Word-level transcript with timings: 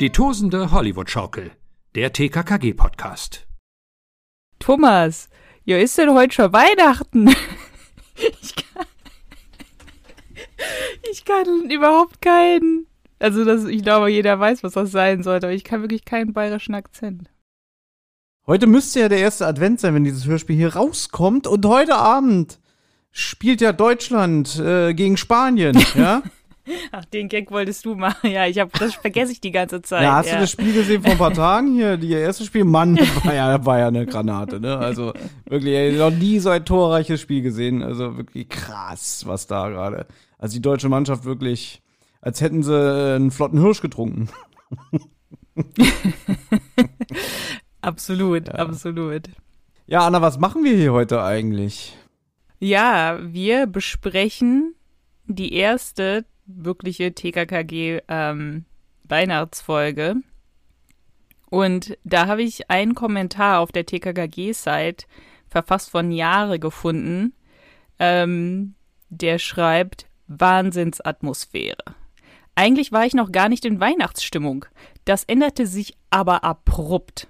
Die 0.00 0.08
tosende 0.08 0.70
Hollywood-Schaukel, 0.70 1.50
der 1.94 2.10
TKKG-Podcast. 2.14 3.46
Thomas, 4.58 5.28
ja 5.66 5.76
ist 5.76 5.98
denn 5.98 6.14
heute 6.14 6.32
schon 6.32 6.54
Weihnachten? 6.54 7.28
ich 8.16 8.54
kann, 8.56 8.86
ich 11.12 11.22
kann 11.26 11.70
überhaupt 11.70 12.22
keinen. 12.22 12.86
Also 13.18 13.44
das, 13.44 13.66
ich 13.66 13.82
glaube, 13.82 14.10
jeder 14.10 14.40
weiß, 14.40 14.62
was 14.62 14.72
das 14.72 14.90
sein 14.90 15.22
sollte, 15.22 15.48
aber 15.48 15.54
ich 15.54 15.64
kann 15.64 15.82
wirklich 15.82 16.06
keinen 16.06 16.32
bayerischen 16.32 16.74
Akzent. 16.74 17.28
Heute 18.46 18.66
müsste 18.66 19.00
ja 19.00 19.10
der 19.10 19.18
erste 19.18 19.46
Advent 19.46 19.80
sein, 19.80 19.94
wenn 19.94 20.04
dieses 20.04 20.24
Hörspiel 20.24 20.56
hier 20.56 20.76
rauskommt. 20.76 21.46
Und 21.46 21.66
heute 21.66 21.96
Abend 21.96 22.58
spielt 23.10 23.60
ja 23.60 23.74
Deutschland 23.74 24.58
äh, 24.60 24.94
gegen 24.94 25.18
Spanien, 25.18 25.78
ja? 25.94 26.22
Ach, 26.92 27.04
den 27.04 27.28
Gag 27.28 27.50
wolltest 27.50 27.84
du 27.84 27.94
machen. 27.94 28.30
Ja, 28.30 28.46
ich 28.46 28.58
habe 28.58 28.70
das 28.78 28.94
vergesse 28.94 29.32
ich 29.32 29.40
die 29.40 29.50
ganze 29.50 29.82
Zeit. 29.82 30.02
Ja, 30.02 30.16
hast 30.16 30.28
ja. 30.28 30.34
du 30.34 30.40
das 30.40 30.50
Spiel 30.50 30.72
gesehen 30.72 31.02
vor 31.02 31.12
ein 31.12 31.18
paar 31.18 31.32
Tagen 31.32 31.74
hier? 31.74 31.96
Die 31.96 32.10
erste 32.12 32.44
Spiel, 32.44 32.64
Mann, 32.64 32.96
war 33.24 33.34
ja, 33.34 33.64
war 33.64 33.78
ja 33.78 33.88
eine 33.88 34.06
Granate, 34.06 34.60
ne? 34.60 34.76
Also 34.76 35.12
wirklich, 35.46 35.96
noch 35.98 36.10
nie 36.10 36.38
so 36.38 36.50
ein 36.50 36.64
torreiches 36.64 37.20
Spiel 37.20 37.42
gesehen. 37.42 37.82
Also 37.82 38.16
wirklich 38.16 38.48
krass, 38.48 39.24
was 39.26 39.46
da 39.46 39.68
gerade. 39.68 40.06
Also 40.38 40.54
die 40.54 40.62
deutsche 40.62 40.88
Mannschaft 40.88 41.24
wirklich, 41.24 41.82
als 42.20 42.40
hätten 42.40 42.62
sie 42.62 42.74
äh, 42.74 43.16
einen 43.16 43.30
flotten 43.30 43.60
Hirsch 43.60 43.82
getrunken. 43.82 44.28
absolut, 47.82 48.48
ja. 48.48 48.54
absolut. 48.54 49.28
Ja, 49.86 50.06
Anna, 50.06 50.22
was 50.22 50.38
machen 50.38 50.64
wir 50.64 50.76
hier 50.76 50.92
heute 50.92 51.22
eigentlich? 51.22 51.96
Ja, 52.60 53.18
wir 53.22 53.66
besprechen 53.66 54.74
die 55.26 55.54
erste 55.54 56.24
wirkliche 56.56 57.14
TKKG 57.14 58.00
ähm, 58.08 58.64
Weihnachtsfolge. 59.04 60.16
Und 61.50 61.98
da 62.04 62.26
habe 62.26 62.42
ich 62.42 62.70
einen 62.70 62.94
Kommentar 62.94 63.60
auf 63.60 63.72
der 63.72 63.86
TKKG-Site 63.86 65.06
verfasst 65.48 65.90
von 65.90 66.12
Jahre 66.12 66.58
gefunden, 66.58 67.34
ähm, 67.98 68.74
der 69.08 69.38
schreibt 69.38 70.06
Wahnsinnsatmosphäre. 70.28 71.96
Eigentlich 72.54 72.92
war 72.92 73.04
ich 73.04 73.14
noch 73.14 73.32
gar 73.32 73.48
nicht 73.48 73.64
in 73.64 73.80
Weihnachtsstimmung. 73.80 74.64
Das 75.04 75.24
änderte 75.24 75.66
sich 75.66 75.96
aber 76.10 76.44
abrupt. 76.44 77.28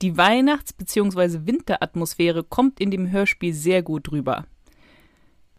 Die 0.00 0.16
Weihnachts- 0.16 0.72
bzw. 0.72 1.46
Winteratmosphäre 1.46 2.44
kommt 2.44 2.80
in 2.80 2.90
dem 2.90 3.10
Hörspiel 3.10 3.52
sehr 3.52 3.82
gut 3.82 4.10
rüber. 4.10 4.46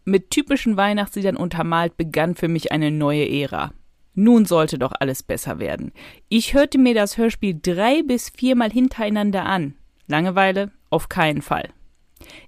Mit 0.04 0.30
typischen 0.30 0.76
Weihnachtsliedern 0.76 1.36
untermalt 1.36 1.96
begann 1.96 2.34
für 2.34 2.48
mich 2.48 2.72
eine 2.72 2.90
neue 2.90 3.28
Ära. 3.28 3.72
Nun 4.14 4.44
sollte 4.44 4.78
doch 4.78 4.92
alles 4.98 5.22
besser 5.22 5.58
werden. 5.58 5.92
Ich 6.28 6.54
hörte 6.54 6.78
mir 6.78 6.94
das 6.94 7.16
Hörspiel 7.16 7.58
drei 7.60 8.02
bis 8.02 8.28
viermal 8.28 8.70
hintereinander 8.70 9.46
an. 9.46 9.74
Langeweile? 10.06 10.70
Auf 10.90 11.08
keinen 11.08 11.40
Fall. 11.40 11.70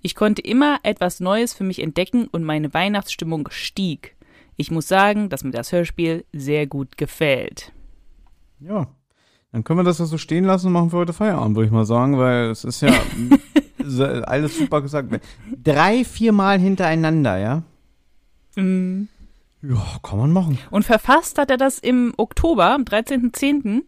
Ich 0.02 0.14
konnte 0.14 0.42
immer 0.42 0.78
etwas 0.82 1.20
Neues 1.20 1.54
für 1.54 1.64
mich 1.64 1.80
entdecken 1.80 2.26
und 2.26 2.44
meine 2.44 2.74
Weihnachtsstimmung 2.74 3.48
stieg. 3.50 4.16
Ich 4.56 4.70
muss 4.70 4.88
sagen, 4.88 5.30
dass 5.30 5.44
mir 5.44 5.50
das 5.50 5.72
Hörspiel 5.72 6.24
sehr 6.32 6.66
gut 6.66 6.96
gefällt. 6.96 7.72
Ja, 8.60 8.88
dann 9.52 9.64
können 9.64 9.80
wir 9.80 9.84
das 9.84 9.98
ja 9.98 10.06
so 10.06 10.18
stehen 10.18 10.44
lassen 10.44 10.68
und 10.68 10.72
machen 10.74 10.90
für 10.90 10.98
heute 10.98 11.12
Feierabend, 11.12 11.56
würde 11.56 11.66
ich 11.66 11.72
mal 11.72 11.86
sagen, 11.86 12.18
weil 12.18 12.50
es 12.50 12.64
ist 12.64 12.82
ja 12.82 12.92
alles 14.26 14.58
super 14.58 14.82
gesagt. 14.82 15.20
Drei, 15.62 16.04
viermal 16.04 16.58
hintereinander, 16.58 17.38
ja? 17.38 17.62
Mm. 18.56 19.08
Ja, 19.62 19.82
kann 20.02 20.18
man 20.18 20.32
machen. 20.32 20.58
Und 20.70 20.84
verfasst 20.84 21.38
hat 21.38 21.50
er 21.50 21.56
das 21.56 21.78
im 21.78 22.12
Oktober, 22.16 22.72
am 22.72 22.82
13.10. 22.82 23.82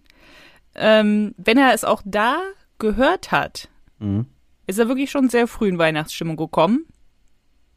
Ähm, 0.75 1.35
wenn 1.37 1.59
er 1.59 1.75
es 1.75 1.85
auch 1.85 2.03
da 2.05 2.39
gehört 2.79 3.31
hat, 3.31 3.69
mhm. 3.99 4.27
ist 4.67 4.79
er 4.79 4.89
wirklich 4.89 5.11
schon 5.11 5.29
sehr 5.29 5.47
früh 5.47 5.69
in 5.69 5.79
Weihnachtsstimmung 5.79 6.37
gekommen. 6.37 6.87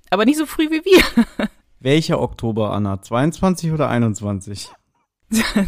Aber 0.10 0.26
nicht 0.26 0.38
so 0.38 0.46
früh 0.46 0.70
wie 0.70 0.84
wir. 0.86 1.48
Welcher 1.80 2.22
Oktober, 2.22 2.72
Anna? 2.72 3.02
22 3.02 3.72
oder 3.72 3.90
21? 3.90 4.70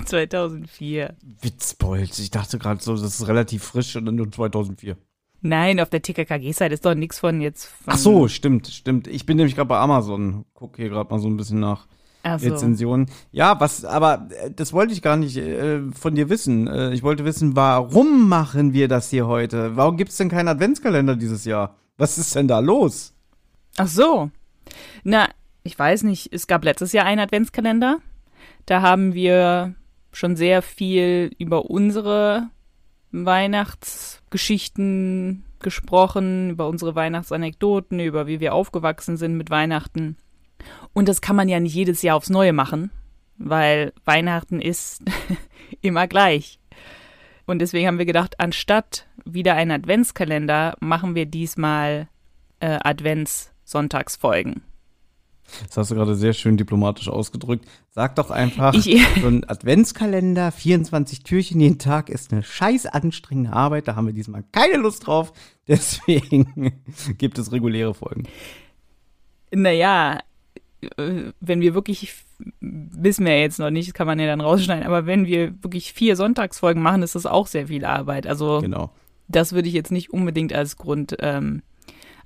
2004. 0.05 1.15
Witzbold. 1.41 2.17
Ich 2.19 2.31
dachte 2.31 2.57
gerade 2.59 2.81
so, 2.81 2.93
das 2.95 3.19
ist 3.19 3.27
relativ 3.27 3.63
frisch 3.63 3.95
und 3.95 4.05
dann 4.05 4.15
nur 4.15 4.31
2004. 4.31 4.97
Nein, 5.41 5.79
auf 5.79 5.89
der 5.89 6.01
TKKG-Seite 6.01 6.73
ist 6.73 6.85
doch 6.85 6.93
nichts 6.93 7.19
von 7.19 7.41
jetzt. 7.41 7.65
Von 7.65 7.93
Ach 7.93 7.97
so, 7.97 8.27
stimmt, 8.27 8.67
stimmt. 8.67 9.07
Ich 9.07 9.25
bin 9.25 9.37
nämlich 9.37 9.55
gerade 9.55 9.69
bei 9.69 9.77
Amazon. 9.77 10.45
Guck 10.53 10.77
hier 10.77 10.89
gerade 10.89 11.09
mal 11.09 11.19
so 11.19 11.27
ein 11.27 11.37
bisschen 11.37 11.59
nach 11.59 11.87
Ach 12.23 12.39
so. 12.39 12.49
Rezensionen. 12.49 13.07
Ja, 13.31 13.59
was, 13.59 13.83
aber 13.83 14.27
äh, 14.39 14.51
das 14.51 14.73
wollte 14.73 14.93
ich 14.93 15.01
gar 15.01 15.17
nicht 15.17 15.37
äh, 15.37 15.81
von 15.91 16.13
dir 16.13 16.29
wissen. 16.29 16.67
Äh, 16.67 16.93
ich 16.93 17.01
wollte 17.01 17.25
wissen, 17.25 17.55
warum 17.55 18.29
machen 18.29 18.73
wir 18.73 18.87
das 18.87 19.09
hier 19.09 19.25
heute? 19.25 19.75
Warum 19.75 19.97
gibt's 19.97 20.17
denn 20.17 20.29
keinen 20.29 20.47
Adventskalender 20.47 21.15
dieses 21.15 21.45
Jahr? 21.45 21.75
Was 21.97 22.19
ist 22.19 22.35
denn 22.35 22.47
da 22.47 22.59
los? 22.59 23.13
Ach 23.77 23.87
so. 23.87 24.29
Na, 25.03 25.27
ich 25.63 25.77
weiß 25.77 26.03
nicht. 26.03 26.31
Es 26.31 26.45
gab 26.45 26.63
letztes 26.63 26.93
Jahr 26.93 27.05
einen 27.05 27.21
Adventskalender. 27.21 27.97
Da 28.67 28.81
haben 28.81 29.15
wir 29.15 29.73
schon 30.11 30.35
sehr 30.35 30.61
viel 30.61 31.31
über 31.39 31.69
unsere 31.69 32.49
Weihnachtsgeschichten 33.11 35.43
gesprochen, 35.59 36.51
über 36.51 36.67
unsere 36.67 36.95
Weihnachtsanekdoten, 36.95 37.99
über 37.99 38.27
wie 38.27 38.39
wir 38.39 38.53
aufgewachsen 38.53 39.17
sind 39.17 39.35
mit 39.37 39.49
Weihnachten. 39.49 40.17
Und 40.93 41.07
das 41.07 41.21
kann 41.21 41.35
man 41.35 41.49
ja 41.49 41.59
nicht 41.59 41.75
jedes 41.75 42.01
Jahr 42.01 42.17
aufs 42.17 42.29
Neue 42.29 42.53
machen, 42.53 42.91
weil 43.37 43.93
Weihnachten 44.05 44.61
ist 44.61 45.03
immer 45.81 46.07
gleich. 46.07 46.59
Und 47.45 47.59
deswegen 47.59 47.87
haben 47.87 47.97
wir 47.97 48.05
gedacht, 48.05 48.39
anstatt 48.39 49.07
wieder 49.25 49.55
einen 49.55 49.71
Adventskalender, 49.71 50.75
machen 50.79 51.15
wir 51.15 51.25
diesmal 51.25 52.07
äh, 52.59 52.77
Adventssonntagsfolgen. 52.81 54.61
Das 55.67 55.77
hast 55.77 55.91
du 55.91 55.95
gerade 55.95 56.15
sehr 56.15 56.33
schön 56.33 56.57
diplomatisch 56.57 57.09
ausgedrückt. 57.09 57.65
Sag 57.89 58.15
doch 58.15 58.31
einfach, 58.31 58.73
Ich- 58.73 59.01
so 59.21 59.27
ein 59.27 59.43
Adventskalender, 59.47 60.51
24 60.51 61.23
Türchen 61.23 61.59
jeden 61.59 61.77
Tag 61.79 62.09
ist 62.09 62.31
eine 62.31 62.43
scheiß 62.43 62.85
anstrengende 62.87 63.53
Arbeit. 63.53 63.87
Da 63.87 63.95
haben 63.95 64.07
wir 64.07 64.13
diesmal 64.13 64.43
keine 64.51 64.77
Lust 64.77 65.07
drauf. 65.07 65.33
Deswegen 65.67 66.73
gibt 67.17 67.37
es 67.37 67.51
reguläre 67.51 67.93
Folgen. 67.93 68.23
Naja, 69.53 70.19
äh, 70.97 71.31
wenn 71.39 71.61
wir 71.61 71.73
wirklich, 71.73 72.13
wissen 72.61 73.25
wir 73.25 73.33
ja 73.35 73.41
jetzt 73.41 73.59
noch 73.59 73.69
nicht, 73.69 73.89
das 73.89 73.93
kann 73.93 74.07
man 74.07 74.19
ja 74.19 74.25
dann 74.27 74.41
rausschneiden, 74.41 74.85
aber 74.85 75.05
wenn 75.05 75.25
wir 75.25 75.53
wirklich 75.63 75.93
vier 75.93 76.15
Sonntagsfolgen 76.15 76.81
machen, 76.81 77.03
ist 77.03 77.15
das 77.15 77.25
auch 77.25 77.47
sehr 77.47 77.67
viel 77.67 77.85
Arbeit. 77.85 78.27
Also 78.27 78.59
Genau. 78.61 78.91
das 79.27 79.53
würde 79.53 79.67
ich 79.67 79.73
jetzt 79.73 79.91
nicht 79.91 80.11
unbedingt 80.13 80.53
als 80.53 80.77
Grund 80.77 81.15
ähm, 81.19 81.61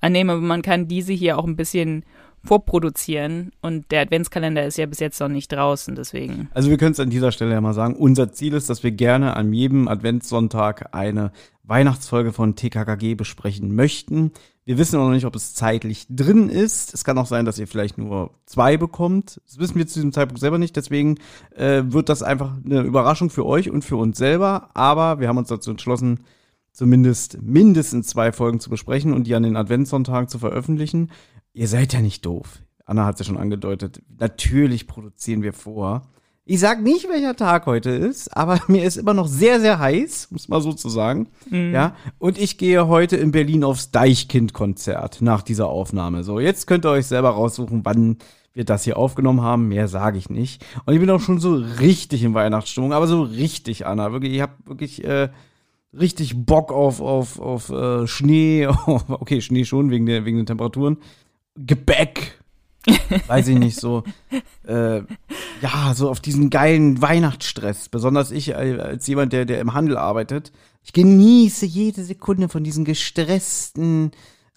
annehmen, 0.02 0.30
aber 0.30 0.42
man 0.42 0.62
kann 0.62 0.88
diese 0.88 1.14
hier 1.14 1.38
auch 1.40 1.46
ein 1.46 1.56
bisschen 1.56 2.06
vorproduzieren 2.46 3.52
und 3.62 3.92
der 3.92 4.02
Adventskalender 4.02 4.66
ist 4.66 4.78
ja 4.78 4.86
bis 4.86 5.00
jetzt 5.00 5.20
noch 5.20 5.28
nicht 5.28 5.52
draußen, 5.52 5.96
deswegen. 5.96 6.50
Also 6.54 6.70
wir 6.70 6.78
können 6.78 6.94
es 6.94 7.00
an 7.00 7.10
dieser 7.10 7.32
Stelle 7.32 7.52
ja 7.52 7.62
mal 7.62 7.74
sagen. 7.74 7.96
Unser 7.96 8.32
Ziel 8.32 8.54
ist, 8.54 8.70
dass 8.70 8.84
wir 8.84 8.92
gerne 8.92 9.36
an 9.36 9.54
jedem 9.54 9.88
Adventssonntag 9.88 10.94
eine 10.94 11.32
Weihnachtsfolge 11.64 12.32
von 12.32 12.56
TKKG 12.56 13.16
besprechen 13.16 13.76
möchten. 13.76 14.32
Wir 14.66 14.78
wissen 14.78 15.00
auch 15.00 15.06
noch 15.06 15.14
nicht, 15.14 15.26
ob 15.26 15.36
es 15.36 15.54
zeitlich 15.54 16.08
drin 16.10 16.50
ist. 16.50 16.94
Es 16.94 17.04
kann 17.04 17.18
auch 17.18 17.28
sein, 17.28 17.46
dass 17.46 17.60
ihr 17.60 17.68
vielleicht 17.68 17.98
nur 17.98 18.32
zwei 18.46 18.78
bekommt. 18.78 19.40
Das 19.46 19.60
wissen 19.60 19.76
wir 19.76 19.86
zu 19.88 19.96
diesem 19.96 20.12
Zeitpunkt 20.12 20.40
selber 20.40 20.58
nicht. 20.58 20.76
Deswegen 20.76 21.20
äh, 21.56 21.84
wird 21.86 22.10
das 22.10 22.24
einfach 22.24 22.54
eine 22.64 22.82
Überraschung 22.82 23.30
für 23.30 23.46
euch 23.46 23.70
und 23.70 23.84
für 23.84 23.98
uns 23.98 24.18
selber. 24.18 24.70
Aber 24.74 25.20
wir 25.20 25.28
haben 25.28 25.38
uns 25.38 25.50
dazu 25.50 25.72
entschlossen, 25.72 26.22
zumindest 26.72 27.42
mindestens 27.42 28.08
zwei 28.08 28.32
Folgen 28.32 28.60
zu 28.60 28.70
besprechen 28.70 29.14
und 29.14 29.28
die 29.28 29.36
an 29.36 29.44
den 29.44 29.56
Adventssonntagen 29.56 30.28
zu 30.28 30.40
veröffentlichen. 30.40 31.12
Ihr 31.56 31.70
seid 31.70 31.94
ja 31.94 32.02
nicht 32.02 32.26
doof. 32.26 32.60
Anna 32.86 33.06
hat 33.06 33.16
es 33.16 33.20
ja 33.20 33.26
schon 33.26 33.42
angedeutet. 33.42 34.02
Natürlich 34.20 34.88
produzieren 34.88 35.42
wir 35.42 35.54
vor. 35.54 36.02
Ich 36.44 36.60
sag 36.60 36.84
nicht, 36.84 37.08
welcher 37.08 37.38
Tag 37.38 37.66
heute 37.66 37.92
ist, 37.92 38.36
aber 38.36 38.60
mir 38.68 38.84
ist 38.84 38.98
immer 38.98 39.14
noch 39.14 39.28
sehr, 39.28 39.62
sehr 39.62 39.80
heiß, 39.80 40.28
es 40.36 40.50
mal 40.50 40.62
so 40.62 40.74
zu 40.74 40.90
sagen. 40.90 41.30
Ja. 41.50 41.96
Und 42.20 42.38
ich 42.38 42.58
gehe 42.58 42.88
heute 42.90 43.16
in 43.16 43.32
Berlin 43.32 43.64
aufs 43.64 43.90
Deichkind-Konzert 43.90 45.22
nach 45.22 45.42
dieser 45.42 45.68
Aufnahme. 45.68 46.26
So, 46.26 46.42
jetzt 46.42 46.68
könnt 46.68 46.86
ihr 46.86 46.92
euch 46.92 47.08
selber 47.08 47.30
raussuchen, 47.30 47.86
wann 47.86 48.18
wir 48.54 48.66
das 48.66 48.84
hier 48.84 48.98
aufgenommen 48.98 49.42
haben. 49.42 49.70
Mehr 49.70 49.88
sage 49.88 50.18
ich 50.18 50.30
nicht. 50.30 50.64
Und 50.86 50.94
ich 50.94 51.00
bin 51.00 51.10
auch 51.10 51.22
schon 51.22 51.40
so 51.40 51.54
richtig 51.54 52.22
in 52.24 52.34
Weihnachtsstimmung, 52.34 52.92
aber 52.92 53.08
so 53.08 53.22
richtig, 53.22 53.88
Anna. 53.88 54.12
Wirklich, 54.12 54.34
ich 54.34 54.42
habe 54.42 54.54
wirklich 54.66 55.06
äh, 55.06 55.30
richtig 55.94 56.46
Bock 56.46 56.74
auf, 56.74 57.00
auf, 57.00 57.40
auf 57.40 57.70
äh, 57.70 58.08
Schnee. 58.08 58.68
okay, 58.86 59.40
Schnee 59.40 59.64
schon 59.64 59.90
wegen 59.90 60.06
der, 60.06 60.26
wegen 60.26 60.36
den 60.36 60.46
Temperaturen. 60.46 60.98
Gebäck. 61.56 62.40
Weiß 63.28 63.48
ich 63.48 63.58
nicht, 63.58 63.80
so. 63.80 64.04
Äh, 64.68 65.02
ja, 65.62 65.94
so 65.96 66.10
auf 66.10 66.20
diesen 66.20 66.50
geilen 66.50 67.02
Weihnachtsstress. 67.02 67.90
Besonders 67.90 68.32
ich 68.32 68.50
äh, 68.50 68.80
als 68.80 69.08
jemand, 69.08 69.34
der, 69.34 69.46
der 69.46 69.60
im 69.60 69.74
Handel 69.74 69.98
arbeitet. 69.98 70.52
Ich 70.84 70.94
genieße 70.94 71.66
jede 71.66 72.04
Sekunde 72.04 72.48
von 72.48 72.64
diesen 72.64 72.86
gestressten, 72.86 74.12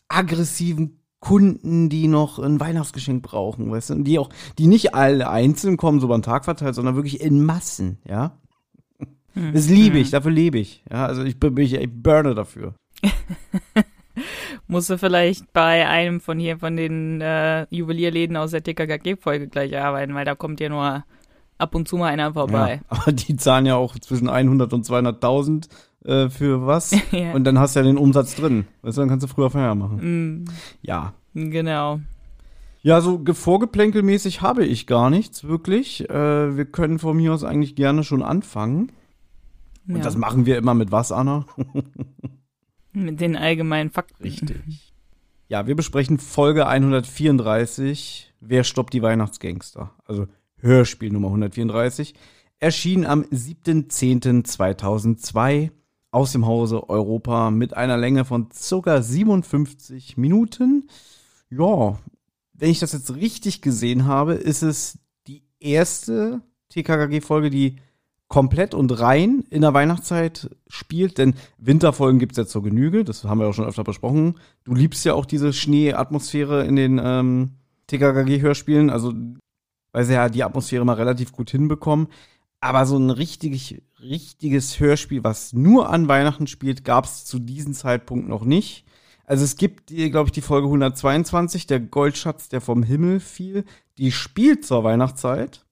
aggressiven 0.08 1.00
Kunden, 1.20 1.88
die 1.88 2.06
noch 2.06 2.38
ein 2.38 2.60
Weihnachtsgeschenk 2.60 3.22
brauchen, 3.22 3.70
weißt 3.70 3.90
du? 3.90 3.94
Und 3.94 4.04
die 4.04 4.18
auch, 4.18 4.28
die 4.58 4.66
nicht 4.66 4.94
alle 4.94 5.30
einzeln 5.30 5.76
kommen, 5.76 6.00
so 6.00 6.06
über 6.06 6.18
den 6.18 6.22
Tag 6.22 6.44
verteilt, 6.44 6.74
sondern 6.74 6.94
wirklich 6.94 7.20
in 7.20 7.44
Massen, 7.44 7.98
ja? 8.06 8.38
Mhm. 9.34 9.52
Das 9.52 9.68
liebe 9.68 9.98
ich, 9.98 10.10
dafür 10.10 10.30
lebe 10.30 10.58
ich. 10.58 10.84
Ja, 10.90 11.06
also 11.06 11.24
ich, 11.24 11.36
ich, 11.42 11.74
ich 11.74 12.02
burne 12.02 12.34
dafür. 12.34 12.74
Musst 14.68 14.90
du 14.90 14.98
vielleicht 14.98 15.50
bei 15.54 15.88
einem 15.88 16.20
von 16.20 16.38
hier, 16.38 16.58
von 16.58 16.76
den 16.76 17.22
äh, 17.22 17.66
Juwelierläden 17.70 18.36
aus 18.36 18.50
der 18.50 18.62
TKKG-Folge 18.62 19.48
gleich 19.48 19.76
arbeiten, 19.76 20.14
weil 20.14 20.26
da 20.26 20.34
kommt 20.34 20.60
ja 20.60 20.68
nur 20.68 21.04
ab 21.56 21.74
und 21.74 21.88
zu 21.88 21.96
mal 21.96 22.08
einer 22.08 22.34
vorbei. 22.34 22.82
Ja, 22.82 22.98
aber 22.98 23.12
die 23.12 23.36
zahlen 23.36 23.64
ja 23.64 23.76
auch 23.76 23.98
zwischen 23.98 24.28
100 24.28 24.72
und 24.74 24.86
200.000 24.86 25.68
äh, 26.04 26.28
für 26.28 26.66
was. 26.66 26.94
ja. 27.12 27.32
Und 27.32 27.44
dann 27.44 27.58
hast 27.58 27.74
du 27.74 27.80
ja 27.80 27.86
den 27.86 27.96
Umsatz 27.96 28.36
drin. 28.36 28.66
Weißt 28.82 28.98
du, 28.98 29.02
dann 29.02 29.08
kannst 29.08 29.24
du 29.24 29.28
früher 29.28 29.50
Feierabend 29.50 29.82
machen. 29.82 30.42
Mm. 30.42 30.44
Ja. 30.82 31.14
Genau. 31.34 32.00
Ja, 32.82 33.00
so 33.00 33.22
vorgeplänkelmäßig 33.24 34.40
habe 34.40 34.64
ich 34.64 34.86
gar 34.86 35.10
nichts, 35.10 35.44
wirklich. 35.44 36.08
Äh, 36.08 36.56
wir 36.56 36.64
können 36.66 36.98
von 36.98 37.16
mir 37.16 37.32
aus 37.32 37.42
eigentlich 37.42 37.74
gerne 37.74 38.04
schon 38.04 38.22
anfangen. 38.22 38.92
Und 39.88 39.96
ja. 39.96 40.02
das 40.02 40.16
machen 40.16 40.46
wir 40.46 40.58
immer 40.58 40.74
mit 40.74 40.92
was, 40.92 41.10
Anna? 41.10 41.46
mit 42.92 43.20
den 43.20 43.36
allgemeinen 43.36 43.90
Fakten. 43.90 44.22
Richtig. 44.22 44.92
Ja, 45.48 45.66
wir 45.66 45.76
besprechen 45.76 46.18
Folge 46.18 46.66
134. 46.66 48.34
Wer 48.40 48.64
stoppt 48.64 48.92
die 48.92 49.02
Weihnachtsgangster? 49.02 49.94
Also 50.04 50.26
Hörspiel 50.58 51.12
Nummer 51.12 51.28
134. 51.28 52.14
Erschien 52.60 53.06
am 53.06 53.22
7.10.2002 53.22 55.70
aus 56.10 56.32
dem 56.32 56.46
Hause 56.46 56.88
Europa 56.88 57.50
mit 57.50 57.74
einer 57.74 57.96
Länge 57.96 58.24
von 58.24 58.48
circa 58.52 59.02
57 59.02 60.16
Minuten. 60.16 60.88
Ja, 61.50 61.98
wenn 62.52 62.70
ich 62.70 62.80
das 62.80 62.92
jetzt 62.92 63.14
richtig 63.14 63.62
gesehen 63.62 64.06
habe, 64.06 64.34
ist 64.34 64.62
es 64.62 64.98
die 65.26 65.42
erste 65.60 66.42
TKKG-Folge, 66.70 67.50
die 67.50 67.76
komplett 68.28 68.74
und 68.74 69.00
rein 69.00 69.44
in 69.50 69.62
der 69.62 69.74
Weihnachtszeit 69.74 70.50
spielt, 70.68 71.18
denn 71.18 71.34
Winterfolgen 71.56 72.18
gibt's 72.18 72.36
ja 72.36 72.46
zur 72.46 72.62
Genüge, 72.62 73.04
das 73.04 73.24
haben 73.24 73.40
wir 73.40 73.48
auch 73.48 73.54
schon 73.54 73.64
öfter 73.64 73.84
besprochen. 73.84 74.38
Du 74.64 74.74
liebst 74.74 75.04
ja 75.04 75.14
auch 75.14 75.24
diese 75.24 75.52
Schneeatmosphäre 75.52 76.64
in 76.66 76.76
den 76.76 77.00
ähm, 77.02 77.52
TKKG-Hörspielen, 77.86 78.90
also 78.90 79.14
weil 79.92 80.04
sie 80.04 80.12
ja 80.12 80.28
die 80.28 80.44
Atmosphäre 80.44 80.84
mal 80.84 80.94
relativ 80.94 81.32
gut 81.32 81.50
hinbekommen. 81.50 82.08
Aber 82.60 82.86
so 82.86 82.98
ein 82.98 83.10
richtig, 83.10 83.82
richtiges 84.00 84.78
Hörspiel, 84.78 85.24
was 85.24 85.52
nur 85.52 85.90
an 85.90 86.08
Weihnachten 86.08 86.48
spielt, 86.48 86.84
gab's 86.84 87.24
zu 87.24 87.38
diesem 87.38 87.72
Zeitpunkt 87.72 88.28
noch 88.28 88.44
nicht. 88.44 88.84
Also 89.24 89.44
es 89.44 89.56
gibt, 89.56 89.88
glaube 89.88 90.28
ich, 90.28 90.32
die 90.32 90.40
Folge 90.40 90.66
122, 90.66 91.66
der 91.66 91.80
Goldschatz, 91.80 92.48
der 92.48 92.60
vom 92.60 92.82
Himmel 92.82 93.20
fiel. 93.20 93.64
Die 93.96 94.10
spielt 94.10 94.64
zur 94.64 94.84
Weihnachtszeit, 94.84 95.66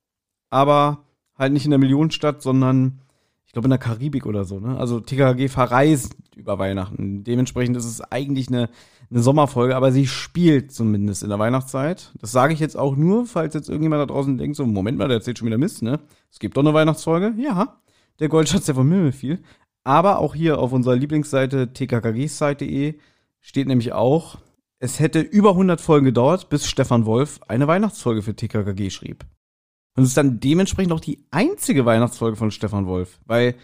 aber 0.49 1.06
halt 1.39 1.53
nicht 1.53 1.65
in 1.65 1.71
der 1.71 1.79
Millionenstadt, 1.79 2.43
sondern 2.43 3.01
ich 3.47 3.53
glaube 3.53 3.67
in 3.67 3.71
der 3.71 3.79
Karibik 3.79 4.27
oder 4.27 4.45
so. 4.45 4.61
Ne? 4.61 4.79
Also 4.79 5.01
TKG 5.01 5.49
verreist 5.49 6.17
über 6.35 6.59
Weihnachten. 6.59 7.25
Dementsprechend 7.25 7.77
ist 7.77 7.87
es 7.87 8.01
eigentlich 8.01 8.49
eine, 8.49 8.69
eine 9.11 9.23
Sommerfolge, 9.23 9.77
aber 9.77 9.93
sie 9.93 10.07
spielt 10.07 10.73
zumindest 10.73 11.23
in 11.23 11.29
der 11.29 11.39
Weihnachtszeit. 11.39 12.13
Das 12.21 12.33
sage 12.33 12.53
ich 12.53 12.61
jetzt 12.61 12.77
auch 12.77 12.97
nur, 12.97 13.27
falls 13.27 13.55
jetzt 13.55 13.69
irgendjemand 13.69 14.03
da 14.03 14.13
draußen 14.13 14.37
denkt, 14.37 14.57
so, 14.57 14.67
Moment 14.67 14.99
mal, 14.99 15.09
der 15.09 15.19
erzählt 15.19 15.39
schon 15.39 15.47
wieder 15.47 15.59
Mist, 15.59 15.83
ne? 15.83 16.01
Es 16.31 16.39
gibt 16.39 16.57
doch 16.57 16.63
eine 16.63 16.75
Weihnachtsfolge. 16.75 17.35
Ja, 17.39 17.81
der 18.19 18.29
Goldschatz, 18.29 18.67
der 18.67 18.75
vom 18.75 18.91
Himmel 18.91 19.13
fiel. 19.13 19.43
Aber 19.85 20.19
auch 20.19 20.35
hier 20.35 20.59
auf 20.59 20.73
unserer 20.73 20.97
Lieblingsseite 20.97 21.73
tkkgsite.de 21.73 22.95
steht 23.41 23.69
nämlich 23.69 23.93
auch, 23.93 24.39
es 24.79 25.01
hätte 25.01 25.21
über 25.21 25.51
100 25.51 25.81
Folgen 25.81 26.07
gedauert, 26.07 26.49
bis 26.49 26.69
Stefan 26.69 27.07
Wolf 27.07 27.41
eine 27.47 27.69
Weihnachtsfolge 27.69 28.23
für 28.23 28.35
TKKG 28.35 28.91
schrieb. 28.91 29.25
Und 29.97 30.03
es 30.03 30.11
ist 30.11 30.17
dann 30.17 30.41
dementsprechend 30.41 30.93
auch 30.93 31.01
die 31.01 31.25
einzige 31.31 31.87
Weihnachtsfolge 31.87 32.37
von 32.37 32.51
Stefan 32.51 32.87
Wolf, 32.87 33.19
weil 33.25 33.55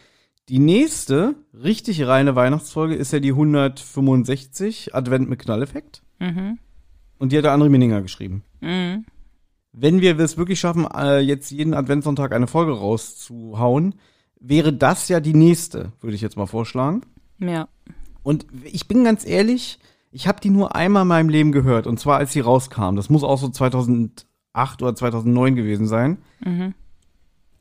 die 0.48 0.58
nächste 0.58 1.36
richtig 1.54 2.04
reine 2.06 2.34
Weihnachtsfolge 2.34 2.94
ist 2.94 3.12
ja 3.12 3.20
die 3.20 3.30
165 3.30 4.94
Advent 4.94 5.28
mit 5.28 5.38
Knalleffekt. 5.38 6.02
Mhm. 6.18 6.58
Und 7.18 7.32
die 7.32 7.38
hat 7.38 7.44
der 7.44 7.54
André 7.54 7.68
Minninger 7.68 8.02
geschrieben. 8.02 8.42
Mhm. 8.60 9.04
Wenn 9.72 10.00
wir 10.00 10.18
es 10.18 10.36
wirklich 10.36 10.58
schaffen, 10.58 10.86
äh, 10.94 11.20
jetzt 11.20 11.50
jeden 11.50 11.74
Adventssonntag 11.74 12.32
eine 12.32 12.46
Folge 12.46 12.72
rauszuhauen, 12.72 13.94
wäre 14.40 14.72
das 14.72 15.08
ja 15.08 15.20
die 15.20 15.34
nächste, 15.34 15.92
würde 16.00 16.16
ich 16.16 16.20
jetzt 16.20 16.36
mal 16.36 16.46
vorschlagen. 16.46 17.02
Ja. 17.38 17.68
Und 18.22 18.46
ich 18.64 18.88
bin 18.88 19.04
ganz 19.04 19.26
ehrlich, 19.26 19.78
ich 20.10 20.26
habe 20.26 20.40
die 20.40 20.50
nur 20.50 20.74
einmal 20.74 21.02
in 21.02 21.08
meinem 21.08 21.28
Leben 21.28 21.52
gehört 21.52 21.86
und 21.86 22.00
zwar 22.00 22.18
als 22.18 22.32
sie 22.32 22.40
rauskam. 22.40 22.96
Das 22.96 23.08
muss 23.08 23.22
auch 23.22 23.38
so 23.38 23.48
2008 23.48 24.26
oder 24.54 24.94
2009 24.94 25.56
gewesen 25.56 25.86
sein. 25.86 26.18
Mhm. 26.44 26.74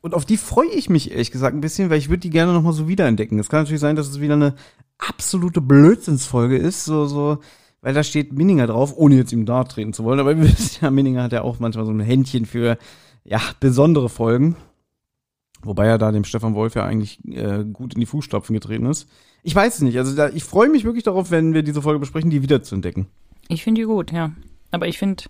Und 0.00 0.14
auf 0.14 0.24
die 0.24 0.36
freue 0.36 0.68
ich 0.68 0.90
mich 0.90 1.12
ehrlich 1.12 1.30
gesagt 1.30 1.54
ein 1.54 1.60
bisschen, 1.60 1.88
weil 1.88 1.98
ich 1.98 2.08
würde 2.08 2.20
die 2.20 2.30
gerne 2.30 2.52
noch 2.52 2.62
mal 2.62 2.72
so 2.72 2.88
wiederentdecken. 2.88 3.38
Es 3.38 3.48
kann 3.48 3.62
natürlich 3.62 3.80
sein, 3.80 3.96
dass 3.96 4.08
es 4.08 4.20
wieder 4.20 4.34
eine 4.34 4.54
absolute 4.98 5.60
Blödsinnsfolge 5.60 6.56
ist, 6.56 6.84
so 6.84 7.06
so, 7.06 7.38
weil 7.80 7.94
da 7.94 8.02
steht 8.02 8.32
Minninger 8.32 8.66
drauf, 8.66 8.94
ohne 8.96 9.16
jetzt 9.16 9.32
ihm 9.32 9.46
da 9.46 9.64
treten 9.64 9.92
zu 9.92 10.04
wollen. 10.04 10.20
Aber 10.20 10.36
wir 10.36 10.44
wissen 10.44 10.78
ja, 10.82 10.90
Minninger 10.90 11.22
hat 11.22 11.32
ja 11.32 11.42
auch 11.42 11.60
manchmal 11.60 11.86
so 11.86 11.92
ein 11.92 12.00
Händchen 12.00 12.46
für 12.46 12.78
ja 13.24 13.40
besondere 13.60 14.08
Folgen. 14.08 14.56
Wobei 15.62 15.86
er 15.86 15.98
da 15.98 16.10
dem 16.10 16.24
Stefan 16.24 16.56
Wolf 16.56 16.74
ja 16.74 16.84
eigentlich 16.84 17.20
äh, 17.28 17.64
gut 17.64 17.94
in 17.94 18.00
die 18.00 18.06
Fußstapfen 18.06 18.52
getreten 18.52 18.86
ist. 18.86 19.08
Ich 19.44 19.54
weiß 19.54 19.76
es 19.76 19.80
nicht. 19.80 19.96
Also 19.96 20.14
da, 20.16 20.28
ich 20.28 20.42
freue 20.42 20.68
mich 20.68 20.84
wirklich 20.84 21.04
darauf, 21.04 21.30
wenn 21.30 21.54
wir 21.54 21.62
diese 21.62 21.82
Folge 21.82 22.00
besprechen, 22.00 22.30
die 22.30 22.42
wieder 22.42 22.64
zu 22.64 22.74
entdecken. 22.74 23.06
Ich 23.48 23.62
finde 23.62 23.80
die 23.80 23.86
gut, 23.86 24.10
ja. 24.10 24.32
Aber 24.72 24.88
ich 24.88 24.98
finde, 24.98 25.24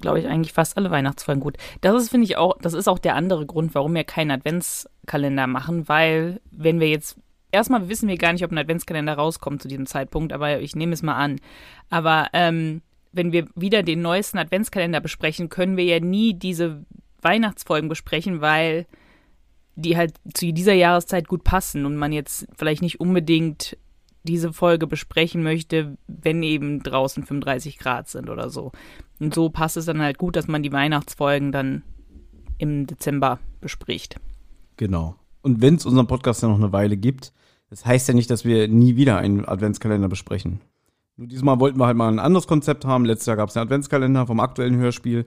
glaube 0.00 0.20
ich, 0.20 0.26
eigentlich 0.26 0.52
fast 0.52 0.76
alle 0.76 0.90
Weihnachtsfolgen 0.90 1.40
gut. 1.40 1.56
Das 1.80 2.00
ist, 2.00 2.10
finde 2.10 2.24
ich, 2.24 2.36
auch, 2.36 2.56
das 2.60 2.74
ist 2.74 2.88
auch 2.88 2.98
der 2.98 3.14
andere 3.14 3.46
Grund, 3.46 3.74
warum 3.74 3.94
wir 3.94 4.04
keinen 4.04 4.30
Adventskalender 4.30 5.46
machen, 5.46 5.88
weil, 5.88 6.40
wenn 6.50 6.80
wir 6.80 6.88
jetzt, 6.88 7.16
erstmal 7.52 7.88
wissen 7.88 8.08
wir 8.08 8.16
gar 8.18 8.32
nicht, 8.32 8.44
ob 8.44 8.52
ein 8.52 8.58
Adventskalender 8.58 9.14
rauskommt 9.14 9.62
zu 9.62 9.68
diesem 9.68 9.86
Zeitpunkt, 9.86 10.32
aber 10.32 10.60
ich 10.60 10.76
nehme 10.76 10.92
es 10.92 11.02
mal 11.02 11.16
an. 11.16 11.40
Aber 11.90 12.28
ähm, 12.32 12.82
wenn 13.12 13.32
wir 13.32 13.46
wieder 13.54 13.82
den 13.82 14.02
neuesten 14.02 14.38
Adventskalender 14.38 15.00
besprechen, 15.00 15.48
können 15.48 15.76
wir 15.76 15.84
ja 15.84 16.00
nie 16.00 16.34
diese 16.34 16.84
Weihnachtsfolgen 17.20 17.88
besprechen, 17.88 18.40
weil 18.40 18.86
die 19.74 19.96
halt 19.96 20.14
zu 20.34 20.52
dieser 20.52 20.74
Jahreszeit 20.74 21.28
gut 21.28 21.44
passen 21.44 21.86
und 21.86 21.96
man 21.96 22.12
jetzt 22.12 22.46
vielleicht 22.56 22.82
nicht 22.82 23.00
unbedingt 23.00 23.76
diese 24.28 24.52
Folge 24.52 24.86
besprechen 24.86 25.42
möchte, 25.42 25.96
wenn 26.06 26.42
eben 26.42 26.82
draußen 26.82 27.24
35 27.24 27.78
Grad 27.78 28.08
sind 28.08 28.30
oder 28.30 28.50
so. 28.50 28.72
Und 29.18 29.34
so 29.34 29.50
passt 29.50 29.76
es 29.76 29.86
dann 29.86 30.00
halt 30.00 30.18
gut, 30.18 30.36
dass 30.36 30.46
man 30.46 30.62
die 30.62 30.72
Weihnachtsfolgen 30.72 31.50
dann 31.50 31.82
im 32.58 32.86
Dezember 32.86 33.38
bespricht. 33.60 34.20
Genau. 34.76 35.16
Und 35.42 35.60
wenn 35.62 35.76
es 35.76 35.86
unseren 35.86 36.06
Podcast 36.06 36.42
ja 36.42 36.48
noch 36.48 36.58
eine 36.58 36.72
Weile 36.72 36.96
gibt, 36.96 37.32
das 37.70 37.84
heißt 37.84 38.08
ja 38.08 38.14
nicht, 38.14 38.30
dass 38.30 38.44
wir 38.44 38.68
nie 38.68 38.96
wieder 38.96 39.18
einen 39.18 39.44
Adventskalender 39.44 40.08
besprechen. 40.08 40.60
Nur 41.16 41.26
diesmal 41.26 41.58
wollten 41.58 41.78
wir 41.78 41.86
halt 41.86 41.96
mal 41.96 42.08
ein 42.08 42.18
anderes 42.18 42.46
Konzept 42.46 42.84
haben. 42.84 43.04
Letztes 43.04 43.26
Jahr 43.26 43.36
gab 43.36 43.48
es 43.48 43.56
einen 43.56 43.66
Adventskalender 43.66 44.26
vom 44.26 44.40
aktuellen 44.40 44.76
Hörspiel. 44.76 45.26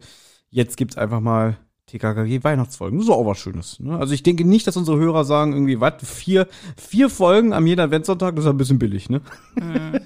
Jetzt 0.49 0.77
gibt 0.77 0.91
es 0.91 0.97
einfach 0.97 1.19
mal 1.19 1.57
TKKG 1.91 2.43
Weihnachtsfolgen. 2.43 2.97
Das 2.97 3.07
ist 3.07 3.13
auch 3.13 3.25
was 3.25 3.37
Schönes. 3.37 3.79
Ne? 3.79 3.97
Also 3.97 4.13
ich 4.13 4.23
denke 4.23 4.45
nicht, 4.45 4.65
dass 4.67 4.77
unsere 4.77 4.97
Hörer 4.97 5.25
sagen 5.25 5.53
irgendwie, 5.53 5.79
was, 5.79 5.95
vier, 6.03 6.47
vier 6.77 7.09
Folgen 7.09 7.53
am 7.53 7.67
jeden 7.67 7.81
Adventssonntag, 7.81 8.35
das 8.35 8.45
ist 8.45 8.51
ein 8.51 8.57
bisschen 8.57 8.79
billig, 8.79 9.09
ne? 9.09 9.21
Mhm. 9.55 9.99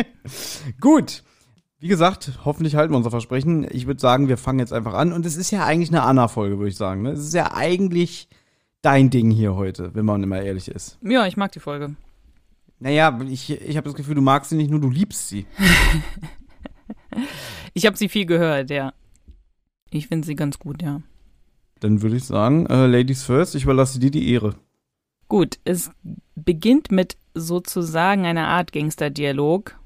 Gut. 0.80 1.22
Wie 1.78 1.88
gesagt, 1.88 2.32
hoffentlich 2.44 2.76
halten 2.76 2.92
wir 2.92 2.98
unser 2.98 3.10
Versprechen. 3.10 3.66
Ich 3.70 3.86
würde 3.86 4.00
sagen, 4.00 4.28
wir 4.28 4.36
fangen 4.36 4.58
jetzt 4.58 4.72
einfach 4.72 4.92
an. 4.92 5.12
Und 5.12 5.24
es 5.24 5.36
ist 5.36 5.50
ja 5.50 5.64
eigentlich 5.64 5.88
eine 5.88 6.02
Anna-Folge, 6.02 6.58
würde 6.58 6.68
ich 6.68 6.76
sagen. 6.76 7.02
Ne? 7.02 7.12
Es 7.12 7.20
ist 7.20 7.32
ja 7.32 7.54
eigentlich 7.54 8.28
dein 8.82 9.08
Ding 9.08 9.30
hier 9.30 9.54
heute, 9.54 9.94
wenn 9.94 10.04
man 10.04 10.22
immer 10.22 10.42
ehrlich 10.42 10.68
ist. 10.68 10.98
Ja, 11.02 11.26
ich 11.26 11.38
mag 11.38 11.52
die 11.52 11.60
Folge. 11.60 11.96
Naja, 12.80 13.18
ich, 13.28 13.50
ich 13.50 13.76
habe 13.76 13.86
das 13.86 13.94
Gefühl, 13.94 14.14
du 14.14 14.20
magst 14.20 14.50
sie 14.50 14.56
nicht 14.56 14.70
nur, 14.70 14.80
du 14.80 14.90
liebst 14.90 15.28
sie. 15.28 15.46
ich 17.74 17.86
habe 17.86 17.96
sie 17.96 18.10
viel 18.10 18.26
gehört, 18.26 18.70
ja. 18.70 18.92
Ich 19.90 20.06
finde 20.06 20.26
sie 20.26 20.36
ganz 20.36 20.58
gut, 20.58 20.82
ja. 20.82 21.02
Dann 21.80 22.02
würde 22.02 22.16
ich 22.16 22.24
sagen, 22.24 22.66
äh, 22.66 22.86
Ladies 22.86 23.24
first, 23.24 23.54
ich 23.54 23.64
überlasse 23.64 23.98
dir 23.98 24.10
die 24.10 24.32
Ehre. 24.32 24.54
Gut, 25.28 25.58
es 25.64 25.90
beginnt 26.34 26.90
mit 26.90 27.16
sozusagen 27.34 28.26
einer 28.26 28.48
Art 28.48 28.72
Gangsterdialog, 28.72 29.76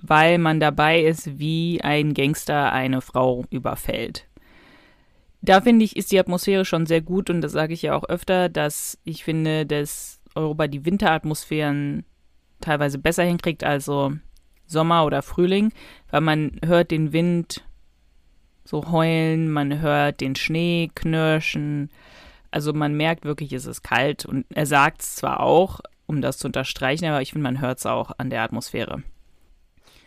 weil 0.00 0.38
man 0.38 0.60
dabei 0.60 1.02
ist, 1.02 1.38
wie 1.38 1.80
ein 1.82 2.14
Gangster 2.14 2.72
eine 2.72 3.00
Frau 3.00 3.44
überfällt. 3.50 4.26
Da 5.42 5.60
finde 5.60 5.84
ich, 5.84 5.96
ist 5.96 6.12
die 6.12 6.18
Atmosphäre 6.18 6.64
schon 6.64 6.86
sehr 6.86 7.02
gut 7.02 7.30
und 7.30 7.40
das 7.40 7.52
sage 7.52 7.74
ich 7.74 7.82
ja 7.82 7.94
auch 7.94 8.04
öfter, 8.04 8.48
dass 8.48 8.98
ich 9.04 9.24
finde, 9.24 9.66
dass 9.66 10.20
Europa 10.34 10.66
die 10.66 10.84
Winteratmosphären 10.84 12.04
teilweise 12.60 12.98
besser 12.98 13.24
hinkriegt, 13.24 13.64
also 13.64 14.12
Sommer 14.66 15.04
oder 15.04 15.22
Frühling, 15.22 15.72
weil 16.10 16.20
man 16.20 16.58
hört 16.64 16.90
den 16.90 17.12
Wind 17.12 17.65
so 18.66 18.90
heulen, 18.90 19.50
man 19.50 19.80
hört 19.80 20.20
den 20.20 20.36
Schnee 20.36 20.90
knirschen. 20.94 21.90
Also 22.50 22.72
man 22.72 22.96
merkt 22.96 23.24
wirklich, 23.24 23.52
es 23.52 23.66
ist 23.66 23.82
kalt 23.82 24.24
und 24.24 24.46
er 24.50 24.66
sagt 24.66 25.02
es 25.02 25.16
zwar 25.16 25.40
auch, 25.40 25.80
um 26.06 26.20
das 26.20 26.38
zu 26.38 26.46
unterstreichen, 26.46 27.04
aber 27.06 27.22
ich 27.22 27.32
finde, 27.32 27.44
man 27.44 27.60
hört 27.60 27.78
es 27.78 27.86
auch 27.86 28.12
an 28.18 28.30
der 28.30 28.42
Atmosphäre. 28.42 29.02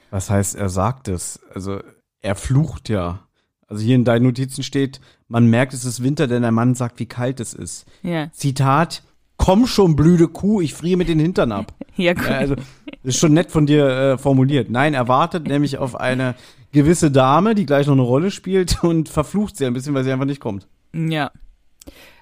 Was 0.09 0.29
heißt, 0.29 0.55
er 0.55 0.69
sagt 0.69 1.07
es? 1.07 1.39
Also 1.53 1.81
er 2.21 2.35
flucht 2.35 2.89
ja. 2.89 3.19
Also 3.67 3.83
hier 3.83 3.95
in 3.95 4.05
deinen 4.05 4.23
Notizen 4.23 4.63
steht, 4.63 4.99
man 5.27 5.45
merkt, 5.45 5.73
es 5.73 5.85
ist 5.85 6.01
Winter, 6.01 6.25
denn 6.25 6.41
der 6.41 6.51
Mann 6.51 6.73
sagt, 6.73 6.99
wie 6.99 7.05
kalt 7.05 7.39
es 7.39 7.53
ist. 7.53 7.85
Ja. 8.01 8.31
Zitat, 8.31 9.03
komm 9.37 9.67
schon, 9.67 9.95
blöde 9.95 10.27
Kuh, 10.27 10.59
ich 10.59 10.73
friere 10.73 10.97
mit 10.97 11.07
den 11.07 11.19
Hintern 11.19 11.51
ab. 11.51 11.73
Ja, 11.95 12.13
cool. 12.15 12.27
Also, 12.27 12.55
das 12.55 12.65
ist 13.03 13.19
schon 13.19 13.33
nett 13.33 13.51
von 13.51 13.65
dir 13.65 13.85
äh, 13.85 14.17
formuliert. 14.17 14.69
Nein, 14.69 14.93
er 14.93 15.09
wartet 15.09 15.49
nämlich 15.49 15.79
auf 15.79 15.99
eine 15.99 16.33
gewisse 16.71 17.11
Dame, 17.11 17.55
die 17.55 17.65
gleich 17.65 17.87
noch 17.87 17.93
eine 17.93 18.01
Rolle 18.01 18.31
spielt 18.31 18.83
und 18.83 19.09
verflucht 19.09 19.57
sie 19.57 19.65
ein 19.65 19.73
bisschen, 19.73 19.93
weil 19.93 20.03
sie 20.03 20.11
einfach 20.11 20.25
nicht 20.25 20.41
kommt. 20.41 20.67
Ja. 20.93 21.31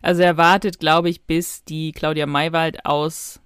Also 0.01 0.21
er 0.21 0.37
wartet, 0.37 0.79
glaube 0.79 1.09
ich, 1.09 1.23
bis 1.23 1.63
die 1.63 1.91
Claudia 1.91 2.25
Maywald 2.25 2.85
aus 2.85 3.41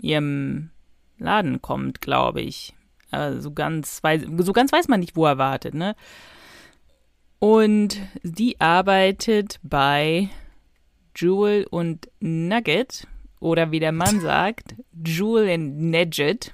ihrem 0.00 0.70
Laden 1.18 1.62
kommt, 1.62 2.00
glaube 2.00 2.40
ich. 2.40 2.74
Also 3.10 3.40
so 3.40 3.52
ganz 3.52 4.02
weiß, 4.02 4.22
so 4.38 4.52
ganz 4.52 4.72
weiß 4.72 4.88
man 4.88 5.00
nicht, 5.00 5.16
wo 5.16 5.26
er 5.26 5.38
wartet, 5.38 5.74
ne? 5.74 5.94
Und 7.38 8.00
die 8.22 8.60
arbeitet 8.60 9.58
bei 9.62 10.30
Jewel 11.16 11.66
und 11.70 12.08
Nugget 12.20 13.06
oder 13.40 13.70
wie 13.70 13.80
der 13.80 13.92
Mann 13.92 14.20
sagt, 14.22 14.74
Jewel 15.04 15.48
and 15.50 15.78
Nugget. 15.78 16.52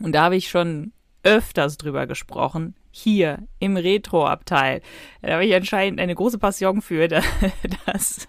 Und 0.00 0.12
da 0.12 0.24
habe 0.24 0.36
ich 0.36 0.48
schon 0.48 0.92
öfters 1.26 1.76
drüber 1.76 2.06
gesprochen. 2.06 2.76
Hier 2.92 3.46
im 3.58 3.76
Retro-Abteil. 3.76 4.80
Da 5.20 5.34
habe 5.34 5.44
ich 5.44 5.54
anscheinend 5.54 6.00
eine 6.00 6.14
große 6.14 6.38
Passion 6.38 6.80
für, 6.80 7.08
dass 7.86 8.28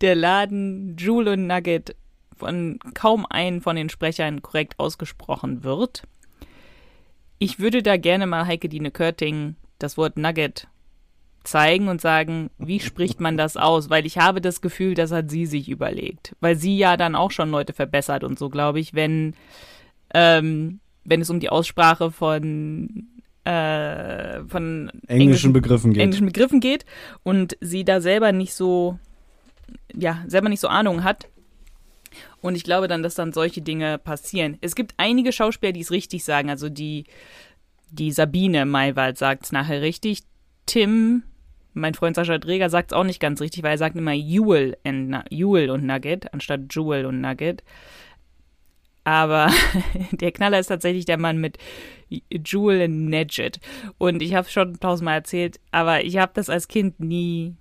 der 0.00 0.14
Laden 0.14 0.96
Jewel 0.96 1.28
und 1.28 1.46
Nugget 1.48 1.96
von 2.36 2.78
kaum 2.94 3.26
einen 3.28 3.60
von 3.60 3.76
den 3.76 3.88
Sprechern 3.88 4.42
korrekt 4.42 4.78
ausgesprochen 4.78 5.64
wird. 5.64 6.04
Ich 7.38 7.58
würde 7.58 7.82
da 7.82 7.96
gerne 7.96 8.26
mal 8.26 8.46
Heike 8.46 8.68
Dine 8.68 8.90
Körting 8.90 9.56
das 9.78 9.98
Wort 9.98 10.16
Nugget 10.16 10.68
zeigen 11.42 11.88
und 11.88 12.00
sagen, 12.00 12.50
wie 12.58 12.80
spricht 12.80 13.20
man 13.20 13.36
das 13.36 13.56
aus? 13.56 13.90
Weil 13.90 14.06
ich 14.06 14.18
habe 14.18 14.40
das 14.40 14.60
Gefühl, 14.60 14.94
das 14.94 15.10
hat 15.10 15.30
sie 15.30 15.46
sich 15.46 15.68
überlegt. 15.68 16.36
Weil 16.40 16.56
sie 16.56 16.78
ja 16.78 16.96
dann 16.96 17.14
auch 17.16 17.32
schon 17.32 17.50
Leute 17.50 17.72
verbessert 17.72 18.22
und 18.24 18.38
so, 18.38 18.50
glaube 18.50 18.80
ich, 18.80 18.94
wenn, 18.94 19.34
ähm, 20.14 20.80
wenn 21.06 21.20
es 21.20 21.30
um 21.30 21.40
die 21.40 21.50
Aussprache 21.50 22.10
von 22.10 23.06
äh, 23.44 24.40
von 24.48 24.88
Englischen, 24.88 25.08
englischen 25.08 25.52
Begriffen 25.52 25.92
geht. 25.92 26.02
Englischen 26.02 26.26
Begriffen 26.26 26.60
geht 26.60 26.84
und 27.22 27.56
sie 27.60 27.84
da 27.84 28.00
selber 28.00 28.32
nicht 28.32 28.54
so, 28.54 28.98
ja, 29.94 30.24
selber 30.26 30.48
nicht 30.48 30.60
so 30.60 30.68
Ahnung 30.68 31.04
hat. 31.04 31.28
Und 32.40 32.56
ich 32.56 32.64
glaube 32.64 32.88
dann, 32.88 33.02
dass 33.02 33.14
dann 33.14 33.32
solche 33.32 33.62
Dinge 33.62 33.98
passieren. 33.98 34.58
Es 34.60 34.74
gibt 34.74 34.94
einige 34.96 35.32
Schauspieler, 35.32 35.72
die 35.72 35.80
es 35.80 35.90
richtig 35.90 36.24
sagen. 36.24 36.50
Also 36.50 36.68
die, 36.68 37.04
die 37.90 38.10
Sabine 38.10 38.66
Maywald 38.66 39.18
sagt 39.18 39.44
es 39.44 39.52
nachher 39.52 39.80
richtig. 39.80 40.22
Tim 40.66 41.22
mein 41.76 41.94
Freund 41.94 42.16
Sascha 42.16 42.38
Dreger 42.38 42.70
sagt 42.70 42.90
es 42.90 42.96
auch 42.96 43.04
nicht 43.04 43.20
ganz 43.20 43.40
richtig, 43.40 43.62
weil 43.62 43.72
er 43.72 43.78
sagt 43.78 43.96
immer 43.96 44.12
Jewel, 44.12 44.76
and, 44.82 45.22
Jewel 45.30 45.70
und 45.70 45.84
Nugget 45.84 46.32
anstatt 46.32 46.74
Jewel 46.74 47.04
und 47.04 47.20
Nugget. 47.20 47.62
Aber 49.06 49.52
der 50.10 50.32
Knaller 50.32 50.58
ist 50.58 50.66
tatsächlich 50.66 51.04
der 51.04 51.16
Mann 51.16 51.38
mit 51.38 51.58
Jewel 52.08 52.88
Nugget. 52.88 53.60
Und 53.98 54.20
ich 54.20 54.34
habe 54.34 54.48
schon 54.48 54.80
tausendmal 54.80 55.14
erzählt, 55.14 55.60
aber 55.70 56.04
ich 56.04 56.18
habe 56.18 56.32
das 56.34 56.50
als 56.50 56.66
Kind 56.66 56.98
nie 56.98 57.54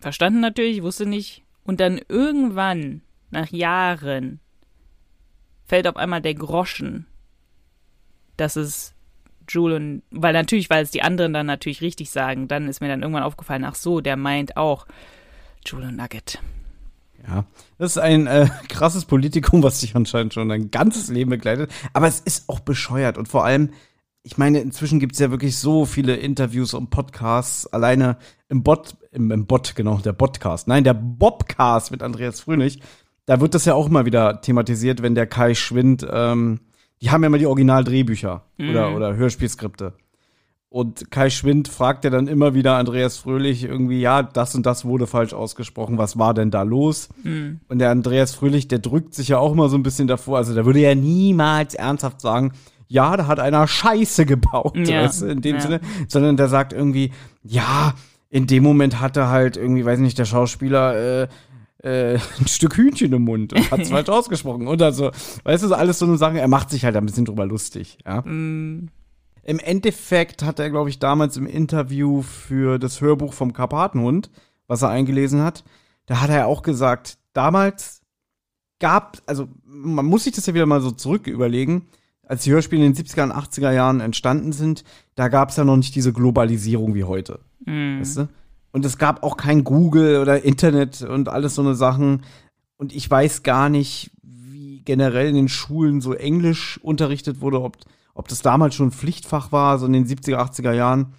verstanden 0.00 0.40
natürlich, 0.40 0.78
ich 0.78 0.82
wusste 0.82 1.06
nicht. 1.06 1.44
Und 1.62 1.78
dann 1.78 2.00
irgendwann, 2.08 3.02
nach 3.30 3.52
Jahren, 3.52 4.40
fällt 5.66 5.86
auf 5.86 5.96
einmal 5.96 6.20
der 6.20 6.34
Groschen, 6.34 7.06
dass 8.36 8.56
es 8.56 8.96
Jule 9.48 9.76
und, 9.76 10.02
weil 10.10 10.32
natürlich, 10.32 10.68
weil 10.68 10.82
es 10.82 10.90
die 10.90 11.02
anderen 11.02 11.32
dann 11.32 11.46
natürlich 11.46 11.80
richtig 11.80 12.10
sagen, 12.10 12.48
dann 12.48 12.66
ist 12.66 12.80
mir 12.80 12.88
dann 12.88 13.02
irgendwann 13.02 13.22
aufgefallen, 13.22 13.64
ach 13.64 13.76
so, 13.76 14.00
der 14.00 14.16
meint 14.16 14.56
auch 14.56 14.88
Jule 15.64 15.86
und 15.86 15.96
Nugget. 15.96 16.40
Ja, 17.28 17.44
das 17.78 17.92
ist 17.92 17.98
ein 17.98 18.26
äh, 18.26 18.48
krasses 18.68 19.04
Politikum, 19.04 19.62
was 19.62 19.80
sich 19.80 19.96
anscheinend 19.96 20.34
schon 20.34 20.50
ein 20.50 20.70
ganzes 20.70 21.08
Leben 21.08 21.30
begleitet. 21.30 21.70
Aber 21.92 22.06
es 22.06 22.20
ist 22.20 22.48
auch 22.48 22.60
bescheuert 22.60 23.18
und 23.18 23.28
vor 23.28 23.44
allem, 23.44 23.70
ich 24.22 24.38
meine, 24.38 24.60
inzwischen 24.60 24.98
gibt 24.98 25.14
es 25.14 25.18
ja 25.18 25.30
wirklich 25.30 25.58
so 25.58 25.84
viele 25.84 26.16
Interviews 26.16 26.74
und 26.74 26.90
Podcasts. 26.90 27.66
Alleine 27.72 28.16
im 28.48 28.62
Bot, 28.62 28.96
im, 29.12 29.30
im 29.30 29.46
Bot, 29.46 29.74
genau, 29.76 29.98
der 29.98 30.12
Podcast. 30.12 30.66
Nein, 30.66 30.84
der 30.84 30.94
Bobcast 30.94 31.92
mit 31.92 32.02
Andreas 32.02 32.40
Fröhlich. 32.40 32.80
Da 33.24 33.40
wird 33.40 33.54
das 33.54 33.64
ja 33.64 33.74
auch 33.74 33.86
immer 33.86 34.04
wieder 34.04 34.40
thematisiert, 34.40 35.02
wenn 35.02 35.14
der 35.14 35.26
Kai 35.26 35.54
Schwind 35.54 36.06
ähm, 36.10 36.60
die 37.02 37.10
haben 37.10 37.22
ja 37.22 37.26
immer 37.26 37.38
die 37.38 37.46
Originaldrehbücher 37.46 38.44
mhm. 38.56 38.70
oder, 38.70 38.94
oder 38.94 39.16
Hörspielskripte. 39.16 39.94
Und 40.68 41.10
Kai 41.10 41.30
Schwind 41.30 41.68
fragt 41.68 42.04
ja 42.04 42.10
dann 42.10 42.26
immer 42.26 42.52
wieder 42.54 42.76
Andreas 42.76 43.16
Fröhlich 43.16 43.64
irgendwie, 43.64 44.00
ja, 44.00 44.22
das 44.22 44.54
und 44.54 44.66
das 44.66 44.84
wurde 44.84 45.06
falsch 45.06 45.32
ausgesprochen, 45.32 45.96
was 45.96 46.18
war 46.18 46.34
denn 46.34 46.50
da 46.50 46.62
los? 46.62 47.08
Mhm. 47.22 47.60
Und 47.68 47.78
der 47.78 47.90
Andreas 47.90 48.34
Fröhlich, 48.34 48.66
der 48.66 48.80
drückt 48.80 49.14
sich 49.14 49.28
ja 49.28 49.38
auch 49.38 49.52
immer 49.52 49.68
so 49.68 49.76
ein 49.76 49.84
bisschen 49.84 50.08
davor, 50.08 50.38
also 50.38 50.54
der 50.54 50.66
würde 50.66 50.80
ja 50.80 50.94
niemals 50.94 51.74
ernsthaft 51.74 52.20
sagen, 52.20 52.52
ja, 52.88 53.16
da 53.16 53.26
hat 53.26 53.40
einer 53.40 53.66
Scheiße 53.66 54.26
gebaut, 54.26 54.76
ja. 54.76 55.04
weißt 55.04 55.22
du, 55.22 55.26
in 55.26 55.40
dem 55.40 55.56
ja. 55.56 55.60
Sinne, 55.60 55.80
sondern 56.08 56.36
der 56.36 56.48
sagt 56.48 56.72
irgendwie, 56.72 57.12
ja, 57.42 57.94
in 58.28 58.46
dem 58.46 58.62
Moment 58.62 59.00
hatte 59.00 59.28
halt 59.28 59.56
irgendwie, 59.56 59.84
weiß 59.84 60.00
nicht, 60.00 60.18
der 60.18 60.24
Schauspieler 60.24 61.22
äh, 61.22 61.28
äh, 61.82 62.18
ein 62.40 62.48
Stück 62.48 62.76
Hühnchen 62.76 63.12
im 63.12 63.22
Mund 63.22 63.52
und 63.52 63.70
hat 63.70 63.80
es 63.80 63.90
falsch 63.90 64.08
ausgesprochen. 64.08 64.66
Und 64.66 64.82
also, 64.82 65.10
weißt 65.44 65.64
du, 65.64 65.68
so 65.68 65.74
alles 65.74 65.98
so 65.98 66.06
eine 66.06 66.16
Sache, 66.16 66.40
er 66.40 66.48
macht 66.48 66.70
sich 66.70 66.84
halt 66.84 66.96
ein 66.96 67.06
bisschen 67.06 67.24
drüber 67.24 67.46
lustig, 67.46 67.98
ja. 68.04 68.20
Mm. 68.22 68.88
Im 69.46 69.60
Endeffekt 69.60 70.42
hat 70.42 70.58
er, 70.58 70.70
glaube 70.70 70.90
ich, 70.90 70.98
damals 70.98 71.36
im 71.36 71.46
Interview 71.46 72.22
für 72.22 72.80
das 72.80 73.00
Hörbuch 73.00 73.32
vom 73.32 73.52
Karpatenhund, 73.52 74.28
was 74.66 74.82
er 74.82 74.88
eingelesen 74.88 75.40
hat, 75.40 75.62
da 76.06 76.20
hat 76.20 76.30
er 76.30 76.48
auch 76.48 76.62
gesagt, 76.62 77.18
damals 77.32 78.02
gab, 78.80 79.18
also 79.24 79.46
man 79.64 80.04
muss 80.04 80.24
sich 80.24 80.34
das 80.34 80.46
ja 80.46 80.54
wieder 80.54 80.66
mal 80.66 80.80
so 80.80 80.90
zurück 80.90 81.28
überlegen, 81.28 81.86
als 82.24 82.42
die 82.42 82.50
Hörspiele 82.50 82.84
in 82.84 82.92
den 82.92 83.04
70er 83.04 83.22
und 83.22 83.32
80er 83.32 83.70
Jahren 83.70 84.00
entstanden 84.00 84.50
sind, 84.50 84.82
da 85.14 85.28
gab 85.28 85.50
es 85.50 85.56
ja 85.56 85.62
noch 85.62 85.76
nicht 85.76 85.94
diese 85.94 86.12
Globalisierung 86.12 86.96
wie 86.96 87.04
heute. 87.04 87.38
Mm. 87.66 88.00
Weißt 88.00 88.16
du? 88.16 88.28
Und 88.72 88.84
es 88.84 88.98
gab 88.98 89.22
auch 89.22 89.36
kein 89.36 89.62
Google 89.62 90.20
oder 90.20 90.42
Internet 90.42 91.02
und 91.02 91.28
alles 91.28 91.54
so 91.54 91.62
eine 91.62 91.76
Sachen. 91.76 92.24
Und 92.78 92.92
ich 92.92 93.08
weiß 93.08 93.44
gar 93.44 93.68
nicht, 93.68 94.10
wie 94.22 94.82
generell 94.84 95.28
in 95.28 95.36
den 95.36 95.48
Schulen 95.48 96.00
so 96.00 96.14
Englisch 96.14 96.80
unterrichtet 96.82 97.40
wurde, 97.40 97.62
ob, 97.62 97.76
ob 98.16 98.28
das 98.28 98.40
damals 98.40 98.74
schon 98.74 98.90
Pflichtfach 98.90 99.52
war, 99.52 99.78
so 99.78 99.86
in 99.86 99.92
den 99.92 100.06
70er, 100.06 100.38
80er 100.38 100.72
Jahren. 100.72 101.12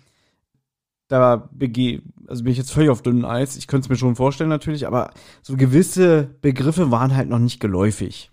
Da 1.08 1.48
bege 1.52 2.02
also 2.28 2.44
bin 2.44 2.52
ich 2.52 2.58
jetzt 2.58 2.74
völlig 2.74 2.90
auf 2.90 3.02
dünnem 3.02 3.24
Eis. 3.24 3.56
Ich 3.56 3.68
könnte 3.68 3.86
es 3.86 3.90
mir 3.90 3.96
schon 3.96 4.16
vorstellen 4.16 4.50
natürlich, 4.50 4.88
aber 4.88 5.12
so 5.42 5.56
gewisse 5.56 6.36
Begriffe 6.42 6.92
waren 6.92 7.16
halt 7.16 7.30
noch 7.30 7.40
nicht 7.40 7.60
geläufig. 7.60 8.32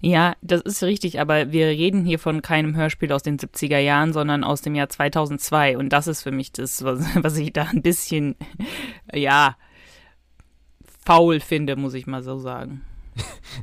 Ja, 0.00 0.34
das 0.40 0.62
ist 0.62 0.82
richtig, 0.82 1.20
aber 1.20 1.52
wir 1.52 1.66
reden 1.66 2.04
hier 2.04 2.18
von 2.18 2.40
keinem 2.40 2.74
Hörspiel 2.74 3.12
aus 3.12 3.22
den 3.22 3.38
70er 3.38 3.78
Jahren, 3.78 4.12
sondern 4.12 4.44
aus 4.44 4.62
dem 4.62 4.74
Jahr 4.74 4.88
2002 4.88 5.76
und 5.76 5.90
das 5.90 6.06
ist 6.06 6.22
für 6.22 6.32
mich 6.32 6.50
das, 6.52 6.82
was, 6.82 7.04
was 7.22 7.36
ich 7.36 7.52
da 7.52 7.64
ein 7.64 7.82
bisschen, 7.82 8.34
ja, 9.12 9.56
faul 11.04 11.40
finde, 11.40 11.76
muss 11.76 11.94
ich 11.94 12.06
mal 12.06 12.22
so 12.22 12.38
sagen. 12.38 12.80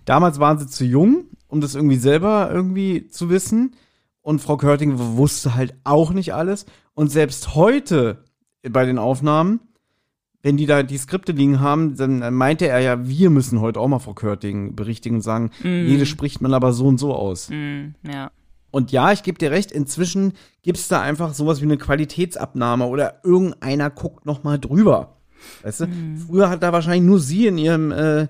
Damals 0.05 0.39
waren 0.39 0.59
sie 0.59 0.67
zu 0.67 0.85
jung, 0.85 1.25
um 1.47 1.59
das 1.59 1.73
irgendwie 1.73 1.97
selber 1.97 2.49
irgendwie 2.51 3.07
zu 3.07 3.29
wissen 3.29 3.75
und 4.25 4.39
Frau 4.39 4.57
Körting 4.57 4.97
wusste 4.97 5.55
halt 5.55 5.75
auch 5.83 6.11
nicht 6.11 6.33
alles 6.33 6.65
und 6.93 7.11
selbst 7.11 7.55
heute 7.55 8.23
bei 8.67 8.85
den 8.85 8.97
Aufnahmen 8.97 9.59
wenn 10.45 10.57
die 10.57 10.67
da 10.67 10.83
die 10.83 10.99
Skripte 10.99 11.31
liegen 11.31 11.59
haben, 11.59 11.97
dann 11.97 12.31
meinte 12.35 12.67
er 12.67 12.77
ja, 12.77 13.07
wir 13.07 13.31
müssen 13.31 13.61
heute 13.61 13.79
auch 13.79 13.87
mal 13.87 13.97
Frau 13.97 14.13
Körting 14.13 14.75
berichtigen 14.75 15.15
und 15.15 15.21
sagen, 15.23 15.49
mm. 15.63 15.87
jede 15.87 16.05
spricht 16.05 16.39
man 16.39 16.53
aber 16.53 16.71
so 16.71 16.85
und 16.85 16.99
so 16.99 17.15
aus. 17.15 17.49
Mm, 17.49 17.95
ja. 18.07 18.29
Und 18.69 18.91
ja, 18.91 19.11
ich 19.11 19.23
gebe 19.23 19.39
dir 19.39 19.49
recht, 19.49 19.71
inzwischen 19.71 20.33
gibt 20.61 20.77
es 20.77 20.87
da 20.87 21.01
einfach 21.01 21.33
sowas 21.33 21.61
wie 21.61 21.65
eine 21.65 21.79
Qualitätsabnahme 21.79 22.85
oder 22.85 23.21
irgendeiner 23.23 23.89
guckt 23.89 24.27
noch 24.27 24.43
mal 24.43 24.59
drüber. 24.59 25.17
Weißt 25.63 25.79
du? 25.79 25.87
Mm. 25.87 26.17
Früher 26.17 26.51
hat 26.51 26.61
da 26.61 26.71
wahrscheinlich 26.71 27.07
nur 27.07 27.19
sie 27.19 27.47
in 27.47 27.57
ihrem 27.57 27.91
äh, 27.91 28.27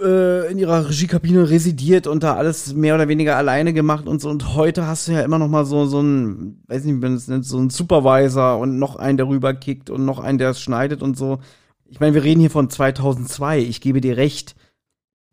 äh, 0.00 0.50
in 0.50 0.58
ihrer 0.58 0.88
Regiekabine 0.88 1.48
residiert 1.48 2.06
und 2.06 2.22
da 2.22 2.34
alles 2.34 2.74
mehr 2.74 2.94
oder 2.94 3.08
weniger 3.08 3.36
alleine 3.36 3.72
gemacht 3.72 4.06
und 4.06 4.20
so. 4.20 4.28
Und 4.28 4.54
heute 4.54 4.86
hast 4.86 5.08
du 5.08 5.12
ja 5.12 5.22
immer 5.22 5.38
noch 5.38 5.48
mal 5.48 5.64
so, 5.64 5.86
so 5.86 6.00
ein, 6.00 6.62
weiß 6.66 6.84
nicht, 6.84 6.96
wie 6.96 7.00
man 7.00 7.14
es 7.14 7.28
nennt, 7.28 7.44
so 7.44 7.58
ein 7.58 7.70
Supervisor 7.70 8.58
und 8.58 8.78
noch 8.78 8.96
einen, 8.96 9.16
der 9.16 9.28
rüberkickt 9.28 9.90
und 9.90 10.04
noch 10.04 10.18
einen, 10.18 10.38
der 10.38 10.50
es 10.50 10.60
schneidet 10.60 11.02
und 11.02 11.16
so. 11.16 11.38
Ich 11.86 12.00
meine, 12.00 12.14
wir 12.14 12.24
reden 12.24 12.40
hier 12.40 12.50
von 12.50 12.70
2002. 12.70 13.60
Ich 13.60 13.80
gebe 13.80 14.00
dir 14.00 14.16
recht, 14.16 14.56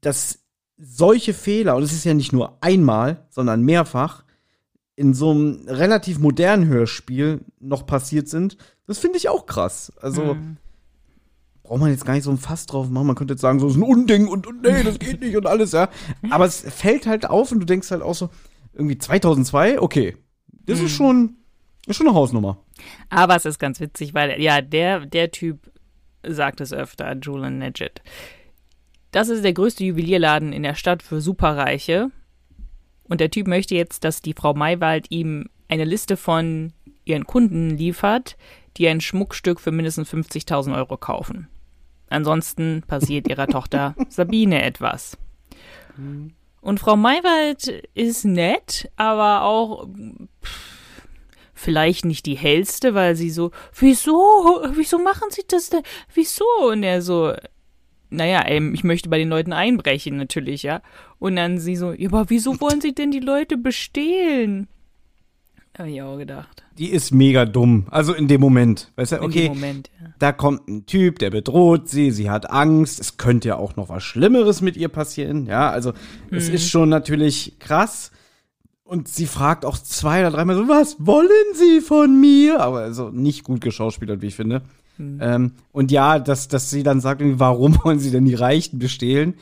dass 0.01 0.39
solche 0.77 1.33
Fehler, 1.33 1.75
und 1.75 1.83
es 1.83 1.93
ist 1.93 2.05
ja 2.05 2.13
nicht 2.13 2.33
nur 2.33 2.57
einmal, 2.61 3.25
sondern 3.29 3.63
mehrfach, 3.63 4.23
in 4.95 5.13
so 5.13 5.31
einem 5.31 5.65
relativ 5.67 6.19
modernen 6.19 6.67
Hörspiel 6.67 7.41
noch 7.59 7.85
passiert 7.85 8.27
sind, 8.27 8.57
das 8.87 8.99
finde 8.99 9.17
ich 9.17 9.29
auch 9.29 9.45
krass. 9.45 9.91
Also, 10.01 10.35
mhm 10.35 10.57
braucht 11.63 11.79
man 11.79 11.91
jetzt 11.91 12.05
gar 12.05 12.13
nicht 12.13 12.23
so 12.23 12.31
ein 12.31 12.37
Fass 12.37 12.65
drauf 12.65 12.89
machen. 12.89 13.07
Man 13.07 13.15
könnte 13.15 13.33
jetzt 13.33 13.41
sagen, 13.41 13.59
so 13.59 13.67
ist 13.67 13.75
ein 13.75 13.83
Unding 13.83 14.27
und, 14.27 14.47
und 14.47 14.61
nee, 14.63 14.83
das 14.83 14.99
geht 14.99 15.21
nicht 15.21 15.35
und 15.35 15.47
alles, 15.47 15.71
ja. 15.71 15.89
Aber 16.29 16.45
es 16.45 16.61
fällt 16.61 17.07
halt 17.07 17.29
auf 17.29 17.51
und 17.51 17.59
du 17.59 17.65
denkst 17.65 17.91
halt 17.91 18.01
auch 18.01 18.15
so, 18.15 18.29
irgendwie 18.73 18.97
2002, 18.97 19.79
okay, 19.79 20.17
das 20.65 20.79
mhm. 20.79 20.85
ist 20.85 20.91
schon, 20.91 21.35
Ist 21.87 21.97
schon 21.97 22.07
eine 22.07 22.15
Hausnummer. 22.15 22.57
Aber 23.09 23.35
es 23.35 23.45
ist 23.45 23.59
ganz 23.59 23.79
witzig, 23.79 24.13
weil 24.13 24.41
ja, 24.41 24.61
der, 24.61 25.05
der 25.05 25.31
Typ 25.31 25.71
sagt 26.23 26.61
es 26.61 26.73
öfter, 26.73 27.15
Julian 27.19 27.57
Nedget. 27.57 28.01
Das 29.11 29.29
ist 29.29 29.43
der 29.43 29.53
größte 29.53 29.83
Juwelierladen 29.83 30.53
in 30.53 30.63
der 30.63 30.75
Stadt 30.75 31.03
für 31.03 31.19
Superreiche. 31.19 32.11
Und 33.03 33.19
der 33.19 33.31
Typ 33.31 33.47
möchte 33.47 33.75
jetzt, 33.75 34.03
dass 34.03 34.21
die 34.21 34.33
Frau 34.33 34.53
Maywald 34.53 35.07
ihm 35.09 35.49
eine 35.67 35.85
Liste 35.85 36.15
von 36.15 36.71
ihren 37.03 37.25
Kunden 37.25 37.71
liefert, 37.71 38.37
die 38.77 38.87
ein 38.87 39.01
Schmuckstück 39.01 39.59
für 39.59 39.71
mindestens 39.71 40.09
50.000 40.13 40.75
Euro 40.75 40.95
kaufen. 40.97 41.47
Ansonsten 42.11 42.83
passiert 42.87 43.27
ihrer 43.27 43.47
Tochter 43.47 43.95
Sabine 44.09 44.61
etwas. 44.63 45.17
Und 46.61 46.79
Frau 46.79 46.95
Maywald 46.95 47.67
ist 47.93 48.25
nett, 48.25 48.89
aber 48.95 49.43
auch 49.43 49.87
pff, 50.43 51.03
vielleicht 51.53 52.05
nicht 52.05 52.25
die 52.25 52.35
hellste, 52.35 52.93
weil 52.93 53.15
sie 53.15 53.29
so, 53.29 53.51
wieso, 53.77 54.61
wieso 54.73 54.99
machen 54.99 55.29
sie 55.29 55.43
das 55.47 55.69
denn, 55.69 55.83
wieso? 56.13 56.45
Und 56.69 56.83
er 56.83 57.01
so, 57.01 57.33
naja, 58.09 58.43
ähm, 58.45 58.73
ich 58.73 58.83
möchte 58.83 59.09
bei 59.09 59.17
den 59.17 59.29
Leuten 59.29 59.53
einbrechen, 59.53 60.17
natürlich, 60.17 60.63
ja. 60.63 60.81
Und 61.19 61.37
dann 61.37 61.59
sie 61.59 61.75
so, 61.75 61.93
ja, 61.93 62.09
aber 62.09 62.29
wieso 62.29 62.59
wollen 62.59 62.81
sie 62.81 62.93
denn 62.93 63.11
die 63.11 63.19
Leute 63.19 63.57
bestehlen? 63.57 64.67
Habe 65.77 65.91
ich 65.91 66.01
auch 66.01 66.17
gedacht. 66.17 66.63
Die 66.81 66.89
ist 66.89 67.13
mega 67.13 67.45
dumm. 67.45 67.85
Also 67.91 68.11
in 68.11 68.27
dem 68.27 68.41
Moment. 68.41 68.91
Weißt 68.95 69.11
du, 69.11 69.17
In 69.17 69.23
okay, 69.23 69.43
dem 69.43 69.53
Moment, 69.53 69.91
ja. 70.01 70.07
da 70.17 70.31
kommt 70.31 70.67
ein 70.67 70.87
Typ, 70.87 71.19
der 71.19 71.29
bedroht 71.29 71.87
sie, 71.87 72.09
sie 72.09 72.31
hat 72.31 72.49
Angst, 72.49 72.99
es 72.99 73.17
könnte 73.17 73.49
ja 73.49 73.57
auch 73.57 73.75
noch 73.75 73.87
was 73.87 74.01
Schlimmeres 74.03 74.61
mit 74.61 74.75
ihr 74.77 74.89
passieren, 74.89 75.45
ja, 75.45 75.69
also 75.69 75.93
es 76.31 76.49
ist 76.49 76.69
schon 76.71 76.89
natürlich 76.89 77.59
krass. 77.59 78.11
Und 78.83 79.07
sie 79.07 79.27
fragt 79.27 79.63
auch 79.63 79.77
zwei 79.77 80.21
oder 80.21 80.31
dreimal 80.31 80.55
so, 80.55 80.67
was 80.67 80.97
wollen 80.97 81.29
Sie 81.53 81.81
von 81.81 82.19
mir? 82.19 82.59
Aber 82.59 82.79
also 82.79 83.09
nicht 83.09 83.43
gut 83.43 83.61
geschauspielert, 83.61 84.23
wie 84.23 84.27
ich 84.27 84.35
finde. 84.35 84.63
Ähm, 84.99 85.53
und 85.71 85.91
ja, 85.91 86.17
dass, 86.17 86.47
dass 86.47 86.71
sie 86.71 86.83
dann 86.83 86.99
sagt, 86.99 87.21
warum 87.23 87.77
wollen 87.83 87.99
sie 87.99 88.11
denn 88.11 88.25
die 88.25 88.35
Reichen 88.35 88.79
bestehlen? 88.79 89.35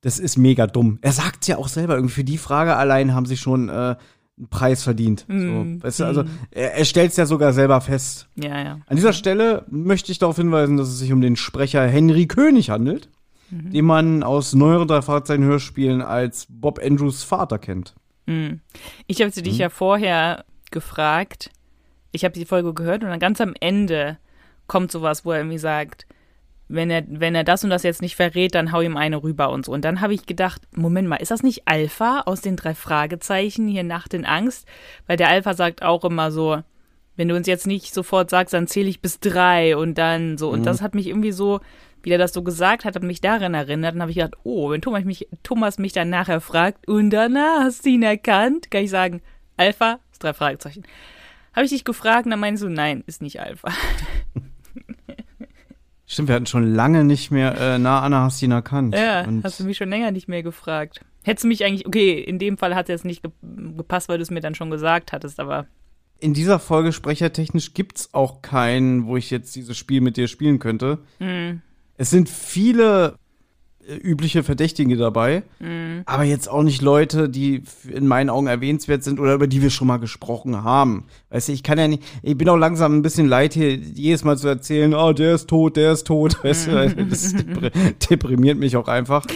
Das 0.00 0.18
ist 0.18 0.36
mega 0.36 0.66
dumm. 0.66 0.98
Er 1.00 1.12
sagt 1.12 1.46
ja 1.48 1.56
auch 1.56 1.68
selber, 1.68 1.96
irgendwie 1.96 2.14
für 2.14 2.24
die 2.24 2.38
Frage 2.38 2.76
allein 2.76 3.14
haben 3.14 3.26
sie 3.26 3.36
schon 3.36 3.68
äh, 3.68 3.96
einen 4.36 4.48
Preis 4.48 4.82
verdient. 4.82 5.24
Mm, 5.28 5.76
So, 5.78 5.84
weißt 5.84 6.00
du, 6.00 6.04
also 6.04 6.24
er, 6.50 6.74
er 6.74 6.84
stellt 6.84 7.10
es 7.12 7.16
ja 7.16 7.26
sogar 7.26 7.52
selber 7.52 7.80
fest. 7.80 8.28
Ja, 8.34 8.60
ja. 8.62 8.80
An 8.86 8.96
dieser 8.96 9.12
Stelle 9.12 9.64
möchte 9.70 10.10
ich 10.12 10.18
darauf 10.18 10.36
hinweisen, 10.36 10.76
dass 10.76 10.88
es 10.88 10.98
sich 10.98 11.12
um 11.12 11.20
den 11.20 11.36
Sprecher 11.36 11.86
Henry 11.86 12.26
König 12.26 12.70
handelt, 12.70 13.08
den 13.50 13.84
man 13.84 14.22
aus 14.24 14.54
neueren 14.54 14.88
drei 14.88 15.02
Fahrzeichen-Hörspielen 15.02 16.02
als 16.02 16.46
Bob 16.48 16.80
Andrews 16.82 17.22
Vater 17.22 17.58
kennt. 17.58 17.94
Ich 19.06 19.20
habe 19.20 19.30
sie 19.30 19.42
dich 19.42 19.58
ja 19.58 19.68
vorher 19.68 20.44
gefragt. 20.72 21.50
Ich 22.10 22.24
habe 22.24 22.34
die 22.34 22.46
Folge 22.46 22.72
gehört 22.74 23.04
und 23.04 23.10
dann 23.10 23.20
ganz 23.20 23.40
am 23.40 23.54
Ende 23.60 24.18
kommt 24.66 24.90
sowas, 24.90 25.24
wo 25.24 25.32
er 25.32 25.38
irgendwie 25.40 25.58
sagt, 25.58 26.06
wenn 26.68 26.90
er, 26.90 27.04
wenn 27.08 27.34
er 27.34 27.44
das 27.44 27.62
und 27.62 27.70
das 27.70 27.82
jetzt 27.82 28.02
nicht 28.02 28.16
verrät, 28.16 28.54
dann 28.54 28.72
hau 28.72 28.80
ihm 28.80 28.96
eine 28.96 29.22
rüber 29.22 29.50
und 29.50 29.66
so. 29.66 29.72
Und 29.72 29.84
dann 29.84 30.00
habe 30.00 30.14
ich 30.14 30.26
gedacht, 30.26 30.62
Moment 30.74 31.08
mal, 31.08 31.16
ist 31.16 31.30
das 31.30 31.42
nicht 31.42 31.62
Alpha 31.66 32.22
aus 32.26 32.40
den 32.40 32.56
drei 32.56 32.74
Fragezeichen 32.74 33.68
hier 33.68 33.84
Nacht 33.84 34.14
in 34.14 34.24
Angst? 34.24 34.66
Weil 35.06 35.16
der 35.16 35.28
Alpha 35.28 35.54
sagt 35.54 35.82
auch 35.82 36.04
immer 36.04 36.30
so, 36.30 36.62
wenn 37.16 37.28
du 37.28 37.36
uns 37.36 37.46
jetzt 37.46 37.66
nicht 37.66 37.94
sofort 37.94 38.30
sagst, 38.30 38.54
dann 38.54 38.66
zähle 38.66 38.88
ich 38.88 39.00
bis 39.00 39.20
drei 39.20 39.76
und 39.76 39.98
dann 39.98 40.38
so. 40.38 40.50
Und 40.50 40.64
das 40.64 40.82
hat 40.82 40.94
mich 40.94 41.06
irgendwie 41.06 41.32
so, 41.32 41.60
wie 42.02 42.10
er 42.10 42.18
das 42.18 42.32
so 42.32 42.42
gesagt 42.42 42.84
hat, 42.84 42.96
hat 42.96 43.02
mich 43.02 43.20
daran 43.20 43.54
erinnert. 43.54 43.94
Und 43.94 44.00
habe 44.00 44.10
ich 44.10 44.16
gedacht, 44.16 44.36
oh, 44.42 44.70
wenn 44.70 44.80
Thomas 44.80 45.04
mich, 45.04 45.28
Thomas 45.42 45.78
mich 45.78 45.92
dann 45.92 46.10
nachher 46.10 46.40
fragt, 46.40 46.88
und 46.88 47.10
danach 47.10 47.60
hast 47.60 47.84
du 47.84 47.90
ihn 47.90 48.02
erkannt, 48.02 48.70
kann 48.70 48.84
ich 48.84 48.90
sagen, 48.90 49.22
Alpha, 49.56 50.00
das 50.10 50.18
drei 50.18 50.32
Fragezeichen. 50.32 50.84
Habe 51.54 51.66
ich 51.66 51.70
dich 51.70 51.84
gefragt 51.84 52.24
und 52.24 52.30
dann 52.30 52.40
meinst 52.40 52.62
du, 52.62 52.68
nein, 52.68 53.04
ist 53.06 53.22
nicht 53.22 53.40
Alpha. 53.40 53.68
Stimmt, 56.14 56.28
wir 56.28 56.36
hatten 56.36 56.46
schon 56.46 56.74
lange 56.74 57.02
nicht 57.02 57.32
mehr 57.32 57.60
äh, 57.60 57.78
nah 57.78 58.00
Anna 58.00 58.22
hast 58.22 58.40
ihn 58.40 58.52
erkannt. 58.52 58.94
Ja, 58.94 59.24
Und 59.24 59.42
hast 59.42 59.58
du 59.58 59.64
mich 59.64 59.76
schon 59.76 59.90
länger 59.90 60.12
nicht 60.12 60.28
mehr 60.28 60.44
gefragt. 60.44 61.00
Hättest 61.24 61.42
du 61.42 61.48
mich 61.48 61.64
eigentlich, 61.64 61.86
okay, 61.88 62.20
in 62.20 62.38
dem 62.38 62.56
Fall 62.56 62.76
hat 62.76 62.88
es 62.88 63.02
jetzt 63.02 63.04
nicht 63.04 63.22
ge 63.24 63.32
gepasst, 63.76 64.08
weil 64.08 64.18
du 64.18 64.22
es 64.22 64.30
mir 64.30 64.40
dann 64.40 64.54
schon 64.54 64.70
gesagt 64.70 65.12
hattest, 65.12 65.40
aber 65.40 65.66
in 66.20 66.32
dieser 66.32 66.60
Folge 66.60 66.92
sprechertechnisch 66.92 67.74
gibt's 67.74 68.10
auch 68.14 68.42
keinen, 68.42 69.06
wo 69.06 69.16
ich 69.16 69.30
jetzt 69.32 69.56
dieses 69.56 69.76
Spiel 69.76 70.00
mit 70.00 70.16
dir 70.16 70.28
spielen 70.28 70.60
könnte. 70.60 71.00
hm, 71.18 71.60
Es 71.96 72.10
sind 72.10 72.28
viele 72.28 73.18
übliche 74.02 74.42
Verdächtige 74.42 74.96
dabei, 74.96 75.42
aber 76.06 76.22
jetzt 76.24 76.48
auch 76.48 76.62
nicht 76.62 76.80
Leute, 76.82 77.28
die 77.28 77.62
in 77.92 78.06
meinen 78.06 78.30
Augen 78.30 78.46
erwähnenswert 78.46 79.02
sind 79.04 79.20
oder 79.20 79.34
über 79.34 79.46
die 79.46 79.60
wir 79.62 79.70
schon 79.70 79.86
mal 79.88 79.98
gesprochen 79.98 80.62
haben. 80.64 81.04
Weißt 81.30 81.48
du, 81.48 81.52
ich 81.52 81.62
kann 81.62 81.78
ja 81.78 81.88
nicht, 81.88 82.02
ich 82.22 82.36
bin 82.36 82.48
auch 82.48 82.56
langsam 82.56 82.96
ein 82.96 83.02
bisschen 83.02 83.28
leid, 83.28 83.54
hier 83.54 83.74
jedes 83.74 84.24
Mal 84.24 84.38
zu 84.38 84.48
erzählen, 84.48 84.94
oh, 84.94 85.12
der 85.12 85.34
ist 85.34 85.48
tot, 85.48 85.76
der 85.76 85.92
ist 85.92 86.06
tot, 86.06 86.42
weißt 86.44 86.66
du, 86.68 86.94
das 87.06 87.34
depri- 87.34 87.72
deprimiert 88.10 88.58
mich 88.58 88.76
auch 88.76 88.88
einfach. 88.88 89.26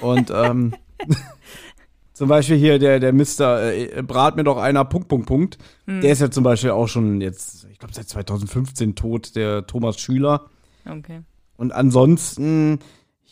Und 0.00 0.30
ähm, 0.34 0.74
zum 2.12 2.28
Beispiel 2.28 2.56
hier 2.56 2.78
der, 2.78 3.00
der 3.00 3.12
Mister, 3.12 3.74
äh, 3.74 4.02
brat 4.02 4.36
mir 4.36 4.44
doch 4.44 4.56
einer, 4.56 4.84
Punkt, 4.84 5.08
Punkt, 5.08 5.26
Punkt. 5.26 5.58
Der 5.86 6.12
ist 6.12 6.20
ja 6.20 6.30
zum 6.30 6.44
Beispiel 6.44 6.70
auch 6.70 6.88
schon 6.88 7.20
jetzt, 7.20 7.66
ich 7.70 7.78
glaube 7.78 7.92
seit 7.94 8.08
2015 8.08 8.94
tot, 8.94 9.36
der 9.36 9.66
Thomas 9.66 9.98
Schüler. 9.98 10.46
okay. 10.88 11.20
Und 11.58 11.72
ansonsten 11.72 12.80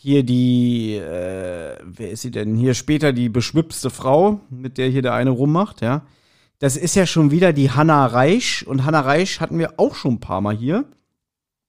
hier 0.05 0.21
die, 0.21 0.97
äh, 0.97 1.77
wer 1.83 2.11
ist 2.11 2.21
sie 2.21 2.29
denn? 2.29 2.53
Hier 2.53 2.75
später 2.75 3.11
die 3.11 3.27
beschwipste 3.27 3.89
Frau, 3.89 4.39
mit 4.51 4.77
der 4.77 4.87
hier 4.87 5.01
der 5.01 5.15
eine 5.15 5.31
rummacht, 5.31 5.81
ja. 5.81 6.03
Das 6.59 6.77
ist 6.77 6.95
ja 6.95 7.07
schon 7.07 7.31
wieder 7.31 7.53
die 7.53 7.71
Hanna 7.71 8.05
Reich. 8.05 8.67
Und 8.67 8.85
Hanna 8.85 8.99
Reich 8.99 9.41
hatten 9.41 9.57
wir 9.57 9.79
auch 9.79 9.95
schon 9.95 10.13
ein 10.13 10.19
paar 10.19 10.41
Mal 10.41 10.55
hier. 10.55 10.85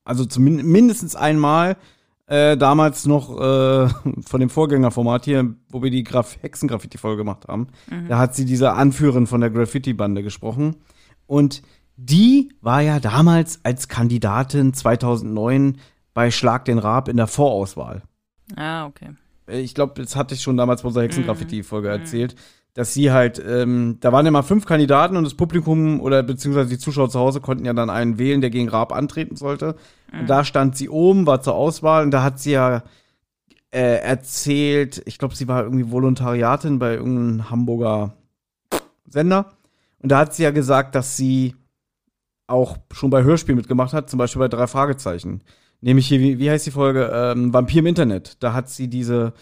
Also 0.05 0.27
zumindest 0.27 0.69
mindestens 0.69 1.17
einmal. 1.17 1.79
Äh, 2.27 2.59
damals 2.59 3.07
noch 3.07 3.41
äh, 3.41 3.89
von 4.27 4.41
dem 4.41 4.51
Vorgängerformat 4.51 5.25
hier, 5.25 5.55
wo 5.71 5.83
wir 5.83 5.91
die 5.91 6.05
Graf 6.05 6.37
Hexengraffiti-Folge 6.43 7.17
gemacht 7.17 7.49
haben. 7.49 7.69
Da 8.07 8.19
hat 8.19 8.35
sie 8.35 8.45
diese 8.45 8.75
Anführerin 8.75 9.27
von 9.27 9.41
der 9.41 9.49
Graffiti-Bande 9.49 10.23
gesprochen. 10.23 10.77
Und 11.27 11.63
die 11.97 12.53
war 12.61 12.83
ja 12.83 13.01
damals 13.01 13.61
als 13.63 13.89
Kandidatin 13.89 14.75
2009 14.75 15.79
bei 16.13 16.31
Schlag 16.31 16.67
den 16.67 16.79
Raab 16.79 17.09
in 17.09 17.17
der 17.17 17.29
Vorauswahl. 17.29 18.03
Ah, 18.55 18.87
okay. 18.87 19.11
Äh, 19.49 19.61
Ich 19.61 19.75
glaube, 19.75 20.01
das 20.01 20.15
hatte 20.17 20.35
ich 20.35 20.43
schon 20.43 20.57
damals 20.57 20.83
bei 20.83 20.89
unserer 20.89 21.05
Hexengraffiti-Folge 21.05 21.89
erzählt, 21.89 22.37
dass 22.75 22.93
sie 22.93 23.11
halt, 23.11 23.43
ähm, 23.45 23.97
da 24.01 24.13
waren 24.13 24.27
immer 24.27 24.43
fünf 24.43 24.67
Kandidaten 24.67 25.17
und 25.17 25.25
das 25.25 25.35
Publikum 25.35 26.01
oder 26.01 26.23
beziehungsweise 26.23 26.69
die 26.69 26.79
Zuschauer 26.79 27.09
zu 27.09 27.19
Hause 27.19 27.41
konnten 27.41 27.65
ja 27.65 27.73
dann 27.73 27.89
einen 27.91 28.19
wählen, 28.19 28.41
der 28.43 28.51
gegen 28.51 28.69
Raab 28.69 28.93
antreten 28.93 29.35
sollte. 29.37 29.77
Und 30.21 30.29
da 30.31 30.45
stand 30.45 30.77
sie 30.77 30.89
oben, 30.89 31.27
war 31.27 31.41
zur 31.41 31.55
Auswahl 31.55 32.05
und 32.05 32.11
da 32.11 32.23
hat 32.23 32.39
sie 32.39 32.53
ja 32.53 32.83
äh, 33.71 33.99
erzählt, 34.01 35.03
ich 35.07 35.19
glaube, 35.19 35.35
sie 35.35 35.49
war 35.49 35.63
irgendwie 35.65 35.91
Volontariatin 35.91 36.79
bei 36.79 36.95
irgendeinem 36.95 37.51
Hamburger 37.51 38.15
Sender. 39.09 39.53
Und 39.99 40.13
da 40.13 40.19
hat 40.19 40.35
sie 40.35 40.43
ja 40.45 40.51
gesagt, 40.51 40.95
dass 40.95 41.17
sie 41.17 41.57
auch 42.47 42.77
schon 42.93 43.11
bei 43.11 43.23
Hörspielen 43.25 43.57
mitgemacht 43.57 43.93
hat, 43.93 44.09
zum 44.11 44.19
Beispiel 44.19 44.41
bei 44.41 44.49
drei 44.49 44.67
Fragezeichen. 44.67 45.43
Nämlich 45.81 46.07
hier, 46.09 46.21
wie, 46.21 46.39
wie 46.39 46.51
heißt 46.51 46.67
die 46.67 46.71
Folge? 46.71 47.11
Ähm, 47.13 47.53
Vampir 47.53 47.81
im 47.81 47.87
Internet. 47.87 48.37
Da 48.43 48.53
hat 48.53 48.69
sie 48.71 48.89
diese 48.89 49.33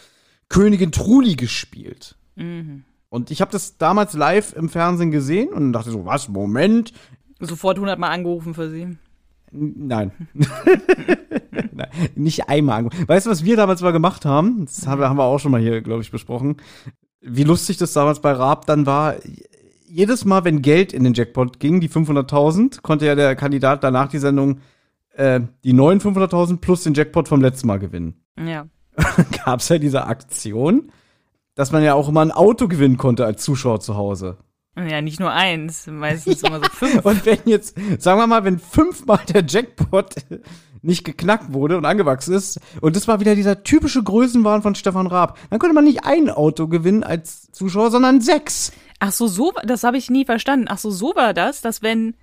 Königin 0.49 0.92
Truli 0.92 1.37
gespielt. 1.37 2.16
Mhm. 2.37 2.85
Und 3.09 3.31
ich 3.31 3.40
habe 3.40 3.53
das 3.53 3.79
damals 3.79 4.14
live 4.14 4.53
im 4.55 4.68
Fernsehen 4.68 5.11
gesehen 5.12 5.49
und 5.51 5.73
dachte 5.73 5.90
so, 5.90 6.05
was, 6.05 6.29
Moment? 6.29 6.92
Sofort 7.40 7.77
100 7.77 7.99
Mal 7.99 8.11
angerufen 8.11 8.55
für 8.55 8.68
sie. 8.70 8.97
Nein. 9.53 10.11
Nein. 11.73 11.88
Nicht 12.14 12.49
einmal. 12.49 12.83
ange- 12.85 13.09
Weißt 13.09 13.27
du, 13.27 13.31
was 13.31 13.44
wir 13.44 13.57
damals 13.57 13.83
mal 13.83 13.92
gemacht 13.92 14.25
haben? 14.25 14.64
Das 14.66 14.87
haben 14.87 15.01
wir, 15.01 15.09
haben 15.09 15.16
wir 15.18 15.25
auch 15.25 15.38
schon 15.38 15.53
mal 15.53 15.61
hier, 15.61 15.81
glaube 15.81 16.03
ich, 16.03 16.11
besprochen. 16.11 16.57
Wie 17.20 17.44
lustig 17.44 17.77
das 17.77 17.92
damals 17.92 18.20
bei 18.20 18.33
Raab 18.33 18.66
dann 18.66 18.87
war. 18.87 19.14
Jedes 19.87 20.25
Mal, 20.25 20.44
wenn 20.44 20.61
Geld 20.62 20.92
in 20.92 21.05
den 21.05 21.14
Jackpot 21.14 21.61
ging, 21.61 21.81
die 21.81 21.88
500.000, 21.88 22.83
konnte 22.83 23.07
ja 23.07 23.14
der 23.14 23.37
Kandidat 23.37 23.85
danach 23.85 24.09
die 24.09 24.18
Sendung 24.18 24.59
äh, 25.16 25.40
die 25.64 25.72
neuen 25.72 26.00
500.000 26.00 26.59
plus 26.59 26.85
den 26.85 26.94
Jackpot 26.94 27.29
vom 27.29 27.40
letzten 27.40 27.66
Mal 27.66 27.79
gewinnen. 27.79 28.14
Ja. 28.38 28.66
Gab 29.44 29.61
es 29.61 29.68
ja 29.68 29.79
diese 29.79 30.07
Aktion, 30.07 30.92
dass 31.55 31.72
man 31.72 31.83
ja 31.83 31.94
auch 31.94 32.09
immer 32.09 32.22
ein 32.22 32.33
Auto 32.33 32.68
gewinnen 32.68 32.96
konnte 32.96 33.24
als 33.24 33.42
Zuschauer 33.42 33.81
zu 33.81 33.96
Hause. 33.96 34.38
Ja, 34.77 35.00
nicht 35.00 35.20
nur 35.20 35.31
eins, 35.31 35.87
meistens 35.87 36.42
immer 36.42 36.59
so 36.59 36.66
fünf. 36.72 37.05
Und 37.05 37.24
wenn 37.27 37.38
jetzt, 37.44 37.77
sagen 37.98 38.18
wir 38.18 38.27
mal, 38.27 38.44
wenn 38.44 38.59
fünfmal 38.59 39.20
der 39.33 39.44
Jackpot 39.46 40.16
nicht 40.83 41.05
geknackt 41.05 41.53
wurde 41.53 41.79
und 41.79 41.85
angewachsen 41.85 42.35
ist, 42.35 42.61
und 42.81 42.96
das 42.96 43.07
war 43.07 43.20
wieder 43.20 43.37
dieser 43.37 43.62
typische 43.62 44.03
Größenwahn 44.03 44.62
von 44.62 44.74
Stefan 44.74 45.07
Raab, 45.07 45.38
dann 45.50 45.61
konnte 45.61 45.74
man 45.74 45.85
nicht 45.85 46.05
ein 46.05 46.29
Auto 46.29 46.66
gewinnen 46.66 47.05
als 47.05 47.50
Zuschauer, 47.53 47.92
sondern 47.92 48.20
sechs. 48.20 48.72
Ach 48.98 49.12
so, 49.12 49.29
so, 49.29 49.53
das 49.64 49.85
habe 49.85 49.96
ich 49.96 50.11
nie 50.11 50.24
verstanden. 50.24 50.66
Ach 50.68 50.79
so, 50.79 50.90
so 50.90 51.14
war 51.14 51.35
das, 51.35 51.61
dass 51.61 51.83
wenn 51.83 52.14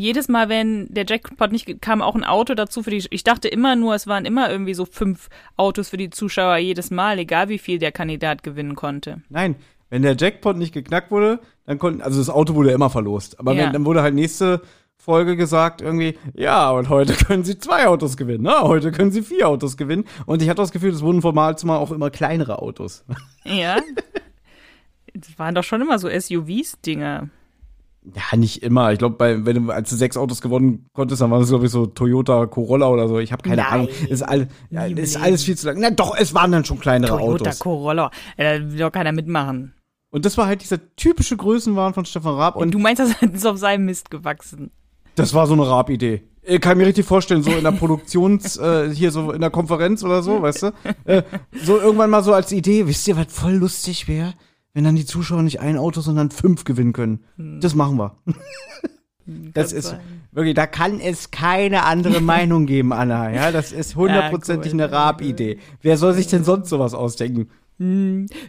jedes 0.00 0.28
Mal, 0.28 0.48
wenn 0.48 0.86
der 0.94 1.04
Jackpot 1.06 1.50
nicht 1.50 1.82
kam, 1.82 2.02
auch 2.02 2.14
ein 2.14 2.22
Auto 2.24 2.54
dazu 2.54 2.82
für 2.84 2.90
die. 2.90 3.04
Ich 3.10 3.24
dachte 3.24 3.48
immer 3.48 3.74
nur, 3.74 3.94
es 3.96 4.06
waren 4.06 4.24
immer 4.24 4.48
irgendwie 4.50 4.74
so 4.74 4.84
fünf 4.84 5.28
Autos 5.56 5.88
für 5.88 5.96
die 5.96 6.10
Zuschauer 6.10 6.56
jedes 6.58 6.90
Mal, 6.92 7.18
egal 7.18 7.48
wie 7.48 7.58
viel 7.58 7.78
der 7.80 7.90
Kandidat 7.92 8.42
gewinnen 8.44 8.76
konnte. 8.76 9.22
Nein, 9.28 9.56
Wenn 9.90 10.02
der 10.02 10.16
Jackpot 10.16 10.56
nicht 10.56 10.72
geknackt 10.72 11.10
wurde, 11.10 11.40
dann 11.66 11.78
konnten, 11.78 12.00
also 12.02 12.18
das 12.18 12.30
Auto 12.30 12.54
wurde 12.54 12.70
immer 12.72 12.90
verlost. 12.90 13.40
Aber 13.40 13.54
Ja. 13.54 13.64
wenn, 13.64 13.72
dann 13.72 13.84
wurde 13.86 14.02
halt 14.02 14.14
nächste 14.14 14.60
Folge 14.96 15.34
gesagt 15.36 15.80
irgendwie, 15.80 16.18
ja, 16.34 16.70
und 16.70 16.88
heute 16.90 17.14
können 17.26 17.42
sie 17.42 17.58
zwei 17.58 17.86
Autos 17.88 18.16
gewinnen, 18.16 18.44
ne? 18.44 18.60
Heute 18.62 18.92
können 18.92 19.10
sie 19.10 19.22
vier 19.22 19.48
Autos 19.48 19.76
gewinnen. 19.76 20.04
Und 20.26 20.42
ich 20.42 20.48
hatte 20.48 20.60
das 20.62 20.72
Gefühl, 20.72 20.92
es 20.92 21.00
wurden 21.02 21.22
von 21.22 21.34
Mal 21.34 21.56
zu 21.58 21.66
Mal 21.66 21.78
auch 21.78 21.90
immer 21.90 22.10
kleinere 22.10 22.60
Autos. 22.62 23.04
Ja. 23.44 23.78
Das 25.14 25.38
waren 25.38 25.54
doch 25.54 25.64
schon 25.64 25.80
immer 25.80 25.98
so 25.98 26.08
SUVs-Dinger. 26.08 27.30
Ja, 28.14 28.36
nicht 28.36 28.62
immer. 28.62 28.92
Ich 28.92 28.98
glaube, 28.98 29.16
bei 29.16 29.44
wenn 29.44 29.66
du 29.66 29.72
als 29.72 29.90
du 29.90 29.96
sechs 29.96 30.16
Autos 30.16 30.40
gewonnen 30.40 30.88
konntest, 30.92 31.20
dann 31.20 31.30
waren 31.30 31.42
es 31.42 31.48
glaube 31.48 31.66
ich 31.66 31.72
so 31.72 31.86
Toyota 31.86 32.46
Corolla 32.46 32.88
oder 32.88 33.08
so. 33.08 33.18
Ich 33.18 33.32
habe 33.32 33.42
keine 33.42 33.62
Nein. 33.62 33.72
Ahnung. 33.72 33.88
Ist, 34.08 34.22
all, 34.22 34.48
ja, 34.70 34.84
ist 34.86 35.16
alles 35.16 35.44
viel 35.44 35.56
zu 35.56 35.66
lang. 35.66 35.78
Na 35.80 35.90
doch, 35.90 36.16
es 36.16 36.34
waren 36.34 36.52
dann 36.52 36.64
schon 36.64 36.78
kleinere 36.78 37.16
Toyota 37.16 37.44
Autos. 37.44 37.58
Corolla. 37.58 38.10
Äh, 38.36 38.60
Da 38.60 38.70
will 38.72 38.78
doch 38.78 38.92
keiner 38.92 39.12
mitmachen. 39.12 39.74
Und 40.10 40.24
das 40.24 40.38
war 40.38 40.46
halt 40.46 40.62
dieser 40.62 40.78
typische 40.96 41.36
Größenwahn 41.36 41.92
von 41.94 42.04
Stefan 42.04 42.34
Raab. 42.34 42.56
Und 42.56 42.72
du 42.72 42.78
meinst, 42.78 43.00
das 43.00 43.10
ist 43.22 43.46
auf 43.46 43.58
seinem 43.58 43.84
Mist 43.84 44.10
gewachsen. 44.10 44.70
Das 45.16 45.34
war 45.34 45.46
so 45.46 45.52
eine 45.54 45.68
Raab-Idee. 45.68 46.22
Ich 46.42 46.60
kann 46.62 46.78
mir 46.78 46.86
richtig 46.86 47.04
vorstellen, 47.04 47.42
so 47.42 47.50
in 47.50 47.62
der 47.64 47.72
Produktions, 47.72 48.56
äh, 48.58 48.88
hier 48.94 49.10
so 49.10 49.32
in 49.32 49.40
der 49.42 49.50
Konferenz 49.50 50.02
oder 50.02 50.22
so, 50.22 50.40
weißt 50.40 50.62
du? 50.62 50.66
Äh, 51.04 51.22
so 51.62 51.78
irgendwann 51.78 52.08
mal 52.08 52.22
so 52.22 52.32
als 52.32 52.52
Idee, 52.52 52.86
wisst 52.86 53.06
ihr, 53.06 53.16
was 53.18 53.26
voll 53.28 53.52
lustig 53.52 54.08
wäre? 54.08 54.32
Wenn 54.78 54.84
dann 54.84 54.94
die 54.94 55.04
Zuschauer 55.06 55.42
nicht 55.42 55.58
ein 55.58 55.76
Auto, 55.76 56.00
sondern 56.02 56.30
fünf 56.30 56.62
gewinnen 56.62 56.92
können. 56.92 57.24
Das 57.36 57.74
machen 57.74 57.96
wir. 57.98 58.16
Das 59.26 59.70
Kann 59.70 59.78
ist 59.78 59.84
sein. 59.88 60.00
wirklich, 60.30 60.54
da 60.54 60.68
kann 60.68 61.00
es 61.00 61.32
keine 61.32 61.84
andere 61.84 62.20
Meinung 62.22 62.64
geben, 62.64 62.92
Anna. 62.92 63.30
Ja, 63.30 63.50
das 63.50 63.72
ist 63.72 63.96
hundertprozentig 63.96 64.72
Ja, 64.72 64.78
gut. 64.78 64.82
eine 64.84 64.92
Raab-Idee. 64.92 65.58
Wer 65.82 65.96
soll 65.98 66.14
sich 66.14 66.28
denn 66.28 66.44
sonst 66.44 66.68
sowas 66.70 66.94
ausdenken? 66.94 67.48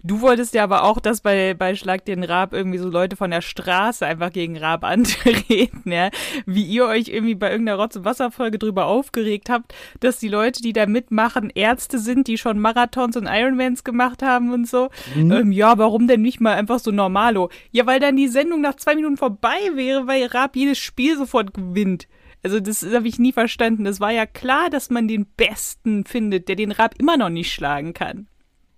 Du 0.03 0.21
wolltest 0.21 0.55
ja 0.55 0.63
aber 0.63 0.83
auch, 0.83 0.99
dass 0.99 1.21
bei, 1.21 1.53
bei 1.53 1.75
Schlag 1.75 2.03
den 2.05 2.23
Raab 2.23 2.51
irgendwie 2.51 2.79
so 2.79 2.89
Leute 2.89 3.15
von 3.15 3.29
der 3.29 3.41
Straße 3.41 4.05
einfach 4.05 4.31
gegen 4.31 4.57
Raab 4.57 4.83
antreten, 4.85 5.91
ja. 5.91 6.09
Wie 6.47 6.63
ihr 6.63 6.85
euch 6.85 7.09
irgendwie 7.09 7.35
bei 7.35 7.51
irgendeiner 7.51 7.77
Rotz- 7.77 7.95
und 7.95 8.05
Wasserfolge 8.05 8.57
drüber 8.57 8.85
aufgeregt 8.87 9.49
habt, 9.49 9.73
dass 9.99 10.17
die 10.17 10.29
Leute, 10.29 10.61
die 10.63 10.73
da 10.73 10.87
mitmachen, 10.87 11.51
Ärzte 11.53 11.99
sind, 11.99 12.27
die 12.27 12.39
schon 12.39 12.59
Marathons 12.59 13.17
und 13.17 13.27
Ironmans 13.27 13.83
gemacht 13.83 14.23
haben 14.23 14.51
und 14.51 14.67
so. 14.67 14.89
Ähm, 15.31 15.51
ja, 15.51 15.77
warum 15.77 16.07
denn 16.07 16.21
nicht 16.21 16.41
mal 16.41 16.55
einfach 16.55 16.79
so 16.79 16.89
normalo? 16.89 17.49
Ja, 17.71 17.85
weil 17.85 17.99
dann 17.99 18.15
die 18.15 18.27
Sendung 18.27 18.61
nach 18.61 18.75
zwei 18.75 18.95
Minuten 18.95 19.17
vorbei 19.17 19.59
wäre, 19.75 20.07
weil 20.07 20.25
Raab 20.25 20.55
jedes 20.55 20.79
Spiel 20.79 21.15
sofort 21.17 21.53
gewinnt. 21.53 22.07
Also 22.41 22.59
das 22.59 22.83
habe 22.83 23.07
ich 23.07 23.19
nie 23.19 23.33
verstanden. 23.33 23.85
Es 23.85 23.99
war 23.99 24.11
ja 24.11 24.25
klar, 24.25 24.69
dass 24.69 24.89
man 24.89 25.07
den 25.07 25.25
Besten 25.25 26.05
findet, 26.05 26.47
der 26.47 26.55
den 26.55 26.71
Raab 26.71 26.95
immer 26.97 27.17
noch 27.17 27.29
nicht 27.29 27.53
schlagen 27.53 27.93
kann. 27.93 28.27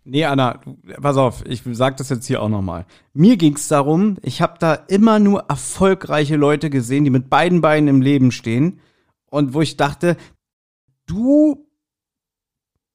Nee, 0.03 0.25
Anna, 0.25 0.61
pass 0.99 1.15
auf, 1.15 1.43
ich 1.45 1.61
sag 1.73 1.97
das 1.97 2.09
jetzt 2.09 2.25
hier 2.25 2.41
auch 2.41 2.49
nochmal. 2.49 2.85
Mir 3.13 3.37
ging's 3.37 3.67
darum, 3.67 4.17
ich 4.23 4.41
habe 4.41 4.55
da 4.59 4.73
immer 4.73 5.19
nur 5.19 5.45
erfolgreiche 5.47 6.37
Leute 6.37 6.71
gesehen, 6.71 7.03
die 7.03 7.11
mit 7.11 7.29
beiden 7.29 7.61
Beinen 7.61 7.87
im 7.87 8.01
Leben 8.01 8.31
stehen 8.31 8.79
und 9.27 9.53
wo 9.53 9.61
ich 9.61 9.77
dachte, 9.77 10.17
du 11.05 11.67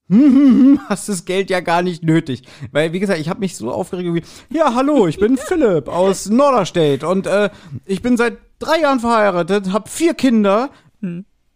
hast 0.89 1.09
das 1.09 1.25
Geld 1.25 1.51
ja 1.51 1.61
gar 1.61 1.83
nicht 1.83 2.03
nötig. 2.03 2.43
Weil, 2.73 2.93
wie 2.93 3.01
gesagt, 3.01 3.21
ich 3.21 3.29
habe 3.29 3.41
mich 3.41 3.57
so 3.57 3.71
aufgeregt 3.71 4.15
wie, 4.15 4.57
ja, 4.57 4.75
hallo, 4.75 5.07
ich 5.07 5.19
bin 5.19 5.37
Philipp 5.37 5.89
aus 5.89 6.29
Norderstedt 6.29 7.05
und 7.05 7.29
äh, 7.29 7.51
ich 7.85 8.03
bin 8.03 8.17
seit 8.17 8.39
drei 8.59 8.81
Jahren 8.81 9.01
verheiratet, 9.01 9.73
habe 9.73 9.89
vier 9.89 10.15
Kinder 10.15 10.71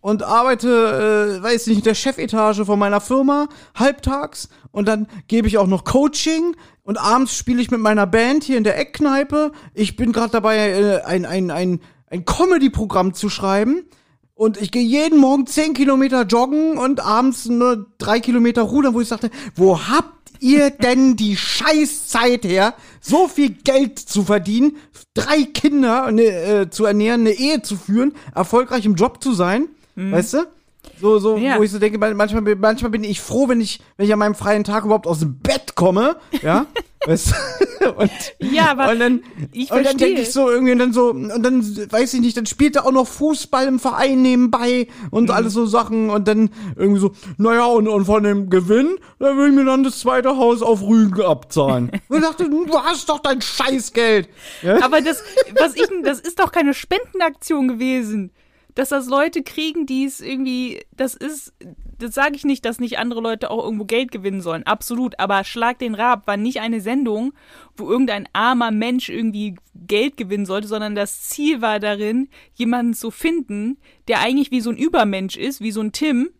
und 0.01 0.23
arbeite, 0.23 1.39
äh, 1.39 1.43
weiß 1.43 1.67
nicht, 1.67 1.79
in 1.79 1.85
der 1.85 1.95
Chefetage 1.95 2.65
von 2.65 2.79
meiner 2.79 3.01
Firma, 3.01 3.49
halbtags. 3.75 4.49
Und 4.73 4.87
dann 4.87 5.09
gebe 5.29 5.49
ich 5.49 5.59
auch 5.59 5.67
noch 5.67 5.85
Coaching. 5.85 6.57
Und 6.83 6.99
abends 6.99 7.37
spiele 7.37 7.61
ich 7.61 7.71
mit 7.71 7.81
meiner 7.81 8.07
Band 8.07 8.45
hier 8.45 8.59
in 8.59 8.65
der 8.65 8.79
Eckkneipe. 8.79 9.53
Ich 9.75 9.97
bin 9.97 10.13
gerade 10.13 10.33
dabei, 10.33 10.57
äh, 10.71 11.03
ein, 11.03 11.25
ein, 11.25 11.51
ein, 11.51 11.81
ein 12.07 12.25
Comedy-Programm 12.25 13.15
zu 13.15 13.29
schreiben. 13.29 13.85
Und 14.35 14.61
ich 14.61 14.71
gehe 14.71 14.83
jeden 14.83 15.19
Morgen 15.19 15.47
zehn 15.47 15.75
Kilometer 15.75 16.23
joggen 16.23 16.79
und 16.79 17.01
abends 17.01 17.47
nur 17.47 17.87
drei 17.99 18.21
Kilometer 18.21 18.63
rudern, 18.63 18.95
wo 18.95 19.01
ich 19.01 19.09
sagte, 19.09 19.31
wo 19.55 19.79
habt 19.89 20.15
ihr 20.41 20.71
denn 20.71 21.17
die 21.17 21.37
Scheißzeit 21.37 22.45
her, 22.45 22.75
so 23.03 23.29
viel 23.29 23.51
Geld 23.51 23.99
zu 23.99 24.25
verdienen, 24.25 24.79
drei 25.13 25.43
Kinder 25.43 26.11
ne, 26.11 26.23
äh, 26.23 26.71
zu 26.71 26.87
ernähren, 26.87 27.21
eine 27.21 27.33
Ehe 27.33 27.61
zu 27.61 27.77
führen, 27.77 28.15
erfolgreich 28.35 28.87
im 28.87 28.95
Job 28.95 29.23
zu 29.23 29.35
sein, 29.35 29.69
weißt 30.13 30.35
du? 30.35 30.39
So, 31.01 31.19
so, 31.19 31.37
Ja. 31.37 31.59
wo 31.59 31.63
ich 31.63 31.71
so 31.71 31.79
denke, 31.79 31.99
man- 31.99 32.17
manchmal, 32.17 32.43
bin- 32.43 32.61
manchmal 32.61 32.91
bin 32.91 33.05
ich 33.05 33.21
froh, 33.21 33.49
wenn 33.49 33.61
ich, 33.61 33.81
wenn 33.97 34.07
ich 34.07 34.13
an 34.13 34.19
meinem 34.19 34.35
freien 34.35 34.65
Tag 34.65 34.85
überhaupt 34.85 35.07
aus 35.07 35.21
dem 35.21 35.39
Bett 35.39 35.75
komme, 35.75 36.17
ja, 36.43 36.67
weißt 37.07 37.33
du? 37.81 37.91
Und, 37.93 38.11
Ja, 38.41 38.73
aber 38.73 38.91
und 38.91 38.99
dann, 39.01 39.23
ich 39.53 39.71
und 39.73 39.87
dann 39.87 39.97
denke 39.97 40.21
ich 40.21 40.33
so 40.33 40.51
irgendwie, 40.51 40.73
und 40.73 40.79
dann 40.81 40.93
so, 40.93 41.09
und 41.11 41.43
dann, 41.43 41.63
weiß 41.91 42.13
ich 42.13 42.21
nicht, 42.21 42.37
dann 42.37 42.45
spielt 42.45 42.77
er 42.77 42.85
auch 42.87 42.93
noch 42.93 43.07
Fußball 43.09 43.67
im 43.67 43.79
Verein 43.81 44.21
nebenbei 44.21 44.87
und 45.11 45.25
Mhm. 45.25 45.31
alles 45.31 45.55
so 45.55 45.65
Sachen 45.65 46.11
und 46.11 46.29
dann 46.29 46.51
irgendwie 46.77 47.01
so, 47.01 47.13
naja, 47.39 47.65
und, 47.65 47.89
und 47.89 48.05
von 48.05 48.23
dem 48.23 48.51
Gewinn, 48.51 48.99
da 49.19 49.35
will 49.37 49.49
ich 49.49 49.55
mir 49.55 49.65
dann 49.65 49.83
das 49.83 50.01
zweite 50.01 50.37
Haus 50.37 50.61
auf 50.61 50.83
Rügen 50.83 51.23
abzahlen. 51.23 51.91
und 52.09 52.19
ich 52.19 52.23
dachte, 52.23 52.51
du 52.51 52.67
hast 52.79 53.09
doch 53.09 53.21
dein 53.21 53.41
Scheißgeld. 53.41 54.29
Ja? 54.63 54.83
Aber 54.85 55.01
das, 55.01 55.23
was 55.59 55.75
ich, 55.77 55.89
das 56.05 56.21
ist 56.21 56.39
doch 56.39 56.53
keine 56.53 56.75
Spendenaktion 56.75 57.69
gewesen. 57.69 58.33
Dass 58.75 58.91
das 58.91 59.09
Leute 59.09 59.43
kriegen, 59.43 59.87
die 59.87 60.05
es 60.05 60.21
irgendwie, 60.21 60.83
das 60.97 61.15
ist, 61.15 61.53
das 61.99 62.15
sage 62.15 62.37
ich 62.37 62.45
nicht, 62.45 62.65
dass 62.65 62.79
nicht 62.79 62.99
andere 62.99 63.21
Leute 63.21 63.51
auch 63.51 63.65
irgendwo 63.65 63.85
Geld 63.85 64.13
gewinnen 64.13 64.41
sollen. 64.41 64.63
Absolut. 64.65 65.19
Aber 65.19 65.45
Schlag 65.45 65.79
den 65.79 65.95
Rab 65.95 66.27
war 66.27 66.37
nicht 66.37 66.61
eine 66.61 66.81
Sendung, 66.81 67.33
wo 67.77 67.91
irgendein 67.91 68.29
armer 68.33 68.71
Mensch 68.71 69.09
irgendwie 69.09 69.57
Geld 69.75 70.17
gewinnen 70.17 70.47
sollte, 70.47 70.69
sondern 70.69 70.95
das 70.95 71.23
Ziel 71.23 71.61
war 71.63 71.81
darin, 71.81 72.29
jemanden 72.55 72.95
zu 72.95 73.11
finden, 73.11 73.79
der 74.09 74.21
eigentlich 74.21 74.51
wie 74.51 74.61
so 74.61 74.71
ein 74.71 74.77
Übermensch 74.77 75.37
ist, 75.37 75.61
wie 75.61 75.73
so 75.73 75.81
ein 75.81 75.93
Tim, 75.93 76.31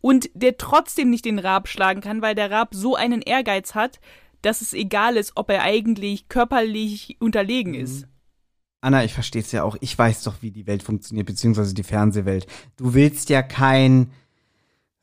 und 0.00 0.30
der 0.34 0.56
trotzdem 0.56 1.10
nicht 1.10 1.24
den 1.24 1.38
Rab 1.38 1.68
schlagen 1.68 2.00
kann, 2.00 2.22
weil 2.22 2.34
der 2.34 2.50
Rab 2.50 2.74
so 2.74 2.94
einen 2.94 3.22
Ehrgeiz 3.22 3.74
hat, 3.74 4.00
dass 4.42 4.62
es 4.62 4.72
egal 4.72 5.16
ist, 5.16 5.32
ob 5.34 5.50
er 5.50 5.62
eigentlich 5.62 6.28
körperlich 6.28 7.16
unterlegen 7.20 7.74
ist. 7.74 8.06
Anna, 8.80 9.04
ich 9.04 9.12
verstehe 9.12 9.42
es 9.42 9.52
ja 9.52 9.62
auch. 9.62 9.76
Ich 9.80 9.96
weiß 9.96 10.22
doch, 10.22 10.36
wie 10.40 10.50
die 10.50 10.66
Welt 10.66 10.82
funktioniert, 10.82 11.26
beziehungsweise 11.26 11.74
die 11.74 11.82
Fernsehwelt. 11.82 12.46
Du 12.76 12.94
willst 12.94 13.28
ja 13.28 13.42
kein 13.42 14.10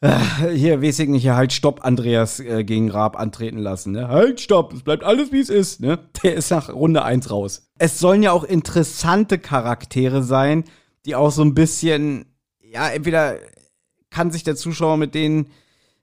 äh, 0.01 0.19
hier, 0.53 0.81
weiß 0.81 0.99
ich 0.99 1.09
nicht, 1.09 1.23
hier 1.23 1.35
halt 1.35 1.53
Stopp 1.53 1.83
Andreas 1.83 2.39
äh, 2.39 2.63
gegen 2.63 2.89
Raab 2.89 3.19
antreten 3.19 3.57
lassen, 3.57 3.91
ne? 3.93 4.07
Halt 4.07 4.41
Stopp, 4.41 4.73
es 4.73 4.83
bleibt 4.83 5.03
alles 5.03 5.31
wie 5.31 5.39
es 5.39 5.49
ist, 5.49 5.79
ne? 5.79 5.99
Der 6.23 6.35
ist 6.35 6.51
nach 6.51 6.69
Runde 6.69 7.03
eins 7.03 7.29
raus. 7.31 7.69
Es 7.79 7.99
sollen 7.99 8.23
ja 8.23 8.31
auch 8.31 8.43
interessante 8.43 9.39
Charaktere 9.39 10.23
sein, 10.23 10.63
die 11.05 11.15
auch 11.15 11.31
so 11.31 11.43
ein 11.43 11.53
bisschen 11.53 12.25
ja, 12.71 12.89
entweder 12.89 13.37
kann 14.09 14.31
sich 14.31 14.43
der 14.43 14.55
Zuschauer 14.55 14.97
mit 14.97 15.15
denen 15.15 15.47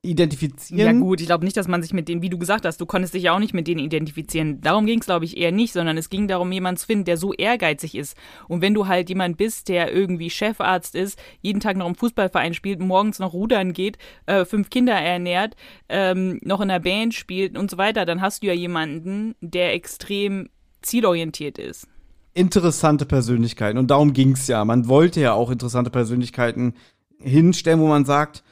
identifizieren. 0.04 0.78
Ja 0.78 0.92
gut, 0.92 1.20
ich 1.20 1.26
glaube 1.26 1.44
nicht, 1.44 1.56
dass 1.56 1.68
man 1.68 1.82
sich 1.82 1.92
mit 1.92 2.08
denen, 2.08 2.22
wie 2.22 2.28
du 2.28 2.38
gesagt 2.38 2.64
hast, 2.64 2.80
du 2.80 2.86
konntest 2.86 3.14
dich 3.14 3.24
ja 3.24 3.34
auch 3.34 3.38
nicht 3.38 3.54
mit 3.54 3.66
denen 3.66 3.80
identifizieren. 3.80 4.60
Darum 4.60 4.86
ging 4.86 5.00
es, 5.00 5.06
glaube 5.06 5.24
ich, 5.24 5.36
eher 5.36 5.52
nicht, 5.52 5.72
sondern 5.72 5.96
es 5.96 6.10
ging 6.10 6.28
darum, 6.28 6.52
jemanden 6.52 6.78
zu 6.78 6.86
finden, 6.86 7.04
der 7.04 7.16
so 7.16 7.32
ehrgeizig 7.32 7.94
ist. 7.94 8.16
Und 8.48 8.60
wenn 8.60 8.74
du 8.74 8.86
halt 8.86 9.08
jemand 9.08 9.36
bist, 9.36 9.68
der 9.68 9.92
irgendwie 9.92 10.30
Chefarzt 10.30 10.94
ist, 10.94 11.18
jeden 11.40 11.60
Tag 11.60 11.76
noch 11.76 11.88
im 11.88 11.94
Fußballverein 11.94 12.54
spielt, 12.54 12.80
morgens 12.80 13.18
noch 13.18 13.32
rudern 13.32 13.72
geht, 13.72 13.98
äh, 14.26 14.44
fünf 14.44 14.70
Kinder 14.70 14.94
ernährt, 14.94 15.56
ähm, 15.88 16.38
noch 16.42 16.60
in 16.60 16.68
der 16.68 16.80
Band 16.80 17.14
spielt 17.14 17.56
und 17.56 17.70
so 17.70 17.78
weiter, 17.78 18.04
dann 18.04 18.20
hast 18.20 18.42
du 18.42 18.46
ja 18.48 18.52
jemanden, 18.52 19.34
der 19.40 19.74
extrem 19.74 20.50
zielorientiert 20.82 21.58
ist. 21.58 21.88
interessante 22.34 23.06
Persönlichkeiten. 23.06 23.78
Und 23.78 23.90
darum 23.90 24.12
ging's 24.12 24.48
ja. 24.48 24.64
Man 24.64 24.88
wollte 24.88 25.20
ja 25.20 25.32
auch 25.32 25.50
interessante 25.50 25.90
Persönlichkeiten 25.90 26.74
hinstellen, 27.20 27.80
wo 27.80 27.86
man 27.86 28.04
sagt, 28.04 28.42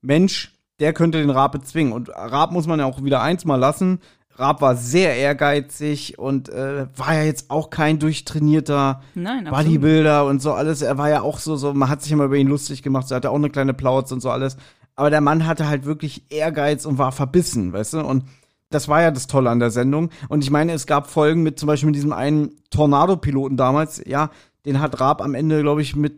Mensch, 0.00 0.52
der 0.82 0.92
könnte 0.92 1.18
den 1.18 1.30
Raab 1.30 1.52
bezwingen. 1.52 1.92
Und 1.92 2.08
Raab 2.08 2.50
muss 2.50 2.66
man 2.66 2.80
ja 2.80 2.86
auch 2.86 3.04
wieder 3.04 3.22
eins 3.22 3.44
mal 3.44 3.54
lassen. 3.54 4.00
Raab 4.34 4.60
war 4.62 4.74
sehr 4.74 5.14
ehrgeizig 5.16 6.18
und 6.18 6.48
äh, 6.48 6.86
war 6.96 7.14
ja 7.14 7.22
jetzt 7.22 7.50
auch 7.50 7.70
kein 7.70 8.00
durchtrainierter 8.00 9.00
Nein. 9.14 9.44
Bodybuilder 9.44 10.26
und 10.26 10.42
so 10.42 10.52
alles. 10.52 10.82
Er 10.82 10.98
war 10.98 11.08
ja 11.08 11.22
auch 11.22 11.38
so, 11.38 11.54
so, 11.54 11.72
man 11.72 11.88
hat 11.88 12.02
sich 12.02 12.10
immer 12.10 12.24
über 12.24 12.34
ihn 12.34 12.48
lustig 12.48 12.82
gemacht. 12.82 13.08
Er 13.12 13.18
hatte 13.18 13.30
auch 13.30 13.36
eine 13.36 13.50
kleine 13.50 13.74
Plauz 13.74 14.10
und 14.10 14.20
so 14.20 14.30
alles. 14.30 14.56
Aber 14.96 15.08
der 15.08 15.20
Mann 15.20 15.46
hatte 15.46 15.68
halt 15.68 15.84
wirklich 15.84 16.24
Ehrgeiz 16.30 16.84
und 16.84 16.98
war 16.98 17.12
verbissen, 17.12 17.72
weißt 17.72 17.94
du? 17.94 18.00
Und 18.00 18.24
das 18.68 18.88
war 18.88 19.02
ja 19.02 19.12
das 19.12 19.28
Tolle 19.28 19.50
an 19.50 19.60
der 19.60 19.70
Sendung. 19.70 20.10
Und 20.28 20.42
ich 20.42 20.50
meine, 20.50 20.72
es 20.72 20.86
gab 20.88 21.08
Folgen 21.08 21.44
mit 21.44 21.60
zum 21.60 21.68
Beispiel 21.68 21.86
mit 21.86 21.94
diesem 21.94 22.12
einen 22.12 22.56
Tornado-Piloten 22.70 23.56
damals. 23.56 24.02
Ja, 24.04 24.30
den 24.66 24.80
hat 24.80 24.98
Raab 24.98 25.22
am 25.22 25.34
Ende, 25.34 25.60
glaube 25.60 25.82
ich, 25.82 25.94
mit 25.94 26.16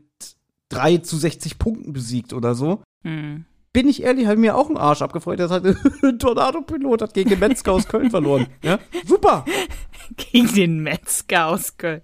3 0.71 0.99
zu 0.99 1.19
60 1.19 1.59
Punkten 1.59 1.93
besiegt 1.93 2.33
oder 2.33 2.55
so. 2.55 2.81
Hm. 3.03 3.45
Bin 3.75 3.89
ich 3.89 4.05
ehrlich, 4.05 4.27
hat 4.27 4.39
mir 4.39 4.57
auch 4.57 4.69
einen 4.69 4.77
Arsch 4.77 5.03
abgefreut. 5.03 5.41
Der 5.41 5.49
sagt, 5.49 5.67
ein 6.03 6.19
Tornado-Pilot 6.21 7.03
hat 7.03 7.13
gegen 7.13 7.31
den 7.31 7.41
Metzger 7.41 7.73
aus 7.73 7.89
Köln 7.89 8.09
verloren. 8.09 8.47
Ja, 8.63 8.79
super. 9.05 9.45
Gegen 10.17 10.53
den 10.55 10.81
Metzger 10.81 11.47
aus 11.47 11.77
Köln. 11.77 12.03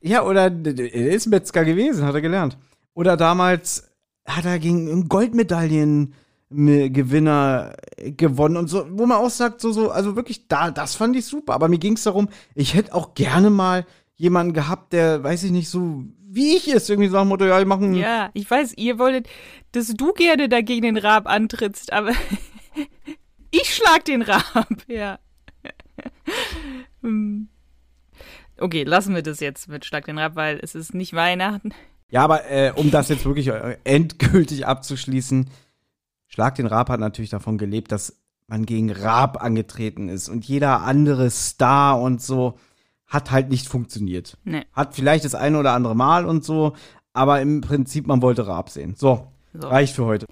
Ja, 0.00 0.22
oder 0.22 0.44
er 0.44 1.12
ist 1.12 1.26
Metzger 1.26 1.64
gewesen, 1.64 2.04
hat 2.04 2.14
er 2.14 2.20
gelernt. 2.20 2.56
Oder 2.94 3.16
damals 3.16 3.90
hat 4.26 4.44
er 4.44 4.58
gegen 4.58 4.88
einen 4.88 5.08
Goldmedaillen 5.08 6.14
Gewinner 6.50 7.74
gewonnen 7.96 8.58
und 8.58 8.68
so, 8.68 8.86
wo 8.90 9.06
man 9.06 9.18
auch 9.18 9.30
sagt, 9.30 9.60
so, 9.60 9.72
so, 9.72 9.90
also 9.90 10.14
wirklich, 10.14 10.46
da, 10.46 10.70
das 10.70 10.94
fand 10.94 11.16
ich 11.16 11.24
super. 11.24 11.54
Aber 11.54 11.68
mir 11.68 11.78
ging 11.78 11.94
es 11.94 12.04
darum, 12.04 12.28
ich 12.54 12.74
hätte 12.74 12.94
auch 12.94 13.14
gerne 13.14 13.50
mal 13.50 13.86
jemanden 14.14 14.52
gehabt, 14.52 14.92
der, 14.92 15.24
weiß 15.24 15.42
ich 15.44 15.50
nicht, 15.50 15.68
so 15.68 16.04
wie 16.30 16.56
ich 16.56 16.68
ist, 16.68 16.90
irgendwie 16.90 17.08
so 17.08 17.14
nach 17.14 17.22
dem 17.22 17.28
Motto, 17.28 17.46
ja, 17.46 17.58
ich 17.58 17.66
machen. 17.66 17.94
Ja, 17.94 18.30
ich 18.34 18.50
weiß, 18.50 18.74
ihr 18.76 18.98
wolltet, 18.98 19.28
dass 19.72 19.88
du 19.88 20.12
gerne 20.12 20.48
dagegen 20.48 20.82
den 20.82 20.96
Rab 20.98 21.26
antrittst, 21.26 21.92
aber 21.92 22.12
ich 23.50 23.74
schlag 23.74 24.04
den 24.04 24.22
Rab, 24.22 24.68
ja. 24.86 25.18
Hm. 27.02 27.48
okay, 28.60 28.84
lassen 28.84 29.14
wir 29.14 29.22
das 29.22 29.40
jetzt 29.40 29.68
mit 29.68 29.84
Schlag 29.84 30.04
den 30.04 30.18
Rab, 30.18 30.36
weil 30.36 30.60
es 30.62 30.74
ist 30.74 30.94
nicht 30.94 31.14
Weihnachten. 31.14 31.72
Ja, 32.10 32.24
aber 32.24 32.50
äh, 32.50 32.72
um 32.74 32.90
das 32.90 33.08
jetzt 33.08 33.24
wirklich 33.24 33.48
äh, 33.48 33.76
endgültig 33.84 34.66
abzuschließen, 34.66 35.50
Schlag 36.26 36.56
den 36.56 36.66
Rab 36.66 36.90
hat 36.90 37.00
natürlich 37.00 37.30
davon 37.30 37.58
gelebt, 37.58 37.90
dass 37.90 38.20
man 38.46 38.66
gegen 38.66 38.90
Rab 38.90 39.42
angetreten 39.42 40.08
ist 40.08 40.28
und 40.28 40.44
jeder 40.44 40.82
andere 40.82 41.30
Star 41.30 42.00
und 42.00 42.20
so 42.22 42.58
hat 43.08 43.30
halt 43.30 43.48
nicht 43.48 43.66
funktioniert. 43.68 44.36
Nee. 44.44 44.64
Hat 44.72 44.94
vielleicht 44.94 45.24
das 45.24 45.34
eine 45.34 45.58
oder 45.58 45.72
andere 45.72 45.96
Mal 45.96 46.26
und 46.26 46.44
so, 46.44 46.74
aber 47.14 47.40
im 47.40 47.60
Prinzip 47.62 48.06
man 48.06 48.22
wollte 48.22 48.46
Raab 48.46 48.70
sehen. 48.70 48.94
So, 48.96 49.32
so. 49.52 49.68
reicht 49.68 49.94
für 49.94 50.04
heute. 50.04 50.26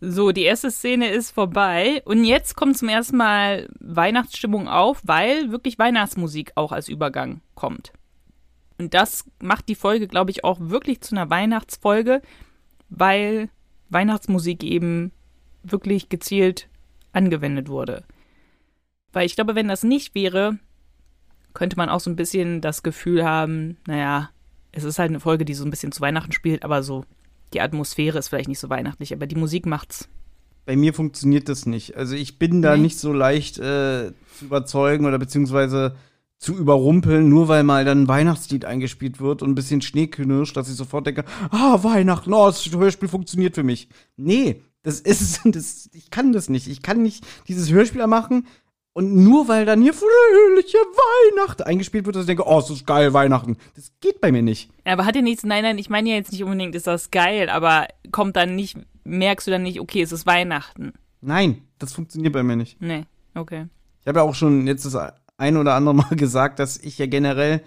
So, 0.00 0.32
die 0.32 0.44
erste 0.44 0.70
Szene 0.70 1.10
ist 1.10 1.30
vorbei 1.32 2.00
und 2.06 2.24
jetzt 2.24 2.56
kommt 2.56 2.78
zum 2.78 2.88
ersten 2.88 3.18
Mal 3.18 3.68
Weihnachtsstimmung 3.80 4.66
auf, 4.66 5.02
weil 5.04 5.50
wirklich 5.50 5.78
Weihnachtsmusik 5.78 6.52
auch 6.54 6.72
als 6.72 6.88
Übergang 6.88 7.42
kommt. 7.54 7.92
Und 8.78 8.94
das 8.94 9.26
macht 9.42 9.68
die 9.68 9.74
Folge, 9.74 10.08
glaube 10.08 10.30
ich, 10.30 10.42
auch 10.42 10.58
wirklich 10.58 11.02
zu 11.02 11.14
einer 11.14 11.28
Weihnachtsfolge, 11.28 12.22
weil 12.88 13.50
Weihnachtsmusik 13.90 14.62
eben 14.62 15.12
wirklich 15.62 16.08
gezielt 16.08 16.70
angewendet 17.12 17.68
wurde. 17.68 18.04
Weil 19.12 19.26
ich 19.26 19.34
glaube, 19.34 19.54
wenn 19.54 19.68
das 19.68 19.82
nicht 19.82 20.14
wäre, 20.14 20.58
könnte 21.54 21.76
man 21.76 21.88
auch 21.88 22.00
so 22.00 22.10
ein 22.10 22.16
bisschen 22.16 22.60
das 22.60 22.82
Gefühl 22.82 23.24
haben, 23.24 23.76
naja, 23.86 24.30
es 24.72 24.84
ist 24.84 24.98
halt 24.98 25.10
eine 25.10 25.20
Folge, 25.20 25.44
die 25.44 25.54
so 25.54 25.64
ein 25.64 25.70
bisschen 25.70 25.92
zu 25.92 26.00
Weihnachten 26.00 26.32
spielt, 26.32 26.64
aber 26.64 26.82
so 26.82 27.04
die 27.52 27.60
Atmosphäre 27.60 28.18
ist 28.18 28.28
vielleicht 28.28 28.48
nicht 28.48 28.60
so 28.60 28.70
weihnachtlich, 28.70 29.12
aber 29.12 29.26
die 29.26 29.36
Musik 29.36 29.66
macht's. 29.66 30.08
Bei 30.66 30.76
mir 30.76 30.94
funktioniert 30.94 31.48
das 31.48 31.66
nicht. 31.66 31.96
Also 31.96 32.14
ich 32.14 32.38
bin 32.38 32.62
da 32.62 32.76
nee. 32.76 32.82
nicht 32.82 32.98
so 32.98 33.12
leicht 33.12 33.58
äh, 33.58 34.12
zu 34.38 34.44
überzeugen 34.44 35.06
oder 35.06 35.18
beziehungsweise 35.18 35.96
zu 36.38 36.56
überrumpeln, 36.56 37.28
nur 37.28 37.48
weil 37.48 37.64
mal 37.64 37.84
dann 37.84 38.02
ein 38.04 38.08
Weihnachtslied 38.08 38.64
eingespielt 38.64 39.20
wird 39.20 39.42
und 39.42 39.50
ein 39.50 39.54
bisschen 39.54 39.82
Schnee 39.82 40.06
knirscht, 40.06 40.56
dass 40.56 40.70
ich 40.70 40.76
sofort 40.76 41.06
denke, 41.06 41.24
ah, 41.50 41.82
Weihnachten, 41.82 42.32
oh, 42.32 42.46
das 42.46 42.64
Hörspiel 42.70 43.08
funktioniert 43.08 43.54
für 43.54 43.62
mich. 43.62 43.88
Nee, 44.16 44.62
das 44.82 45.00
ist, 45.00 45.40
das, 45.44 45.90
ich 45.92 46.10
kann 46.10 46.32
das 46.32 46.48
nicht. 46.48 46.68
Ich 46.68 46.82
kann 46.82 47.02
nicht 47.02 47.26
dieses 47.48 47.70
Hörspiel 47.70 48.06
machen 48.06 48.46
und 48.92 49.14
nur 49.14 49.48
weil 49.48 49.66
dann 49.66 49.82
hier 49.82 49.94
fröhliche 49.94 50.78
Weihnachten 50.78 51.62
eingespielt 51.62 52.06
wird, 52.06 52.16
dass 52.16 52.22
ich 52.22 52.26
denke, 52.26 52.44
oh, 52.46 52.58
es 52.58 52.70
ist 52.70 52.86
geil, 52.86 53.12
Weihnachten. 53.12 53.56
Das 53.76 53.92
geht 54.00 54.20
bei 54.20 54.32
mir 54.32 54.42
nicht. 54.42 54.70
Aber 54.84 55.04
hat 55.04 55.14
ja 55.14 55.22
nichts, 55.22 55.44
nein, 55.44 55.62
nein, 55.62 55.78
ich 55.78 55.90
meine 55.90 56.10
ja 56.10 56.16
jetzt 56.16 56.32
nicht 56.32 56.42
unbedingt, 56.42 56.74
ist 56.74 56.86
das 56.86 57.10
geil, 57.10 57.48
aber 57.48 57.86
kommt 58.10 58.36
dann 58.36 58.56
nicht, 58.56 58.78
merkst 59.04 59.46
du 59.46 59.50
dann 59.50 59.62
nicht, 59.62 59.80
okay, 59.80 60.02
es 60.02 60.12
ist 60.12 60.26
Weihnachten. 60.26 60.92
Nein, 61.20 61.62
das 61.78 61.92
funktioniert 61.92 62.32
bei 62.32 62.42
mir 62.42 62.56
nicht. 62.56 62.80
Nee, 62.80 63.04
okay. 63.34 63.66
Ich 64.00 64.08
habe 64.08 64.20
ja 64.20 64.24
auch 64.24 64.34
schon 64.34 64.66
jetzt 64.66 64.84
das 64.84 64.96
ein 65.36 65.56
oder 65.56 65.74
andere 65.74 65.94
Mal 65.94 66.08
gesagt, 66.16 66.58
dass 66.58 66.78
ich 66.78 66.98
ja 66.98 67.06
generell 67.06 67.62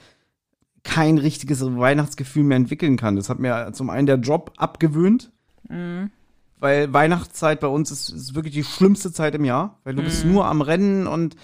kein 0.84 1.18
richtiges 1.18 1.64
Weihnachtsgefühl 1.64 2.44
mehr 2.44 2.58
entwickeln 2.58 2.98
kann. 2.98 3.16
Das 3.16 3.30
hat 3.30 3.40
mir 3.40 3.72
zum 3.72 3.90
einen 3.90 4.08
der 4.08 4.18
Job 4.18 4.52
abgewöhnt. 4.58 5.32
Mhm 5.70 6.12
weil 6.64 6.94
Weihnachtszeit 6.94 7.60
bei 7.60 7.68
uns 7.68 7.92
ist, 7.92 8.08
ist 8.08 8.36
wirklich 8.36 8.54
die 8.54 8.64
schlimmste 8.64 9.12
Zeit 9.12 9.36
im 9.36 9.44
Jahr, 9.44 9.82
weil 9.84 9.96
du 9.96 10.02
mhm. 10.02 10.06
bist 10.06 10.24
nur 10.24 10.46
am 10.46 10.62
Rennen 10.62 11.08
und 11.08 11.36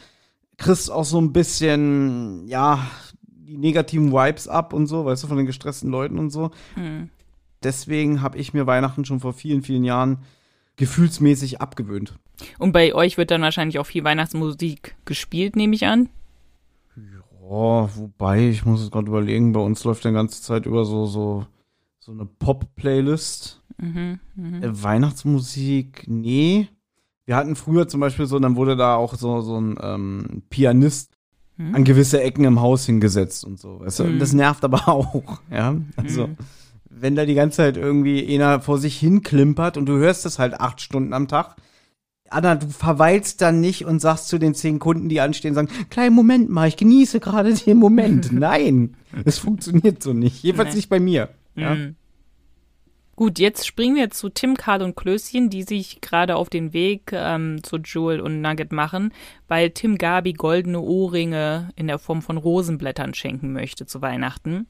kriegst 0.56 0.90
auch 0.90 1.04
so 1.04 1.20
ein 1.20 1.34
bisschen, 1.34 2.48
ja, 2.48 2.88
die 3.24 3.58
negativen 3.58 4.14
Vibes 4.14 4.48
ab 4.48 4.72
und 4.72 4.88
so, 4.88 5.04
weißt 5.04 5.24
du, 5.24 5.28
von 5.28 5.36
den 5.36 5.46
gestressten 5.46 5.90
Leuten 5.90 6.20
und 6.20 6.30
so. 6.30 6.52
Mhm. 6.78 7.10
Deswegen 7.62 8.22
habe 8.22 8.38
ich 8.38 8.54
mir 8.54 8.66
Weihnachten 8.66 9.04
schon 9.04 9.20
vor 9.20 9.34
vielen, 9.34 9.62
vielen 9.62 9.84
Jahren 9.84 10.20
gefühlsmäßig 10.78 11.60
abgewöhnt. 11.60 12.14
Und 12.58 12.72
bei 12.72 12.96
euch 12.96 13.18
wird 13.18 13.32
dann 13.32 13.42
wahrscheinlich 13.42 13.78
auch 13.78 13.88
viel 13.88 14.06
Weihnachtsmusik 14.06 14.96
gespielt, 15.04 15.58
nehme 15.58 15.76
ich 15.76 15.86
an? 15.86 16.08
Ja, 16.96 17.90
wobei, 17.94 18.48
ich 18.48 18.64
muss 18.64 18.82
es 18.82 18.90
gerade 18.90 19.08
überlegen, 19.08 19.52
bei 19.52 19.60
uns 19.60 19.84
läuft 19.84 20.06
die 20.06 20.14
ganze 20.14 20.42
Zeit 20.42 20.66
über 20.66 20.86
so, 20.86 21.06
so, 21.08 21.46
so 22.00 22.14
eine 22.14 22.26
Pop-Playlist. 22.26 23.59
Mhm, 23.80 24.20
mh. 24.36 24.66
Äh, 24.66 24.84
Weihnachtsmusik, 24.84 26.06
nee. 26.08 26.68
Wir 27.26 27.36
hatten 27.36 27.56
früher 27.56 27.88
zum 27.88 28.00
Beispiel 28.00 28.26
so, 28.26 28.40
dann 28.40 28.56
wurde 28.56 28.76
da 28.76 28.96
auch 28.96 29.16
so, 29.16 29.42
so 29.42 29.60
ein 29.60 29.78
ähm, 29.82 30.44
Pianist 30.50 31.12
mhm. 31.58 31.76
an 31.76 31.84
gewisse 31.84 32.22
Ecken 32.22 32.44
im 32.46 32.60
Haus 32.60 32.86
hingesetzt 32.86 33.46
und 33.46 33.60
so. 33.60 33.80
Weißt 33.80 34.00
du? 34.00 34.04
mhm. 34.06 34.20
Das 34.20 34.34
nervt 34.34 34.64
aber 34.64 34.88
auch, 34.88 35.40
ja. 35.52 35.76
Also, 35.96 36.28
mhm. 36.28 36.38
wenn 36.90 37.16
da 37.16 37.26
die 37.26 37.36
ganze 37.36 37.58
Zeit 37.58 37.78
irgendwie 37.78 38.34
einer 38.34 38.62
vor 38.62 38.78
sich 38.80 38.98
hin 38.98 39.22
klimpert 39.22 39.78
und 39.78 39.86
du 39.86 39.98
hörst 39.98 40.26
das 40.26 40.40
halt 40.40 40.60
acht 40.60 40.82
Stunden 40.82 41.14
am 41.14 41.28
Tag, 41.28 41.56
Anna, 42.32 42.56
du 42.56 42.68
verweilst 42.68 43.42
dann 43.42 43.60
nicht 43.60 43.86
und 43.86 44.00
sagst 44.00 44.28
zu 44.28 44.38
den 44.38 44.54
zehn 44.54 44.80
Kunden, 44.80 45.10
die 45.10 45.20
anstehen, 45.20 45.56
sagen, 45.56 45.70
kleinen 45.90 46.16
Moment 46.16 46.50
mal, 46.50 46.68
ich 46.68 46.78
genieße 46.78 47.20
gerade 47.20 47.54
den 47.54 47.78
Moment. 47.78 48.32
Nein, 48.32 48.96
es 49.26 49.40
funktioniert 49.40 50.04
so 50.04 50.14
nicht. 50.14 50.44
Jedenfalls 50.44 50.70
nee. 50.70 50.76
nicht 50.78 50.90
bei 50.90 51.00
mir. 51.00 51.30
Ja? 51.56 51.76
Mhm. 51.76 51.96
Gut, 53.20 53.38
jetzt 53.38 53.68
springen 53.68 53.98
wir 53.98 54.12
zu 54.12 54.30
Tim, 54.30 54.56
Karl 54.56 54.82
und 54.82 54.96
Klößchen, 54.96 55.50
die 55.50 55.64
sich 55.64 56.00
gerade 56.00 56.38
auf 56.38 56.50
den 56.50 56.72
Weg 56.72 57.12
ähm, 57.12 57.62
zu 57.64 57.76
Jewel 57.76 58.22
und 58.22 58.40
Nugget 58.40 58.72
machen, 58.72 59.12
weil 59.50 59.72
Tim 59.72 59.98
Gabi 59.98 60.32
goldene 60.32 60.80
Ohrringe 60.80 61.68
in 61.76 61.88
der 61.88 62.00
Form 62.00 62.22
von 62.22 62.38
Rosenblättern 62.38 63.14
schenken 63.14 63.52
möchte 63.52 63.86
zu 63.86 64.02
Weihnachten. 64.02 64.68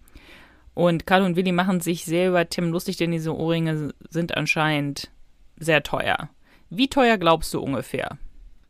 Und 0.74 1.06
Karl 1.06 1.22
und 1.22 1.36
Willi 1.36 1.52
machen 1.52 1.80
sich 1.80 2.06
sehr 2.06 2.30
über 2.30 2.50
Tim 2.50 2.72
lustig, 2.72 2.98
denn 2.98 3.12
diese 3.12 3.38
Ohrringe 3.38 3.94
sind 4.10 4.36
anscheinend 4.36 5.12
sehr 5.60 5.84
teuer. 5.84 6.32
Wie 6.72 6.88
teuer 6.88 7.20
glaubst 7.20 7.54
du 7.54 7.60
ungefähr? 7.60 8.18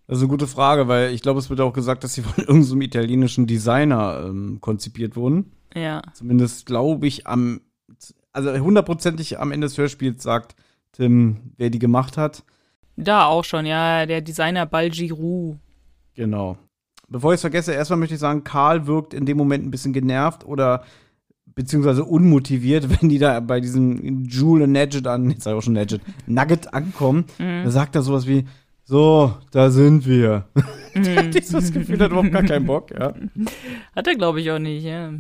Das 0.07 0.17
ist 0.17 0.23
eine 0.23 0.29
gute 0.29 0.47
Frage, 0.47 0.89
weil 0.89 1.13
ich 1.13 1.21
glaube, 1.21 1.39
es 1.39 1.49
wird 1.49 1.61
auch 1.61 1.71
gesagt, 1.71 2.03
dass 2.03 2.15
sie 2.15 2.23
von 2.23 2.33
irgendeinem 2.37 2.63
so 2.63 2.81
italienischen 2.81 3.47
Designer 3.47 4.25
ähm, 4.25 4.57
konzipiert 4.59 5.15
wurden. 5.15 5.53
Ja. 5.73 6.01
Zumindest 6.13 6.65
glaube 6.65 7.07
ich 7.07 7.27
am 7.27 7.61
also 8.33 8.51
hundertprozentig 8.57 9.39
am 9.39 9.51
Ende 9.51 9.67
des 9.67 9.77
Hörspiels 9.77 10.23
sagt 10.23 10.55
Tim, 10.91 11.53
wer 11.57 11.69
die 11.69 11.79
gemacht 11.79 12.17
hat. 12.17 12.43
Da 12.95 13.25
auch 13.25 13.43
schon, 13.43 13.65
ja, 13.65 14.05
der 14.05 14.21
Designer 14.21 14.65
Balgiroux. 14.65 15.57
Genau. 16.15 16.57
Bevor 17.07 17.31
ich 17.31 17.35
es 17.35 17.41
vergesse, 17.41 17.73
erstmal 17.73 17.99
möchte 17.99 18.15
ich 18.15 18.19
sagen, 18.19 18.43
Karl 18.43 18.85
wirkt 18.85 19.13
in 19.13 19.25
dem 19.25 19.37
Moment 19.37 19.65
ein 19.65 19.71
bisschen 19.71 19.93
genervt 19.93 20.45
oder 20.45 20.83
beziehungsweise 21.55 22.03
unmotiviert, 22.03 22.89
wenn 23.01 23.09
die 23.09 23.19
da 23.19 23.39
bei 23.39 23.59
diesem 23.59 24.25
Jule 24.25 24.67
Nugget 24.67 25.07
an, 25.07 25.29
jetzt 25.29 25.43
sag 25.43 25.51
ich 25.51 25.57
auch 25.57 25.61
schon 25.61 25.73
Nugget, 25.73 26.01
Nugget 26.27 26.73
ankommen. 26.73 27.25
Mhm. 27.37 27.63
Da 27.63 27.71
sagt 27.71 27.95
er 27.95 28.01
sowas 28.01 28.27
wie, 28.27 28.45
so, 28.83 29.33
da 29.51 29.69
sind 29.69 30.07
wir. 30.07 30.47
Mhm. 30.95 31.03
der 31.03 31.15
hat 31.17 31.35
dieses 31.35 31.71
Gefühl, 31.71 31.99
hat 31.99 32.09
überhaupt 32.09 32.31
gar 32.31 32.41
keinen 32.41 32.65
Bock, 32.65 32.89
ja. 32.89 33.13
Hat 33.95 34.07
er, 34.07 34.15
glaube 34.15 34.41
ich, 34.41 34.49
auch 34.49 34.57
nicht, 34.57 34.83
ja. 34.83 35.13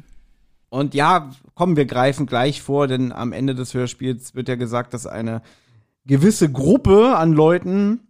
Und 0.69 0.93
ja, 0.93 1.31
komm, 1.55 1.75
wir 1.75 1.85
greifen 1.85 2.25
gleich 2.25 2.61
vor, 2.61 2.87
denn 2.87 3.11
am 3.11 3.33
Ende 3.33 3.55
des 3.55 3.73
Hörspiels 3.73 4.35
wird 4.35 4.47
ja 4.47 4.55
gesagt, 4.55 4.93
dass 4.93 5.07
eine 5.07 5.41
gewisse 6.05 6.51
Gruppe 6.51 7.15
an 7.17 7.33
Leuten 7.33 8.07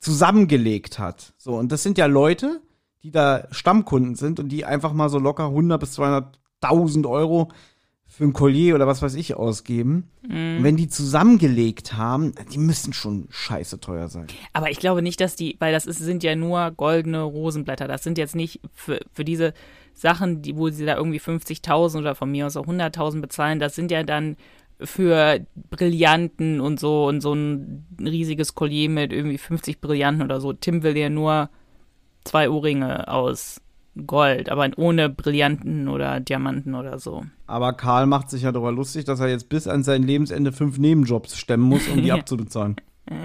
zusammengelegt 0.00 0.98
hat. 0.98 1.34
So, 1.36 1.54
und 1.54 1.72
das 1.72 1.82
sind 1.82 1.98
ja 1.98 2.06
Leute, 2.06 2.60
die 3.02 3.10
da 3.10 3.46
Stammkunden 3.50 4.16
sind 4.16 4.40
und 4.40 4.48
die 4.48 4.64
einfach 4.64 4.92
mal 4.92 5.08
so 5.08 5.18
locker 5.18 5.46
100 5.46 5.80
bis 5.80 5.98
200.000 5.98 7.08
Euro 7.08 7.48
für 8.06 8.24
ein 8.24 8.32
Collier 8.32 8.76
oder 8.76 8.86
was 8.86 9.02
weiß 9.02 9.14
ich 9.14 9.34
ausgeben. 9.34 10.10
Mm. 10.22 10.58
Und 10.58 10.64
wenn 10.64 10.76
die 10.76 10.88
zusammengelegt 10.88 11.94
haben, 11.94 12.34
die 12.52 12.58
müssen 12.58 12.92
schon 12.92 13.26
scheiße 13.30 13.80
teuer 13.80 14.08
sein. 14.08 14.28
Aber 14.52 14.70
ich 14.70 14.78
glaube 14.78 15.02
nicht, 15.02 15.20
dass 15.20 15.36
die, 15.36 15.56
weil 15.58 15.72
das 15.72 15.86
ist, 15.86 15.98
sind 15.98 16.22
ja 16.22 16.36
nur 16.36 16.70
goldene 16.70 17.22
Rosenblätter. 17.22 17.88
Das 17.88 18.04
sind 18.04 18.16
jetzt 18.16 18.36
nicht 18.36 18.60
für, 18.72 19.00
für 19.12 19.24
diese 19.24 19.54
Sachen, 19.96 20.42
die, 20.42 20.56
wo 20.56 20.68
sie 20.68 20.84
da 20.84 20.96
irgendwie 20.96 21.20
50.000 21.20 21.98
oder 21.98 22.14
von 22.14 22.30
mir 22.30 22.46
aus 22.46 22.56
auch 22.56 22.66
100.000 22.66 23.20
bezahlen, 23.20 23.58
das 23.58 23.74
sind 23.74 23.90
ja 23.90 24.02
dann 24.02 24.36
für 24.78 25.40
Brillanten 25.70 26.60
und 26.60 26.78
so 26.78 27.06
und 27.06 27.22
so 27.22 27.32
ein 27.32 27.86
riesiges 27.98 28.54
Collier 28.54 28.90
mit 28.90 29.10
irgendwie 29.10 29.38
50 29.38 29.80
Brillanten 29.80 30.22
oder 30.22 30.40
so. 30.40 30.52
Tim 30.52 30.82
will 30.82 30.96
ja 30.96 31.08
nur 31.08 31.48
zwei 32.24 32.50
Ohrringe 32.50 33.08
aus 33.08 33.62
Gold, 34.06 34.50
aber 34.50 34.68
ohne 34.76 35.08
Brillanten 35.08 35.88
oder 35.88 36.20
Diamanten 36.20 36.74
oder 36.74 36.98
so. 36.98 37.24
Aber 37.46 37.72
Karl 37.72 38.04
macht 38.06 38.28
sich 38.28 38.42
ja 38.42 38.52
darüber 38.52 38.72
lustig, 38.72 39.06
dass 39.06 39.20
er 39.20 39.28
jetzt 39.28 39.48
bis 39.48 39.66
an 39.66 39.82
sein 39.82 40.02
Lebensende 40.02 40.52
fünf 40.52 40.76
Nebenjobs 40.76 41.38
stemmen 41.38 41.64
muss, 41.64 41.88
um 41.88 42.02
die 42.02 42.12
abzubezahlen. 42.12 42.76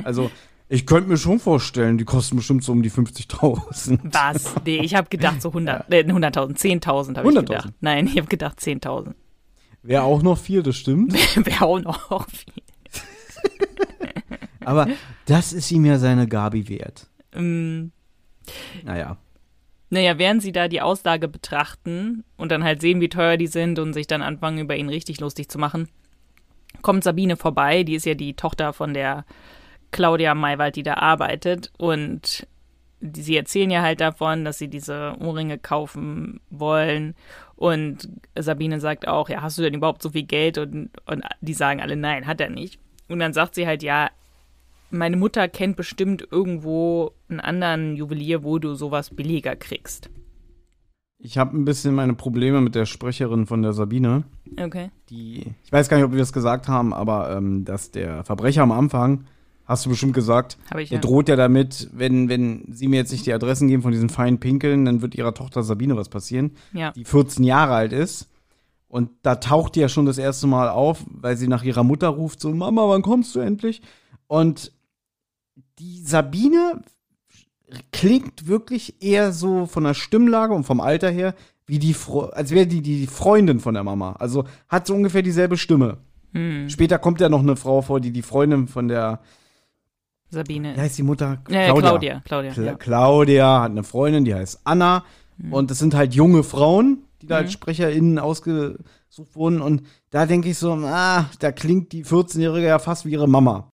Also 0.06 0.32
ich 0.72 0.86
könnte 0.86 1.10
mir 1.10 1.18
schon 1.18 1.40
vorstellen, 1.40 1.98
die 1.98 2.06
kosten 2.06 2.38
bestimmt 2.38 2.64
so 2.64 2.72
um 2.72 2.82
die 2.82 2.90
50.000. 2.90 4.00
Was? 4.14 4.56
Nee, 4.66 4.78
ich 4.78 4.96
habe 4.96 5.10
gedacht 5.10 5.42
so 5.42 5.50
100, 5.50 5.92
äh, 5.92 6.04
100.000, 6.04 6.58
10.000 6.58 7.18
habe 7.18 7.30
ich 7.30 7.36
gedacht. 7.36 7.74
Nein, 7.82 8.08
ich 8.08 8.18
habe 8.18 8.28
gedacht 8.28 8.58
10.000. 8.58 9.14
Wäre 9.84 10.04
auch 10.04 10.22
noch 10.22 10.38
viel, 10.38 10.64
das 10.64 10.78
stimmt. 10.78 11.14
Wäre 11.46 11.66
auch 11.66 11.80
noch 11.82 12.26
viel. 12.30 12.64
Aber 14.66 14.88
das 15.26 15.52
ist 15.52 15.70
ihm 15.72 15.84
ja 15.84 15.98
seine 15.98 16.26
Gabi 16.26 16.70
wert. 16.70 17.08
Ähm, 17.34 17.92
Naja. 18.86 19.18
naja, 19.90 20.18
während 20.18 20.42
sie 20.42 20.54
da 20.54 20.70
die 20.70 20.82
Auslage 20.82 21.28
betrachten 21.28 22.24
und 22.38 22.50
dann 22.50 22.64
halt 22.64 22.80
sehen, 22.80 23.02
wie 23.02 23.10
teuer 23.10 23.36
die 23.36 23.48
sind 23.48 23.78
und 23.78 23.92
sich 23.92 24.08
dann 24.08 24.22
anfangen, 24.22 24.60
über 24.60 24.78
ihn 24.78 24.88
richtig 24.88 25.20
lustig 25.20 25.50
zu 25.50 25.58
machen, 25.60 25.90
kommt 26.82 27.04
Sabine 27.04 27.36
vorbei. 27.36 27.84
Die 27.84 27.96
ist 27.96 28.06
ja 28.06 28.14
die 28.14 28.36
Tochter 28.36 28.72
von 28.72 28.94
der 28.94 29.26
Claudia 29.91 30.34
Maywald, 30.36 30.75
die 30.75 30.84
da 30.84 30.95
arbeitet. 30.95 31.71
Und 31.77 32.47
die, 32.99 33.21
sie 33.21 33.36
erzählen 33.36 33.71
ja 33.71 33.82
halt 33.82 34.01
davon, 34.01 34.45
dass 34.45 34.58
sie 34.58 34.67
diese 34.67 35.15
Ohrringe 35.19 35.58
kaufen 35.58 36.39
wollen. 36.49 37.15
Und 37.56 38.10
Sabine 38.38 38.80
sagt 38.80 39.08
auch, 39.08 39.30
ja, 39.30 39.41
hast 39.41 39.58
du 39.58 39.62
denn 39.62 39.73
überhaupt 39.73 40.01
so 40.01 40.12
viel 40.12 40.23
Geld? 40.23 40.58
Und, 40.58 40.89
und 41.06 41.23
die 41.41 41.54
sagen 41.54 41.82
alle, 41.82 41.95
nein, 41.95 42.27
hat 42.27 42.41
er 42.41 42.49
nicht. 42.49 42.80
Und 43.08 43.19
dann 43.19 43.34
sagt 43.34 43.56
sie 43.56 43.67
halt, 43.67 43.84
ja, 43.84 44.10
meine 44.89 45.17
Mutter 45.17 45.47
kennt 45.47 45.77
bestimmt 45.77 46.27
irgendwo 46.32 47.13
einen 47.30 47.39
anderen 47.39 47.95
Juwelier, 47.95 48.43
wo 48.43 48.60
du 48.60 48.75
sowas 48.75 49.10
billiger 49.10 49.56
kriegst. 49.56 50.10
Ich 51.23 51.38
habe 51.38 51.56
ein 51.56 51.65
bisschen 51.65 51.93
meine 51.93 52.15
Probleme 52.15 52.62
mit 52.62 52.73
der 52.73 52.86
Sprecherin 52.86 53.45
von 53.45 53.62
der 53.62 53.73
Sabine. 53.73 54.23
Okay. 54.60 54.89
Die, 55.10 55.54
ich 55.63 55.71
weiß 55.71 55.88
gar 55.88 55.97
nicht, 55.97 56.06
ob 56.06 56.12
wir 56.12 56.19
das 56.19 56.34
gesagt 56.34 56.67
haben, 56.67 56.93
aber 56.93 57.36
ähm, 57.36 57.63
dass 57.63 57.91
der 57.91 58.23
Verbrecher 58.23 58.63
am 58.63 58.71
Anfang, 58.71 59.25
hast 59.72 59.86
du 59.86 59.90
bestimmt 59.90 60.14
gesagt, 60.14 60.58
ich 60.78 60.90
ja. 60.92 61.00
droht 61.00 61.30
ja 61.30 61.36
damit, 61.36 61.90
wenn, 61.94 62.30
wenn 62.30 62.66
sie 62.72 62.88
mir 62.88 62.98
jetzt 62.98 63.12
nicht 63.12 63.26
die 63.26 63.34
Adressen 63.34 63.68
geben 63.68 63.82
von 63.82 63.92
diesen 63.92 64.10
feinen 64.10 64.40
Pinkeln, 64.40 64.86
dann 64.86 65.02
wird 65.02 65.16
ihrer 65.16 65.34
Tochter 65.34 65.64
Sabine 65.64 65.96
was 65.96 66.10
passieren, 66.10 66.52
Ja. 66.74 66.92
die 66.92 67.06
14 67.06 67.44
Jahre 67.44 67.74
alt 67.76 67.94
ist. 67.94 68.28
Und 68.88 69.10
da 69.22 69.36
taucht 69.36 69.76
die 69.76 69.80
ja 69.80 69.88
schon 69.88 70.06
das 70.06 70.18
erste 70.18 70.48
Mal 70.48 70.70
auf, 70.70 71.04
weil 71.10 71.38
sie 71.38 71.48
nach 71.48 71.64
ihrer 71.64 71.84
Mutter 71.84 72.10
ruft, 72.10 72.42
so, 72.42 72.50
Mama, 72.52 72.88
wann 72.90 73.02
kommst 73.02 73.34
du 73.36 73.40
endlich? 73.40 73.82
Und 74.28 74.74
die 75.80 76.02
Sabine 76.04 76.82
klingt 77.92 78.48
wirklich 78.48 79.02
eher 79.02 79.32
so 79.32 79.66
von 79.66 79.84
der 79.86 79.94
Stimmlage 79.94 80.54
und 80.54 80.66
vom 80.66 80.82
Alter 80.82 81.10
her, 81.10 81.34
wie 81.66 81.80
die, 81.80 81.94
Fro 81.94 82.24
als 82.26 82.52
wäre 82.52 82.68
die 82.68 82.82
die 82.82 83.08
Freundin 83.08 83.60
von 83.62 83.74
der 83.74 83.84
Mama. 83.84 84.14
Also 84.20 84.44
hat 84.68 84.88
so 84.88 84.94
ungefähr 84.94 85.22
dieselbe 85.22 85.56
Stimme. 85.58 85.98
Hm, 86.34 86.70
Später 86.70 87.00
kommt 87.00 87.22
ja 87.22 87.30
noch 87.30 87.40
eine 87.40 87.56
Frau 87.56 87.82
vor, 87.82 88.02
die 88.02 88.12
die 88.12 88.22
Freundin 88.22 88.68
von 88.68 88.88
der, 88.90 89.22
Sabine. 90.32 90.76
wie 90.76 90.80
heißt 90.82 90.98
die 90.98 91.04
Mutter? 91.04 91.41
Ja, 91.50 91.74
Claudia. 91.74 92.22
Claudia. 92.26 92.52
Cla 92.54 92.63
ja. 92.65 92.74
Claudia 92.76 93.62
hat 93.62 93.72
eine 93.72 93.84
Freundin, 93.84 94.26
die 94.26 94.34
heißt 94.34 94.62
Anna. 94.63 95.04
Und 95.50 95.72
das 95.72 95.80
sind 95.80 95.94
halt 95.96 96.13
junge 96.13 96.44
Frauen, 96.44 97.00
die 97.22 97.28
da 97.28 97.38
als 97.38 97.48
Mhm. 97.50 97.54
SprecherInnen 97.54 98.20
ausgesucht 98.20 98.80
wurden. 99.34 99.62
Und 99.62 99.84
da 100.12 100.26
denke 100.26 100.50
ich 100.50 100.58
so, 100.58 100.72
ah, 100.74 101.26
da 101.39 101.52
klingt 101.52 101.91
die 101.94 102.06
14-Jährige 102.06 102.67
ja 102.67 102.80
fast 102.80 103.06
wie 103.06 103.12
ihre 103.12 103.28
Mama. 103.28 103.67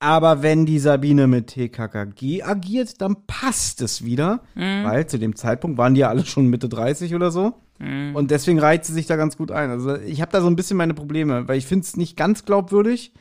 Aber 0.00 0.42
wenn 0.42 0.66
die 0.66 0.78
Sabine 0.80 1.28
mit 1.28 1.46
TKKG 1.46 2.42
agiert, 2.42 3.00
dann 3.00 3.24
passt 3.26 3.80
es 3.80 4.04
wieder. 4.04 4.40
Mhm. 4.54 4.84
Weil 4.84 5.06
zu 5.06 5.18
dem 5.18 5.36
Zeitpunkt 5.36 5.78
waren 5.78 5.94
die 5.94 6.00
ja 6.00 6.08
alle 6.08 6.26
schon 6.26 6.48
Mitte 6.48 6.68
30 6.68 7.14
oder 7.14 7.30
so. 7.30 7.54
Mhm. 7.78 8.14
Und 8.14 8.30
deswegen 8.30 8.58
reiht 8.58 8.84
sie 8.84 8.92
sich 8.92 9.06
da 9.06 9.16
ganz 9.16 9.36
gut 9.36 9.50
ein. 9.50 9.70
Also 9.70 9.96
ich 9.96 10.20
habe 10.20 10.32
da 10.32 10.40
so 10.40 10.48
ein 10.48 10.56
bisschen 10.56 10.76
meine 10.76 10.94
Probleme, 10.94 11.46
weil 11.48 11.56
ich 11.58 11.66
finde 11.66 11.84
es 11.84 11.96
nicht 11.96 12.16
ganz 12.16 12.44
glaubwürdig, 12.44 13.12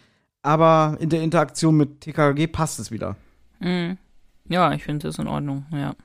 aber 0.44 0.98
in 1.00 1.10
der 1.10 1.22
Interaktion 1.22 1.78
mit 1.78 2.02
TKKG 2.02 2.48
passt 2.48 2.80
es 2.80 2.92
wieder. 2.92 3.16
Mhm. 3.60 3.98
Ja, 4.50 4.74
ich 4.74 4.84
finde 4.84 5.08
das 5.08 5.20
in 5.20 5.28
Ordnung, 5.28 5.66
ja. 5.72 5.96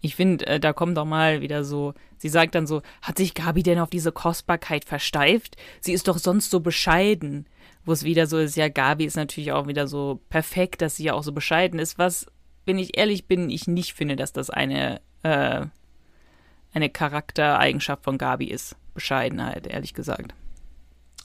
Ich 0.00 0.14
finde, 0.14 0.46
äh, 0.46 0.60
da 0.60 0.72
kommt 0.72 0.96
doch 0.96 1.06
mal 1.06 1.40
wieder 1.40 1.64
so, 1.64 1.94
sie 2.18 2.28
sagt 2.28 2.54
dann 2.54 2.66
so, 2.66 2.82
hat 3.00 3.16
sich 3.16 3.32
Gabi 3.32 3.62
denn 3.62 3.78
auf 3.78 3.88
diese 3.88 4.12
Kostbarkeit 4.12 4.84
versteift? 4.84 5.56
Sie 5.80 5.92
ist 5.92 6.06
doch 6.08 6.18
sonst 6.18 6.50
so 6.50 6.60
bescheiden. 6.60 7.46
Wo 7.86 7.92
es 7.92 8.04
wieder 8.04 8.26
so 8.26 8.38
ist, 8.38 8.56
ja, 8.56 8.68
Gabi 8.68 9.04
ist 9.04 9.16
natürlich 9.16 9.52
auch 9.52 9.66
wieder 9.66 9.86
so 9.86 10.20
perfekt, 10.30 10.80
dass 10.80 10.96
sie 10.96 11.04
ja 11.04 11.12
auch 11.12 11.22
so 11.22 11.32
bescheiden 11.32 11.78
ist, 11.78 11.98
was, 11.98 12.26
wenn 12.64 12.78
ich 12.78 12.96
ehrlich 12.96 13.26
bin, 13.26 13.50
ich 13.50 13.66
nicht 13.66 13.92
finde, 13.92 14.16
dass 14.16 14.32
das 14.32 14.48
eine, 14.48 15.02
äh, 15.22 15.66
eine 16.72 16.88
Charaktereigenschaft 16.88 18.04
von 18.04 18.16
Gabi 18.16 18.46
ist. 18.46 18.76
Bescheidenheit, 18.94 19.66
ehrlich 19.66 19.92
gesagt. 19.92 20.34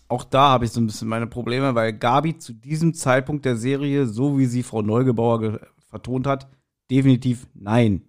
Auch 0.09 0.23
da 0.23 0.49
habe 0.49 0.65
ich 0.65 0.71
so 0.71 0.81
ein 0.81 0.87
bisschen 0.87 1.07
meine 1.07 1.27
Probleme, 1.27 1.75
weil 1.75 1.93
Gabi 1.93 2.37
zu 2.37 2.51
diesem 2.53 2.93
Zeitpunkt 2.93 3.45
der 3.45 3.55
Serie, 3.55 4.05
so 4.07 4.37
wie 4.37 4.45
sie 4.47 4.63
Frau 4.63 4.81
Neugebauer 4.81 5.39
ge- 5.39 5.59
vertont 5.87 6.27
hat, 6.27 6.49
definitiv 6.91 7.47
nein. 7.53 8.03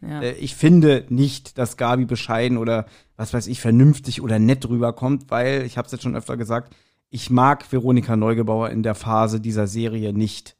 Ja. 0.00 0.22
Äh, 0.22 0.32
Ich 0.32 0.56
finde 0.56 1.04
nicht, 1.10 1.58
dass 1.58 1.76
Gabi 1.76 2.06
bescheiden 2.06 2.56
oder 2.58 2.86
was 3.16 3.34
weiß 3.34 3.46
ich, 3.46 3.60
vernünftig 3.60 4.22
oder 4.22 4.38
nett 4.38 4.68
rüberkommt, 4.68 5.26
weil, 5.30 5.62
ich 5.66 5.76
habe 5.78 5.86
es 5.86 5.92
jetzt 5.92 6.02
schon 6.02 6.16
öfter 6.16 6.36
gesagt, 6.36 6.74
ich 7.10 7.28
mag 7.30 7.70
Veronika 7.70 8.16
Neugebauer 8.16 8.70
in 8.70 8.82
der 8.82 8.94
Phase 8.94 9.38
dieser 9.38 9.66
Serie 9.66 10.12
nicht. 10.14 10.56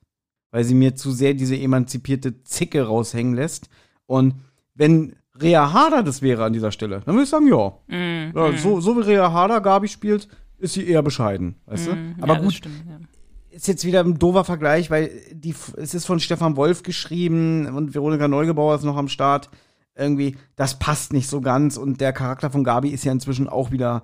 Weil 0.50 0.64
sie 0.64 0.74
mir 0.74 0.94
zu 0.94 1.10
sehr 1.10 1.32
diese 1.32 1.56
emanzipierte 1.58 2.42
Zicke 2.44 2.82
raushängen 2.82 3.32
lässt. 3.34 3.70
Und 4.04 4.34
wenn 4.74 5.16
Rea 5.40 5.72
Harder 5.72 6.02
das 6.02 6.20
wäre 6.20 6.44
an 6.44 6.52
dieser 6.52 6.70
Stelle, 6.70 7.00
dann 7.06 7.14
würde 7.14 7.24
ich 7.24 7.30
sagen, 7.30 7.48
ja. 7.48 7.72
Mm, 7.88 8.36
ja 8.36 8.48
mm, 8.50 8.58
so, 8.58 8.80
so 8.82 8.94
wie 8.98 9.00
Rea 9.02 9.32
Harder 9.32 9.62
Gabi 9.62 9.88
spielt, 9.88 10.28
ist 10.62 10.74
sie 10.74 10.86
eher 10.86 11.02
bescheiden, 11.02 11.56
weißt 11.66 11.88
mm, 11.88 11.90
du? 11.90 12.22
Aber 12.22 12.34
ja, 12.34 12.40
gut, 12.40 12.54
stimmt, 12.54 12.84
ja. 12.88 12.98
ist 13.50 13.68
jetzt 13.68 13.84
wieder 13.84 14.00
ein 14.00 14.18
doofer 14.18 14.44
Vergleich, 14.44 14.90
weil 14.90 15.10
die, 15.32 15.54
es 15.76 15.94
ist 15.94 16.06
von 16.06 16.20
Stefan 16.20 16.56
Wolf 16.56 16.82
geschrieben 16.82 17.66
und 17.66 17.94
Veronika 17.94 18.28
Neugebauer 18.28 18.76
ist 18.76 18.84
noch 18.84 18.96
am 18.96 19.08
Start. 19.08 19.50
Irgendwie, 19.94 20.36
das 20.56 20.78
passt 20.78 21.12
nicht 21.12 21.28
so 21.28 21.40
ganz 21.40 21.76
und 21.76 22.00
der 22.00 22.12
Charakter 22.12 22.50
von 22.50 22.64
Gabi 22.64 22.88
ist 22.88 23.04
ja 23.04 23.12
inzwischen 23.12 23.48
auch 23.48 23.72
wieder 23.72 24.02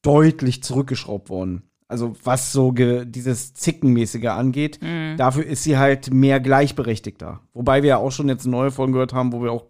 deutlich 0.00 0.62
zurückgeschraubt 0.62 1.28
worden. 1.28 1.62
Also 1.88 2.16
was 2.24 2.52
so 2.52 2.72
dieses 2.72 3.54
Zickenmäßige 3.54 4.26
angeht, 4.26 4.80
Mhm. 4.82 5.16
dafür 5.18 5.44
ist 5.44 5.62
sie 5.62 5.76
halt 5.76 6.12
mehr 6.12 6.40
gleichberechtigter. 6.40 7.40
Wobei 7.52 7.82
wir 7.82 7.90
ja 7.90 7.96
auch 7.98 8.10
schon 8.10 8.28
jetzt 8.28 8.46
neue 8.46 8.70
Folgen 8.70 8.92
gehört 8.92 9.12
haben, 9.12 9.32
wo 9.32 9.42
wir 9.42 9.52
auch 9.52 9.66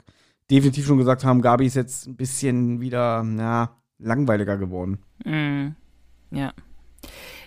definitiv 0.51 0.87
schon 0.87 0.99
gesagt 0.99 1.25
haben, 1.25 1.43
Gabi 1.43 1.67
ist 1.67 1.75
jetzt 1.75 2.07
ein 2.07 2.17
bisschen 2.17 2.81
wieder, 2.81 3.23
na, 3.23 3.71
langweiliger 3.99 4.57
geworden. 4.57 4.99
Mm, 5.25 5.69
ja. 5.69 5.75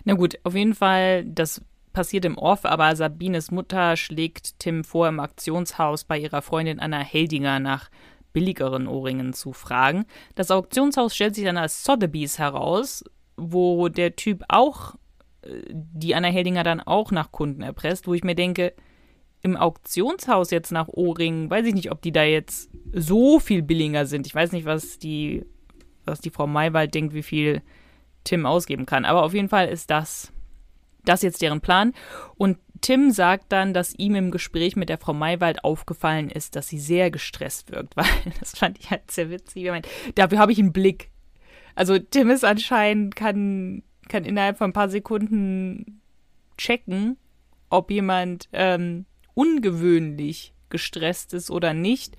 Na 0.06 0.14
gut, 0.14 0.40
auf 0.44 0.56
jeden 0.56 0.74
Fall, 0.74 1.26
das 1.26 1.62
passiert 1.94 2.26
im 2.26 2.38
Off, 2.38 2.66
aber 2.66 2.96
Sabines 2.96 3.52
Mutter 3.52 3.98
schlägt 3.98 4.60
Tim 4.60 4.84
vor, 4.84 5.08
im 5.08 5.20
Auktionshaus 5.20 6.04
bei 6.04 6.18
ihrer 6.18 6.42
Freundin 6.42 6.80
Anna 6.80 7.00
Heldinger 7.00 7.60
nach 7.60 7.90
billigeren 8.32 8.88
Ohrringen 8.88 9.34
zu 9.34 9.54
fragen. 9.54 10.06
Das 10.36 10.52
Auktionshaus 10.52 11.16
stellt 11.16 11.36
sich 11.36 11.46
dann 11.46 11.58
als 11.58 11.84
Sotheby's 11.84 12.38
heraus, 12.38 13.04
wo 13.38 13.90
der 13.90 14.16
Typ 14.16 14.44
auch, 14.48 14.96
äh, 15.42 15.62
die 15.70 16.16
Anna 16.16 16.28
Heldinger 16.28 16.64
dann 16.64 16.80
auch 16.80 17.12
nach 17.12 17.32
Kunden 17.32 17.62
erpresst, 17.62 18.08
wo 18.08 18.14
ich 18.14 18.24
mir 18.24 18.36
denke, 18.36 18.74
im 19.42 19.56
Auktionshaus 19.56 20.52
jetzt 20.52 20.72
nach 20.72 20.90
Ohrringen, 20.90 21.50
weiß 21.50 21.66
ich 21.66 21.74
nicht, 21.74 21.92
ob 21.92 22.02
die 22.02 22.12
da 22.12 22.24
jetzt 22.24 22.70
so 22.94 23.40
viel 23.40 23.62
billiger 23.62 24.06
sind. 24.06 24.28
Ich 24.28 24.36
weiß 24.36 24.52
nicht, 24.52 24.66
was 24.66 25.00
die, 25.00 25.46
was 26.06 26.20
die 26.20 26.30
Frau 26.30 26.46
Maywald 26.46 26.94
denkt, 26.94 27.14
wie 27.14 27.24
viel 27.24 27.62
Tim 28.24 28.46
ausgeben 28.46 28.86
kann. 28.86 29.06
Aber 29.06 29.24
auf 29.24 29.34
jeden 29.34 29.50
Fall 29.50 29.68
ist 29.68 29.90
das, 29.90 30.32
das 31.04 31.22
jetzt 31.22 31.42
deren 31.42 31.62
Plan. 31.62 31.94
Und 32.36 32.58
Tim 32.82 33.12
sagt 33.12 33.52
dann, 33.52 33.74
dass 33.74 33.94
ihm 33.96 34.16
im 34.16 34.32
Gespräch 34.32 34.76
mit 34.76 34.90
der 34.90 34.98
Frau 34.98 35.14
Maywald 35.14 35.64
aufgefallen 35.64 36.30
ist, 36.30 36.56
dass 36.56 36.68
sie 36.68 36.80
sehr 36.80 37.12
gestresst 37.12 37.72
wirkt, 37.72 37.96
weil 37.98 38.06
das 38.40 38.58
fand 38.58 38.80
ich 38.80 38.90
halt 38.90 39.10
sehr 39.12 39.30
witzig. 39.30 39.64
Ich 39.64 39.70
meine, 39.70 39.88
dafür 40.16 40.40
habe 40.40 40.52
ich 40.52 40.60
einen 40.60 40.74
Blick. 40.74 41.10
Also 41.76 41.98
Tim 41.98 42.30
ist 42.30 42.46
anscheinend, 42.46 43.16
kann, 43.16 43.84
kann 44.08 44.26
innerhalb 44.26 44.58
von 44.58 44.72
ein 44.72 44.74
paar 44.74 44.90
Sekunden 44.90 46.02
checken, 46.58 47.18
ob 47.70 47.92
jemand 47.92 48.50
ähm, 48.52 49.06
ungewöhnlich 49.34 50.54
gestresst 50.70 51.34
ist 51.34 51.50
oder 51.52 51.74
nicht. 51.74 52.16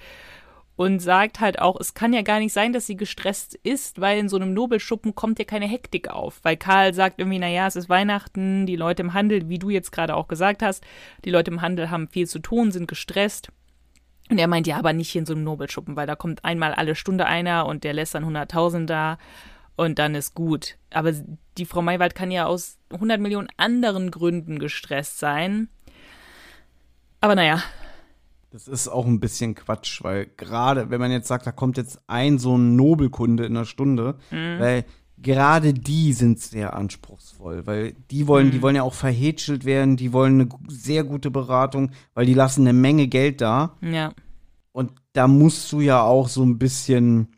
Und 0.80 1.00
sagt 1.00 1.40
halt 1.40 1.58
auch, 1.58 1.78
es 1.78 1.92
kann 1.92 2.14
ja 2.14 2.22
gar 2.22 2.38
nicht 2.38 2.54
sein, 2.54 2.72
dass 2.72 2.86
sie 2.86 2.96
gestresst 2.96 3.54
ist, 3.54 4.00
weil 4.00 4.18
in 4.18 4.30
so 4.30 4.36
einem 4.36 4.54
Nobelschuppen 4.54 5.14
kommt 5.14 5.38
ja 5.38 5.44
keine 5.44 5.66
Hektik 5.66 6.08
auf. 6.08 6.40
Weil 6.42 6.56
Karl 6.56 6.94
sagt 6.94 7.18
irgendwie, 7.18 7.38
naja, 7.38 7.66
es 7.66 7.76
ist 7.76 7.90
Weihnachten, 7.90 8.64
die 8.64 8.76
Leute 8.76 9.02
im 9.02 9.12
Handel, 9.12 9.50
wie 9.50 9.58
du 9.58 9.68
jetzt 9.68 9.90
gerade 9.90 10.16
auch 10.16 10.26
gesagt 10.26 10.62
hast, 10.62 10.82
die 11.26 11.30
Leute 11.30 11.50
im 11.50 11.60
Handel 11.60 11.90
haben 11.90 12.08
viel 12.08 12.26
zu 12.26 12.38
tun, 12.38 12.72
sind 12.72 12.88
gestresst. 12.88 13.52
Und 14.30 14.38
er 14.38 14.48
meint, 14.48 14.66
ja, 14.66 14.78
aber 14.78 14.94
nicht 14.94 15.10
hier 15.10 15.18
in 15.18 15.26
so 15.26 15.34
einem 15.34 15.44
Nobelschuppen, 15.44 15.96
weil 15.96 16.06
da 16.06 16.16
kommt 16.16 16.46
einmal 16.46 16.72
alle 16.72 16.94
Stunde 16.94 17.26
einer 17.26 17.66
und 17.66 17.84
der 17.84 17.92
lässt 17.92 18.14
dann 18.14 18.24
100.000 18.24 18.86
da 18.86 19.18
und 19.76 19.98
dann 19.98 20.14
ist 20.14 20.34
gut. 20.34 20.78
Aber 20.88 21.12
die 21.58 21.66
Frau 21.66 21.82
Maywald 21.82 22.14
kann 22.14 22.30
ja 22.30 22.46
aus 22.46 22.78
100 22.90 23.20
Millionen 23.20 23.48
anderen 23.58 24.10
Gründen 24.10 24.58
gestresst 24.58 25.18
sein. 25.18 25.68
Aber 27.20 27.34
naja, 27.34 27.62
Das 28.50 28.66
ist 28.66 28.88
auch 28.88 29.06
ein 29.06 29.20
bisschen 29.20 29.54
Quatsch, 29.54 30.02
weil 30.02 30.26
gerade, 30.36 30.90
wenn 30.90 31.00
man 31.00 31.12
jetzt 31.12 31.28
sagt, 31.28 31.46
da 31.46 31.52
kommt 31.52 31.76
jetzt 31.76 32.00
ein 32.08 32.38
so 32.38 32.56
ein 32.58 32.74
Nobelkunde 32.74 33.44
in 33.44 33.56
einer 33.56 33.64
Stunde, 33.64 34.16
weil 34.58 34.84
gerade 35.18 35.72
die 35.72 36.12
sind 36.14 36.40
sehr 36.40 36.74
anspruchsvoll, 36.74 37.66
weil 37.66 37.92
die 38.10 38.26
wollen, 38.26 38.50
die 38.50 38.62
wollen 38.62 38.76
ja 38.76 38.82
auch 38.82 38.94
verhätschelt 38.94 39.64
werden, 39.64 39.96
die 39.96 40.12
wollen 40.12 40.40
eine 40.40 40.48
sehr 40.68 41.04
gute 41.04 41.30
Beratung, 41.30 41.92
weil 42.14 42.26
die 42.26 42.34
lassen 42.34 42.62
eine 42.62 42.72
Menge 42.72 43.06
Geld 43.06 43.40
da 43.40 43.76
ja. 43.82 44.12
und 44.72 44.92
da 45.12 45.28
musst 45.28 45.70
du 45.72 45.80
ja 45.80 46.02
auch 46.02 46.28
so 46.28 46.42
ein 46.42 46.58
bisschen 46.58 47.28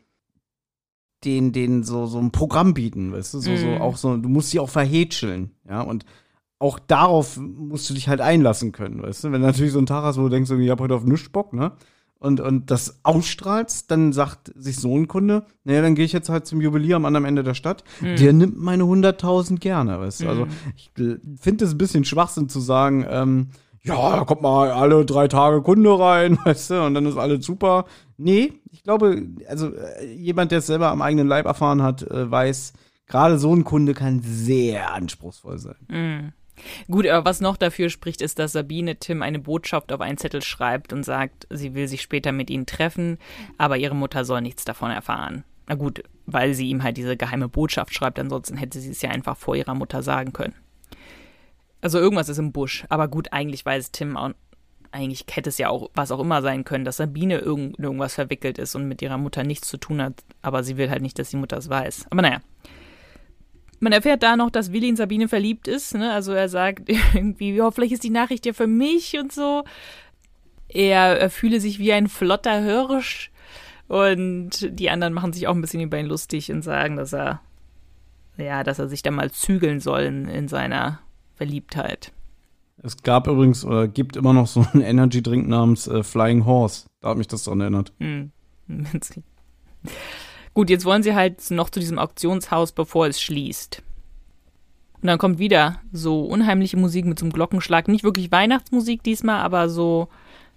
den, 1.25 1.51
den 1.51 1.83
so, 1.83 2.05
so 2.05 2.19
ein 2.19 2.31
Programm 2.31 2.73
bieten, 2.73 3.11
weißt 3.11 3.33
du, 3.35 3.39
so, 3.39 3.55
so 3.55 3.67
Mhm. 3.67 3.81
auch 3.81 3.97
so, 3.97 4.17
du 4.17 4.29
musst 4.29 4.49
sie 4.49 4.59
auch 4.59 4.69
verhätscheln, 4.69 5.51
ja, 5.67 5.81
und 5.81 6.05
auch 6.63 6.79
darauf 6.79 7.37
musst 7.37 7.89
du 7.89 7.93
dich 7.93 8.07
halt 8.07 8.21
einlassen 8.21 8.71
können, 8.71 9.03
weißt 9.03 9.25
du? 9.25 9.31
Wenn 9.31 9.41
du 9.41 9.47
natürlich 9.47 9.73
so 9.73 9.79
einen 9.79 9.85
Tag 9.85 10.03
hast, 10.03 10.17
wo 10.17 10.23
du 10.23 10.29
denkst, 10.29 10.49
ich 10.49 10.69
hab 10.69 10.79
heute 10.79 10.95
auf 10.95 11.03
nichts 11.03 11.29
Bock, 11.29 11.53
ne? 11.53 11.73
Und, 12.19 12.39
und 12.39 12.71
das 12.71 13.01
ausstrahlst, 13.03 13.91
dann 13.91 14.13
sagt 14.13 14.53
sich 14.55 14.77
so 14.77 14.97
ein 14.97 15.09
Kunde, 15.09 15.43
naja, 15.65 15.81
dann 15.81 15.93
gehe 15.93 16.05
ich 16.05 16.13
jetzt 16.13 16.29
halt 16.29 16.45
zum 16.45 16.61
Juwelier 16.61 16.95
am 16.95 17.03
anderen 17.03 17.25
Ende 17.25 17.43
der 17.43 17.53
Stadt. 17.53 17.83
Der 18.15 18.31
nimmt 18.31 18.57
meine 18.57 18.83
100.000 18.83 19.59
gerne, 19.59 19.99
weißt 19.99 20.21
du? 20.21 20.29
Also 20.29 20.47
ich 20.77 20.89
finde 21.37 21.65
es 21.65 21.71
ein 21.73 21.77
bisschen 21.77 22.05
Schwachsinn 22.05 22.47
zu 22.47 22.61
sagen, 22.61 23.05
ähm, 23.09 23.49
ja, 23.81 24.15
da 24.15 24.23
kommt 24.23 24.41
mal 24.41 24.71
alle 24.71 25.03
drei 25.03 25.27
Tage 25.27 25.61
Kunde 25.61 25.99
rein, 25.99 26.37
weißt 26.45 26.69
du, 26.69 26.85
und 26.85 26.93
dann 26.93 27.05
ist 27.05 27.17
alles 27.17 27.45
super. 27.45 27.83
Nee, 28.15 28.53
ich 28.71 28.83
glaube, 28.83 29.21
also 29.49 29.73
äh, 29.75 30.13
jemand, 30.15 30.51
der 30.51 30.59
es 30.59 30.67
selber 30.67 30.91
am 30.91 31.01
eigenen 31.01 31.27
Leib 31.27 31.45
erfahren 31.45 31.83
hat, 31.83 32.03
äh, 32.03 32.31
weiß, 32.31 32.71
gerade 33.05 33.37
so 33.37 33.53
ein 33.53 33.65
Kunde 33.65 33.93
kann 33.93 34.21
sehr 34.23 34.93
anspruchsvoll 34.93 35.57
sein. 35.57 35.75
Gut, 36.89 37.07
aber 37.07 37.25
was 37.25 37.41
noch 37.41 37.57
dafür 37.57 37.89
spricht, 37.89 38.21
ist, 38.21 38.39
dass 38.39 38.51
Sabine 38.51 38.97
Tim 38.97 39.21
eine 39.21 39.39
Botschaft 39.39 39.91
auf 39.91 40.01
einen 40.01 40.17
Zettel 40.17 40.41
schreibt 40.41 40.93
und 40.93 41.03
sagt, 41.03 41.47
sie 41.49 41.73
will 41.73 41.87
sich 41.87 42.01
später 42.01 42.31
mit 42.31 42.49
ihnen 42.49 42.65
treffen, 42.65 43.17
aber 43.57 43.77
ihre 43.77 43.95
Mutter 43.95 44.25
soll 44.25 44.41
nichts 44.41 44.65
davon 44.65 44.91
erfahren. 44.91 45.43
Na 45.67 45.75
gut, 45.75 46.03
weil 46.25 46.53
sie 46.53 46.69
ihm 46.69 46.83
halt 46.83 46.97
diese 46.97 47.17
geheime 47.17 47.47
Botschaft 47.47 47.93
schreibt, 47.93 48.19
ansonsten 48.19 48.57
hätte 48.57 48.79
sie 48.79 48.91
es 48.91 49.01
ja 49.01 49.09
einfach 49.09 49.37
vor 49.37 49.55
ihrer 49.55 49.75
Mutter 49.75 50.03
sagen 50.03 50.33
können. 50.33 50.55
Also 51.81 51.99
irgendwas 51.99 52.29
ist 52.29 52.37
im 52.37 52.51
Busch, 52.51 52.85
aber 52.89 53.07
gut, 53.07 53.33
eigentlich 53.33 53.65
weiß 53.65 53.91
Tim 53.91 54.15
auch, 54.15 54.31
eigentlich 54.91 55.25
hätte 55.31 55.49
es 55.49 55.57
ja 55.57 55.69
auch 55.69 55.89
was 55.95 56.11
auch 56.11 56.19
immer 56.19 56.41
sein 56.41 56.63
können, 56.63 56.85
dass 56.85 56.97
Sabine 56.97 57.39
irgend, 57.39 57.79
irgendwas 57.79 58.13
verwickelt 58.13 58.57
ist 58.57 58.75
und 58.75 58.87
mit 58.87 59.01
ihrer 59.01 59.17
Mutter 59.17 59.43
nichts 59.43 59.67
zu 59.67 59.77
tun 59.77 60.01
hat, 60.01 60.23
aber 60.41 60.63
sie 60.63 60.77
will 60.77 60.89
halt 60.89 61.01
nicht, 61.01 61.17
dass 61.17 61.29
die 61.29 61.37
Mutter 61.37 61.57
es 61.57 61.69
weiß. 61.69 62.05
Aber 62.09 62.21
naja. 62.21 62.39
Man 63.83 63.91
erfährt 63.91 64.23
da 64.23 64.37
noch, 64.37 64.49
dass 64.49 64.71
Willi 64.71 64.87
in 64.87 64.95
Sabine 64.95 65.27
verliebt 65.27 65.67
ist. 65.67 65.93
Ne? 65.93 66.13
Also 66.13 66.31
er 66.31 66.47
sagt 66.47 66.89
irgendwie, 67.13 67.53
ja, 67.53 67.69
vielleicht 67.69 67.91
ist 67.91 68.05
die 68.05 68.09
Nachricht 68.09 68.45
ja 68.45 68.53
für 68.53 68.65
mich 68.65 69.19
und 69.19 69.33
so. 69.33 69.65
Er, 70.69 71.19
er 71.19 71.29
fühle 71.29 71.59
sich 71.59 71.79
wie 71.79 71.91
ein 71.91 72.07
flotter 72.07 72.61
Hirsch. 72.61 73.29
Und 73.89 74.79
die 74.79 74.89
anderen 74.89 75.13
machen 75.13 75.33
sich 75.33 75.47
auch 75.47 75.53
ein 75.53 75.59
bisschen 75.59 75.81
über 75.81 75.99
ihn 75.99 76.05
lustig 76.05 76.49
und 76.49 76.61
sagen, 76.61 76.95
dass 76.95 77.11
er, 77.11 77.41
ja, 78.37 78.63
dass 78.63 78.79
er 78.79 78.87
sich 78.87 79.01
da 79.01 79.11
mal 79.11 79.31
zügeln 79.31 79.81
soll 79.81 80.03
in, 80.03 80.29
in 80.29 80.47
seiner 80.47 80.99
Verliebtheit. 81.35 82.13
Es 82.81 83.03
gab 83.03 83.27
übrigens, 83.27 83.65
oder 83.65 83.89
gibt 83.89 84.15
immer 84.15 84.31
noch 84.31 84.47
so 84.47 84.65
einen 84.71 84.81
Energy-Drink 84.81 85.45
namens 85.45 85.87
äh, 85.87 86.03
Flying 86.03 86.45
Horse. 86.45 86.85
Da 87.01 87.09
hat 87.09 87.17
mich 87.17 87.27
das 87.27 87.43
dran 87.43 87.59
erinnert. 87.59 87.91
Hm. 87.99 88.31
Gut, 90.53 90.69
jetzt 90.69 90.85
wollen 90.85 91.03
sie 91.03 91.15
halt 91.15 91.49
noch 91.51 91.69
zu 91.69 91.79
diesem 91.79 91.97
Auktionshaus, 91.99 92.71
bevor 92.71 93.07
es 93.07 93.19
schließt. 93.21 93.81
Und 95.01 95.07
dann 95.07 95.17
kommt 95.17 95.39
wieder 95.39 95.79
so 95.91 96.21
unheimliche 96.21 96.77
Musik 96.77 97.05
mit 97.05 97.19
so 97.19 97.25
einem 97.25 97.33
Glockenschlag. 97.33 97.87
Nicht 97.87 98.03
wirklich 98.03 98.31
Weihnachtsmusik 98.31 99.03
diesmal, 99.03 99.41
aber 99.41 99.67
so 99.69 100.07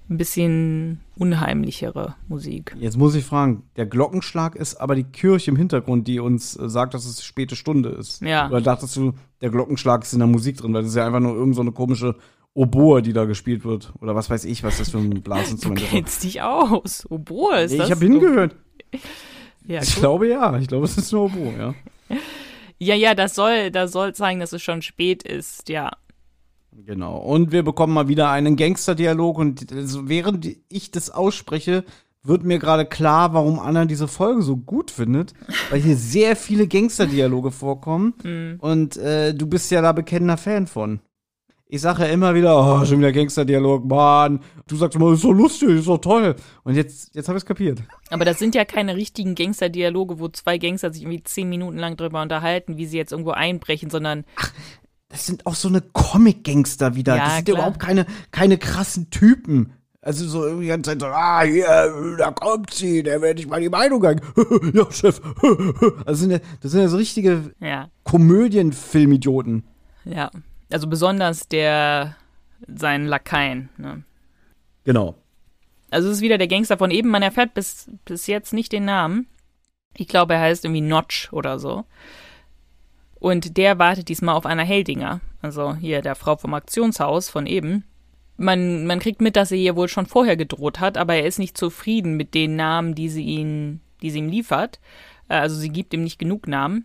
ein 0.09 0.18
bisschen 0.18 1.01
unheimlichere 1.16 2.14
Musik. 2.28 2.76
Jetzt 2.78 2.97
muss 2.97 3.16
ich 3.16 3.24
fragen, 3.24 3.64
der 3.76 3.86
Glockenschlag 3.86 4.55
ist 4.55 4.76
aber 4.76 4.94
die 4.94 5.03
Kirche 5.03 5.51
im 5.51 5.57
Hintergrund, 5.57 6.07
die 6.07 6.20
uns 6.20 6.57
äh, 6.57 6.68
sagt, 6.68 6.94
dass 6.94 7.07
es 7.07 7.24
späte 7.24 7.57
Stunde 7.57 7.88
ist. 7.88 8.22
Ja. 8.22 8.49
Oder 8.49 8.61
dachtest 8.61 8.94
du, 8.97 9.14
der 9.40 9.51
Glockenschlag 9.51 10.05
ist 10.05 10.12
in 10.12 10.20
der 10.20 10.28
Musik 10.28 10.59
drin, 10.59 10.72
weil 10.74 10.82
das 10.82 10.90
ist 10.90 10.97
ja 10.97 11.07
einfach 11.07 11.18
nur 11.20 11.34
irgend 11.34 11.57
so 11.57 11.62
eine 11.62 11.72
komische 11.72 12.14
Oboe, 12.55 13.03
die 13.03 13.12
da 13.12 13.24
gespielt 13.24 13.64
wird. 13.64 13.92
Oder 14.01 14.14
was 14.14 14.30
weiß 14.30 14.44
ich, 14.44 14.62
was 14.62 14.78
das 14.78 14.90
für 14.90 14.99
ein 14.99 15.11
Du 15.14 15.20
Blasinstrument 15.22 15.82
ist. 15.82 15.90
kennst 15.90 16.22
dich 16.22 16.40
aus. 16.42 17.05
Oboe 17.11 17.62
ist 17.62 17.72
Nee, 17.72 17.78
das? 17.78 17.88
ich 17.88 17.92
habe 17.97 18.05
hingehört. 18.05 18.55
Ja, 19.66 19.82
Ich 19.82 19.94
gut. 19.94 20.00
glaube 20.02 20.28
ja. 20.28 20.56
Ich 20.58 20.68
glaube, 20.68 20.84
es 20.84 20.96
ist 20.96 21.12
eine 21.12 21.22
Oboe, 21.22 21.52
ja. 21.58 21.74
ja, 22.78 22.94
ja, 22.94 23.14
das 23.14 23.34
soll, 23.34 23.70
das 23.70 23.92
soll 23.92 24.14
zeigen, 24.14 24.40
dass 24.40 24.52
es 24.52 24.62
schon 24.62 24.82
spät 24.82 25.22
ist, 25.22 25.68
ja. 25.68 25.90
Genau. 26.72 27.16
Und 27.18 27.52
wir 27.52 27.62
bekommen 27.62 27.94
mal 27.94 28.08
wieder 28.08 28.30
einen 28.30 28.56
Gangsterdialog 28.56 29.38
und 29.38 29.72
also 29.72 30.08
während 30.08 30.46
ich 30.68 30.90
das 30.90 31.10
ausspreche, 31.10 31.84
wird 32.22 32.44
mir 32.44 32.58
gerade 32.58 32.84
klar, 32.84 33.32
warum 33.32 33.58
Anna 33.58 33.84
diese 33.84 34.08
Folge 34.08 34.42
so 34.42 34.56
gut 34.56 34.90
findet, 34.90 35.32
weil 35.70 35.80
hier 35.80 35.96
sehr 35.96 36.36
viele 36.36 36.66
Gangsterdialoge 36.66 37.50
vorkommen 37.52 38.14
und 38.60 38.96
äh, 38.96 39.32
du 39.32 39.46
bist 39.46 39.70
ja 39.70 39.80
da 39.80 39.92
bekennender 39.92 40.36
Fan 40.36 40.66
von. 40.66 41.00
Ich 41.68 41.80
sage 41.80 42.04
ja 42.04 42.10
immer 42.10 42.32
wieder, 42.34 42.56
oh, 42.56 42.84
schon 42.84 42.98
wieder 43.00 43.10
Gangsterdialog, 43.10 43.84
Mann. 43.86 44.40
Du 44.68 44.76
sagst 44.76 44.94
immer, 44.94 45.12
ist 45.12 45.22
so 45.22 45.32
lustig, 45.32 45.70
ist 45.70 45.86
so 45.86 45.96
toll. 45.96 46.36
Und 46.62 46.76
jetzt, 46.76 47.12
jetzt 47.14 47.28
habe 47.28 47.38
ich 47.38 47.42
es 47.42 47.46
kapiert. 47.46 47.82
Aber 48.10 48.24
das 48.24 48.38
sind 48.38 48.54
ja 48.54 48.64
keine 48.64 48.94
richtigen 48.94 49.34
Gangster-Dialoge, 49.34 50.20
wo 50.20 50.28
zwei 50.28 50.58
Gangster 50.58 50.92
sich 50.92 51.02
irgendwie 51.02 51.24
zehn 51.24 51.48
Minuten 51.48 51.76
lang 51.76 51.96
drüber 51.96 52.22
unterhalten, 52.22 52.76
wie 52.76 52.86
sie 52.86 52.96
jetzt 52.96 53.10
irgendwo 53.10 53.32
einbrechen, 53.32 53.90
sondern 53.90 54.24
Das 55.08 55.26
sind 55.26 55.44
auch 55.44 55.56
so 55.56 55.66
eine 55.66 55.80
Comic-Gangster 55.80 56.94
wieder. 56.94 57.16
Ja, 57.16 57.24
das 57.24 57.34
sind 57.36 57.44
klar. 57.46 57.58
überhaupt 57.58 57.80
keine, 57.80 58.06
keine 58.30 58.58
krassen 58.58 59.10
Typen. 59.10 59.72
Also 60.00 60.24
so 60.28 60.44
irgendwie 60.44 60.68
ganze 60.68 60.90
Zeit 60.92 61.00
so, 61.00 61.06
ah, 61.06 61.42
hier, 61.42 62.16
da 62.16 62.30
kommt 62.30 62.72
sie, 62.72 63.02
der 63.02 63.20
werde 63.22 63.40
ich 63.40 63.48
mal 63.48 63.60
die 63.60 63.68
Meinung 63.68 64.00
sagen. 64.02 64.20
ja, 64.72 64.86
Chef. 64.92 65.20
also 66.06 66.20
sind 66.20 66.30
ja, 66.30 66.38
das 66.60 66.70
sind 66.70 66.80
ja 66.80 66.88
so 66.88 66.96
richtige 66.96 67.50
ja, 67.58 67.88
Komödienfilmidioten. 68.04 69.64
ja. 70.04 70.30
Also 70.70 70.88
besonders 70.88 71.48
der, 71.48 72.16
sein 72.66 73.06
Lakaien, 73.06 73.68
ne? 73.76 74.02
Genau. 74.84 75.14
Also 75.90 76.08
es 76.08 76.16
ist 76.16 76.22
wieder 76.22 76.38
der 76.38 76.48
Gangster 76.48 76.78
von 76.78 76.90
eben, 76.90 77.08
man 77.08 77.22
erfährt 77.22 77.54
bis, 77.54 77.90
bis 78.04 78.26
jetzt 78.26 78.52
nicht 78.52 78.72
den 78.72 78.84
Namen. 78.84 79.26
Ich 79.96 80.08
glaube, 80.08 80.34
er 80.34 80.40
heißt 80.40 80.64
irgendwie 80.64 80.80
Notch 80.80 81.32
oder 81.32 81.58
so. 81.58 81.84
Und 83.18 83.56
der 83.56 83.78
wartet 83.78 84.08
diesmal 84.08 84.34
auf 84.34 84.46
Anna 84.46 84.62
Heldinger, 84.62 85.20
also 85.40 85.74
hier 85.74 86.02
der 86.02 86.14
Frau 86.14 86.36
vom 86.36 86.54
Aktionshaus 86.54 87.30
von 87.30 87.46
eben. 87.46 87.84
Man, 88.36 88.86
man 88.86 88.98
kriegt 88.98 89.22
mit, 89.22 89.36
dass 89.36 89.50
er 89.50 89.58
ihr 89.58 89.76
wohl 89.76 89.88
schon 89.88 90.06
vorher 90.06 90.36
gedroht 90.36 90.80
hat, 90.80 90.98
aber 90.98 91.14
er 91.14 91.26
ist 91.26 91.38
nicht 91.38 91.56
zufrieden 91.56 92.16
mit 92.16 92.34
den 92.34 92.56
Namen, 92.56 92.94
die 92.94 93.08
sie 93.08 93.24
ihn, 93.24 93.80
die 94.02 94.10
sie 94.10 94.18
ihm 94.18 94.28
liefert. 94.28 94.78
Äh, 95.28 95.36
Also 95.36 95.56
sie 95.56 95.70
gibt 95.70 95.94
ihm 95.94 96.04
nicht 96.04 96.18
genug 96.18 96.46
Namen. 96.46 96.84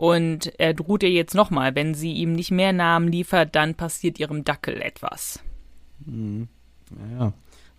Und 0.00 0.58
er 0.58 0.72
droht 0.72 1.02
ihr 1.02 1.10
jetzt 1.10 1.34
nochmal, 1.34 1.74
wenn 1.74 1.92
sie 1.92 2.14
ihm 2.14 2.32
nicht 2.32 2.50
mehr 2.50 2.72
Namen 2.72 3.08
liefert, 3.08 3.54
dann 3.54 3.74
passiert 3.74 4.18
ihrem 4.18 4.44
Dackel 4.44 4.80
etwas. 4.80 5.40
Ja, 7.18 7.34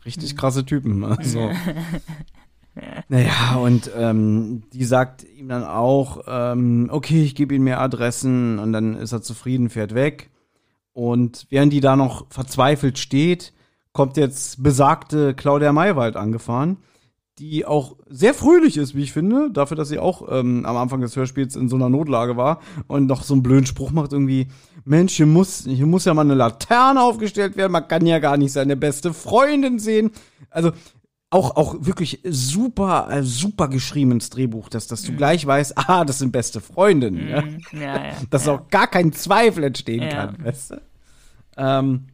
richtig 0.05 0.37
krasse 0.37 0.63
Typen. 0.63 1.03
Also. 1.17 1.49
Naja, 3.09 3.55
und 3.55 3.89
ähm, 3.97 4.61
die 4.71 4.83
sagt 4.85 5.23
ihm 5.23 5.47
dann 5.49 5.63
auch, 5.63 6.21
ähm, 6.27 6.89
okay, 6.91 7.23
ich 7.23 7.33
gebe 7.33 7.55
ihm 7.55 7.63
mehr 7.63 7.81
Adressen 7.81 8.59
und 8.59 8.71
dann 8.71 8.95
ist 8.95 9.13
er 9.13 9.23
zufrieden, 9.23 9.71
fährt 9.71 9.95
weg. 9.95 10.29
Und 10.93 11.47
während 11.49 11.73
die 11.73 11.81
da 11.81 11.95
noch 11.95 12.27
verzweifelt 12.29 12.99
steht, 12.99 13.51
kommt 13.93 14.15
jetzt 14.15 14.61
besagte 14.61 15.33
Claudia 15.33 15.73
Maywald 15.73 16.17
angefahren, 16.17 16.77
die 17.41 17.65
auch 17.65 17.95
sehr 18.07 18.35
fröhlich 18.35 18.77
ist, 18.77 18.95
wie 18.95 19.01
ich 19.01 19.11
finde, 19.11 19.49
dafür, 19.51 19.75
dass 19.75 19.89
sie 19.89 19.97
auch 19.97 20.27
ähm, 20.31 20.63
am 20.63 20.77
Anfang 20.77 21.01
des 21.01 21.15
Hörspiels 21.15 21.55
in 21.55 21.69
so 21.69 21.75
einer 21.75 21.89
Notlage 21.89 22.37
war 22.37 22.61
und 22.87 23.07
noch 23.07 23.23
so 23.23 23.33
einen 23.33 23.41
blöden 23.41 23.65
Spruch 23.65 23.89
macht 23.89 24.13
irgendwie, 24.13 24.47
Mensch, 24.85 25.13
hier 25.15 25.25
muss, 25.25 25.63
hier 25.67 25.87
muss 25.87 26.05
ja 26.05 26.13
mal 26.13 26.21
eine 26.21 26.35
Laterne 26.35 27.01
aufgestellt 27.01 27.57
werden, 27.57 27.71
man 27.71 27.87
kann 27.87 28.05
ja 28.05 28.19
gar 28.19 28.37
nicht 28.37 28.51
seine 28.51 28.77
beste 28.77 29.11
Freundin 29.11 29.79
sehen. 29.79 30.11
Also 30.51 30.71
auch, 31.31 31.55
auch 31.55 31.77
wirklich 31.79 32.19
super, 32.29 33.07
äh, 33.09 33.23
super 33.23 33.69
geschriebenes 33.69 34.29
Drehbuch, 34.29 34.69
dass, 34.69 34.85
dass 34.85 35.01
du 35.01 35.13
gleich 35.13 35.45
weißt, 35.45 35.73
ah, 35.77 36.05
das 36.05 36.19
sind 36.19 36.31
beste 36.31 36.61
Freundinnen. 36.61 37.27
Ja? 37.27 37.41
Mhm. 37.41 37.57
Ja, 37.73 38.03
ja. 38.05 38.11
dass 38.29 38.47
auch 38.47 38.69
gar 38.69 38.85
kein 38.85 39.13
Zweifel 39.13 39.63
entstehen 39.63 40.03
Ja. 40.03 40.09
kann, 40.09 40.45
weißt 40.45 40.71
du? 40.71 40.81
Ähm, 41.57 42.07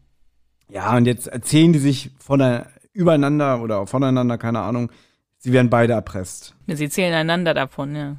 ja, 0.69 0.95
und 0.95 1.05
jetzt 1.05 1.27
erzählen 1.27 1.73
die 1.73 1.79
sich 1.79 2.11
von 2.17 2.39
der, 2.39 2.67
übereinander 2.93 3.61
oder 3.61 3.85
voneinander, 3.87 4.37
keine 4.37 4.59
Ahnung, 4.61 4.89
sie 5.37 5.53
werden 5.53 5.69
beide 5.69 5.93
erpresst. 5.93 6.55
Sie 6.67 6.89
zählen 6.89 7.13
einander 7.13 7.53
davon, 7.53 7.95
ja. 7.95 8.17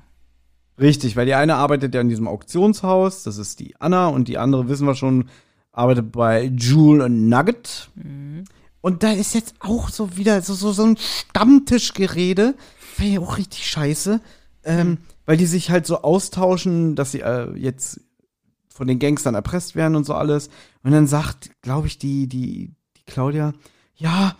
Richtig, 0.81 1.17
weil 1.17 1.27
die 1.27 1.35
eine 1.35 1.57
arbeitet 1.57 1.95
ja 1.95 2.01
in 2.01 2.09
diesem 2.09 2.29
Auktionshaus, 2.29 3.25
das 3.25 3.37
ist 3.39 3.59
die 3.59 3.75
Anna, 3.81 4.07
und 4.09 4.29
die 4.29 4.39
andere, 4.39 4.69
wissen 4.69 4.87
wir 4.87 4.95
schon, 4.95 5.29
arbeitet 5.73 6.13
bei 6.13 6.45
Jewel 6.45 7.03
und 7.03 7.29
Nugget. 7.29 7.91
Und 8.81 9.03
da 9.03 9.11
ist 9.11 9.35
jetzt 9.35 9.55
auch 9.61 9.89
so 9.89 10.17
wieder 10.17 10.41
so, 10.43 10.55
so, 10.55 10.73
so 10.73 10.85
ein 10.85 10.97
Stammtischgerede, 10.97 12.55
wäre 12.97 13.11
ja 13.11 13.21
auch 13.21 13.39
richtig 13.39 13.67
scheiße, 13.67 14.21
ähm, 14.65 14.99
weil 15.27 15.37
die 15.37 15.47
sich 15.47 15.71
halt 15.71 15.87
so 15.87 16.03
austauschen, 16.03 16.95
dass 16.95 17.13
sie 17.13 17.21
äh, 17.21 17.53
jetzt 17.57 18.01
von 18.69 18.87
den 18.87 18.99
Gangstern 19.01 19.35
erpresst 19.35 19.75
werden 19.75 19.97
und 19.97 20.05
so 20.05 20.15
alles. 20.15 20.49
Und 20.85 20.93
dann 20.93 21.09
sagt, 21.09 21.51
glaube 21.63 21.89
ich, 21.89 21.99
die, 21.99 22.29
die, 22.29 22.75
die 22.97 23.05
Claudia, 23.07 23.53
ja, 23.97 24.37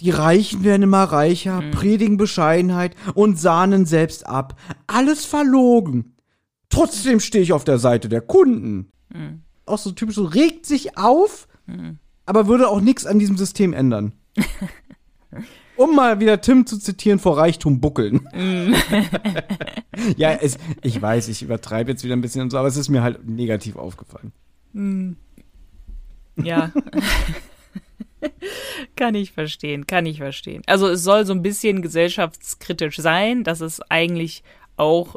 die 0.00 0.10
Reichen 0.10 0.62
werden 0.62 0.82
immer 0.82 1.04
reicher, 1.04 1.62
predigen 1.70 2.16
Bescheidenheit 2.16 2.94
und 3.14 3.38
sahnen 3.38 3.86
selbst 3.86 4.26
ab. 4.26 4.58
Alles 4.86 5.24
verlogen. 5.24 6.16
Trotzdem 6.68 7.20
stehe 7.20 7.42
ich 7.42 7.52
auf 7.52 7.64
der 7.64 7.78
Seite 7.78 8.08
der 8.08 8.20
Kunden. 8.20 8.92
Auch 9.64 9.78
so 9.78 9.92
typisch 9.92 10.16
so, 10.16 10.24
regt 10.24 10.66
sich 10.66 10.98
auf, 10.98 11.48
aber 12.26 12.46
würde 12.46 12.68
auch 12.68 12.80
nichts 12.80 13.06
an 13.06 13.18
diesem 13.18 13.36
System 13.38 13.72
ändern. 13.72 14.12
um 15.76 15.94
mal 15.94 16.20
wieder 16.20 16.40
Tim 16.40 16.66
zu 16.66 16.78
zitieren, 16.78 17.18
vor 17.18 17.38
Reichtum 17.38 17.80
buckeln. 17.80 18.28
ja, 20.16 20.32
es, 20.32 20.58
ich 20.82 21.00
weiß, 21.00 21.28
ich 21.28 21.42
übertreibe 21.42 21.92
jetzt 21.92 22.04
wieder 22.04 22.16
ein 22.16 22.20
bisschen 22.20 22.42
und 22.42 22.50
so, 22.50 22.58
aber 22.58 22.68
es 22.68 22.76
ist 22.76 22.88
mir 22.88 23.02
halt 23.02 23.26
negativ 23.26 23.76
aufgefallen. 23.76 24.32
Ja. 26.36 26.72
kann 28.96 29.14
ich 29.14 29.32
verstehen, 29.32 29.86
kann 29.86 30.06
ich 30.06 30.18
verstehen. 30.18 30.62
Also 30.66 30.88
es 30.88 31.02
soll 31.02 31.26
so 31.26 31.32
ein 31.32 31.42
bisschen 31.42 31.82
gesellschaftskritisch 31.82 32.96
sein, 32.96 33.44
dass 33.44 33.60
es 33.60 33.80
eigentlich 33.90 34.42
auch 34.76 35.16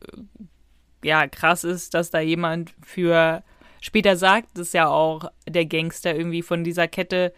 äh, 0.00 1.08
ja 1.08 1.26
krass 1.28 1.64
ist, 1.64 1.94
dass 1.94 2.10
da 2.10 2.20
jemand 2.20 2.74
für 2.82 3.42
später 3.80 4.16
sagt, 4.16 4.58
dass 4.58 4.72
ja 4.72 4.88
auch 4.88 5.30
der 5.48 5.66
Gangster 5.66 6.14
irgendwie 6.14 6.42
von 6.42 6.64
dieser 6.64 6.88
Kette 6.88 7.32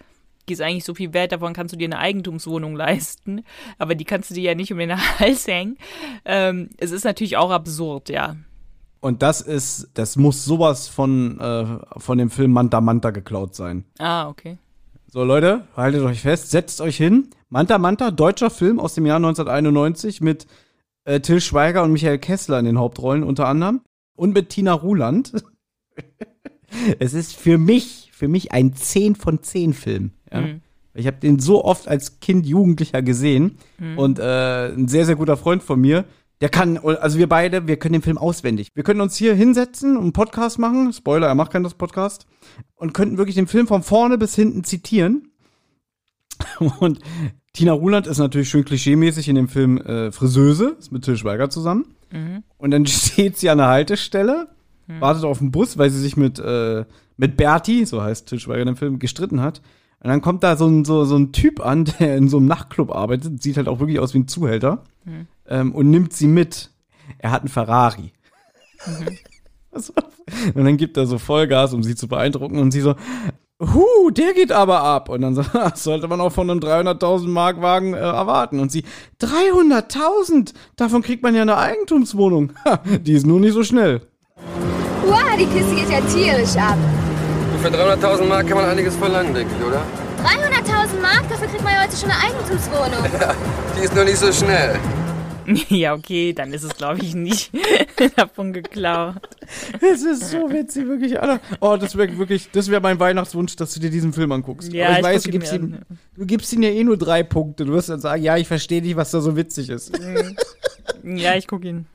die 0.48 0.54
ist 0.54 0.60
eigentlich 0.60 0.84
so 0.84 0.94
viel 0.94 1.12
wert, 1.12 1.32
davon 1.32 1.52
kannst 1.52 1.72
du 1.72 1.78
dir 1.78 1.86
eine 1.86 1.98
Eigentumswohnung 1.98 2.74
leisten, 2.76 3.44
aber 3.78 3.94
die 3.94 4.04
kannst 4.04 4.30
du 4.30 4.34
dir 4.34 4.42
ja 4.42 4.54
nicht 4.54 4.72
um 4.72 4.78
den 4.78 4.92
Hals 5.18 5.46
hängen. 5.46 5.78
Ähm, 6.24 6.70
es 6.78 6.90
ist 6.90 7.04
natürlich 7.04 7.36
auch 7.36 7.50
absurd, 7.50 8.08
ja. 8.08 8.36
Und 9.00 9.22
das 9.22 9.40
ist, 9.40 9.90
das 9.94 10.16
muss 10.16 10.44
sowas 10.44 10.86
von, 10.86 11.40
äh, 11.40 11.66
von 11.98 12.18
dem 12.18 12.30
Film 12.30 12.52
Manta 12.52 12.80
Manta 12.80 13.10
geklaut 13.10 13.54
sein. 13.54 13.84
Ah, 13.98 14.28
okay. 14.28 14.58
So, 15.14 15.24
Leute, 15.24 15.66
haltet 15.76 16.00
euch 16.00 16.22
fest, 16.22 16.50
setzt 16.50 16.80
euch 16.80 16.96
hin. 16.96 17.28
Manta 17.50 17.76
Manta, 17.76 18.10
deutscher 18.10 18.48
Film 18.48 18.80
aus 18.80 18.94
dem 18.94 19.04
Jahr 19.04 19.16
1991 19.16 20.22
mit 20.22 20.46
äh, 21.04 21.20
Till 21.20 21.42
Schweiger 21.42 21.82
und 21.82 21.92
Michael 21.92 22.18
Kessler 22.18 22.58
in 22.58 22.64
den 22.64 22.78
Hauptrollen 22.78 23.22
unter 23.22 23.46
anderem. 23.46 23.82
Und 24.16 24.32
mit 24.32 24.48
Tina 24.48 24.72
Ruland. 24.72 25.34
es 26.98 27.12
ist 27.12 27.36
für 27.36 27.58
mich, 27.58 28.08
für 28.14 28.26
mich 28.26 28.52
ein 28.52 28.74
10 28.74 29.14
von 29.14 29.42
10 29.42 29.74
Film. 29.74 30.12
Ja? 30.32 30.40
Mhm. 30.40 30.62
Ich 30.94 31.06
habe 31.06 31.18
den 31.18 31.38
so 31.38 31.62
oft 31.62 31.88
als 31.88 32.20
Kind, 32.20 32.46
Jugendlicher 32.46 33.02
gesehen. 33.02 33.58
Mhm. 33.78 33.98
Und 33.98 34.18
äh, 34.18 34.72
ein 34.72 34.88
sehr, 34.88 35.04
sehr 35.04 35.16
guter 35.16 35.36
Freund 35.36 35.62
von 35.62 35.78
mir, 35.78 36.06
der 36.42 36.48
kann, 36.48 36.76
also 36.76 37.18
wir 37.18 37.28
beide, 37.28 37.68
wir 37.68 37.78
können 37.78 37.92
den 37.92 38.02
Film 38.02 38.18
auswendig. 38.18 38.70
Wir 38.74 38.82
können 38.82 39.00
uns 39.00 39.14
hier 39.14 39.32
hinsetzen 39.32 39.96
und 39.96 40.02
einen 40.02 40.12
Podcast 40.12 40.58
machen. 40.58 40.92
Spoiler, 40.92 41.28
er 41.28 41.36
macht 41.36 41.52
keinen 41.52 41.70
Podcast. 41.70 42.26
Und 42.74 42.92
könnten 42.92 43.16
wirklich 43.16 43.36
den 43.36 43.46
Film 43.46 43.68
von 43.68 43.84
vorne 43.84 44.18
bis 44.18 44.34
hinten 44.34 44.64
zitieren. 44.64 45.28
Und 46.80 46.98
Tina 47.52 47.70
Ruland 47.72 48.08
ist 48.08 48.18
natürlich 48.18 48.48
schön 48.48 48.64
klischeemäßig 48.64 49.28
in 49.28 49.36
dem 49.36 49.46
Film 49.46 49.78
äh, 49.78 50.10
Friseuse, 50.10 50.74
ist 50.80 50.90
mit 50.90 51.04
Till 51.04 51.16
Schweiger 51.16 51.48
zusammen. 51.48 51.94
Mhm. 52.10 52.42
Und 52.58 52.72
dann 52.72 52.86
steht 52.88 53.38
sie 53.38 53.48
an 53.48 53.58
der 53.58 53.68
Haltestelle, 53.68 54.48
mhm. 54.88 55.00
wartet 55.00 55.22
auf 55.22 55.38
den 55.38 55.52
Bus, 55.52 55.78
weil 55.78 55.90
sie 55.90 56.00
sich 56.00 56.16
mit, 56.16 56.40
äh, 56.40 56.84
mit 57.16 57.36
Bertie, 57.36 57.84
so 57.84 58.02
heißt 58.02 58.26
Till 58.26 58.40
Schweiger 58.40 58.62
in 58.62 58.66
dem 58.66 58.76
Film, 58.76 58.98
gestritten 58.98 59.42
hat. 59.42 59.62
Und 60.00 60.08
dann 60.08 60.20
kommt 60.20 60.42
da 60.42 60.56
so 60.56 60.66
ein, 60.66 60.84
so, 60.84 61.04
so 61.04 61.16
ein 61.16 61.30
Typ 61.30 61.64
an, 61.64 61.84
der 62.00 62.16
in 62.16 62.28
so 62.28 62.38
einem 62.38 62.46
Nachtclub 62.46 62.90
arbeitet, 62.90 63.40
sieht 63.40 63.58
halt 63.58 63.68
auch 63.68 63.78
wirklich 63.78 64.00
aus 64.00 64.12
wie 64.12 64.18
ein 64.18 64.26
Zuhälter 64.26 64.82
mhm. 65.04 65.28
Ähm, 65.52 65.72
und 65.74 65.90
nimmt 65.90 66.12
sie 66.12 66.26
mit. 66.26 66.70
Er 67.18 67.30
hat 67.30 67.42
einen 67.42 67.48
Ferrari. 67.48 68.12
Mhm. 68.86 69.18
und 70.54 70.64
dann 70.64 70.76
gibt 70.76 70.96
er 70.96 71.06
so 71.06 71.18
Vollgas, 71.18 71.72
um 71.72 71.82
sie 71.82 71.94
zu 71.94 72.08
beeindrucken 72.08 72.58
und 72.58 72.72
sie 72.72 72.80
so, 72.80 72.94
Huh, 73.60 74.10
der 74.10 74.34
geht 74.34 74.50
aber 74.50 74.82
ab. 74.82 75.08
Und 75.08 75.20
dann 75.20 75.36
so, 75.36 75.44
sollte 75.74 76.08
man 76.08 76.20
auch 76.20 76.32
von 76.32 76.50
einem 76.50 76.58
300.000 76.58 77.28
Mark 77.28 77.62
Wagen 77.62 77.94
äh, 77.94 77.98
erwarten. 77.98 78.58
Und 78.58 78.72
sie, 78.72 78.84
300.000? 79.20 80.52
Davon 80.74 81.02
kriegt 81.02 81.22
man 81.22 81.34
ja 81.34 81.42
eine 81.42 81.56
Eigentumswohnung. 81.56 82.52
Ha, 82.64 82.80
die 83.00 83.12
ist 83.12 83.24
nur 83.24 83.38
nicht 83.38 83.52
so 83.52 83.62
schnell. 83.62 84.00
Wow, 85.06 85.36
die 85.38 85.46
Kiste 85.46 85.74
geht 85.76 85.90
ja 85.90 86.00
tierisch 86.00 86.56
ab. 86.56 86.76
Für 87.62 87.68
300.000 87.68 88.24
Mark 88.24 88.48
kann 88.48 88.56
man 88.56 88.66
einiges 88.66 88.96
verlangen, 88.96 89.32
denke 89.32 89.54
ich, 89.56 89.64
oder? 89.64 89.82
300.000 90.24 91.00
Mark? 91.00 91.28
Dafür 91.28 91.46
kriegt 91.46 91.62
man 91.62 91.72
ja 91.74 91.82
heute 91.82 91.96
schon 91.96 92.10
eine 92.10 92.20
Eigentumswohnung. 92.20 93.20
Ja, 93.20 93.34
die 93.76 93.84
ist 93.84 93.94
nur 93.94 94.04
nicht 94.04 94.18
so 94.18 94.32
schnell. 94.32 94.80
Ja, 95.68 95.94
okay, 95.94 96.32
dann 96.32 96.52
ist 96.52 96.62
es, 96.62 96.76
glaube 96.76 97.00
ich, 97.02 97.14
nicht 97.14 97.50
davon 98.16 98.52
geklaut. 98.52 99.16
Es 99.80 100.02
ist 100.02 100.30
so 100.30 100.50
witzig, 100.50 100.86
wirklich. 100.86 101.20
Alter. 101.20 101.40
Oh, 101.60 101.76
das 101.76 101.96
wäre 101.96 102.16
wirklich, 102.18 102.50
das 102.52 102.70
wäre 102.70 102.80
mein 102.80 102.98
Weihnachtswunsch, 103.00 103.56
dass 103.56 103.74
du 103.74 103.80
dir 103.80 103.90
diesen 103.90 104.12
Film 104.12 104.32
anguckst. 104.32 104.72
Ja, 104.72 104.88
Aber 104.88 104.92
ich, 104.92 104.98
ich 104.98 105.04
weiß, 105.04 105.22
du 105.24 105.30
gibst, 105.30 105.52
ihm, 105.52 105.78
du 106.16 106.26
gibst 106.26 106.52
ihm 106.52 106.62
ja 106.62 106.70
eh 106.70 106.84
nur 106.84 106.96
drei 106.96 107.22
Punkte. 107.22 107.64
Du 107.64 107.72
wirst 107.72 107.88
dann 107.88 108.00
sagen, 108.00 108.22
ja, 108.22 108.36
ich 108.36 108.48
verstehe 108.48 108.82
nicht, 108.82 108.96
was 108.96 109.10
da 109.10 109.20
so 109.20 109.36
witzig 109.36 109.70
ist. 109.70 109.92
Ja, 111.02 111.34
ich 111.36 111.46
gucke 111.46 111.68
ihn. 111.68 111.86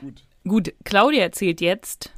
Gut. 0.00 0.22
Gut, 0.46 0.74
Claudia 0.84 1.22
erzählt 1.22 1.60
jetzt, 1.60 2.10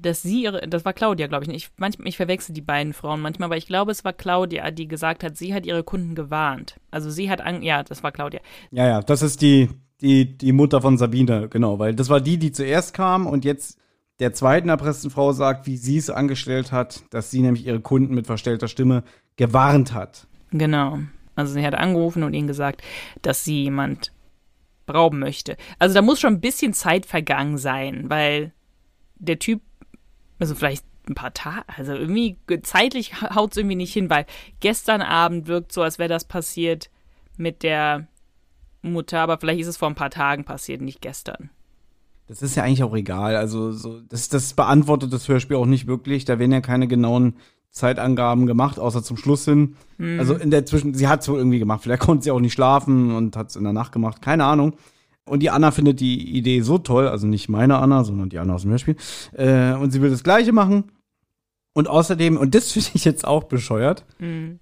dass 0.00 0.22
sie 0.22 0.42
ihre, 0.42 0.68
das 0.68 0.84
war 0.84 0.92
Claudia, 0.92 1.26
glaube 1.26 1.44
ich 1.44 1.50
nicht. 1.50 1.64
Ich, 1.64 1.70
manchmal, 1.76 2.08
ich 2.08 2.16
verwechsel 2.16 2.54
die 2.54 2.60
beiden 2.60 2.92
Frauen 2.92 3.20
manchmal, 3.20 3.46
aber 3.46 3.56
ich 3.56 3.66
glaube, 3.66 3.90
es 3.90 4.04
war 4.04 4.12
Claudia, 4.12 4.70
die 4.70 4.88
gesagt 4.88 5.24
hat, 5.24 5.36
sie 5.36 5.54
hat 5.54 5.66
ihre 5.66 5.82
Kunden 5.82 6.14
gewarnt. 6.14 6.80
Also 6.90 7.10
sie 7.10 7.30
hat, 7.30 7.40
an, 7.40 7.62
ja, 7.62 7.82
das 7.82 8.02
war 8.02 8.12
Claudia. 8.12 8.40
Ja, 8.70 8.86
ja, 8.86 9.02
das 9.02 9.22
ist 9.22 9.42
die, 9.42 9.68
die, 10.00 10.36
die 10.36 10.52
Mutter 10.52 10.80
von 10.80 10.96
Sabine, 10.96 11.48
genau, 11.48 11.78
weil 11.78 11.94
das 11.94 12.08
war 12.08 12.20
die, 12.20 12.38
die 12.38 12.52
zuerst 12.52 12.94
kam 12.94 13.26
und 13.26 13.44
jetzt 13.44 13.78
der 14.20 14.32
zweiten 14.32 14.68
erpressten 14.68 15.10
Frau 15.10 15.32
sagt, 15.32 15.66
wie 15.66 15.76
sie 15.76 15.96
es 15.96 16.10
angestellt 16.10 16.72
hat, 16.72 17.02
dass 17.10 17.30
sie 17.30 17.40
nämlich 17.40 17.66
ihre 17.66 17.80
Kunden 17.80 18.14
mit 18.14 18.26
verstellter 18.26 18.68
Stimme 18.68 19.04
gewarnt 19.36 19.92
hat. 19.94 20.26
Genau. 20.50 20.98
Also 21.36 21.54
sie 21.54 21.64
hat 21.64 21.74
angerufen 21.74 22.24
und 22.24 22.34
ihnen 22.34 22.48
gesagt, 22.48 22.82
dass 23.22 23.44
sie 23.44 23.62
jemand 23.64 24.12
brauchen 24.86 25.20
möchte. 25.20 25.56
Also 25.78 25.94
da 25.94 26.02
muss 26.02 26.18
schon 26.18 26.34
ein 26.34 26.40
bisschen 26.40 26.72
Zeit 26.72 27.06
vergangen 27.06 27.58
sein, 27.58 28.10
weil 28.10 28.52
der 29.18 29.38
Typ 29.38 29.60
also 30.38 30.54
vielleicht 30.54 30.84
ein 31.08 31.14
paar 31.14 31.32
Tage, 31.32 31.64
also 31.76 31.92
irgendwie 31.94 32.36
zeitlich 32.62 33.20
haut 33.22 33.52
es 33.52 33.56
irgendwie 33.56 33.76
nicht 33.76 33.92
hin, 33.92 34.10
weil 34.10 34.26
gestern 34.60 35.00
Abend 35.00 35.46
wirkt 35.46 35.72
so, 35.72 35.82
als 35.82 35.98
wäre 35.98 36.08
das 36.08 36.24
passiert 36.24 36.90
mit 37.36 37.62
der 37.62 38.08
Mutter, 38.82 39.20
aber 39.20 39.38
vielleicht 39.38 39.60
ist 39.60 39.68
es 39.68 39.76
vor 39.76 39.88
ein 39.88 39.94
paar 39.94 40.10
Tagen 40.10 40.44
passiert, 40.44 40.80
nicht 40.80 41.00
gestern. 41.00 41.50
Das 42.26 42.42
ist 42.42 42.56
ja 42.56 42.62
eigentlich 42.62 42.82
auch 42.82 42.94
egal. 42.94 43.36
Also 43.36 43.72
so, 43.72 44.00
das, 44.00 44.28
das 44.28 44.52
beantwortet 44.52 45.12
das 45.12 45.26
Hörspiel 45.28 45.56
auch 45.56 45.66
nicht 45.66 45.86
wirklich. 45.86 46.26
Da 46.26 46.38
werden 46.38 46.52
ja 46.52 46.60
keine 46.60 46.86
genauen 46.86 47.36
Zeitangaben 47.70 48.46
gemacht, 48.46 48.78
außer 48.78 49.02
zum 49.02 49.16
Schluss 49.16 49.46
hin. 49.46 49.76
Mhm. 49.96 50.20
Also 50.20 50.34
in 50.34 50.50
der 50.50 50.66
Zwischen, 50.66 50.92
sie 50.92 51.08
hat 51.08 51.22
es 51.22 51.28
wohl 51.28 51.38
irgendwie 51.38 51.58
gemacht. 51.58 51.82
Vielleicht 51.82 52.02
konnte 52.02 52.24
sie 52.24 52.30
auch 52.30 52.40
nicht 52.40 52.52
schlafen 52.52 53.14
und 53.14 53.34
hat 53.34 53.48
es 53.48 53.56
in 53.56 53.64
der 53.64 53.72
Nacht 53.72 53.92
gemacht. 53.92 54.20
Keine 54.20 54.44
Ahnung. 54.44 54.74
Und 55.28 55.40
die 55.40 55.50
Anna 55.50 55.70
findet 55.70 56.00
die 56.00 56.36
Idee 56.36 56.60
so 56.62 56.78
toll, 56.78 57.08
also 57.08 57.26
nicht 57.26 57.48
meine 57.48 57.78
Anna, 57.78 58.04
sondern 58.04 58.28
die 58.28 58.38
Anna 58.38 58.54
aus 58.54 58.62
dem 58.62 58.70
Hörspiel. 58.70 58.96
Äh, 59.32 59.74
und 59.74 59.90
sie 59.90 60.02
will 60.02 60.10
das 60.10 60.24
Gleiche 60.24 60.52
machen. 60.52 60.84
Und 61.74 61.88
außerdem, 61.88 62.36
und 62.36 62.54
das 62.54 62.72
finde 62.72 62.90
ich 62.94 63.04
jetzt 63.04 63.24
auch 63.24 63.44
bescheuert, 63.44 64.04
mhm. 64.18 64.58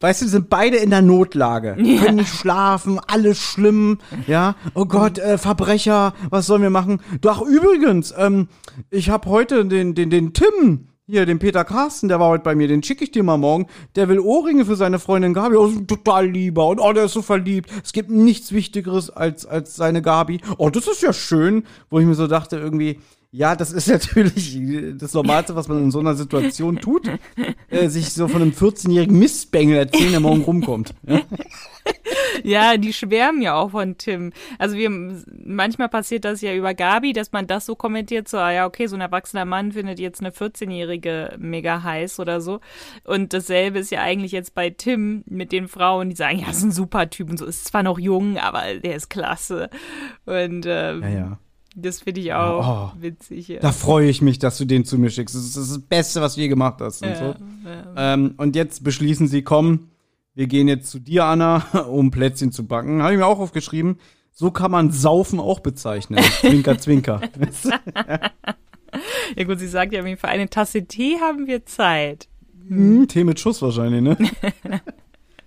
weißt 0.00 0.22
du, 0.22 0.28
sind 0.28 0.50
beide 0.50 0.76
in 0.76 0.90
der 0.90 1.02
Notlage, 1.02 1.76
ja. 1.80 2.00
können 2.04 2.18
nicht 2.18 2.34
schlafen, 2.34 3.00
alles 3.06 3.38
schlimm, 3.38 3.98
ja. 4.26 4.56
Oh 4.74 4.84
Gott, 4.84 5.18
äh, 5.18 5.38
Verbrecher, 5.38 6.12
was 6.28 6.46
sollen 6.46 6.62
wir 6.62 6.70
machen? 6.70 7.00
Du, 7.20 7.30
ach 7.30 7.40
übrigens, 7.40 8.12
ähm, 8.16 8.48
ich 8.90 9.08
habe 9.08 9.30
heute 9.30 9.64
den, 9.64 9.94
den, 9.94 10.10
den 10.10 10.34
Tim, 10.34 10.89
hier, 11.10 11.26
den 11.26 11.38
Peter 11.38 11.64
Carsten, 11.64 12.08
der 12.08 12.20
war 12.20 12.28
heute 12.28 12.44
bei 12.44 12.54
mir, 12.54 12.68
den 12.68 12.82
schicke 12.82 13.04
ich 13.04 13.10
dir 13.10 13.22
mal 13.22 13.36
morgen. 13.36 13.66
Der 13.96 14.08
will 14.08 14.18
Ohrringe 14.18 14.64
für 14.64 14.76
seine 14.76 14.98
Freundin 14.98 15.34
Gabi. 15.34 15.56
Oh, 15.56 15.68
total 15.86 16.28
lieber. 16.28 16.66
Und 16.68 16.80
oh, 16.80 16.92
der 16.92 17.04
ist 17.04 17.12
so 17.12 17.22
verliebt. 17.22 17.70
Es 17.84 17.92
gibt 17.92 18.10
nichts 18.10 18.52
Wichtigeres 18.52 19.10
als, 19.10 19.44
als 19.46 19.76
seine 19.76 20.02
Gabi. 20.02 20.40
Oh, 20.58 20.70
das 20.70 20.86
ist 20.86 21.02
ja 21.02 21.12
schön. 21.12 21.64
Wo 21.90 21.98
ich 21.98 22.06
mir 22.06 22.14
so 22.14 22.26
dachte, 22.26 22.56
irgendwie, 22.56 22.98
ja, 23.32 23.54
das 23.54 23.72
ist 23.72 23.88
natürlich 23.88 24.58
das 24.98 25.14
Normalste, 25.14 25.54
was 25.54 25.68
man 25.68 25.84
in 25.84 25.90
so 25.90 26.00
einer 26.00 26.14
Situation 26.14 26.78
tut. 26.78 27.10
Äh, 27.68 27.88
sich 27.88 28.12
so 28.12 28.26
von 28.26 28.42
einem 28.42 28.50
14-jährigen 28.50 29.16
Mistbengel 29.16 29.76
erzählen, 29.76 30.10
der 30.10 30.18
morgen 30.18 30.42
rumkommt. 30.42 30.92
Ja? 31.06 31.20
ja, 32.42 32.76
die 32.76 32.92
schwärmen 32.92 33.42
ja 33.42 33.54
auch 33.54 33.70
von 33.70 33.96
Tim. 33.96 34.32
Also 34.58 34.76
wir, 34.76 34.90
manchmal 34.90 35.88
passiert 35.88 36.24
das 36.24 36.40
ja 36.40 36.52
über 36.52 36.74
Gabi, 36.74 37.12
dass 37.12 37.30
man 37.30 37.46
das 37.46 37.66
so 37.66 37.76
kommentiert, 37.76 38.26
so, 38.26 38.38
ah 38.38 38.50
ja, 38.50 38.66
okay, 38.66 38.88
so 38.88 38.96
ein 38.96 39.00
erwachsener 39.00 39.44
Mann 39.44 39.70
findet 39.70 40.00
jetzt 40.00 40.18
eine 40.18 40.30
14-Jährige 40.30 41.36
mega 41.38 41.84
heiß 41.84 42.18
oder 42.18 42.40
so. 42.40 42.58
Und 43.04 43.32
dasselbe 43.32 43.78
ist 43.78 43.92
ja 43.92 44.02
eigentlich 44.02 44.32
jetzt 44.32 44.56
bei 44.56 44.70
Tim 44.70 45.22
mit 45.26 45.52
den 45.52 45.68
Frauen, 45.68 46.10
die 46.10 46.16
sagen, 46.16 46.40
ja, 46.40 46.50
ist 46.50 46.64
ein 46.64 46.72
super 46.72 47.08
Typ 47.08 47.30
und 47.30 47.38
so, 47.38 47.46
ist 47.46 47.66
zwar 47.66 47.84
noch 47.84 48.00
jung, 48.00 48.36
aber 48.36 48.80
der 48.82 48.96
ist 48.96 49.10
klasse. 49.10 49.70
Und 50.26 50.66
ähm, 50.66 51.02
ja, 51.02 51.08
ja. 51.08 51.38
Das 51.76 52.00
finde 52.00 52.20
ich 52.20 52.32
auch 52.32 52.94
oh, 52.96 53.00
witzig. 53.00 53.48
Ja. 53.48 53.60
Da 53.60 53.70
freue 53.70 54.08
ich 54.08 54.22
mich, 54.22 54.38
dass 54.38 54.58
du 54.58 54.64
den 54.64 54.84
zu 54.84 54.98
mir 54.98 55.10
schickst. 55.10 55.36
Das 55.36 55.44
ist 55.44 55.56
das 55.56 55.80
Beste, 55.80 56.20
was 56.20 56.34
du 56.34 56.40
je 56.40 56.48
gemacht 56.48 56.80
hast. 56.80 57.02
Und, 57.02 57.10
ja, 57.10 57.16
so. 57.16 57.34
ja. 57.64 58.14
Ähm, 58.14 58.34
und 58.38 58.56
jetzt 58.56 58.82
beschließen 58.82 59.28
sie, 59.28 59.42
komm, 59.42 59.90
wir 60.34 60.46
gehen 60.46 60.68
jetzt 60.68 60.90
zu 60.90 60.98
dir, 60.98 61.24
Anna, 61.24 61.58
um 61.90 62.10
Plätzchen 62.10 62.50
zu 62.50 62.66
backen. 62.66 63.02
Habe 63.02 63.12
ich 63.12 63.18
mir 63.18 63.26
auch 63.26 63.38
aufgeschrieben. 63.38 63.98
So 64.32 64.50
kann 64.50 64.70
man 64.70 64.90
Saufen 64.90 65.38
auch 65.38 65.60
bezeichnen. 65.60 66.22
Zwinker, 66.40 66.78
zwinker. 66.78 67.20
ja 69.36 69.44
gut, 69.44 69.58
sie 69.58 69.68
sagt 69.68 69.92
ja, 69.92 70.02
für 70.16 70.28
eine 70.28 70.48
Tasse 70.48 70.86
Tee 70.86 71.18
haben 71.20 71.46
wir 71.46 71.66
Zeit. 71.66 72.28
Hm, 72.68 73.06
Tee 73.06 73.24
mit 73.24 73.38
Schuss 73.38 73.60
wahrscheinlich, 73.62 74.02
ne? 74.02 74.16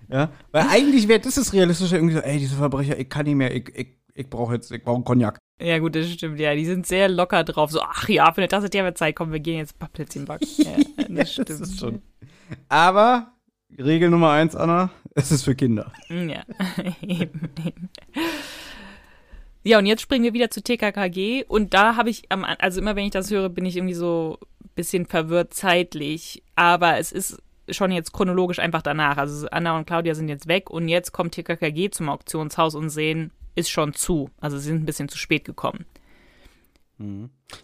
ja, 0.09 0.29
weil 0.51 0.67
eigentlich 0.69 1.07
wäre 1.07 1.21
das 1.21 1.37
ist 1.37 1.53
realistisch 1.53 1.93
irgendwie 1.93 2.15
so, 2.15 2.19
ey, 2.19 2.37
diese 2.37 2.55
Verbrecher, 2.55 2.99
ich 2.99 3.09
kann 3.09 3.25
nicht 3.25 3.35
mehr, 3.35 3.55
ich, 3.55 3.69
ich, 3.73 3.87
ich 4.13 4.29
brauche 4.29 4.53
jetzt, 4.53 4.71
ich 4.71 4.83
brauche 4.83 4.97
einen 4.97 5.05
Cognac. 5.05 5.39
Ja 5.63 5.79
gut, 5.79 5.95
das 5.95 6.11
stimmt, 6.11 6.39
ja, 6.41 6.53
die 6.55 6.65
sind 6.65 6.85
sehr 6.85 7.07
locker 7.07 7.45
drauf, 7.45 7.71
so, 7.71 7.81
ach 7.81 8.09
ja, 8.09 8.29
für 8.33 8.41
eine 8.41 8.49
Tasse 8.49 8.69
Tee 8.69 8.79
haben 8.79 8.85
wir 8.85 8.95
Zeit, 8.95 9.15
komm, 9.15 9.31
wir 9.31 9.39
gehen 9.39 9.59
jetzt 9.59 9.75
ein 9.75 9.79
paar 9.79 9.87
Plätzchen 9.87 10.25
backen. 10.25 10.45
Ja, 10.57 10.75
das 11.07 11.31
stimmt. 11.31 11.49
das 11.49 11.61
ist 11.61 11.79
schon. 11.79 12.01
Aber 12.67 13.31
Regel 13.77 14.09
Nummer 14.09 14.31
eins, 14.31 14.57
Anna, 14.57 14.89
es 15.15 15.31
ist 15.31 15.43
für 15.43 15.55
Kinder. 15.55 15.93
Ja, 16.09 16.43
eben, 17.01 17.49
eben. 17.65 17.89
Ja, 19.63 19.79
und 19.79 19.85
jetzt 19.85 20.01
springen 20.01 20.25
wir 20.25 20.33
wieder 20.33 20.51
zu 20.51 20.61
TKKG 20.61 21.45
und 21.47 21.73
da 21.73 21.95
habe 21.95 22.09
ich, 22.09 22.23
also 22.29 22.81
immer 22.81 22.97
wenn 22.97 23.05
ich 23.05 23.11
das 23.11 23.31
höre, 23.31 23.47
bin 23.47 23.65
ich 23.65 23.77
irgendwie 23.77 23.93
so 23.93 24.39
bisschen 24.75 25.05
verwirrt 25.05 25.53
zeitlich, 25.53 26.43
aber 26.55 26.97
es 26.97 27.13
ist 27.13 27.41
schon 27.69 27.93
jetzt 27.93 28.11
chronologisch 28.11 28.59
einfach 28.59 28.81
danach. 28.81 29.15
Also 29.15 29.47
Anna 29.49 29.77
und 29.77 29.85
Claudia 29.85 30.13
sind 30.13 30.27
jetzt 30.27 30.49
weg 30.49 30.69
und 30.69 30.89
jetzt 30.89 31.13
kommt 31.13 31.35
TKKG 31.35 31.89
zum 31.91 32.09
Auktionshaus 32.09 32.75
und 32.75 32.89
sehen, 32.89 33.31
ist 33.55 33.69
schon 33.69 33.93
zu. 33.93 34.29
Also 34.39 34.57
sie 34.57 34.65
sind 34.65 34.83
ein 34.83 34.85
bisschen 34.85 35.09
zu 35.09 35.17
spät 35.17 35.45
gekommen. 35.45 35.85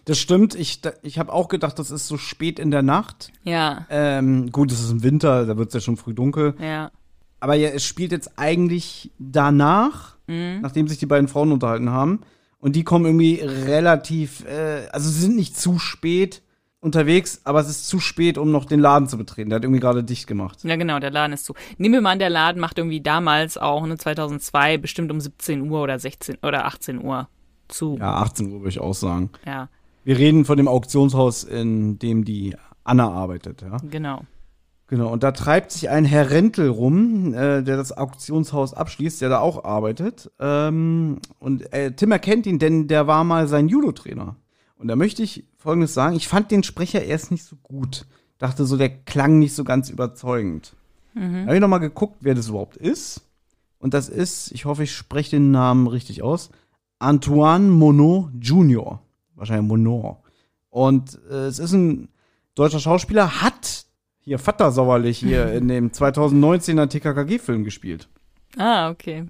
Das 0.04 0.18
stimmt. 0.18 0.54
Ich, 0.54 0.80
ich 1.02 1.18
habe 1.18 1.32
auch 1.32 1.48
gedacht, 1.48 1.78
das 1.78 1.90
ist 1.90 2.06
so 2.06 2.18
spät 2.18 2.58
in 2.58 2.70
der 2.70 2.82
Nacht. 2.82 3.30
Ja, 3.42 3.86
Ähm, 3.88 4.50
gut, 4.52 4.70
es 4.70 4.80
ist 4.80 4.90
im 4.90 5.02
Winter, 5.02 5.46
da 5.46 5.56
wird 5.56 5.68
es 5.68 5.74
ja 5.74 5.80
schon 5.80 5.96
früh 5.96 6.14
dunkel. 6.14 6.54
ja. 6.60 6.90
Aber 7.42 7.54
ja, 7.54 7.70
es 7.70 7.84
spielt 7.86 8.12
jetzt 8.12 8.38
eigentlich 8.38 9.12
danach, 9.18 10.16
nachdem 10.26 10.88
sich 10.88 10.98
die 10.98 11.06
beiden 11.06 11.26
Frauen 11.26 11.52
unterhalten 11.52 11.88
haben. 11.88 12.20
Und 12.58 12.76
die 12.76 12.84
kommen 12.84 13.06
irgendwie 13.06 13.36
relativ, 13.36 14.44
äh, 14.44 14.86
also 14.92 15.08
sie 15.08 15.20
sind 15.20 15.36
nicht 15.36 15.56
zu 15.58 15.78
spät 15.78 16.42
unterwegs, 16.80 17.40
aber 17.44 17.60
es 17.60 17.68
ist 17.68 17.88
zu 17.88 18.00
spät, 18.00 18.38
um 18.38 18.50
noch 18.50 18.64
den 18.64 18.80
Laden 18.80 19.08
zu 19.08 19.18
betreten. 19.18 19.50
Der 19.50 19.56
hat 19.56 19.64
irgendwie 19.64 19.80
gerade 19.80 20.02
dicht 20.02 20.26
gemacht. 20.26 20.58
Ja, 20.64 20.76
genau, 20.76 20.98
der 20.98 21.10
Laden 21.10 21.32
ist 21.32 21.44
zu. 21.44 21.54
Nehmen 21.78 21.94
wir 21.94 22.00
mal 22.00 22.12
an, 22.12 22.18
der 22.18 22.30
Laden 22.30 22.60
macht 22.60 22.78
irgendwie 22.78 23.00
damals 23.00 23.58
auch, 23.58 23.86
ne, 23.86 23.98
2002, 23.98 24.78
bestimmt 24.78 25.10
um 25.10 25.20
17 25.20 25.70
Uhr 25.70 25.82
oder 25.82 25.98
16 25.98 26.38
oder 26.42 26.64
18 26.66 27.04
Uhr 27.04 27.28
zu. 27.68 27.96
Ja, 27.98 28.14
18 28.14 28.52
Uhr 28.52 28.60
würde 28.60 28.70
ich 28.70 28.80
auch 28.80 28.94
sagen. 28.94 29.30
ja 29.46 29.68
Wir 30.04 30.18
reden 30.18 30.44
von 30.44 30.56
dem 30.56 30.68
Auktionshaus, 30.68 31.44
in 31.44 31.98
dem 31.98 32.24
die 32.24 32.56
Anna 32.84 33.10
arbeitet, 33.10 33.62
ja. 33.62 33.76
genau. 33.90 34.22
Genau, 34.88 35.12
und 35.12 35.22
da 35.22 35.30
treibt 35.30 35.70
sich 35.70 35.88
ein 35.88 36.04
Herr 36.04 36.30
Rentel 36.30 36.68
rum, 36.68 37.32
äh, 37.32 37.62
der 37.62 37.76
das 37.76 37.96
Auktionshaus 37.96 38.74
abschließt, 38.74 39.20
der 39.20 39.28
da 39.28 39.38
auch 39.38 39.62
arbeitet. 39.62 40.32
Ähm, 40.40 41.20
und 41.38 41.72
äh, 41.72 41.92
Tim 41.92 42.10
erkennt 42.10 42.44
ihn, 42.46 42.58
denn 42.58 42.88
der 42.88 43.06
war 43.06 43.22
mal 43.22 43.46
sein 43.46 43.68
Judo-Trainer. 43.68 44.34
Und 44.80 44.88
da 44.88 44.96
möchte 44.96 45.22
ich 45.22 45.44
Folgendes 45.58 45.92
sagen. 45.92 46.16
Ich 46.16 46.26
fand 46.26 46.50
den 46.50 46.62
Sprecher 46.62 47.04
erst 47.04 47.30
nicht 47.30 47.44
so 47.44 47.56
gut. 47.56 48.06
Dachte 48.38 48.64
so, 48.64 48.78
der 48.78 48.88
klang 48.88 49.38
nicht 49.38 49.54
so 49.54 49.62
ganz 49.62 49.90
überzeugend. 49.90 50.74
Da 51.14 51.20
habe 51.20 51.54
ich 51.54 51.60
noch 51.60 51.68
mal 51.68 51.78
geguckt, 51.78 52.16
wer 52.20 52.34
das 52.34 52.48
überhaupt 52.48 52.78
ist. 52.78 53.20
Und 53.78 53.92
das 53.92 54.08
ist, 54.08 54.52
ich 54.52 54.64
hoffe, 54.64 54.84
ich 54.84 54.92
spreche 54.92 55.32
den 55.36 55.50
Namen 55.50 55.86
richtig 55.86 56.22
aus, 56.22 56.50
Antoine 56.98 57.68
Monod 57.68 58.30
Jr. 58.40 59.02
Wahrscheinlich 59.34 59.68
Monod. 59.68 60.16
Und 60.70 61.18
äh, 61.30 61.46
es 61.46 61.58
ist 61.58 61.72
ein 61.72 62.08
deutscher 62.54 62.80
Schauspieler, 62.80 63.42
hat 63.42 63.84
hier 64.20 64.38
Vater 64.38 64.70
sauerlich 64.70 65.18
hier 65.18 65.52
in 65.52 65.68
dem 65.68 65.90
2019er 65.90 66.88
TKKG-Film 66.88 67.64
gespielt. 67.64 68.08
Ah, 68.56 68.88
okay. 68.88 69.26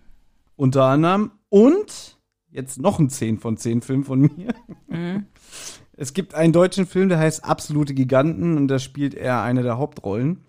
Unter 0.54 0.84
anderem. 0.84 1.32
Und 1.48 2.19
jetzt 2.52 2.80
noch 2.80 2.98
ein 2.98 3.08
10 3.10 3.38
von 3.38 3.56
10 3.56 3.82
Film 3.82 4.04
von 4.04 4.20
mir. 4.20 4.54
Es 5.96 6.14
gibt 6.14 6.34
einen 6.34 6.54
deutschen 6.54 6.86
Film, 6.86 7.10
der 7.10 7.18
heißt 7.18 7.44
Absolute 7.44 7.92
Giganten 7.92 8.56
und 8.56 8.68
da 8.68 8.78
spielt 8.78 9.12
er 9.14 9.42
eine 9.42 9.62
der 9.62 9.76
Hauptrollen. 9.76 10.44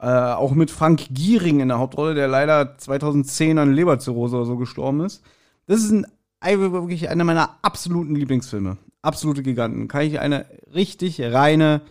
Äh, 0.00 0.06
auch 0.06 0.52
mit 0.54 0.70
Frank 0.70 1.08
Giering 1.10 1.60
in 1.60 1.68
der 1.68 1.78
Hauptrolle, 1.78 2.14
der 2.14 2.26
leider 2.26 2.78
2010 2.78 3.58
an 3.58 3.74
Leberzirrhose 3.74 4.36
oder 4.36 4.46
so 4.46 4.56
gestorben 4.56 5.00
ist. 5.00 5.22
Das 5.66 5.80
ist 5.82 5.92
ein- 5.92 6.06
wirklich 6.72 7.10
einer 7.10 7.24
meiner 7.24 7.58
absoluten 7.60 8.14
Lieblingsfilme. 8.14 8.78
Absolute 9.02 9.42
Giganten. 9.42 9.88
Kann 9.88 10.06
ich 10.06 10.20
eine 10.20 10.46
richtig 10.74 11.20
reine 11.20 11.82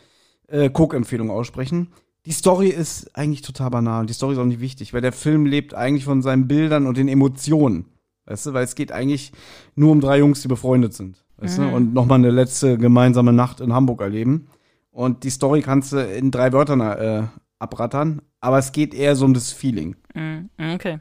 äh, 0.48 0.70
Cook-Empfehlung 0.74 1.30
aussprechen. 1.30 1.90
Die 2.26 2.32
Story 2.32 2.70
ist 2.70 3.16
eigentlich 3.16 3.44
total 3.44 3.70
banal. 3.70 4.08
Die 4.08 4.14
Story 4.14 4.34
ist 4.34 4.40
auch 4.40 4.46
nicht 4.46 4.60
wichtig, 4.62 4.94
weil 4.94 5.02
der 5.02 5.12
Film 5.14 5.46
lebt 5.46 5.76
eigentlich 5.76 6.06
von 6.06 6.24
seinen 6.24 6.48
Bildern 6.48 6.88
und 6.88 6.98
den 6.98 7.08
Emotionen. 7.08 7.86
Weißt 8.26 8.46
du, 8.46 8.54
weil 8.54 8.64
es 8.64 8.76
geht 8.76 8.92
eigentlich 8.92 9.32
nur 9.76 9.92
um 9.92 10.00
drei 10.02 10.20
Jungs, 10.20 10.42
die 10.42 10.48
befreundet 10.48 10.94
sind. 10.94 11.24
Weißt 11.38 11.58
du, 11.58 11.64
und 11.68 11.94
nochmal 11.94 12.20
eine 12.20 12.30
letzte 12.30 12.78
gemeinsame 12.78 13.34
Nacht 13.34 13.60
in 13.60 13.74
Hamburg 13.74 14.02
erleben. 14.02 14.48
Und 14.92 15.24
die 15.24 15.30
Story 15.30 15.62
kannst 15.62 15.92
du 15.92 15.98
in 15.98 16.32
drei 16.32 16.54
Wörtern 16.54 16.80
äh, 16.80 17.24
abrattern, 17.60 18.22
aber 18.40 18.60
es 18.60 18.72
geht 18.72 18.94
eher 18.94 19.16
so 19.16 19.26
um 19.26 19.34
das 19.34 19.52
Feeling. 19.52 19.96
Mhm, 20.14 20.50
Okay. 20.76 21.00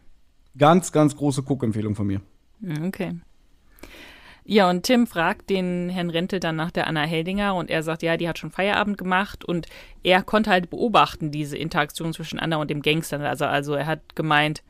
Ganz, 0.59 0.93
ganz 0.93 1.17
große 1.17 1.43
Cook-Empfehlung 1.43 1.95
von 1.95 2.07
mir. 2.07 2.21
Mhm, 2.61 2.85
Okay. 2.87 3.15
Ja, 4.45 4.69
und 4.69 4.83
Tim 4.83 5.07
fragt 5.07 5.51
den 5.51 5.89
Herrn 5.89 6.11
Rentel 6.11 6.41
dann 6.41 6.57
nach 6.57 6.73
der 6.73 6.89
Anna 6.89 7.03
Heldinger 7.03 7.55
und 7.55 7.71
er 7.71 7.85
sagt, 7.85 8.03
ja, 8.03 8.17
die 8.17 8.29
hat 8.29 8.39
schon 8.39 8.51
Feierabend 8.51 8.99
gemacht 8.99 9.45
und 9.45 9.69
er 10.03 10.23
konnte 10.23 10.51
halt 10.51 10.69
beobachten, 10.69 11.31
diese 11.31 11.57
Interaktion 11.57 12.13
zwischen 12.13 12.41
Anna 12.41 12.57
und 12.57 12.69
dem 12.69 12.83
Gangster. 12.83 13.21
Also, 13.21 13.45
also 13.45 13.75
er 13.75 13.87
hat 13.87 14.17
gemeint, 14.17 14.65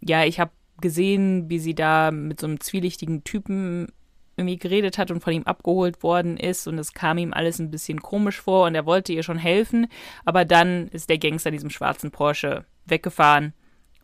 ja, 0.00 0.24
ich 0.24 0.40
habe 0.40 0.50
gesehen, 0.80 1.48
wie 1.48 1.58
sie 1.58 1.74
da 1.74 2.10
mit 2.10 2.40
so 2.40 2.46
einem 2.46 2.60
zwielichtigen 2.60 3.24
Typen 3.24 3.88
irgendwie 4.36 4.58
geredet 4.58 4.98
hat 4.98 5.10
und 5.10 5.22
von 5.22 5.32
ihm 5.32 5.44
abgeholt 5.44 6.02
worden 6.02 6.36
ist 6.36 6.68
und 6.68 6.78
es 6.78 6.92
kam 6.92 7.16
ihm 7.18 7.32
alles 7.32 7.58
ein 7.58 7.70
bisschen 7.70 8.00
komisch 8.00 8.40
vor 8.40 8.66
und 8.66 8.74
er 8.74 8.84
wollte 8.84 9.12
ihr 9.12 9.22
schon 9.22 9.38
helfen, 9.38 9.86
aber 10.24 10.44
dann 10.44 10.88
ist 10.88 11.08
der 11.08 11.18
Gangster 11.18 11.48
in 11.48 11.54
diesem 11.54 11.70
schwarzen 11.70 12.10
Porsche 12.10 12.64
weggefahren 12.84 13.54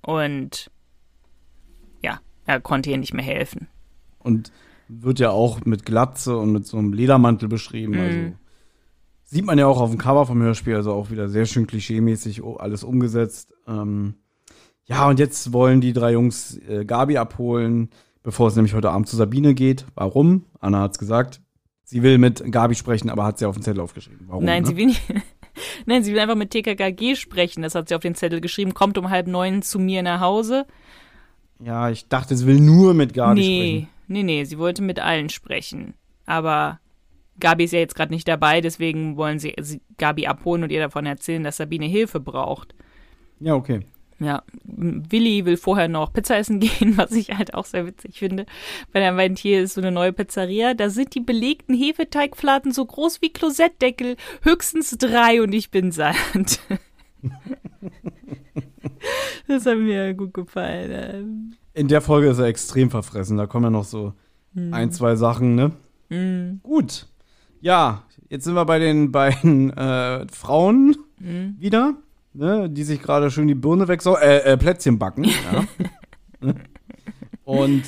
und 0.00 0.70
ja, 2.02 2.20
er 2.46 2.60
konnte 2.60 2.90
ihr 2.90 2.98
nicht 2.98 3.12
mehr 3.12 3.24
helfen. 3.24 3.68
Und 4.18 4.52
wird 4.88 5.18
ja 5.18 5.30
auch 5.30 5.64
mit 5.64 5.84
Glatze 5.84 6.36
und 6.36 6.52
mit 6.52 6.66
so 6.66 6.78
einem 6.78 6.92
Ledermantel 6.92 7.48
beschrieben. 7.48 7.98
Also 7.98 8.36
sieht 9.24 9.44
man 9.44 9.58
ja 9.58 9.66
auch 9.66 9.80
auf 9.80 9.90
dem 9.90 9.98
Cover 9.98 10.26
vom 10.26 10.42
Hörspiel, 10.42 10.76
also 10.76 10.92
auch 10.92 11.10
wieder 11.10 11.28
sehr 11.28 11.46
schön 11.46 11.66
klischeemäßig 11.66 12.42
alles 12.58 12.84
umgesetzt. 12.84 13.54
Ähm, 13.66 14.16
ja, 14.86 15.08
und 15.08 15.18
jetzt 15.18 15.52
wollen 15.52 15.80
die 15.80 15.92
drei 15.92 16.12
Jungs 16.12 16.58
äh, 16.68 16.84
Gabi 16.84 17.16
abholen, 17.16 17.90
bevor 18.22 18.48
es 18.48 18.56
nämlich 18.56 18.74
heute 18.74 18.90
Abend 18.90 19.08
zu 19.08 19.16
Sabine 19.16 19.54
geht. 19.54 19.86
Warum? 19.94 20.44
Anna 20.60 20.80
hat's 20.80 20.98
gesagt. 20.98 21.40
Sie 21.84 22.02
will 22.02 22.18
mit 22.18 22.50
Gabi 22.50 22.74
sprechen, 22.74 23.10
aber 23.10 23.24
hat 23.24 23.38
sie 23.38 23.46
auf 23.46 23.54
den 23.56 23.62
Zettel 23.62 23.80
aufgeschrieben. 23.80 24.26
Warum? 24.28 24.44
Nein, 24.44 24.62
ne? 24.62 24.68
sie 24.68 24.76
will 24.76 24.86
nicht. 24.86 25.02
Nein, 25.86 26.02
sie 26.02 26.12
will 26.12 26.20
einfach 26.20 26.36
mit 26.36 26.50
TKKG 26.50 27.16
sprechen. 27.16 27.62
Das 27.62 27.74
hat 27.74 27.88
sie 27.88 27.94
auf 27.94 28.00
den 28.00 28.14
Zettel 28.14 28.40
geschrieben. 28.40 28.74
Kommt 28.74 28.96
um 28.98 29.10
halb 29.10 29.26
neun 29.26 29.62
zu 29.62 29.78
mir 29.78 30.02
nach 30.02 30.20
Hause. 30.20 30.66
Ja, 31.60 31.90
ich 31.90 32.08
dachte, 32.08 32.36
sie 32.36 32.46
will 32.46 32.60
nur 32.60 32.94
mit 32.94 33.14
Gabi 33.14 33.40
nee, 33.40 33.68
sprechen. 33.70 33.88
nee, 34.08 34.22
nee, 34.22 34.44
sie 34.44 34.58
wollte 34.58 34.82
mit 34.82 34.98
allen 34.98 35.28
sprechen. 35.28 35.94
Aber 36.26 36.80
Gabi 37.38 37.64
ist 37.64 37.72
ja 37.72 37.78
jetzt 37.78 37.94
gerade 37.94 38.12
nicht 38.12 38.26
dabei, 38.26 38.60
deswegen 38.60 39.16
wollen 39.16 39.38
sie, 39.38 39.54
sie 39.60 39.80
Gabi 39.98 40.26
abholen 40.26 40.62
und 40.62 40.72
ihr 40.72 40.80
davon 40.80 41.06
erzählen, 41.06 41.44
dass 41.44 41.58
Sabine 41.58 41.86
Hilfe 41.86 42.20
braucht. 42.20 42.74
Ja, 43.38 43.54
okay. 43.54 43.80
Ja, 44.22 44.42
Willi 44.64 45.44
will 45.44 45.56
vorher 45.56 45.88
noch 45.88 46.12
Pizza 46.12 46.36
essen 46.36 46.60
gehen, 46.60 46.96
was 46.96 47.12
ich 47.12 47.30
halt 47.30 47.54
auch 47.54 47.64
sehr 47.64 47.86
witzig 47.86 48.18
finde. 48.18 48.46
Weil 48.92 49.02
er 49.02 49.12
meint, 49.12 49.38
hier 49.38 49.62
ist 49.62 49.74
so 49.74 49.80
eine 49.80 49.92
neue 49.92 50.12
Pizzeria, 50.12 50.74
da 50.74 50.90
sind 50.90 51.14
die 51.14 51.20
belegten 51.20 51.74
Hefeteigfladen 51.74 52.72
so 52.72 52.84
groß 52.84 53.22
wie 53.22 53.32
Klosettdeckel, 53.32 54.16
höchstens 54.42 54.96
drei 54.98 55.42
und 55.42 55.52
ich 55.52 55.70
bin 55.70 55.92
satt. 55.92 56.16
das 59.48 59.66
hat 59.66 59.78
mir 59.78 60.14
gut 60.14 60.34
gefallen. 60.34 61.56
In 61.74 61.88
der 61.88 62.00
Folge 62.00 62.28
ist 62.28 62.38
er 62.38 62.46
extrem 62.46 62.90
verfressen. 62.90 63.36
Da 63.36 63.46
kommen 63.46 63.64
ja 63.64 63.70
noch 63.70 63.84
so 63.84 64.12
ein, 64.54 64.92
zwei 64.92 65.16
Sachen, 65.16 65.54
ne? 65.54 65.72
Mhm. 66.10 66.60
Gut. 66.62 67.06
Ja, 67.62 68.02
jetzt 68.28 68.44
sind 68.44 68.54
wir 68.54 68.66
bei 68.66 68.78
den 68.78 69.10
beiden 69.12 69.70
äh, 69.76 70.26
Frauen 70.30 70.96
Mhm. 71.22 71.56
wieder, 71.60 71.94
ne, 72.34 72.68
die 72.70 72.84
sich 72.84 73.02
gerade 73.02 73.30
schön 73.30 73.48
die 73.48 73.54
Birne 73.54 73.88
wegsau 73.88 74.16
äh, 74.16 74.38
äh, 74.38 74.56
Plätzchen 74.56 74.98
backen. 74.98 75.24
Ja. 75.24 75.64
Ne? 76.44 76.56
Und 77.44 77.84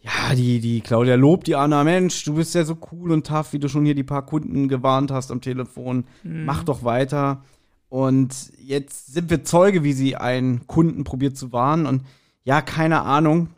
ja, 0.00 0.34
die, 0.34 0.60
die 0.60 0.82
Claudia 0.82 1.14
lobt 1.14 1.46
die 1.46 1.54
Anna, 1.54 1.82
Mensch, 1.82 2.24
du 2.24 2.34
bist 2.34 2.54
ja 2.54 2.62
so 2.62 2.76
cool 2.92 3.10
und 3.10 3.26
tough, 3.26 3.54
wie 3.54 3.58
du 3.58 3.68
schon 3.68 3.86
hier 3.86 3.94
die 3.94 4.02
paar 4.02 4.26
Kunden 4.26 4.68
gewarnt 4.68 5.10
hast 5.10 5.30
am 5.30 5.40
Telefon. 5.40 6.04
Mach 6.22 6.62
doch 6.62 6.84
weiter. 6.84 7.42
Und 7.88 8.52
jetzt 8.58 9.12
sind 9.12 9.30
wir 9.30 9.44
Zeuge, 9.44 9.82
wie 9.82 9.92
sie 9.94 10.16
einen 10.16 10.66
Kunden 10.66 11.04
probiert 11.04 11.38
zu 11.38 11.52
warnen. 11.52 11.86
Und 11.86 12.02
ja, 12.44 12.62
keine 12.62 13.02
Ahnung, 13.02 13.48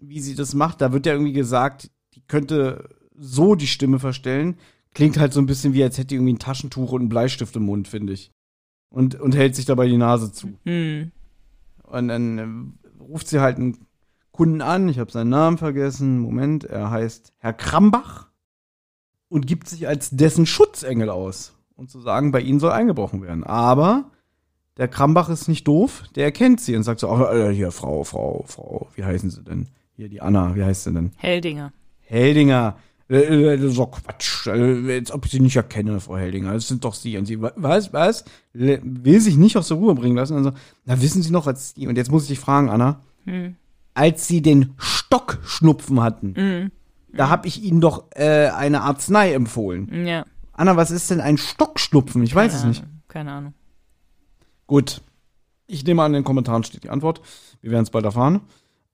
wie 0.00 0.20
sie 0.20 0.34
das 0.34 0.54
macht. 0.54 0.80
Da 0.80 0.92
wird 0.92 1.06
ja 1.06 1.12
irgendwie 1.12 1.32
gesagt, 1.32 1.90
die 2.14 2.22
könnte 2.22 2.88
so 3.14 3.54
die 3.54 3.66
Stimme 3.66 3.98
verstellen. 3.98 4.56
Klingt 4.94 5.18
halt 5.18 5.32
so 5.32 5.40
ein 5.40 5.46
bisschen 5.46 5.74
wie, 5.74 5.82
als 5.82 5.98
hätte 5.98 6.08
die 6.08 6.14
irgendwie 6.16 6.34
ein 6.34 6.38
Taschentuch 6.38 6.92
und 6.92 7.00
einen 7.00 7.08
Bleistift 7.08 7.54
im 7.56 7.64
Mund, 7.64 7.86
finde 7.86 8.14
ich. 8.14 8.32
Und, 8.88 9.20
und 9.20 9.36
hält 9.36 9.54
sich 9.54 9.64
dabei 9.64 9.86
die 9.86 9.96
Nase 9.96 10.32
zu. 10.32 10.58
Hm. 10.64 11.10
Und 11.82 12.08
dann 12.08 12.38
äh, 12.38 13.02
ruft 13.02 13.28
sie 13.28 13.40
halt 13.40 13.56
einen 13.58 13.86
Kunden 14.32 14.60
an, 14.60 14.88
ich 14.88 14.98
habe 14.98 15.10
seinen 15.10 15.30
Namen 15.30 15.58
vergessen, 15.58 16.18
Moment, 16.18 16.64
er 16.64 16.90
heißt 16.90 17.32
Herr 17.38 17.54
Krambach 17.54 18.28
und 19.28 19.46
gibt 19.46 19.68
sich 19.68 19.88
als 19.88 20.10
dessen 20.10 20.46
Schutzengel 20.46 21.10
aus. 21.10 21.54
Und 21.74 21.90
zu 21.90 22.00
sagen, 22.00 22.32
bei 22.32 22.40
ihnen 22.40 22.60
soll 22.60 22.72
eingebrochen 22.72 23.22
werden. 23.22 23.44
Aber 23.44 24.10
der 24.76 24.88
Krambach 24.88 25.28
ist 25.28 25.48
nicht 25.48 25.66
doof, 25.66 26.04
der 26.14 26.24
erkennt 26.24 26.60
sie 26.60 26.76
und 26.76 26.82
sagt 26.82 27.00
so, 27.00 27.10
oh, 27.10 27.48
hier, 27.50 27.70
Frau, 27.70 28.04
Frau, 28.04 28.44
Frau, 28.46 28.88
wie 28.94 29.04
heißen 29.04 29.30
sie 29.30 29.42
denn? 29.42 29.68
Hier, 29.94 30.08
die 30.08 30.20
Anna, 30.20 30.54
wie 30.54 30.64
heißt 30.64 30.84
sie 30.84 30.92
denn? 30.92 31.12
Heldinger. 31.16 31.72
Heldinger. 32.00 32.76
Äh, 33.08 33.54
äh, 33.54 33.68
so 33.68 33.86
Quatsch. 33.86 34.46
Äh, 34.48 34.96
Als 34.96 35.12
ob 35.12 35.24
ich 35.26 35.30
sie 35.32 35.40
nicht 35.40 35.54
erkenne, 35.56 36.00
Frau 36.00 36.16
Heldinger. 36.16 36.52
Das 36.52 36.66
sind 36.68 36.84
doch 36.84 36.94
Sie. 36.94 37.16
Und 37.16 37.26
sie, 37.26 37.40
wa- 37.40 37.52
was, 37.56 37.92
was? 37.92 38.24
Will 38.52 39.20
sich 39.20 39.36
nicht 39.36 39.56
aus 39.56 39.68
der 39.68 39.76
Ruhe 39.76 39.94
bringen 39.94 40.16
lassen. 40.16 40.36
Also, 40.36 40.52
na, 40.84 41.00
wissen 41.00 41.22
Sie 41.22 41.30
noch, 41.30 41.46
als 41.46 41.74
die, 41.74 41.86
und 41.86 41.96
jetzt 41.96 42.10
muss 42.10 42.22
ich 42.24 42.28
dich 42.30 42.38
fragen, 42.40 42.68
Anna, 42.68 43.00
Hm. 43.24 43.54
als 43.94 44.26
Sie 44.26 44.42
den 44.42 44.74
Stockschnupfen 44.78 46.00
hatten, 46.02 46.34
Mhm. 46.36 46.70
da 47.16 47.28
habe 47.28 47.46
ich 47.46 47.62
Ihnen 47.62 47.80
doch 47.80 48.04
äh, 48.16 48.48
eine 48.48 48.82
Arznei 48.82 49.32
empfohlen. 49.34 50.06
Ja. 50.06 50.24
Anna, 50.52 50.76
was 50.76 50.90
ist 50.90 51.10
denn 51.10 51.20
ein 51.20 51.38
Stockschnupfen? 51.38 52.22
Ich 52.24 52.34
weiß 52.34 52.52
Keine 52.52 52.62
es 52.62 52.66
nicht. 52.68 52.82
Ahnung, 52.82 53.02
Keine 53.08 53.32
Ahnung. 53.32 53.54
Gut. 54.66 55.00
Ich 55.68 55.84
nehme 55.84 56.02
an, 56.02 56.12
in 56.12 56.20
den 56.20 56.24
Kommentaren 56.24 56.64
steht 56.64 56.84
die 56.84 56.90
Antwort. 56.90 57.20
Wir 57.60 57.70
werden 57.72 57.82
es 57.84 57.90
bald 57.90 58.04
erfahren. 58.04 58.40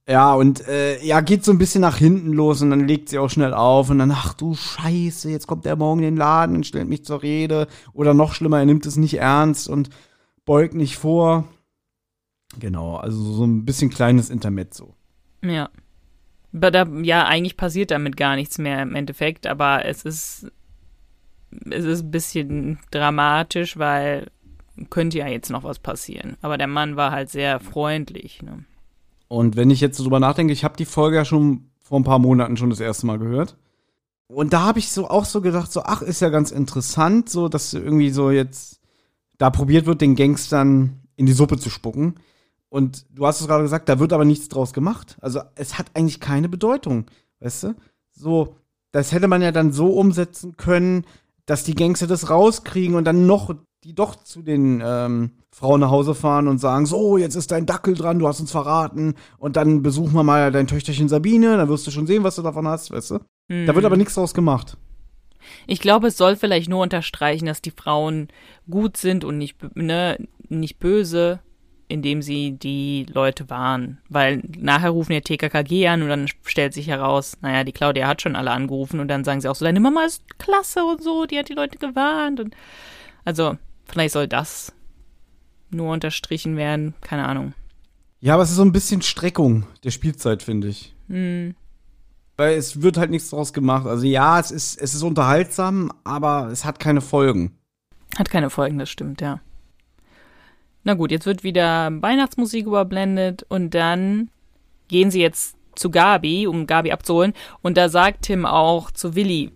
Ja, 0.09 0.34
und 0.34 0.66
äh, 0.66 1.00
ja, 1.05 1.20
geht 1.20 1.44
so 1.44 1.53
ein 1.53 1.59
bisschen 1.59 1.80
nach 1.80 1.96
hinten 1.96 2.32
los 2.32 2.61
und 2.61 2.70
dann 2.70 2.88
legt 2.88 3.09
sie 3.09 3.18
auch 3.18 3.30
schnell 3.30 3.55
auf 3.55 3.88
und 3.88 4.00
dann, 4.00 4.11
ach 4.11 4.34
du 4.34 4.55
Scheiße, 4.55 5.30
jetzt 5.30 5.46
kommt 5.46 5.64
der 5.64 5.76
morgen 5.76 6.00
in 6.00 6.14
den 6.14 6.16
Laden 6.16 6.57
und 6.57 6.66
stellt 6.66 6.88
mich 6.88 7.05
zur 7.05 7.22
Rede. 7.22 7.68
Oder 7.92 8.12
noch 8.12 8.34
schlimmer, 8.34 8.59
er 8.59 8.66
nimmt 8.66 8.84
es 8.84 8.96
nicht 8.96 9.18
ernst 9.18 9.68
und 9.68 9.90
beugt 10.44 10.74
nicht 10.74 10.96
vor. 10.96 11.44
Genau, 12.59 12.96
also 12.96 13.32
so 13.32 13.44
ein 13.44 13.64
bisschen 13.64 13.90
kleines 13.90 14.28
Intermezzo. 14.28 14.96
Ja. 15.42 15.70
Aber 16.53 16.70
da, 16.70 16.84
ja, 17.03 17.26
eigentlich 17.26 17.57
passiert 17.57 17.92
damit 17.92 18.16
gar 18.16 18.34
nichts 18.34 18.59
mehr 18.59 18.82
im 18.82 18.94
Endeffekt, 18.94 19.46
aber 19.46 19.86
es 19.86 20.03
ist, 20.03 20.50
es 21.70 21.84
ist 21.84 22.03
ein 22.03 22.11
bisschen 22.11 22.78
dramatisch, 22.90 23.78
weil 23.78 24.26
könnte 24.90 25.18
ja 25.18 25.28
jetzt 25.28 25.50
noch 25.50 25.64
was 25.64 25.78
passieren. 25.78 26.36
Aber 26.42 26.59
der 26.59 26.66
Mann 26.66 26.96
war 26.96 27.12
halt 27.12 27.30
sehr 27.30 27.61
freundlich. 27.61 28.42
Ne? 28.42 28.64
Und 29.33 29.57
wenn 29.57 29.70
ich 29.70 29.80
jetzt 29.80 29.97
so 29.97 30.03
drüber 30.03 30.20
nachdenke, 30.20 30.53
ich 30.53 30.62
habe 30.62 30.76
die 30.76 30.85
Folge 30.85 31.16
ja 31.16 31.24
schon 31.24 31.70
vor 31.80 31.99
ein 31.99 32.05
paar 32.05 32.18
Monaten 32.18 32.59
schon 32.59 32.68
das 32.68 32.80
erste 32.80 33.07
Mal 33.07 33.18
gehört. 33.18 33.57
Und 34.26 34.53
da 34.53 34.61
habe 34.61 34.78
ich 34.78 34.93
so 34.93 35.09
auch 35.09 35.24
so 35.24 35.41
gedacht, 35.41 35.72
so, 35.72 35.85
ach, 35.85 36.03
ist 36.03 36.20
ja 36.20 36.28
ganz 36.28 36.51
interessant, 36.51 37.30
so, 37.30 37.49
dass 37.49 37.72
irgendwie 37.72 38.11
so 38.11 38.30
jetzt 38.30 38.83
da 39.39 39.49
probiert 39.49 39.87
wird, 39.87 40.03
den 40.03 40.16
Gangstern 40.16 41.01
in 41.16 41.24
die 41.24 41.33
Suppe 41.33 41.57
zu 41.57 41.70
spucken. 41.70 42.16
Und 42.68 43.07
du 43.09 43.26
hast 43.26 43.41
es 43.41 43.47
gerade 43.47 43.62
gesagt, 43.62 43.89
da 43.89 43.99
wird 43.99 44.12
aber 44.12 44.26
nichts 44.26 44.51
draus 44.51 44.74
gemacht. 44.74 45.16
Also 45.22 45.41
es 45.55 45.78
hat 45.78 45.87
eigentlich 45.95 46.20
keine 46.20 46.51
Bedeutung, 46.51 47.07
weißt 47.41 47.62
du? 47.62 47.74
So, 48.11 48.57
das 48.91 49.12
hätte 49.12 49.28
man 49.28 49.41
ja 49.41 49.51
dann 49.51 49.72
so 49.72 49.95
umsetzen 49.95 50.59
können, 50.59 51.07
dass 51.47 51.64
die 51.64 51.74
Gangster 51.74 52.07
das 52.07 52.28
rauskriegen 52.28 52.97
und 52.97 53.05
dann 53.05 53.26
noch 53.26 53.55
die 53.85 53.95
doch 53.95 54.22
zu 54.22 54.43
den 54.43 54.83
ähm, 54.85 55.33
Frauen 55.51 55.80
nach 55.80 55.91
Hause 55.91 56.14
fahren 56.14 56.47
und 56.47 56.59
sagen, 56.59 56.87
so, 56.87 57.18
jetzt 57.18 57.35
ist 57.35 57.51
dein 57.51 57.66
Dackel 57.66 57.95
dran, 57.95 58.18
du 58.18 58.28
hast 58.28 58.41
uns 58.41 58.53
verraten 58.53 59.14
und 59.39 59.57
dann 59.57 59.83
besuchen 59.83 60.14
wir 60.14 60.22
mal 60.22 60.53
dein 60.53 60.68
Töchterchen 60.68 61.09
Sabine, 61.09 61.57
dann 61.57 61.68
wirst 61.68 61.87
du 61.87 61.91
schon 61.91 62.07
sehen, 62.07 62.22
was 62.22 62.37
du 62.37 62.43
davon 62.43 62.68
hast, 62.68 62.93
weißt 62.93 63.11
du? 63.11 63.18
Da 63.49 63.74
wird 63.74 63.85
aber 63.85 63.97
nichts 63.97 64.14
draus 64.14 64.35
gemacht. 64.35 64.78
Ich 65.66 65.80
glaube, 65.80 66.07
es 66.07 66.16
soll 66.16 66.37
vielleicht 66.37 66.70
nur 66.70 66.83
unterstreichen, 66.83 67.47
dass 67.47 67.61
die 67.61 67.72
Frauen 67.72 68.28
gut 68.70 68.97
sind 68.97 69.24
und 69.24 69.37
nicht, 69.39 69.57
ne, 69.76 70.16
nicht 70.49 70.78
böse, 70.78 71.41
indem 71.89 72.22
sie 72.22 72.53
die 72.53 73.07
Leute 73.12 73.51
warnen. 73.51 73.99
Weil 74.09 74.43
nachher 74.57 74.91
rufen 74.91 75.12
ja 75.12 75.20
TKKG 75.20 75.89
an 75.89 76.03
und 76.03 76.09
dann 76.09 76.28
stellt 76.45 76.72
sich 76.72 76.87
heraus, 76.87 77.37
naja, 77.43 77.64
die 77.64 77.72
Claudia 77.72 78.07
hat 78.07 78.22
schon 78.22 78.37
alle 78.37 78.53
angerufen 78.53 79.01
und 79.01 79.09
dann 79.09 79.24
sagen 79.24 79.41
sie 79.41 79.49
auch 79.49 79.57
so, 79.57 79.64
deine 79.64 79.80
Mama 79.80 80.05
ist 80.05 80.22
klasse 80.39 80.85
und 80.85 81.03
so, 81.03 81.26
die 81.26 81.39
hat 81.39 81.49
die 81.49 81.55
Leute 81.55 81.78
gewarnt. 81.78 82.41
Und 82.41 82.55
also, 83.24 83.57
vielleicht 83.93 84.12
soll 84.12 84.26
das 84.26 84.72
nur 85.70 85.93
unterstrichen 85.93 86.57
werden, 86.57 86.95
keine 87.01 87.26
Ahnung. 87.26 87.55
Ja, 88.20 88.34
aber 88.34 88.43
es 88.43 88.51
ist 88.51 88.57
so 88.57 88.64
ein 88.64 88.72
bisschen 88.72 89.03
Streckung 89.03 89.66
der 89.84 89.90
Spielzeit, 89.90 90.43
finde 90.43 90.68
ich. 90.68 90.95
Hm. 91.09 91.55
Weil 92.36 92.57
es 92.57 92.82
wird 92.82 92.97
halt 92.97 93.11
nichts 93.11 93.30
draus 93.30 93.53
gemacht. 93.53 93.86
Also 93.86 94.07
ja, 94.07 94.38
es 94.38 94.51
ist, 94.51 94.80
es 94.80 94.95
ist 94.95 95.03
unterhaltsam, 95.03 95.93
aber 96.05 96.49
es 96.51 96.64
hat 96.64 96.78
keine 96.78 97.01
Folgen. 97.01 97.59
Hat 98.16 98.30
keine 98.30 98.51
Folgen, 98.51 98.78
das 98.78 98.90
stimmt, 98.90 99.20
ja. 99.20 99.40
Na 100.84 100.95
gut, 100.95 101.11
jetzt 101.11 101.26
wird 101.26 101.45
wieder 101.45 101.90
Weihnachtsmusik 102.03 102.66
überblendet 102.66 103.45
und 103.49 103.74
dann 103.74 104.30
gehen 104.88 105.11
sie 105.11 105.20
jetzt 105.20 105.57
zu 105.74 105.90
Gabi, 105.90 106.47
um 106.47 106.66
Gabi 106.66 106.93
abzuholen. 106.93 107.32
Und 107.62 107.76
da 107.76 107.88
sagt 107.88 108.22
Tim 108.22 108.45
auch 108.45 108.90
zu 108.90 109.14
Willi, 109.14 109.53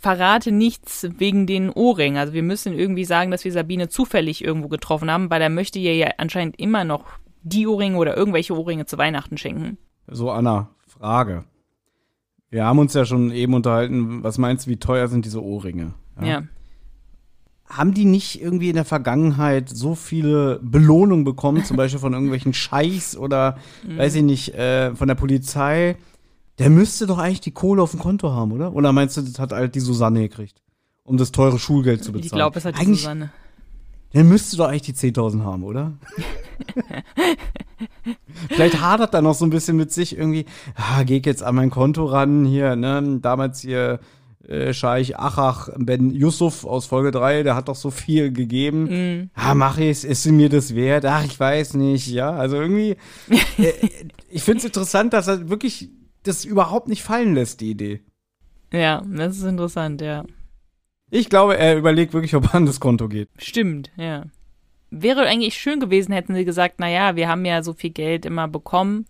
verrate 0.00 0.52
nichts 0.52 1.06
wegen 1.18 1.46
den 1.46 1.70
Ohrringen. 1.70 2.18
Also 2.18 2.32
wir 2.32 2.42
müssen 2.42 2.72
irgendwie 2.72 3.04
sagen, 3.04 3.30
dass 3.30 3.44
wir 3.44 3.52
Sabine 3.52 3.88
zufällig 3.88 4.44
irgendwo 4.44 4.68
getroffen 4.68 5.10
haben, 5.10 5.30
weil 5.30 5.42
er 5.42 5.50
möchte 5.50 5.78
ihr 5.78 5.94
ja 5.94 6.08
anscheinend 6.18 6.58
immer 6.58 6.84
noch 6.84 7.04
die 7.42 7.66
Ohrringe 7.66 7.96
oder 7.96 8.16
irgendwelche 8.16 8.56
Ohrringe 8.56 8.86
zu 8.86 8.98
Weihnachten 8.98 9.38
schenken. 9.38 9.78
So, 10.08 10.30
Anna, 10.30 10.70
Frage. 10.86 11.44
Wir 12.50 12.64
haben 12.64 12.78
uns 12.78 12.94
ja 12.94 13.04
schon 13.04 13.30
eben 13.32 13.54
unterhalten, 13.54 14.22
was 14.22 14.38
meinst 14.38 14.66
du, 14.66 14.70
wie 14.70 14.76
teuer 14.76 15.08
sind 15.08 15.24
diese 15.24 15.42
Ohrringe? 15.42 15.94
Ja. 16.22 16.42
Haben 17.68 17.94
die 17.94 18.04
nicht 18.04 18.40
irgendwie 18.40 18.68
in 18.68 18.76
der 18.76 18.84
Vergangenheit 18.84 19.68
so 19.68 19.94
viele 19.94 20.60
Belohnungen 20.62 21.24
bekommen, 21.24 21.64
zum 21.64 21.76
Beispiel 21.76 21.98
von 21.98 22.12
irgendwelchen 22.12 22.54
Scheichs 22.54 23.16
oder, 23.16 23.58
weiß 23.96 24.14
ich 24.14 24.22
nicht, 24.22 24.54
äh, 24.54 24.94
von 24.94 25.08
der 25.08 25.16
Polizei? 25.16 25.96
Der 26.58 26.70
müsste 26.70 27.06
doch 27.06 27.18
eigentlich 27.18 27.42
die 27.42 27.50
Kohle 27.50 27.82
auf 27.82 27.90
dem 27.90 28.00
Konto 28.00 28.32
haben, 28.32 28.52
oder? 28.52 28.72
Oder 28.72 28.92
meinst 28.92 29.16
du, 29.16 29.22
das 29.22 29.38
hat 29.38 29.52
halt 29.52 29.74
die 29.74 29.80
Susanne 29.80 30.20
gekriegt, 30.20 30.62
um 31.04 31.16
das 31.16 31.32
teure 31.32 31.58
Schulgeld 31.58 32.02
zu 32.02 32.12
bezahlen? 32.12 32.24
Ich 32.24 32.32
glaube, 32.32 32.58
es 32.58 32.64
hat 32.64 32.76
die 32.76 32.80
eigentlich, 32.80 33.00
Susanne. 33.00 33.30
Der 34.14 34.24
müsste 34.24 34.56
doch 34.56 34.68
eigentlich 34.68 34.82
die 34.82 34.94
10.000 34.94 35.42
haben, 35.42 35.64
oder? 35.64 35.92
Vielleicht 38.48 38.80
hadert 38.80 39.12
er 39.12 39.22
noch 39.22 39.34
so 39.34 39.44
ein 39.44 39.50
bisschen 39.50 39.76
mit 39.76 39.92
sich 39.92 40.16
irgendwie, 40.16 40.46
ah, 40.74 41.02
geh 41.02 41.20
jetzt 41.22 41.42
an 41.42 41.54
mein 41.54 41.70
Konto 41.70 42.06
ran, 42.06 42.46
hier, 42.46 42.76
ne, 42.76 43.18
damals 43.20 43.60
hier 43.60 44.00
äh, 44.48 44.72
Scheich 44.72 45.18
Achach 45.18 45.68
Ben 45.76 46.10
Yusuf 46.10 46.64
aus 46.64 46.86
Folge 46.86 47.10
3, 47.10 47.42
der 47.42 47.56
hat 47.56 47.68
doch 47.68 47.76
so 47.76 47.90
viel 47.90 48.32
gegeben. 48.32 48.84
Mhm. 48.84 49.30
Ah, 49.34 49.54
mach 49.54 49.78
ich's, 49.78 50.04
ist 50.04 50.24
mir 50.26 50.48
das 50.48 50.74
wert? 50.74 51.04
Ach, 51.04 51.24
ich 51.24 51.38
weiß 51.38 51.74
nicht, 51.74 52.08
ja, 52.08 52.30
also 52.30 52.56
irgendwie, 52.56 52.96
äh, 53.58 53.72
ich 54.30 54.42
find's 54.42 54.64
interessant, 54.64 55.12
dass 55.12 55.28
er 55.28 55.50
wirklich 55.50 55.90
das 56.26 56.44
überhaupt 56.44 56.88
nicht 56.88 57.02
fallen 57.02 57.34
lässt, 57.34 57.60
die 57.60 57.70
Idee. 57.70 58.02
Ja, 58.72 59.02
das 59.06 59.38
ist 59.38 59.44
interessant, 59.44 60.00
ja. 60.00 60.24
Ich 61.10 61.28
glaube, 61.30 61.56
er 61.56 61.76
überlegt 61.76 62.12
wirklich, 62.14 62.34
ob 62.34 62.44
er 62.46 62.56
an 62.56 62.66
das 62.66 62.80
Konto 62.80 63.08
geht. 63.08 63.28
Stimmt, 63.38 63.90
ja. 63.96 64.24
Wäre 64.90 65.26
eigentlich 65.26 65.54
schön 65.54 65.80
gewesen, 65.80 66.12
hätten 66.12 66.34
sie 66.34 66.44
gesagt, 66.44 66.80
naja, 66.80 67.16
wir 67.16 67.28
haben 67.28 67.44
ja 67.44 67.62
so 67.62 67.72
viel 67.72 67.90
Geld 67.90 68.26
immer 68.26 68.48
bekommen. 68.48 69.06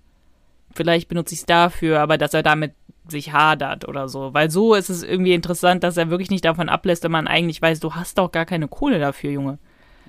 Vielleicht 0.74 1.08
benutze 1.08 1.34
ich 1.34 1.40
es 1.40 1.46
dafür, 1.46 2.00
aber 2.00 2.18
dass 2.18 2.34
er 2.34 2.42
damit 2.42 2.72
sich 3.08 3.32
hadert 3.32 3.86
oder 3.88 4.08
so. 4.08 4.34
Weil 4.34 4.50
so 4.50 4.74
ist 4.74 4.90
es 4.90 5.02
irgendwie 5.02 5.32
interessant, 5.32 5.82
dass 5.84 5.96
er 5.96 6.10
wirklich 6.10 6.30
nicht 6.30 6.44
davon 6.44 6.68
ablässt, 6.68 7.04
wenn 7.04 7.12
man 7.12 7.28
eigentlich 7.28 7.62
weiß, 7.62 7.80
du 7.80 7.94
hast 7.94 8.18
doch 8.18 8.32
gar 8.32 8.46
keine 8.46 8.68
Kohle 8.68 8.98
dafür, 8.98 9.30
Junge. 9.30 9.58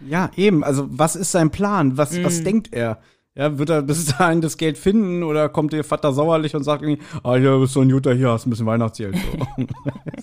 Ja, 0.06 0.30
eben. 0.36 0.64
Also, 0.64 0.88
was 0.90 1.16
ist 1.16 1.32
sein 1.32 1.52
Plan? 1.52 1.98
Was, 1.98 2.22
was 2.24 2.44
denkt 2.44 2.74
er? 2.74 3.00
Ja, 3.38 3.58
wird 3.58 3.70
er 3.70 3.84
bis 3.84 4.06
dahin 4.18 4.42
das 4.42 4.58
Geld 4.58 4.78
finden 4.78 5.22
oder 5.22 5.48
kommt 5.48 5.72
ihr 5.72 5.84
Vater 5.84 6.12
sauerlich 6.12 6.56
und 6.56 6.64
sagt 6.64 6.82
irgendwie, 6.82 7.02
ah, 7.24 7.36
hier 7.36 7.60
bist 7.60 7.76
du 7.76 7.82
ein 7.82 7.90
Jutta, 7.90 8.12
hier 8.12 8.32
hast 8.32 8.48
ein 8.48 8.50
bisschen 8.50 8.66
Weihnachtsgeld. 8.66 9.16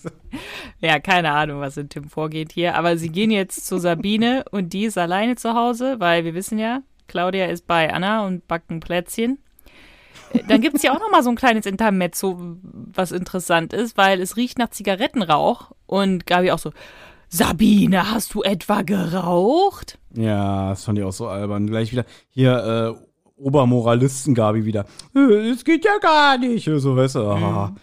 So. 0.02 0.10
Ja, 0.80 0.98
keine 0.98 1.30
Ahnung, 1.30 1.60
was 1.60 1.76
in 1.76 1.88
Tim 1.88 2.08
vorgeht 2.08 2.52
hier. 2.52 2.74
Aber 2.74 2.98
sie 2.98 3.08
gehen 3.08 3.30
jetzt 3.30 3.66
zu 3.66 3.78
Sabine 3.78 4.44
und 4.50 4.72
die 4.72 4.84
ist 4.84 4.98
alleine 4.98 5.36
zu 5.36 5.54
Hause, 5.54 5.96
weil 5.98 6.24
wir 6.24 6.34
wissen 6.34 6.58
ja, 6.58 6.82
Claudia 7.06 7.46
ist 7.46 7.66
bei 7.66 7.90
Anna 7.92 8.26
und 8.26 8.46
backt 8.48 8.70
ein 8.70 8.80
Plätzchen. 8.80 9.38
Äh, 10.32 10.40
Dann 10.48 10.60
gibt's 10.60 10.82
ja 10.82 10.92
auch 10.92 11.00
noch 11.00 11.10
mal 11.10 11.22
so 11.22 11.30
ein 11.30 11.36
kleines 11.36 11.64
Intermezzo, 11.64 12.56
was 12.62 13.12
interessant 13.12 13.72
ist, 13.72 13.96
weil 13.96 14.20
es 14.20 14.36
riecht 14.36 14.58
nach 14.58 14.70
Zigarettenrauch 14.70 15.70
und 15.86 16.26
Gabi 16.26 16.50
auch 16.50 16.58
so, 16.58 16.72
Sabine, 17.34 18.12
hast 18.12 18.34
du 18.34 18.42
etwa 18.42 18.82
geraucht? 18.82 19.98
ja, 20.14 20.68
das 20.70 20.84
fand 20.84 20.98
ich 20.98 21.04
auch 21.04 21.12
so 21.12 21.26
albern. 21.26 21.66
Gleich 21.66 21.90
wieder, 21.90 22.04
hier, 22.28 22.96
äh, 22.96 23.42
Obermoralisten-Gabi 23.42 24.64
wieder. 24.64 24.84
Äh, 25.16 25.50
Es 25.50 25.64
geht 25.64 25.84
ja 25.84 25.98
gar 26.00 26.38
nicht. 26.38 26.64
So, 26.64 26.96
weißt 26.96 27.16
du, 27.16 27.20
ah. 27.22 27.74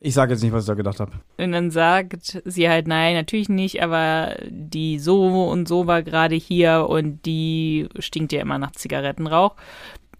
Ich 0.00 0.14
sag 0.14 0.30
jetzt 0.30 0.42
nicht, 0.42 0.52
was 0.52 0.64
ich 0.64 0.68
da 0.68 0.74
gedacht 0.74 0.98
habe. 0.98 1.12
Und 1.38 1.52
dann 1.52 1.70
sagt 1.70 2.42
sie 2.44 2.68
halt, 2.68 2.88
nein, 2.88 3.14
natürlich 3.14 3.48
nicht, 3.48 3.82
aber 3.82 4.34
die 4.48 4.98
so 4.98 5.48
und 5.48 5.68
so 5.68 5.86
war 5.86 6.02
gerade 6.02 6.34
hier 6.34 6.86
und 6.88 7.24
die 7.24 7.88
stinkt 8.00 8.32
ja 8.32 8.40
immer 8.40 8.58
nach 8.58 8.72
Zigarettenrauch. 8.72 9.54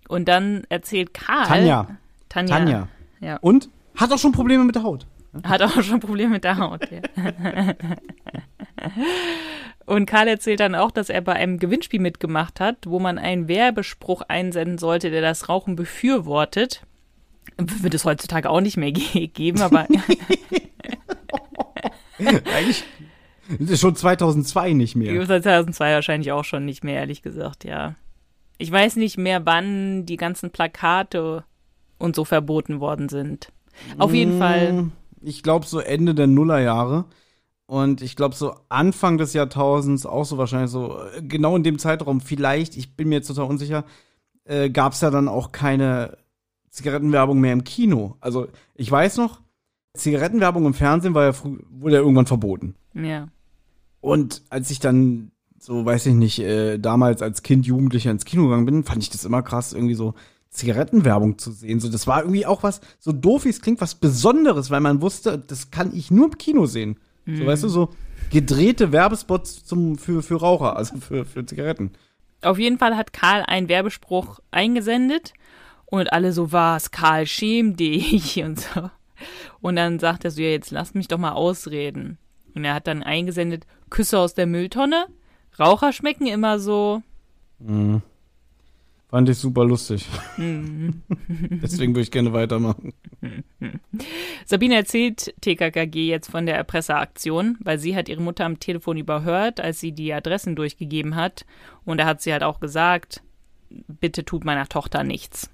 Und 0.09 0.29
dann 0.29 0.63
erzählt 0.69 1.13
Karl. 1.13 1.47
Tanja. 1.47 1.89
Tanja. 2.29 2.57
Tanja. 2.59 2.89
Ja. 3.21 3.37
Und? 3.41 3.71
Hat 3.97 4.13
auch 4.13 4.19
schon 4.19 4.31
Probleme 4.33 4.63
mit 4.65 4.77
der 4.77 4.85
Haut. 4.85 5.07
Hat 5.45 5.63
auch 5.63 5.83
schon 5.83 6.01
Probleme 6.01 6.33
mit 6.33 6.45
der 6.45 6.59
Haut. 6.59 6.89
Ja. 6.91 7.01
Und 9.87 10.07
Karl 10.07 10.29
erzählt 10.29 10.61
dann 10.61 10.75
auch, 10.75 10.91
dass 10.91 11.11
er 11.11 11.21
bei 11.21 11.35
einem 11.35 11.59
Gewinnspiel 11.59 12.01
mitgemacht 12.01 12.59
hat, 12.61 12.79
wo 12.87 12.99
man 12.99 13.19
einen 13.19 13.47
Werbespruch 13.47 14.23
einsenden 14.23 14.79
sollte, 14.79 15.11
der 15.11 15.21
das 15.21 15.49
Rauchen 15.49 15.77
befürwortet. 15.77 16.83
Wird 17.57 17.95
es 17.95 18.05
heutzutage 18.05 18.51
auch 18.51 18.61
nicht 18.61 18.77
mehr 18.77 18.91
ge 18.93 19.29
geben, 19.29 19.63
aber 19.63 19.87
Eigentlich 22.19 22.85
das 23.49 23.71
ist 23.71 23.81
schon 23.81 23.95
2002 23.95 24.73
nicht 24.73 24.97
mehr. 24.97 25.25
2002 25.25 25.95
wahrscheinlich 25.95 26.33
auch 26.33 26.45
schon 26.45 26.65
nicht 26.65 26.83
mehr, 26.83 26.97
ehrlich 26.97 27.23
gesagt, 27.23 27.65
ja. 27.65 27.95
Ich 28.59 28.73
weiß 28.73 28.97
nicht 28.97 29.19
mehr, 29.19 29.47
wann 29.47 30.07
die 30.07 30.17
ganzen 30.17 30.51
Plakate 30.51 31.45
und 31.99 32.17
so 32.17 32.25
verboten 32.25 32.81
worden 32.81 33.09
sind. 33.09 33.53
Auf 33.99 34.15
jeden 34.15 34.39
Fall. 34.39 34.91
Ich 35.27 35.43
glaube 35.43 35.67
so 35.67 35.81
Ende 35.81 36.15
der 36.15 36.29
Nullerjahre. 36.29 37.07
Und 37.67 38.01
ich 38.01 38.15
glaube 38.15 38.37
so 38.37 38.55
Anfang 38.69 39.19
des 39.19 39.33
Jahrtausends, 39.33 40.07
auch 40.07 40.25
so 40.25 40.39
wahrscheinlich 40.39 40.71
so, 40.71 41.01
äh, 41.01 41.21
genau 41.21 41.57
in 41.57 41.65
dem 41.65 41.81
Zeitraum, 41.81 42.21
vielleicht, 42.21 42.77
ich 42.77 42.95
bin 42.95 43.09
mir 43.09 43.17
jetzt 43.17 43.27
total 43.27 43.47
unsicher, 43.47 43.85
äh, 44.45 44.71
gab 44.71 44.93
es 44.93 45.01
ja 45.01 45.11
dann 45.11 45.27
auch 45.27 45.51
keine 45.51 46.17
Zigarettenwerbung 46.71 47.41
mehr 47.41 47.53
im 47.53 47.65
Kino. 47.65 48.15
Also 48.21 48.47
ich 48.77 48.89
weiß 48.89 49.17
noch, 49.17 49.41
Zigarettenwerbung 49.95 50.65
im 50.65 50.75
Fernsehen 50.75 51.15
war 51.15 51.25
ja 51.25 51.33
wurde 51.71 51.97
ja 51.97 52.01
irgendwann 52.03 52.27
verboten. 52.27 52.77
Ja. 52.95 53.27
Und 54.01 54.43
als 54.49 54.71
ich 54.71 54.79
dann 54.79 55.33
so, 55.59 55.85
weiß 55.85 56.07
ich 56.07 56.15
nicht, 56.15 56.39
äh, 56.39 56.79
damals 56.79 57.21
als 57.21 57.43
Kind, 57.43 57.67
Jugendlicher 57.67 58.13
ins 58.13 58.27
Kino 58.27 58.45
gegangen 58.45 58.67
bin, 58.67 58.85
fand 58.85 59.03
ich 59.03 59.11
das 59.11 59.25
immer 59.25 59.43
krass, 59.43 59.73
irgendwie 59.73 59.95
so 59.95 60.15
Zigarettenwerbung 60.51 61.39
zu 61.39 61.51
sehen. 61.53 61.81
So, 61.81 61.89
das 61.89 62.07
war 62.07 62.23
irgendwie 62.23 62.47
auch 62.47 62.63
was, 62.63 62.81
so 62.99 63.13
doof 63.13 63.45
wie 63.45 63.51
es 63.51 63.61
klingt, 63.61 63.81
was 63.81 63.95
Besonderes, 63.95 64.71
weil 64.71 64.81
man 64.81 65.03
wusste, 65.03 65.39
das 65.39 65.71
kann 65.71 65.95
ich 65.95 66.11
nur 66.11 66.27
im 66.27 66.39
Kino 66.39 66.67
sehen. 66.67 66.99
So, 67.27 67.45
weißt 67.45 67.65
du, 67.65 67.69
so 67.69 67.91
gedrehte 68.31 68.93
Werbespots 68.93 69.65
zum, 69.65 69.99
für, 69.99 70.23
für 70.23 70.37
Raucher, 70.37 70.77
also 70.77 70.99
für, 70.99 71.25
für 71.25 71.45
Zigaretten. 71.45 71.91
Auf 72.43 72.59
jeden 72.59 72.79
Fall 72.79 72.97
hat 72.97 73.13
Karl 73.13 73.43
einen 73.43 73.69
Werbespruch 73.69 74.39
eingesendet 74.53 75.33
und 75.87 76.13
alle 76.13 76.33
so, 76.33 76.53
was, 76.53 76.93
Karl, 76.93 77.27
schäm 77.27 77.77
dich 77.77 78.41
und 78.45 78.61
so. 78.61 78.91
Und 79.61 79.77
dann 79.77 79.99
sagt 79.99 80.25
er 80.25 80.31
so, 80.31 80.41
ja, 80.41 80.49
jetzt 80.49 80.71
lass 80.71 80.95
mich 80.95 81.09
doch 81.09 81.19
mal 81.19 81.33
ausreden. 81.33 82.19
Und 82.55 82.65
er 82.65 82.75
hat 82.75 82.87
dann 82.87 83.03
eingesendet, 83.03 83.67
Küsse 83.91 84.19
aus 84.19 84.35
der 84.35 84.47
Mülltonne. 84.47 85.07
Raucher 85.59 85.93
schmecken 85.93 86.27
immer 86.27 86.59
so. 86.59 87.03
Fand 89.17 89.31
ich 89.31 89.39
super 89.39 89.65
lustig. 89.65 90.07
Deswegen 90.37 91.95
würde 91.95 92.03
ich 92.03 92.11
gerne 92.11 92.35
weitermachen. 92.35 92.93
Sabine 94.45 94.75
erzählt 94.75 95.35
TKKG 95.41 96.07
jetzt 96.07 96.31
von 96.31 96.45
der 96.45 96.57
Erpresseraktion, 96.57 97.57
weil 97.61 97.79
sie 97.79 97.97
hat 97.97 98.11
ihre 98.11 98.21
Mutter 98.21 98.45
am 98.45 98.61
Telefon 98.61 98.99
überhört, 98.99 99.59
als 99.59 99.81
sie 99.81 99.93
die 99.93 100.13
Adressen 100.13 100.55
durchgegeben 100.55 101.17
hat. 101.17 101.47
Und 101.87 101.97
da 101.97 102.05
hat 102.05 102.21
sie 102.21 102.31
halt 102.31 102.43
auch 102.43 102.61
gesagt, 102.61 103.23
bitte 103.71 104.27
tut 104.27 104.45
meiner 104.45 104.69
Tochter 104.69 105.03
nichts. 105.03 105.49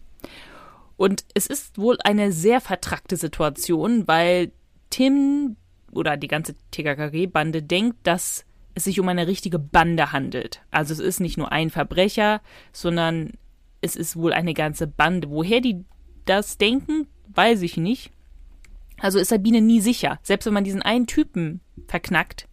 Und 0.96 1.24
es 1.34 1.46
ist 1.46 1.78
wohl 1.78 1.98
eine 2.02 2.32
sehr 2.32 2.60
vertrackte 2.60 3.14
Situation, 3.14 4.08
weil 4.08 4.50
Tim 4.90 5.54
oder 5.92 6.16
die 6.16 6.26
ganze 6.26 6.56
TKKG-Bande 6.72 7.62
denkt, 7.62 7.98
dass 8.02 8.44
es 8.74 8.84
sich 8.84 8.98
um 8.98 9.08
eine 9.08 9.28
richtige 9.28 9.60
Bande 9.60 10.10
handelt. 10.10 10.62
Also 10.72 10.94
es 10.94 10.98
ist 10.98 11.20
nicht 11.20 11.38
nur 11.38 11.52
ein 11.52 11.70
Verbrecher, 11.70 12.40
sondern 12.72 13.34
es 13.82 13.96
ist 13.96 14.16
wohl 14.16 14.32
eine 14.32 14.54
ganze 14.54 14.86
Bande. 14.86 15.28
Woher 15.28 15.60
die 15.60 15.84
das 16.24 16.56
denken, 16.56 17.06
weiß 17.34 17.62
ich 17.62 17.76
nicht. 17.76 18.10
Also 19.00 19.18
ist 19.18 19.28
Sabine 19.28 19.60
nie 19.60 19.80
sicher. 19.80 20.18
Selbst 20.22 20.46
wenn 20.46 20.54
man 20.54 20.64
diesen 20.64 20.82
einen 20.82 21.06
Typen 21.06 21.60
verknackt, 21.88 22.48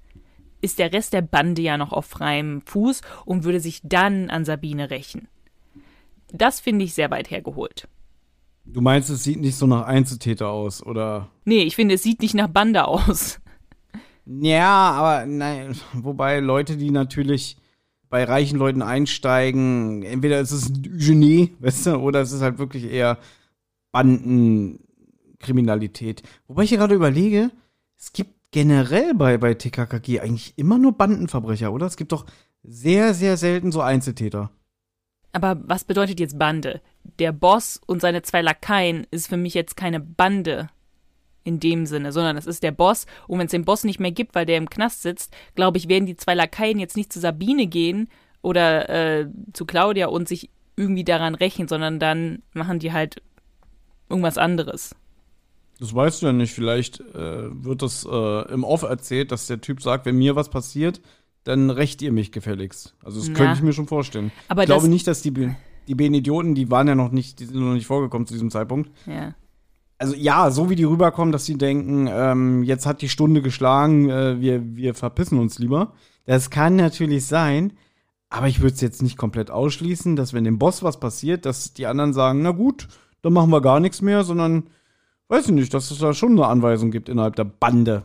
ist 0.62 0.80
der 0.80 0.92
Rest 0.92 1.14
der 1.14 1.22
Bande 1.22 1.62
ja 1.62 1.78
noch 1.78 1.94
auf 1.94 2.06
freiem 2.06 2.62
Fuß 2.66 3.02
und 3.26 3.44
würde 3.44 3.60
sich 3.60 3.82
dann 3.84 4.30
an 4.30 4.44
Sabine 4.44 4.90
rächen. 4.90 5.28
Das 6.32 6.60
finde 6.60 6.86
ich 6.86 6.94
sehr 6.94 7.12
weit 7.12 7.32
hergeholt. 7.32 7.88
Du 8.66 8.82
meinst, 8.82 9.10
es 9.10 9.24
sieht 9.24 9.40
nicht 9.40 9.56
so 9.56 9.68
nach 9.68 9.86
Einzeltäter 9.86 10.50
aus, 10.50 10.84
oder? 10.84 11.30
Nee, 11.46 11.64
ich 11.64 11.76
finde, 11.76 11.96
es 11.96 12.04
sieht 12.04 12.22
nicht 12.22 12.36
nach 12.36 12.50
Bande 12.50 12.86
aus. 12.86 13.40
Ja, 14.26 14.92
aber 14.92 15.26
nein, 15.26 15.76
wobei 15.94 16.40
Leute, 16.40 16.78
die 16.78 16.92
natürlich 16.92 17.58
bei 18.10 18.24
reichen 18.24 18.58
Leuten 18.58 18.82
einsteigen, 18.82 20.02
entweder 20.04 20.40
ist 20.40 20.52
es 20.52 20.70
ein 20.70 20.82
Genie, 20.82 21.54
weißt 21.60 21.88
du, 21.88 21.98
oder 21.98 22.22
es 22.22 22.32
ist 22.32 22.42
halt 22.42 22.58
wirklich 22.58 22.86
eher 22.86 23.18
Bandenkriminalität. 23.92 26.24
Wobei 26.48 26.64
ich 26.64 26.70
hier 26.70 26.80
gerade 26.80 26.96
überlege, 26.96 27.52
es 27.98 28.14
gibt 28.14 28.32
generell 28.52 29.14
bei, 29.14 29.38
bei 29.38 29.54
TKKG 29.54 30.22
eigentlich 30.22 30.54
immer 30.58 30.80
nur 30.80 30.94
Bandenverbrecher, 30.94 31.72
oder? 31.72 31.86
Es 31.86 31.98
gibt 31.98 32.12
doch 32.12 32.26
sehr, 32.64 33.14
sehr 33.14 33.38
selten 33.38 33.72
so 33.72 33.82
Einzeltäter. 33.82 34.50
Aber 35.32 35.62
was 35.64 35.84
bedeutet 35.84 36.20
jetzt 36.20 36.40
Bande? 36.40 36.82
Der 37.20 37.32
Boss 37.32 37.80
und 37.86 38.02
seine 38.02 38.24
zwei 38.24 38.42
Lakaien 38.42 39.06
ist 39.12 39.28
für 39.28 39.38
mich 39.38 39.54
jetzt 39.54 39.78
keine 39.78 40.00
Bande 40.00 40.72
in 41.44 41.60
dem 41.60 41.86
Sinne, 41.86 42.12
sondern 42.12 42.38
es 42.38 42.46
ist 42.46 42.64
der 42.64 42.72
Boss. 42.72 43.06
Und 43.28 43.40
wenn 43.40 43.46
es 43.46 43.52
den 43.52 43.66
Boss 43.66 43.84
nicht 43.84 44.00
mehr 44.00 44.12
gibt, 44.12 44.36
weil 44.36 44.46
der 44.46 44.58
im 44.58 44.70
Knast 44.70 45.02
sitzt, 45.02 45.34
glaube 45.56 45.78
ich, 45.78 45.88
werden 45.90 46.06
die 46.06 46.16
zwei 46.16 46.36
Lakaien 46.36 46.80
jetzt 46.80 46.98
nicht 46.98 47.12
zu 47.14 47.20
Sabine 47.20 47.68
gehen 47.68 48.10
oder 48.42 48.90
äh, 48.90 49.28
zu 49.54 49.66
Claudia 49.66 50.08
und 50.08 50.28
sich 50.28 50.50
irgendwie 50.76 51.04
daran 51.04 51.36
rächen, 51.36 51.68
sondern 51.68 52.00
dann 52.00 52.42
machen 52.54 52.80
die 52.80 52.94
halt 52.94 53.22
irgendwas 54.10 54.38
anderes. 54.38 54.96
Das 55.80 55.96
weißt 55.96 56.22
du 56.22 56.28
ja 56.28 56.34
nicht. 56.34 56.54
Vielleicht 56.54 57.00
äh, 57.00 57.64
wird 57.64 57.82
das 57.82 58.06
äh, 58.10 58.52
im 58.54 58.64
Off 58.64 58.84
erzählt, 58.84 59.32
dass 59.32 59.48
der 59.48 59.62
Typ 59.62 59.82
sagt, 59.82 60.06
wenn 60.06 60.18
mir 60.18 60.36
was 60.36 60.50
passiert, 60.50 61.02
dann 61.46 61.70
rächt 61.70 62.02
ihr 62.02 62.12
mich 62.12 62.32
gefälligst. 62.32 62.96
Also 63.04 63.20
das 63.20 63.30
Ja. 63.30 63.34
könnte 63.34 63.54
ich 63.56 63.62
mir 63.62 63.74
schon 63.74 63.88
vorstellen. 63.88 64.32
Aber 64.50 64.64
ich 64.64 64.68
glaube 64.68 64.90
nicht, 64.90 65.08
dass 65.08 65.22
die, 65.22 65.32
die 65.88 65.96
beiden 65.96 66.14
Idioten, 66.14 66.54
die 66.54 66.70
waren 66.70 66.88
ja 66.88 66.96
noch 66.96 67.12
nicht, 67.12 67.40
die 67.40 67.46
sind 67.46 67.60
noch 67.60 67.74
nicht 67.74 67.88
vorgekommen 67.88 68.28
zu 68.28 68.34
diesem 68.34 68.52
Zeitpunkt. 68.52 68.92
Ja. 69.06 69.36
Also 70.00 70.16
ja, 70.16 70.50
so 70.50 70.70
wie 70.70 70.76
die 70.76 70.86
rüberkommen, 70.86 71.32
dass 71.32 71.46
sie 71.46 71.58
denken, 71.58 72.08
ähm, 72.10 72.64
jetzt 72.64 72.86
hat 72.86 73.02
die 73.02 73.10
Stunde 73.10 73.42
geschlagen, 73.42 74.10
äh, 74.10 74.40
wir, 74.40 74.76
wir 74.76 74.96
verpissen 74.96 75.38
uns 75.38 75.60
lieber. 75.60 75.94
Das 76.26 76.50
kann 76.50 76.78
natürlich 76.78 77.26
sein, 77.26 77.74
aber 78.30 78.48
ich 78.48 78.62
würde 78.62 78.76
es 78.76 78.82
jetzt 78.82 79.04
nicht 79.04 79.18
komplett 79.18 79.52
ausschließen, 79.52 80.16
dass 80.16 80.34
wenn 80.34 80.46
dem 80.46 80.58
Boss 80.58 80.84
was 80.84 81.00
passiert, 81.00 81.46
dass 81.46 81.74
die 81.74 81.86
anderen 81.86 82.14
sagen, 82.14 82.42
na 82.42 82.52
gut, 82.52 82.88
dann 83.22 83.34
machen 83.34 83.50
wir 83.50 83.62
gar 83.62 83.82
nichts 83.82 84.02
mehr, 84.02 84.24
sondern 84.24 84.70
weiß 85.28 85.48
ich 85.48 85.52
nicht, 85.52 85.74
dass 85.74 85.92
es 85.92 86.00
da 86.00 86.14
schon 86.14 86.32
eine 86.32 86.48
Anweisung 86.48 86.92
gibt 86.92 87.10
innerhalb 87.10 87.36
der 87.36 87.44
Bande. 87.44 88.04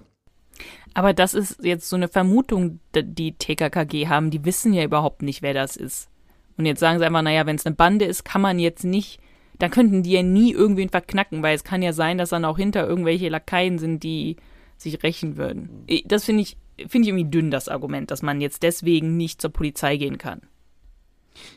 Aber 0.95 1.13
das 1.13 1.35
ist 1.35 1.63
jetzt 1.63 1.89
so 1.89 1.97
eine 1.97 2.09
Vermutung, 2.09 2.81
die 2.95 3.33
TKKG 3.33 4.09
haben. 4.09 4.31
Die 4.31 4.45
wissen 4.45 4.73
ja 4.73 4.85
überhaupt 4.85 5.23
nicht, 5.23 5.43
wer 5.43 5.55
das 5.55 5.77
ist. 5.77 6.09
Und 6.57 6.67
jetzt 6.67 6.81
sagen 6.81 6.99
sie 6.99 7.05
einfach, 7.05 7.23
naja, 7.23 7.47
wenn 7.47 7.57
es 7.57 7.67
eine 7.67 7.75
Bande 7.75 8.05
ist, 8.05 8.25
kann 8.25 8.41
man 8.41 8.59
jetzt 8.59 8.85
nicht, 8.85 9.19
dann 9.59 9.71
könnten 9.71 10.03
die 10.03 10.13
ja 10.13 10.23
nie 10.23 10.53
irgendwen 10.53 10.89
verknacken, 10.89 11.43
weil 11.43 11.55
es 11.55 11.65
kann 11.65 11.83
ja 11.83 11.93
sein, 11.93 12.19
dass 12.19 12.31
dann 12.31 12.45
auch 12.45 12.59
hinter 12.59 12.87
irgendwelche 12.87 13.29
Lakaien 13.29 13.79
sind, 13.79 14.03
die 14.03 14.37
sich 14.77 15.03
rächen 15.03 15.37
würden. 15.37 15.85
Ich- 15.87 16.05
Das 16.07 16.25
finde 16.25 16.43
ich, 16.43 16.57
finde 16.89 17.03
ich 17.03 17.09
irgendwie 17.15 17.31
dünn, 17.31 17.51
das 17.51 17.69
Argument, 17.69 18.11
dass 18.11 18.23
man 18.23 18.41
jetzt 18.41 18.63
deswegen 18.63 19.17
nicht 19.17 19.41
zur 19.41 19.51
Polizei 19.51 19.97
gehen 19.97 20.19
kann. 20.19 20.41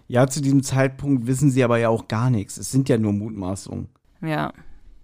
Ja, 0.07 0.27
zu 0.27 0.41
diesem 0.41 0.63
Zeitpunkt 0.63 1.27
wissen 1.27 1.51
sie 1.51 1.63
aber 1.63 1.77
ja 1.77 1.89
auch 1.89 2.07
gar 2.07 2.29
nichts. 2.29 2.57
Es 2.57 2.71
sind 2.71 2.89
ja 2.89 2.97
nur 2.97 3.13
Mutmaßungen. 3.13 3.89
Ja. 4.21 4.51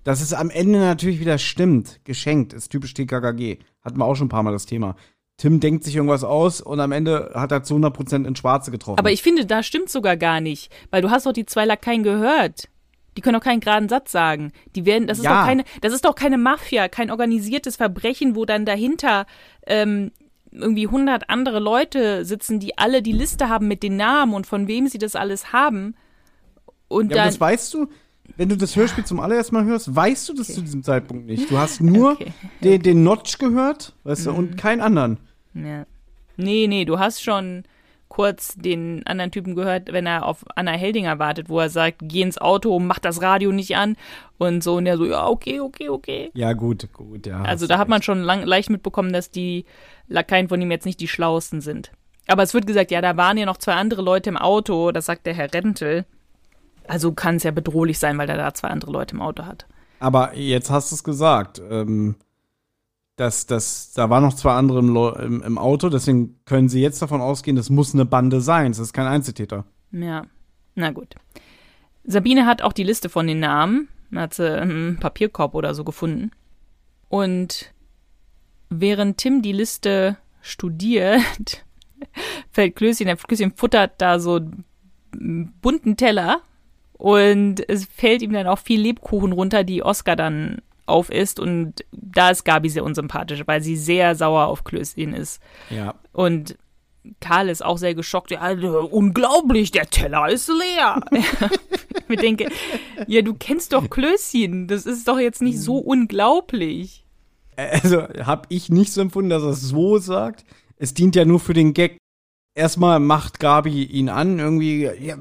Dass 0.04 0.22
es 0.22 0.34
am 0.34 0.50
Ende 0.50 0.80
natürlich 0.80 1.20
wieder 1.20 1.38
stimmt, 1.38 2.02
geschenkt, 2.04 2.54
ist 2.54 2.70
typisch 2.70 2.94
TKKG. 2.94 3.60
Hatten 3.84 3.98
wir 3.98 4.06
auch 4.06 4.16
schon 4.16 4.26
ein 4.28 4.30
paar 4.30 4.44
Mal 4.44 4.52
das 4.52 4.66
Thema. 4.66 4.96
Tim 5.38 5.60
denkt 5.60 5.84
sich 5.84 5.96
irgendwas 5.96 6.24
aus 6.24 6.62
und 6.62 6.80
am 6.80 6.92
Ende 6.92 7.32
hat 7.34 7.52
er 7.52 7.64
zu 7.64 7.76
100% 7.76 8.26
ins 8.28 8.40
Schwarze 8.40 8.72
getroffen. 8.72 9.00
Aber 9.00 9.12
ich 9.12 9.24
finde, 9.24 9.46
da 9.46 9.64
stimmt 9.64 9.90
sogar 9.90 10.18
gar 10.18 10.42
nicht, 10.42 10.72
weil 10.92 11.02
du 11.02 11.10
hast 11.10 11.26
doch 11.26 11.34
die 11.34 11.46
zwei 11.46 11.66
Lakaien 11.66 12.04
gehört. 12.04 12.70
Die 13.16 13.22
können 13.22 13.38
doch 13.40 13.44
keinen 13.44 13.60
geraden 13.60 13.90
Satz 13.90 14.12
sagen. 14.12 14.52
Die 14.76 14.86
werden, 14.86 15.08
das 15.08 15.20
ist 15.20 15.26
Ja. 15.26 15.42
doch 15.42 15.48
keine, 15.48 15.64
das 15.82 15.94
ist 15.94 16.06
doch 16.06 16.16
keine 16.16 16.38
Mafia, 16.38 16.88
kein 16.88 17.12
organisiertes 17.12 17.76
Verbrechen, 17.76 18.36
wo 18.36 18.46
dann 18.46 18.66
dahinter 18.66 19.26
ähm, 19.68 20.12
irgendwie 20.52 20.88
hundert 20.88 21.30
andere 21.30 21.60
Leute 21.60 22.26
sitzen, 22.26 22.60
die 22.60 22.78
alle 22.78 23.02
die 23.02 23.12
Liste 23.12 23.50
haben 23.50 23.68
mit 23.68 23.82
den 23.84 23.98
Namen 23.98 24.34
und 24.34 24.46
von 24.48 24.68
wem 24.68 24.88
sie 24.88 24.98
das 25.00 25.16
alles 25.16 25.52
haben. 25.54 25.96
Und 26.88 27.10
ja, 27.12 27.16
aber 27.18 27.24
dann, 27.24 27.28
das 27.30 27.40
weißt 27.40 27.74
du, 27.74 27.88
wenn 28.38 28.50
du 28.50 28.56
das 28.58 28.76
Hörspiel 28.76 29.04
zum 29.04 29.20
allerersten 29.20 29.56
Mal 29.56 29.66
hörst, 29.66 29.96
weißt 29.96 30.30
du 30.30 30.34
das 30.34 30.48
zu 30.54 30.62
diesem 30.62 30.84
Zeitpunkt 30.84 31.26
nicht. 31.26 31.50
Du 31.50 31.58
hast 31.58 31.82
nur 31.82 32.14
Okay. 32.14 32.32
den, 32.64 32.82
den 32.82 33.04
Notch 33.04 33.38
gehört, 33.38 33.94
weißt 34.04 34.28
du, 34.28 34.32
und 34.32 34.58
keinen 34.58 34.82
anderen. 34.82 35.18
ja. 35.54 35.86
nee, 36.38 36.68
nee, 36.68 36.86
du 36.86 37.00
hast 37.00 37.22
schon 37.24 37.64
kurz 38.14 38.54
den 38.54 39.02
anderen 39.08 39.32
Typen 39.32 39.56
gehört, 39.56 39.92
wenn 39.92 40.06
er 40.06 40.28
auf 40.28 40.46
Anna 40.56 40.74
Heldinger 40.74 41.18
wartet, 41.18 41.50
wo 41.50 41.60
er 41.60 41.70
sagt, 41.70 41.98
geh 42.04 42.22
ins 42.22 42.38
Auto, 42.38 42.78
mach 42.78 43.00
das 43.00 43.24
Radio 43.24 43.52
nicht 43.52 43.76
an 43.76 43.98
und 44.38 44.64
so 44.64 44.76
und 44.76 44.86
der 44.86 44.98
so, 44.98 45.06
ja, 45.06 45.26
okay, 45.28 45.60
okay, 45.60 45.90
okay. 45.90 46.30
Ja, 46.36 46.54
gut, 46.54 46.88
gut, 46.94 47.26
ja. 47.26 47.42
Also 47.42 47.66
da 47.66 47.80
hat 47.80 47.90
man 47.90 48.04
schon 48.04 48.22
lang, 48.22 48.44
leicht 48.44 48.70
mitbekommen, 48.70 49.12
dass 49.12 49.32
die 49.32 49.66
Lakaien 50.08 50.48
von 50.48 50.62
ihm 50.62 50.70
jetzt 50.70 50.86
nicht 50.86 51.00
die 51.00 51.08
schlauesten 51.08 51.60
sind. 51.60 51.92
Aber 52.28 52.44
es 52.44 52.54
wird 52.54 52.68
gesagt, 52.68 52.92
ja, 52.92 53.02
da 53.02 53.18
waren 53.18 53.40
ja 53.40 53.48
noch 53.48 53.58
zwei 53.58 53.74
andere 53.74 54.04
Leute 54.04 54.30
im 54.30 54.38
Auto, 54.38 54.92
das 54.92 55.08
sagt 55.08 55.26
der 55.26 55.34
Herr 55.34 55.52
Rentel. 55.52 56.06
Also 56.88 57.14
kann 57.14 57.38
es 57.38 57.44
ja 57.44 57.50
bedrohlich 57.50 57.98
sein, 57.98 58.20
weil 58.20 58.30
er 58.30 58.38
da 58.38 58.54
zwei 58.54 58.68
andere 58.68 58.92
Leute 58.92 59.16
im 59.16 59.24
Auto 59.24 59.46
hat. 59.46 59.66
Aber 60.00 60.36
jetzt 60.36 60.70
hast 60.70 60.92
du 60.92 60.96
es 60.96 61.04
gesagt. 61.04 61.60
Ähm, 61.68 62.16
dass, 63.16 63.46
dass, 63.46 63.94
da 63.94 64.10
waren 64.10 64.24
noch 64.24 64.34
zwei 64.34 64.54
andere 64.54 64.80
im, 64.80 64.96
im, 64.96 65.44
im 65.44 65.58
Auto, 65.58 65.90
deswegen 65.90 66.40
können 66.46 66.70
sie 66.70 66.82
jetzt 66.82 67.02
davon 67.02 67.22
ausgehen, 67.22 67.56
das 67.56 67.70
muss 67.70 67.94
eine 67.94 68.06
Bande 68.06 68.42
sein. 68.42 68.72
Es 68.72 68.80
ist 68.80 68.94
kein 68.94 69.08
Einzeltäter. 69.08 69.66
Ja, 69.92 70.24
na 70.76 70.92
gut. 70.92 71.16
Sabine 72.04 72.46
hat 72.46 72.62
auch 72.62 72.74
die 72.74 72.84
Liste 72.84 73.10
von 73.10 73.28
den 73.28 73.40
Namen, 73.40 73.88
hat 74.14 74.34
sie 74.34 74.48
im 74.48 74.98
Papierkorb 75.00 75.54
oder 75.54 75.74
so 75.76 75.84
gefunden. 75.84 76.32
Und 77.08 77.74
während 78.70 79.18
Tim 79.18 79.42
die 79.42 79.54
Liste 79.54 80.18
studiert, 80.42 81.66
fällt 82.52 82.76
Klößchen, 82.76 83.16
Klößchen 83.16 83.54
futtert 83.56 84.02
da 84.02 84.20
so 84.20 84.40
einen 85.14 85.54
bunten 85.62 85.96
Teller 85.96 86.42
und 86.94 87.68
es 87.70 87.86
fällt 87.86 88.24
ihm 88.24 88.34
dann 88.34 88.48
auch 88.48 88.60
viel 88.60 88.82
Lebkuchen 88.82 89.32
runter, 89.32 89.64
die 89.64 89.84
Oscar 89.84 90.16
dann 90.16 90.62
auf 90.86 91.10
isst 91.10 91.40
und 91.40 91.86
da 91.92 92.30
ist 92.30 92.44
Gabi 92.44 92.70
sehr 92.70 92.84
unsympathisch, 92.84 93.44
weil 93.46 93.62
sie 93.62 93.76
sehr 93.76 94.16
sauer 94.16 94.48
auf 94.48 94.64
Klößchen 94.64 95.14
ist. 95.14 95.42
Ja. 95.70 95.96
Und 96.12 96.58
Karl 97.20 97.50
ist 97.50 97.64
auch 97.64 97.78
sehr 97.78 97.96
geschockt. 97.96 98.32
Ja, 98.32 98.40
Alter, 98.40 98.92
unglaublich, 98.92 99.72
der 99.72 99.90
Teller 99.90 100.30
ist 100.30 100.50
leer. 100.50 101.02
ich 102.10 102.20
denke, 102.20 102.50
ja, 103.08 103.22
du 103.22 103.34
kennst 103.34 103.74
doch 103.74 103.90
Klößchen. 103.90 104.68
Das 104.68 104.86
ist 104.86 105.08
doch 105.08 105.20
jetzt 105.20 105.42
nicht 105.42 105.60
so 105.60 105.78
unglaublich. 105.78 107.06
Also 107.56 108.08
habe 108.26 108.48
ich 108.50 108.70
nicht 108.70 108.94
so 108.94 109.02
empfunden, 109.02 109.30
dass 109.30 109.44
er 109.44 109.50
es 109.50 109.62
so 109.62 109.98
sagt. 109.98 110.46
Es 110.78 110.94
dient 110.94 111.16
ja 111.16 111.26
nur 111.26 111.40
für 111.40 111.54
den 111.54 111.74
Gag. 111.74 111.98
Erstmal 112.56 113.00
macht 113.00 113.40
Gabi 113.40 113.84
ihn 113.84 114.10
an, 114.10 114.38
irgendwie, 114.38 114.88
ja, 115.00 115.16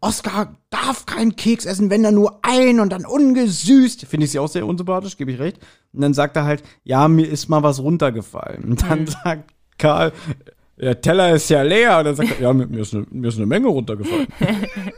Oscar 0.00 0.54
darf 0.68 1.06
keinen 1.06 1.34
Keks 1.34 1.64
essen, 1.64 1.88
wenn 1.88 2.04
er 2.04 2.12
nur 2.12 2.40
ein 2.42 2.78
und 2.80 2.90
dann 2.90 3.06
ungesüßt. 3.06 4.04
Finde 4.04 4.26
ich 4.26 4.32
sie 4.32 4.38
auch 4.38 4.48
sehr 4.48 4.66
unsympathisch, 4.66 5.16
gebe 5.16 5.32
ich 5.32 5.38
recht. 5.38 5.58
Und 5.94 6.02
dann 6.02 6.12
sagt 6.12 6.36
er 6.36 6.44
halt, 6.44 6.62
ja, 6.84 7.08
mir 7.08 7.26
ist 7.26 7.48
mal 7.48 7.62
was 7.62 7.80
runtergefallen. 7.80 8.64
Und 8.64 8.82
dann 8.82 9.00
mhm. 9.00 9.06
sagt 9.06 9.54
Karl, 9.78 10.12
der 10.76 11.00
Teller 11.00 11.34
ist 11.34 11.48
ja 11.48 11.62
leer. 11.62 11.98
Und 11.98 12.04
dann 12.04 12.16
sagt 12.16 12.32
er, 12.32 12.40
ja, 12.40 12.52
mir 12.52 12.80
ist 12.80 12.94
eine, 12.94 13.06
mir 13.10 13.28
ist 13.28 13.36
eine 13.36 13.46
Menge 13.46 13.68
runtergefallen. 13.68 14.26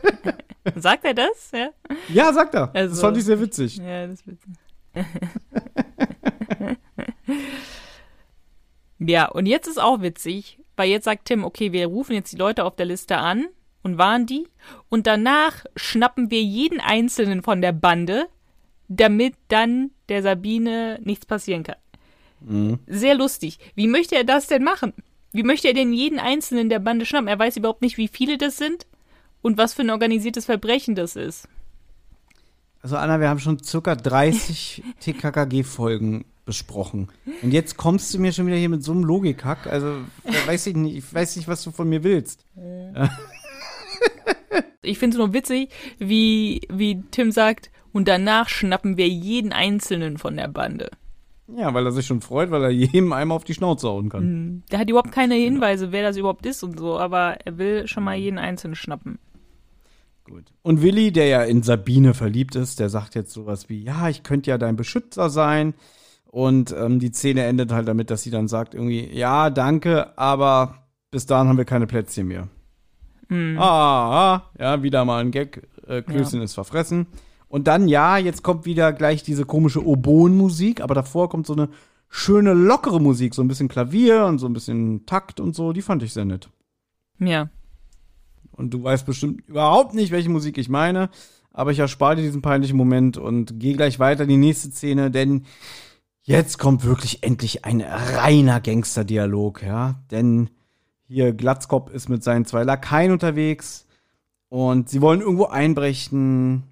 sagt 0.74 1.04
er 1.04 1.14
das? 1.14 1.52
Ja, 1.52 1.68
ja 2.08 2.32
sagt 2.32 2.54
er. 2.54 2.74
Also, 2.74 2.90
das 2.90 3.00
fand 3.00 3.16
ich 3.16 3.24
sehr 3.24 3.40
witzig. 3.40 3.76
Ja, 3.76 4.08
das 4.08 4.20
ist 4.20 4.26
witzig. 4.26 4.54
ja, 8.98 9.26
und 9.28 9.46
jetzt 9.46 9.68
ist 9.68 9.80
auch 9.80 10.00
witzig, 10.00 10.57
weil 10.78 10.88
jetzt 10.88 11.04
sagt 11.04 11.26
Tim, 11.26 11.44
okay, 11.44 11.72
wir 11.72 11.86
rufen 11.86 12.14
jetzt 12.14 12.32
die 12.32 12.36
Leute 12.36 12.64
auf 12.64 12.76
der 12.76 12.86
Liste 12.86 13.18
an 13.18 13.46
und 13.82 13.98
waren 13.98 14.26
die. 14.26 14.46
Und 14.88 15.06
danach 15.06 15.64
schnappen 15.76 16.30
wir 16.30 16.42
jeden 16.42 16.80
einzelnen 16.80 17.42
von 17.42 17.60
der 17.60 17.72
Bande, 17.72 18.26
damit 18.86 19.34
dann 19.48 19.90
der 20.08 20.22
Sabine 20.22 21.00
nichts 21.02 21.26
passieren 21.26 21.64
kann. 21.64 21.76
Mhm. 22.40 22.78
Sehr 22.86 23.16
lustig. 23.16 23.58
Wie 23.74 23.88
möchte 23.88 24.14
er 24.14 24.24
das 24.24 24.46
denn 24.46 24.62
machen? 24.62 24.92
Wie 25.32 25.42
möchte 25.42 25.68
er 25.68 25.74
denn 25.74 25.92
jeden 25.92 26.20
einzelnen 26.20 26.68
der 26.68 26.78
Bande 26.78 27.04
schnappen? 27.04 27.28
Er 27.28 27.38
weiß 27.38 27.56
überhaupt 27.56 27.82
nicht, 27.82 27.98
wie 27.98 28.08
viele 28.08 28.38
das 28.38 28.56
sind 28.56 28.86
und 29.42 29.58
was 29.58 29.74
für 29.74 29.82
ein 29.82 29.90
organisiertes 29.90 30.44
Verbrechen 30.44 30.94
das 30.94 31.16
ist. 31.16 31.48
Also 32.82 32.96
Anna, 32.96 33.20
wir 33.20 33.28
haben 33.28 33.40
schon 33.40 33.62
circa 33.62 33.96
30 33.96 34.84
TKKG-Folgen 35.00 36.24
besprochen. 36.48 37.08
Und 37.42 37.52
jetzt 37.52 37.76
kommst 37.76 38.14
du 38.14 38.18
mir 38.18 38.32
schon 38.32 38.46
wieder 38.46 38.56
hier 38.56 38.70
mit 38.70 38.82
so 38.82 38.92
einem 38.92 39.04
Logikhack. 39.04 39.66
Also, 39.66 39.98
weiß 40.46 40.66
ich 40.68 40.76
nicht, 40.76 40.96
ich 40.96 41.14
weiß 41.14 41.36
nicht, 41.36 41.46
was 41.46 41.62
du 41.62 41.70
von 41.70 41.86
mir 41.86 42.02
willst. 42.02 42.46
ich 44.82 44.98
finde 44.98 45.14
es 45.14 45.18
nur 45.18 45.34
witzig, 45.34 45.68
wie, 45.98 46.62
wie 46.72 47.02
Tim 47.10 47.32
sagt, 47.32 47.70
und 47.92 48.08
danach 48.08 48.48
schnappen 48.48 48.96
wir 48.96 49.08
jeden 49.08 49.52
einzelnen 49.52 50.16
von 50.16 50.36
der 50.38 50.48
Bande. 50.48 50.90
Ja, 51.54 51.74
weil 51.74 51.84
er 51.84 51.92
sich 51.92 52.06
schon 52.06 52.22
freut, 52.22 52.50
weil 52.50 52.62
er 52.62 52.70
jedem 52.70 53.12
einmal 53.12 53.36
auf 53.36 53.44
die 53.44 53.54
Schnauze 53.54 53.86
hauen 53.88 54.08
kann. 54.08 54.24
Mhm. 54.24 54.62
Der 54.70 54.78
hat 54.78 54.88
überhaupt 54.88 55.12
keine 55.12 55.34
Hinweise, 55.34 55.92
wer 55.92 56.02
das 56.02 56.16
überhaupt 56.16 56.46
ist 56.46 56.62
und 56.62 56.78
so, 56.78 56.98
aber 56.98 57.36
er 57.44 57.58
will 57.58 57.86
schon 57.86 58.04
mal 58.04 58.16
jeden 58.16 58.38
einzelnen 58.38 58.74
schnappen. 58.74 59.18
Gut. 60.24 60.44
Und 60.62 60.80
Willi, 60.80 61.12
der 61.12 61.26
ja 61.26 61.42
in 61.42 61.62
Sabine 61.62 62.14
verliebt 62.14 62.54
ist, 62.54 62.80
der 62.80 62.88
sagt 62.88 63.14
jetzt 63.14 63.32
sowas 63.32 63.68
wie, 63.68 63.82
ja, 63.82 64.08
ich 64.08 64.22
könnte 64.22 64.50
ja 64.50 64.56
dein 64.56 64.76
Beschützer 64.76 65.28
sein. 65.28 65.74
Und 66.30 66.74
ähm, 66.78 67.00
die 67.00 67.10
Szene 67.10 67.44
endet 67.44 67.72
halt 67.72 67.88
damit, 67.88 68.10
dass 68.10 68.22
sie 68.22 68.30
dann 68.30 68.48
sagt 68.48 68.74
irgendwie, 68.74 69.08
ja, 69.12 69.48
danke, 69.48 70.16
aber 70.18 70.88
bis 71.10 71.26
dahin 71.26 71.48
haben 71.48 71.56
wir 71.56 71.64
keine 71.64 71.86
Plätzchen 71.86 72.28
mehr. 72.28 72.48
Mhm. 73.28 73.58
Ah, 73.58 74.34
ah, 74.34 74.50
ja, 74.58 74.82
wieder 74.82 75.04
mal 75.04 75.20
ein 75.20 75.30
Gag. 75.30 75.66
Äh, 75.86 76.02
Klößchen 76.02 76.40
ja. 76.40 76.44
ist 76.44 76.54
verfressen. 76.54 77.06
Und 77.48 77.66
dann, 77.66 77.88
ja, 77.88 78.18
jetzt 78.18 78.42
kommt 78.42 78.66
wieder 78.66 78.92
gleich 78.92 79.22
diese 79.22 79.46
komische 79.46 79.84
Oboen-Musik, 79.84 80.82
aber 80.82 80.94
davor 80.94 81.30
kommt 81.30 81.46
so 81.46 81.54
eine 81.54 81.70
schöne, 82.10 82.52
lockere 82.52 83.00
Musik, 83.00 83.34
so 83.34 83.42
ein 83.42 83.48
bisschen 83.48 83.68
Klavier 83.68 84.26
und 84.26 84.38
so 84.38 84.46
ein 84.46 84.52
bisschen 84.52 85.06
Takt 85.06 85.40
und 85.40 85.54
so. 85.54 85.72
Die 85.72 85.82
fand 85.82 86.02
ich 86.02 86.12
sehr 86.12 86.26
nett. 86.26 86.50
Ja. 87.18 87.48
Und 88.52 88.74
du 88.74 88.82
weißt 88.82 89.06
bestimmt 89.06 89.48
überhaupt 89.48 89.94
nicht, 89.94 90.10
welche 90.10 90.28
Musik 90.28 90.58
ich 90.58 90.68
meine, 90.68 91.10
aber 91.52 91.70
ich 91.70 91.78
erspare 91.78 92.16
dir 92.16 92.22
diesen 92.22 92.42
peinlichen 92.42 92.76
Moment 92.76 93.16
und 93.16 93.58
gehe 93.60 93.76
gleich 93.76 93.98
weiter 93.98 94.24
in 94.24 94.28
die 94.28 94.36
nächste 94.36 94.70
Szene, 94.70 95.10
denn 95.10 95.44
Jetzt 96.28 96.58
kommt 96.58 96.84
wirklich 96.84 97.22
endlich 97.22 97.64
ein 97.64 97.80
reiner 97.80 98.60
Gangster-Dialog, 98.60 99.62
ja. 99.62 99.94
Denn 100.10 100.50
hier 101.06 101.32
Glatzkopf 101.32 101.90
ist 101.90 102.10
mit 102.10 102.22
seinen 102.22 102.44
zwei 102.44 102.64
Lakaien 102.64 103.12
unterwegs 103.12 103.86
und 104.50 104.90
sie 104.90 105.00
wollen 105.00 105.22
irgendwo 105.22 105.46
einbrechen 105.46 106.64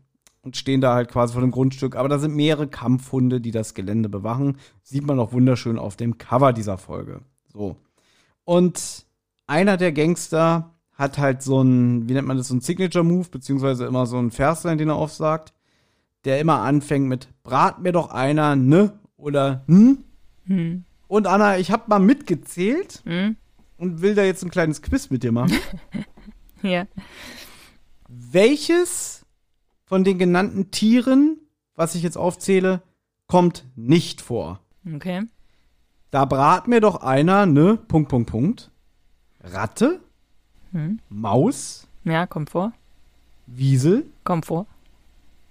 und 0.42 0.58
stehen 0.58 0.82
da 0.82 0.92
halt 0.92 1.10
quasi 1.10 1.32
vor 1.32 1.40
dem 1.40 1.52
Grundstück. 1.52 1.96
Aber 1.96 2.10
da 2.10 2.18
sind 2.18 2.36
mehrere 2.36 2.68
Kampfhunde, 2.68 3.40
die 3.40 3.50
das 3.50 3.72
Gelände 3.72 4.10
bewachen. 4.10 4.58
Sieht 4.82 5.06
man 5.06 5.18
auch 5.18 5.32
wunderschön 5.32 5.78
auf 5.78 5.96
dem 5.96 6.18
Cover 6.18 6.52
dieser 6.52 6.76
Folge. 6.76 7.22
So. 7.50 7.76
Und 8.44 9.06
einer 9.46 9.78
der 9.78 9.92
Gangster 9.92 10.74
hat 10.92 11.16
halt 11.16 11.40
so 11.40 11.62
ein, 11.62 12.10
wie 12.10 12.12
nennt 12.12 12.28
man 12.28 12.36
das, 12.36 12.48
so 12.48 12.54
ein 12.54 12.60
Signature-Move, 12.60 13.28
beziehungsweise 13.30 13.86
immer 13.86 14.04
so 14.04 14.18
ein 14.18 14.32
Verslein, 14.32 14.76
den 14.76 14.90
er 14.90 14.96
aufsagt, 14.96 15.54
der 16.26 16.40
immer 16.40 16.60
anfängt 16.60 17.08
mit, 17.08 17.28
brat 17.42 17.80
mir 17.80 17.92
doch 17.92 18.10
einer, 18.10 18.54
ne? 18.54 18.98
Oder 19.16 19.64
hm? 19.66 20.04
hm. 20.46 20.84
Und 21.08 21.26
Anna, 21.26 21.58
ich 21.58 21.70
habe 21.70 21.84
mal 21.88 21.98
mitgezählt 21.98 23.02
hm? 23.04 23.36
und 23.78 24.00
will 24.00 24.14
da 24.14 24.22
jetzt 24.22 24.42
ein 24.42 24.50
kleines 24.50 24.82
Quiz 24.82 25.10
mit 25.10 25.22
dir 25.22 25.32
machen. 25.32 25.58
ja. 26.62 26.86
Welches 28.08 29.24
von 29.84 30.04
den 30.04 30.18
genannten 30.18 30.70
Tieren, 30.70 31.38
was 31.74 31.94
ich 31.94 32.02
jetzt 32.02 32.16
aufzähle, 32.16 32.82
kommt 33.26 33.64
nicht 33.76 34.20
vor? 34.20 34.60
Okay. 34.94 35.22
Da 36.10 36.24
brat 36.24 36.68
mir 36.68 36.80
doch 36.80 37.02
einer, 37.02 37.46
ne? 37.46 37.76
Punkt, 37.88 38.08
Punkt, 38.08 38.30
Punkt. 38.30 38.70
Ratte? 39.40 40.00
Hm. 40.72 41.00
Maus? 41.08 41.86
Ja, 42.04 42.26
kommt 42.26 42.50
vor. 42.50 42.72
Wiesel? 43.46 44.06
Kommt 44.24 44.46
vor. 44.46 44.66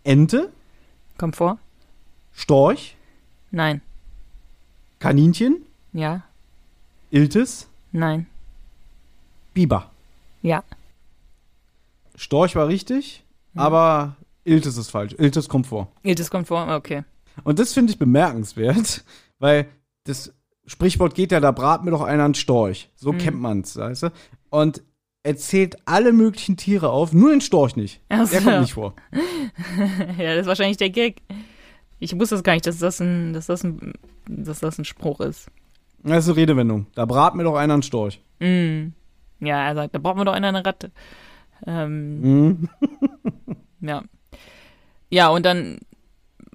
Ente? 0.04 0.52
Kommt 1.18 1.36
vor. 1.36 1.60
Storch? 2.34 2.95
Nein. 3.56 3.80
Kaninchen? 5.00 5.62
Ja. 5.94 6.24
Iltis? 7.10 7.70
Nein. 7.94 8.26
Biber? 9.54 9.92
Ja. 10.42 10.66
Storch 12.16 12.58
war 12.58 12.68
richtig, 12.68 13.24
mhm. 13.54 13.62
aber 13.62 14.18
Iltis 14.44 14.76
ist 14.76 14.90
falsch. 14.90 15.16
Iltis 15.18 15.48
kommt 15.48 15.68
vor. 15.68 15.90
Iltis 16.04 16.30
kommt 16.30 16.50
vor, 16.50 16.68
okay. 16.68 17.06
Und 17.46 17.58
das 17.58 17.72
finde 17.72 17.94
ich 17.94 17.98
bemerkenswert, 17.98 19.06
weil 19.40 19.70
das 20.04 20.34
Sprichwort 20.68 21.16
geht 21.16 21.32
ja, 21.32 21.40
da 21.40 21.52
brat 21.52 21.86
mir 21.86 21.92
doch 21.92 22.02
einer 22.02 22.26
einen 22.26 22.36
Storch. 22.36 22.90
So 22.98 23.14
mhm. 23.14 23.20
kennt 23.20 23.40
man's, 23.40 23.78
weißt 23.78 24.04
du? 24.04 24.10
Und 24.50 24.84
er 25.24 25.38
zählt 25.38 25.78
alle 25.86 26.12
möglichen 26.12 26.58
Tiere 26.58 26.90
auf, 26.90 27.14
nur 27.14 27.30
den 27.30 27.40
Storch 27.40 27.78
nicht. 27.78 28.02
So. 28.12 28.26
Der 28.26 28.42
kommt 28.42 28.60
nicht 28.60 28.74
vor. 28.74 28.96
ja, 30.18 30.36
das 30.36 30.42
ist 30.42 30.48
wahrscheinlich 30.48 30.76
der 30.76 30.90
Gag. 30.90 31.22
Ich 32.00 32.18
wusste 32.20 32.36
es 32.36 32.44
gar 32.44 32.54
nicht, 32.54 32.68
dass 32.68 32.80
das 32.80 33.00
ein, 33.00 33.34
dass 33.34 33.48
das 33.48 33.64
ein, 33.64 33.94
dass 34.28 34.60
das 34.60 34.78
ein 34.78 34.86
Spruch 34.86 35.20
ist. 35.22 35.50
Das 36.04 36.26
ist 36.26 36.30
eine 36.30 36.38
Redewendung. 36.38 36.88
Da 36.94 37.06
brat 37.06 37.36
mir 37.36 37.44
doch 37.44 37.56
einer 37.56 37.74
einen 37.74 37.84
Storch. 37.84 38.22
Mm. 38.40 38.90
Ja, 39.40 39.68
er 39.68 39.76
sagt, 39.76 39.96
da 39.96 40.00
braucht 40.00 40.18
mir 40.18 40.26
doch 40.26 40.34
einer 40.34 40.50
eine 40.50 40.66
Ratte. 40.66 40.92
Ähm, 41.66 42.50
mm. 42.50 42.70
ja. 43.82 44.04
Ja, 45.10 45.30
und 45.30 45.46
dann, 45.46 45.80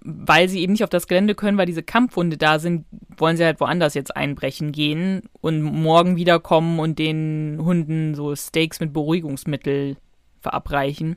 weil 0.03 0.49
sie 0.49 0.61
eben 0.61 0.73
nicht 0.73 0.85
auf 0.85 0.91
das 0.91 1.07
Gelände 1.07 1.35
können, 1.35 1.59
weil 1.59 1.67
diese 1.67 1.83
Kampfhunde 1.83 2.37
da 2.37 2.59
sind, 2.59 2.85
wollen 3.17 3.37
sie 3.37 3.45
halt 3.45 3.61
woanders 3.61 3.95
jetzt 3.95 4.17
einbrechen 4.17 4.73
gehen 4.73 5.23
und 5.41 5.63
morgen 5.63 6.17
wiederkommen 6.17 6.79
und 6.79 6.99
den 6.99 7.59
Hunden 7.61 8.15
so 8.15 8.35
Steaks 8.37 8.81
mit 8.81 8.93
Beruhigungsmittel 8.93 9.97
verabreichen. 10.41 11.17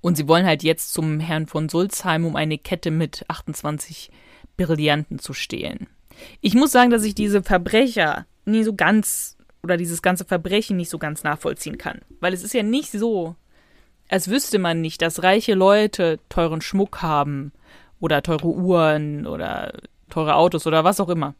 Und 0.00 0.16
sie 0.16 0.28
wollen 0.28 0.46
halt 0.46 0.62
jetzt 0.62 0.92
zum 0.92 1.20
Herrn 1.20 1.46
von 1.46 1.68
Sulzheim, 1.68 2.24
um 2.24 2.36
eine 2.36 2.58
Kette 2.58 2.90
mit 2.90 3.24
28 3.28 4.10
Brillanten 4.56 5.18
zu 5.18 5.32
stehlen. 5.32 5.86
Ich 6.40 6.54
muss 6.54 6.72
sagen, 6.72 6.90
dass 6.90 7.04
ich 7.04 7.14
diese 7.14 7.42
Verbrecher 7.42 8.26
nie 8.44 8.62
so 8.62 8.74
ganz 8.74 9.36
oder 9.62 9.76
dieses 9.76 10.00
ganze 10.00 10.24
Verbrechen 10.24 10.76
nicht 10.76 10.90
so 10.90 10.98
ganz 10.98 11.24
nachvollziehen 11.24 11.76
kann. 11.76 12.00
Weil 12.20 12.32
es 12.32 12.44
ist 12.44 12.54
ja 12.54 12.62
nicht 12.62 12.92
so, 12.92 13.34
als 14.08 14.28
wüsste 14.28 14.58
man 14.58 14.80
nicht, 14.80 15.02
dass 15.02 15.22
reiche 15.22 15.54
Leute 15.54 16.20
teuren 16.28 16.60
Schmuck 16.60 17.02
haben 17.02 17.52
oder 17.98 18.22
teure 18.22 18.48
Uhren 18.48 19.26
oder 19.26 19.72
teure 20.08 20.36
Autos 20.36 20.66
oder 20.66 20.84
was 20.84 21.00
auch 21.00 21.08
immer 21.08 21.34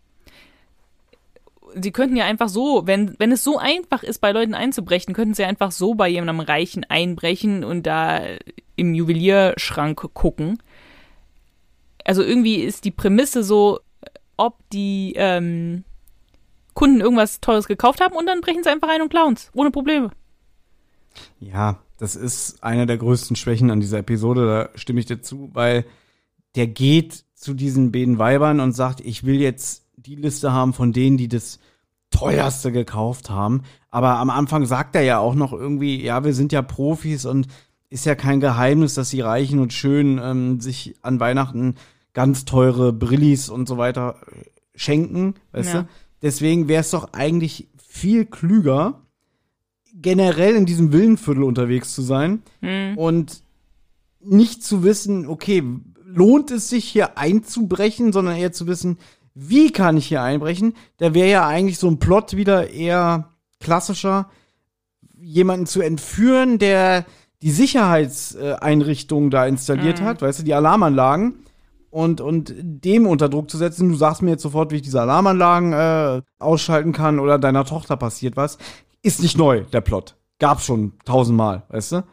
sie 1.74 1.92
könnten 1.92 2.16
ja 2.16 2.24
einfach 2.24 2.48
so, 2.48 2.86
wenn, 2.86 3.14
wenn 3.18 3.32
es 3.32 3.44
so 3.44 3.58
einfach 3.58 4.02
ist, 4.02 4.20
bei 4.20 4.32
Leuten 4.32 4.54
einzubrechen, 4.54 5.14
könnten 5.14 5.34
sie 5.34 5.44
einfach 5.44 5.72
so 5.72 5.94
bei 5.94 6.08
jemandem 6.08 6.40
Reichen 6.40 6.84
einbrechen 6.84 7.64
und 7.64 7.86
da 7.86 8.20
im 8.76 8.94
Juwelierschrank 8.94 10.12
gucken. 10.14 10.62
Also 12.04 12.22
irgendwie 12.22 12.56
ist 12.56 12.84
die 12.84 12.90
Prämisse 12.90 13.42
so, 13.42 13.80
ob 14.36 14.58
die 14.70 15.14
ähm, 15.16 15.84
Kunden 16.74 17.00
irgendwas 17.00 17.40
Teures 17.40 17.66
gekauft 17.66 18.00
haben 18.00 18.14
und 18.14 18.26
dann 18.26 18.40
brechen 18.40 18.62
sie 18.62 18.70
einfach 18.70 18.88
ein 18.88 19.02
und 19.02 19.08
klauen 19.08 19.36
ohne 19.54 19.70
Probleme. 19.70 20.10
Ja, 21.40 21.80
das 21.98 22.14
ist 22.14 22.62
eine 22.62 22.86
der 22.86 22.98
größten 22.98 23.36
Schwächen 23.36 23.70
an 23.70 23.80
dieser 23.80 23.98
Episode, 23.98 24.46
da 24.46 24.78
stimme 24.78 25.00
ich 25.00 25.06
dir 25.06 25.22
zu, 25.22 25.50
weil 25.54 25.86
der 26.54 26.66
geht 26.66 27.24
zu 27.34 27.54
diesen 27.54 27.92
beiden 27.92 28.18
Weibern 28.18 28.60
und 28.60 28.72
sagt, 28.72 29.00
ich 29.00 29.24
will 29.24 29.40
jetzt 29.40 29.85
die 29.96 30.14
Liste 30.16 30.52
haben 30.52 30.72
von 30.72 30.92
denen, 30.92 31.16
die 31.16 31.28
das 31.28 31.58
teuerste 32.10 32.70
gekauft 32.72 33.30
haben. 33.30 33.62
Aber 33.90 34.16
am 34.18 34.30
Anfang 34.30 34.64
sagt 34.66 34.94
er 34.94 35.02
ja 35.02 35.18
auch 35.18 35.34
noch 35.34 35.52
irgendwie, 35.52 36.02
ja, 36.02 36.24
wir 36.24 36.34
sind 36.34 36.52
ja 36.52 36.62
Profis 36.62 37.24
und 37.24 37.46
ist 37.88 38.06
ja 38.06 38.14
kein 38.14 38.40
Geheimnis, 38.40 38.94
dass 38.94 39.10
die 39.10 39.20
Reichen 39.20 39.58
und 39.58 39.72
Schönen 39.72 40.18
ähm, 40.22 40.60
sich 40.60 40.94
an 41.02 41.20
Weihnachten 41.20 41.74
ganz 42.12 42.44
teure 42.44 42.92
Brillis 42.92 43.48
und 43.48 43.68
so 43.68 43.76
weiter 43.78 44.16
äh, 44.30 44.44
schenken, 44.74 45.34
weißt 45.52 45.74
Ja. 45.74 45.82
du? 45.82 45.88
Deswegen 46.22 46.68
wäre 46.68 46.80
es 46.80 46.90
doch 46.90 47.12
eigentlich 47.12 47.68
viel 47.76 48.24
klüger, 48.24 49.02
generell 49.94 50.56
in 50.56 50.66
diesem 50.66 50.92
Villenviertel 50.92 51.42
unterwegs 51.42 51.94
zu 51.94 52.02
sein 52.02 52.42
Hm. 52.60 52.96
und 52.98 53.42
nicht 54.20 54.62
zu 54.64 54.82
wissen, 54.82 55.26
okay, 55.26 55.62
lohnt 56.04 56.50
es 56.50 56.68
sich 56.68 56.84
hier 56.84 57.18
einzubrechen, 57.18 58.12
sondern 58.12 58.36
eher 58.36 58.52
zu 58.52 58.66
wissen, 58.66 58.98
wie 59.38 59.70
kann 59.70 59.98
ich 59.98 60.06
hier 60.06 60.22
einbrechen? 60.22 60.72
Da 60.96 61.12
wäre 61.12 61.28
ja 61.28 61.46
eigentlich 61.46 61.78
so 61.78 61.88
ein 61.88 61.98
Plot 61.98 62.36
wieder 62.36 62.70
eher 62.70 63.28
klassischer, 63.60 64.30
jemanden 65.14 65.66
zu 65.66 65.82
entführen, 65.82 66.58
der 66.58 67.04
die 67.42 67.50
Sicherheitseinrichtungen 67.50 69.30
da 69.30 69.46
installiert 69.46 70.00
hat, 70.00 70.22
weißt 70.22 70.40
du, 70.40 70.42
die 70.42 70.54
Alarmanlagen 70.54 71.44
und, 71.90 72.22
und 72.22 72.54
dem 72.56 73.06
unter 73.06 73.28
Druck 73.28 73.50
zu 73.50 73.58
setzen. 73.58 73.90
Du 73.90 73.94
sagst 73.94 74.22
mir 74.22 74.30
jetzt 74.30 74.42
sofort, 74.42 74.72
wie 74.72 74.76
ich 74.76 74.82
diese 74.82 75.02
Alarmanlagen 75.02 75.72
äh, 75.74 76.22
ausschalten 76.38 76.92
kann 76.92 77.18
oder 77.18 77.38
deiner 77.38 77.66
Tochter 77.66 77.98
passiert 77.98 78.38
was. 78.38 78.56
Ist 79.02 79.20
nicht 79.20 79.36
neu, 79.36 79.64
der 79.70 79.82
Plot. 79.82 80.16
Gab's 80.38 80.64
schon 80.64 80.94
tausendmal, 81.04 81.64
weißt 81.68 81.92
du? 81.92 82.04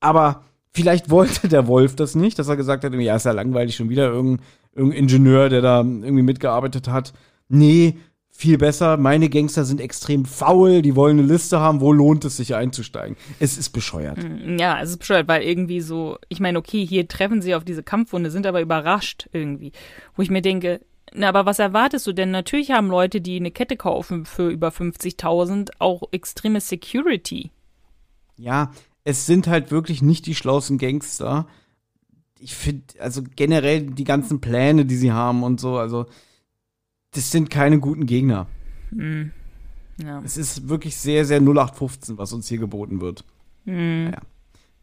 Aber 0.00 0.42
vielleicht 0.72 1.08
wollte 1.08 1.46
der 1.48 1.68
Wolf 1.68 1.94
das 1.94 2.16
nicht, 2.16 2.40
dass 2.40 2.48
er 2.48 2.56
gesagt 2.56 2.82
hat, 2.82 2.92
ja, 2.94 3.14
ist 3.14 3.26
ja 3.26 3.32
langweilig, 3.32 3.76
schon 3.76 3.90
wieder 3.90 4.08
irgendein, 4.08 4.44
irgendein 4.74 5.04
Ingenieur, 5.04 5.48
der 5.48 5.62
da 5.62 5.78
irgendwie 5.78 6.22
mitgearbeitet 6.22 6.88
hat. 6.88 7.12
Nee, 7.48 7.98
viel 8.36 8.58
besser, 8.58 8.96
meine 8.96 9.28
Gangster 9.28 9.64
sind 9.64 9.80
extrem 9.80 10.24
faul, 10.24 10.82
die 10.82 10.96
wollen 10.96 11.20
eine 11.20 11.28
Liste 11.28 11.60
haben, 11.60 11.80
wo 11.80 11.92
lohnt 11.92 12.24
es 12.24 12.36
sich 12.36 12.56
einzusteigen. 12.56 13.16
Es 13.38 13.56
ist 13.56 13.70
bescheuert. 13.70 14.18
Ja, 14.58 14.80
es 14.82 14.90
ist 14.90 14.98
bescheuert, 14.98 15.28
weil 15.28 15.42
irgendwie 15.42 15.80
so, 15.80 16.18
ich 16.28 16.40
meine, 16.40 16.58
okay, 16.58 16.84
hier 16.84 17.06
treffen 17.06 17.42
sie 17.42 17.54
auf 17.54 17.64
diese 17.64 17.84
Kampfwunde, 17.84 18.32
sind 18.32 18.46
aber 18.46 18.60
überrascht 18.60 19.28
irgendwie. 19.32 19.70
Wo 20.16 20.22
ich 20.22 20.30
mir 20.30 20.42
denke, 20.42 20.80
na, 21.12 21.28
aber 21.28 21.46
was 21.46 21.60
erwartest 21.60 22.08
du 22.08 22.12
denn? 22.12 22.32
Natürlich 22.32 22.72
haben 22.72 22.88
Leute, 22.88 23.20
die 23.20 23.36
eine 23.36 23.52
Kette 23.52 23.76
kaufen 23.76 24.24
für 24.24 24.48
über 24.48 24.68
50.000, 24.68 25.70
auch 25.78 26.02
extreme 26.10 26.60
Security. 26.60 27.52
Ja, 28.36 28.72
es 29.04 29.26
sind 29.26 29.46
halt 29.46 29.70
wirklich 29.70 30.02
nicht 30.02 30.26
die 30.26 30.34
schlauesten 30.34 30.78
Gangster. 30.78 31.46
Ich 32.44 32.54
finde, 32.54 32.84
also 33.00 33.22
generell 33.36 33.86
die 33.86 34.04
ganzen 34.04 34.42
Pläne, 34.42 34.84
die 34.84 34.96
sie 34.96 35.12
haben 35.12 35.42
und 35.42 35.60
so, 35.60 35.78
also 35.78 36.04
das 37.12 37.30
sind 37.30 37.48
keine 37.48 37.80
guten 37.80 38.04
Gegner. 38.04 38.48
Hm. 38.90 39.30
Ja. 40.02 40.20
Es 40.22 40.36
ist 40.36 40.68
wirklich 40.68 40.94
sehr, 40.98 41.24
sehr 41.24 41.40
0815, 41.40 42.18
was 42.18 42.34
uns 42.34 42.46
hier 42.46 42.58
geboten 42.58 43.00
wird. 43.00 43.24
Hm. 43.64 44.10
Ja. 44.12 44.18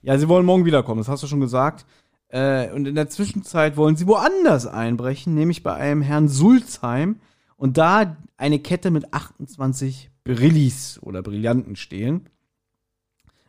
Ja, 0.01 0.17
sie 0.17 0.27
wollen 0.27 0.47
morgen 0.47 0.65
wiederkommen, 0.65 0.97
das 0.97 1.07
hast 1.07 1.21
du 1.21 1.27
schon 1.27 1.39
gesagt. 1.39 1.85
Äh, 2.29 2.71
und 2.71 2.87
in 2.87 2.95
der 2.95 3.09
Zwischenzeit 3.09 3.77
wollen 3.77 3.95
sie 3.95 4.07
woanders 4.07 4.65
einbrechen, 4.65 5.35
nämlich 5.35 5.61
bei 5.61 5.75
einem 5.75 6.01
Herrn 6.01 6.29
Sulzheim 6.29 7.17
und 7.57 7.77
da 7.77 8.17
eine 8.37 8.57
Kette 8.57 8.89
mit 8.89 9.13
28 9.13 10.09
Brillis 10.23 10.97
oder 11.03 11.21
Brillanten 11.21 11.75
stehlen. 11.75 12.27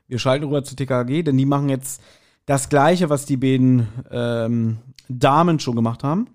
Wir 0.06 0.18
schalten 0.18 0.44
rüber 0.44 0.64
zu 0.64 0.76
TKG, 0.76 1.22
denn 1.22 1.38
die 1.38 1.46
machen 1.46 1.70
jetzt 1.70 2.02
das 2.46 2.68
Gleiche, 2.68 3.08
was 3.10 3.24
die 3.26 3.36
beiden 3.36 3.88
ähm, 4.10 4.78
Damen 5.08 5.60
schon 5.60 5.76
gemacht 5.76 6.02
haben. 6.04 6.28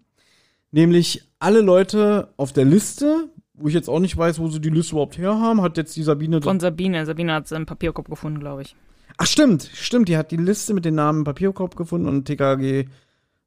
Nämlich 0.71 1.23
alle 1.39 1.61
Leute 1.61 2.33
auf 2.37 2.53
der 2.53 2.65
Liste, 2.65 3.29
wo 3.53 3.67
ich 3.67 3.73
jetzt 3.73 3.89
auch 3.89 3.99
nicht 3.99 4.17
weiß, 4.17 4.39
wo 4.39 4.47
sie 4.47 4.61
die 4.61 4.69
Liste 4.69 4.93
überhaupt 4.93 5.17
her 5.17 5.39
haben, 5.39 5.61
hat 5.61 5.77
jetzt 5.77 5.95
die 5.95 6.03
Sabine 6.03 6.41
Von 6.41 6.59
Sabine. 6.59 7.05
Sabine 7.05 7.33
hat 7.33 7.45
es 7.45 7.51
im 7.51 7.65
Papierkorb 7.65 8.09
gefunden, 8.09 8.39
glaube 8.39 8.63
ich. 8.63 8.75
Ach 9.17 9.25
stimmt, 9.25 9.69
stimmt, 9.73 10.09
die 10.09 10.17
hat 10.17 10.31
die 10.31 10.37
Liste 10.37 10.73
mit 10.73 10.85
den 10.85 10.95
Namen 10.95 11.19
im 11.19 11.23
Papierkorb 11.23 11.75
gefunden 11.75 12.07
und 12.07 12.25
TKG 12.25 12.85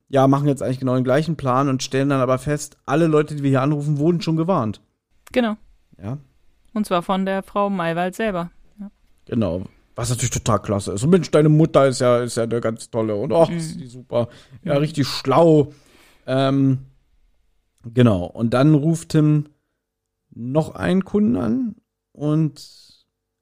ja, 0.09 0.27
machen 0.27 0.49
jetzt 0.49 0.63
eigentlich 0.63 0.81
genau 0.81 0.97
den 0.97 1.05
gleichen 1.05 1.37
Plan 1.37 1.69
und 1.69 1.85
stellen 1.85 2.09
dann 2.09 2.21
aber 2.21 2.39
fest, 2.39 2.77
alle 2.85 3.07
Leute, 3.07 3.37
die 3.37 3.45
wir 3.45 3.51
hier 3.51 3.63
anrufen, 3.63 3.99
wurden 3.99 4.21
schon 4.21 4.37
gewarnt. 4.37 4.81
Genau. 5.31 5.57
Ja, 6.03 6.19
Und 6.75 6.87
zwar 6.87 7.03
von 7.03 7.25
der 7.25 7.45
Frau 7.45 7.71
Maywald 7.71 8.17
selber. 8.17 8.51
genau. 9.27 9.63
Was 10.01 10.09
natürlich 10.11 10.31
total 10.31 10.61
klasse 10.61 10.93
ist. 10.93 11.05
Und 11.05 11.11
Mensch, 11.11 11.31
deine 11.31 11.49
Mutter 11.51 11.87
ist 11.87 12.01
ja, 12.01 12.21
ist 12.23 12.37
ja 12.37 12.45
eine 12.45 12.61
ganz 12.61 12.89
tolle 12.91 13.15
und 13.15 13.33
ach, 13.33 13.51
ist 13.51 13.79
die 13.79 13.87
super. 13.87 14.29
Ja, 14.65 14.75
richtig 14.79 15.07
schlau. 15.07 15.73
Ähm, 16.27 16.79
genau. 17.85 18.25
Und 18.25 18.55
dann 18.55 18.75
ruft 18.75 19.11
Tim 19.11 19.47
noch 20.31 20.75
einen 20.75 21.05
Kunden 21.05 21.37
an 21.37 21.75
und 22.13 22.55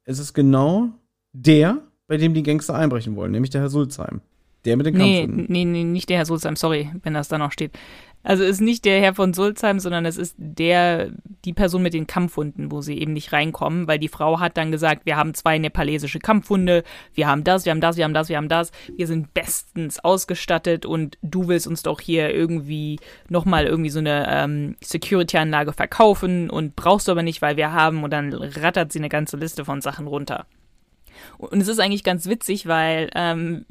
es 0.05 0.19
ist 0.19 0.35
genau 0.35 0.89
der, 1.33 1.79
bei 2.07 2.17
dem 2.17 2.35
die 2.35 2.43
Gangster 2.43 2.75
einbrechen 2.75 3.15
wollen, 3.15 3.31
nämlich 3.33 3.51
der 3.51 3.61
Herr 3.61 3.69
Sulzheim. 3.71 4.21
Der 4.65 4.77
mit 4.77 4.87
den 4.87 4.97
Nee, 4.97 5.21
Kampfhunden. 5.21 5.53
nee, 5.53 5.65
nee, 5.65 5.85
nicht 5.85 6.09
der 6.09 6.17
Herr 6.17 6.27
Sulzheim, 6.27 6.57
sorry, 6.57 6.91
wenn 7.05 7.15
das 7.15 7.29
da 7.29 7.39
noch 7.39 7.53
steht. 7.53 7.79
Also 8.23 8.45
ist 8.45 8.61
nicht 8.61 8.85
der 8.85 9.01
Herr 9.01 9.15
von 9.15 9.33
Sulzheim, 9.33 9.79
sondern 9.79 10.05
es 10.05 10.17
ist 10.17 10.35
der, 10.39 11.11
die 11.45 11.53
Person 11.53 11.83
mit 11.83 11.95
den 11.95 12.07
Kampfhunden, 12.07 12.71
wo 12.73 12.81
sie 12.81 12.99
eben 12.99 13.13
nicht 13.13 13.33
reinkommen, 13.33 13.87
weil 13.87 13.99
die 13.99 14.09
Frau 14.09 14.41
hat 14.41 14.57
dann 14.57 14.73
gesagt, 14.73 15.07
wir 15.07 15.17
haben 15.17 15.35
zwei 15.35 15.59
nepalesische 15.59 16.19
Kampfhunde, 16.19 16.83
wir 17.15 17.29
haben 17.29 17.45
das, 17.45 17.65
wir 17.65 17.71
haben 17.71 17.81
das, 17.81 17.97
wir 17.97 18.05
haben 18.05 18.15
das, 18.15 18.29
wir 18.29 18.37
haben 18.37 18.49
das, 18.49 18.73
wir 18.97 19.07
sind 19.07 19.33
bestens 19.35 20.01
ausgestattet 20.01 20.85
und 20.85 21.17
du 21.23 21.49
willst 21.49 21.67
uns 21.67 21.83
doch 21.83 22.01
hier 22.01 22.35
irgendwie 22.35 22.99
nochmal 23.29 23.67
irgendwie 23.67 23.91
so 23.91 24.01
eine 24.01 24.27
ähm, 24.29 24.77
Security-Anlage 24.83 25.73
verkaufen 25.73 26.51
und 26.51 26.77
brauchst 26.77 27.09
du 27.09 27.13
aber 27.13 27.23
nicht, 27.23 27.41
weil 27.41 27.57
wir 27.57 27.73
haben 27.73 28.03
und 28.03 28.11
dann 28.13 28.35
rattert 28.35 28.93
sie 28.93 28.99
eine 28.99 29.09
ganze 29.09 29.37
Liste 29.37 29.65
von 29.65 29.81
Sachen 29.81 30.07
runter. 30.07 30.47
Und 31.39 31.61
es 31.61 31.69
ist 31.69 31.81
eigentlich 31.81 32.05
ganz 32.05 32.27
witzig, 32.27 32.67
weil, 32.67 33.11
ähm, 33.15 33.65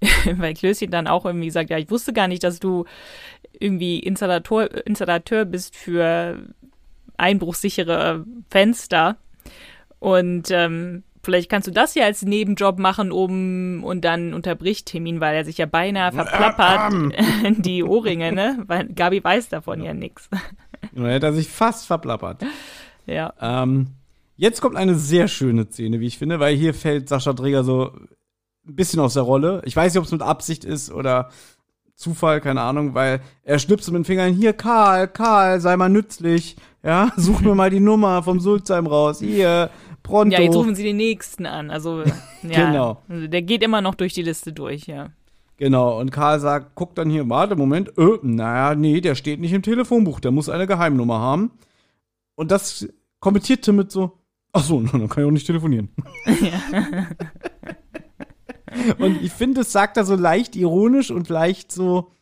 weil 0.36 0.54
Klößchen 0.54 0.90
dann 0.90 1.06
auch 1.06 1.24
irgendwie 1.24 1.50
sagt, 1.50 1.70
ja, 1.70 1.78
ich 1.78 1.90
wusste 1.90 2.12
gar 2.12 2.28
nicht, 2.28 2.44
dass 2.44 2.60
du 2.60 2.84
irgendwie 3.60 4.00
Installator, 4.00 4.68
Installateur 4.86 5.44
bist 5.44 5.76
für 5.76 6.38
einbruchsichere 7.16 8.24
Fenster. 8.50 9.16
Und 9.98 10.50
ähm, 10.50 11.04
vielleicht 11.22 11.50
kannst 11.50 11.68
du 11.68 11.72
das 11.72 11.94
ja 11.94 12.04
als 12.04 12.22
Nebenjob 12.22 12.78
machen, 12.78 13.12
um 13.12 13.84
und 13.84 14.04
dann 14.04 14.34
unterbricht 14.34 14.86
Tim 14.86 15.06
ihn, 15.06 15.20
weil 15.20 15.36
er 15.36 15.44
sich 15.44 15.58
ja 15.58 15.66
beinahe 15.66 16.12
verplappert 16.12 16.94
die 17.58 17.84
Ohrringe, 17.84 18.32
ne? 18.32 18.64
Weil 18.66 18.88
Gabi 18.88 19.22
weiß 19.22 19.50
davon 19.50 19.82
ja 19.82 19.94
nichts. 19.94 20.28
Und 20.94 21.02
dann 21.02 21.12
hätte 21.12 21.26
er 21.26 21.32
sich 21.34 21.48
fast 21.48 21.86
verplappert. 21.86 22.42
Ja. 23.06 23.34
Ähm, 23.40 23.88
jetzt 24.36 24.62
kommt 24.62 24.76
eine 24.76 24.94
sehr 24.94 25.28
schöne 25.28 25.66
Szene, 25.68 26.00
wie 26.00 26.06
ich 26.06 26.18
finde, 26.18 26.40
weil 26.40 26.56
hier 26.56 26.72
fällt 26.72 27.08
Sascha 27.08 27.34
Träger 27.34 27.62
so 27.62 27.92
ein 28.66 28.74
bisschen 28.74 29.00
aus 29.00 29.14
der 29.14 29.22
Rolle. 29.22 29.60
Ich 29.66 29.76
weiß 29.76 29.92
nicht, 29.92 29.98
ob 29.98 30.06
es 30.06 30.12
mit 30.12 30.22
Absicht 30.22 30.64
ist 30.64 30.90
oder 30.90 31.28
Zufall, 32.00 32.40
keine 32.40 32.62
Ahnung, 32.62 32.94
weil 32.94 33.20
er 33.42 33.58
schnipst 33.58 33.86
mit 33.92 33.98
den 33.98 34.04
Fingern, 34.06 34.32
hier, 34.32 34.54
Karl, 34.54 35.06
Karl, 35.06 35.60
sei 35.60 35.76
mal 35.76 35.90
nützlich. 35.90 36.56
Ja, 36.82 37.12
such 37.18 37.42
mir 37.42 37.54
mal 37.54 37.68
die 37.68 37.78
Nummer 37.78 38.22
vom 38.22 38.40
Sulzheim 38.40 38.86
raus. 38.86 39.20
Hier, 39.20 39.68
pronto. 40.02 40.34
Ja, 40.34 40.42
jetzt 40.42 40.56
rufen 40.56 40.74
sie 40.74 40.82
den 40.82 40.96
nächsten 40.96 41.44
an. 41.44 41.70
Also, 41.70 42.02
ja. 42.42 42.70
Genau. 42.70 43.02
Also 43.06 43.26
der 43.26 43.42
geht 43.42 43.62
immer 43.62 43.82
noch 43.82 43.94
durch 43.94 44.14
die 44.14 44.22
Liste 44.22 44.54
durch, 44.54 44.86
ja. 44.86 45.10
Genau, 45.58 46.00
und 46.00 46.10
Karl 46.10 46.40
sagt, 46.40 46.70
guck 46.74 46.94
dann 46.94 47.10
hier, 47.10 47.28
warte, 47.28 47.54
Moment, 47.54 47.92
äh, 47.98 48.18
naja, 48.22 48.74
nee, 48.74 49.02
der 49.02 49.14
steht 49.14 49.38
nicht 49.38 49.52
im 49.52 49.60
Telefonbuch, 49.60 50.20
der 50.20 50.30
muss 50.30 50.48
eine 50.48 50.66
Geheimnummer 50.66 51.18
haben. 51.18 51.50
Und 52.34 52.50
das 52.50 52.88
kommentiert 53.18 53.60
Tim 53.60 53.76
mit 53.76 53.92
so, 53.92 54.12
ach 54.54 54.64
so, 54.64 54.80
dann 54.92 55.06
kann 55.10 55.22
ich 55.22 55.28
auch 55.28 55.32
nicht 55.32 55.46
telefonieren. 55.46 55.90
Und 58.98 59.22
ich 59.22 59.32
finde, 59.32 59.62
es 59.62 59.72
sagt 59.72 59.96
er 59.96 60.04
so 60.04 60.14
leicht 60.14 60.56
ironisch 60.56 61.10
und 61.10 61.28
leicht 61.28 61.72
so, 61.72 62.12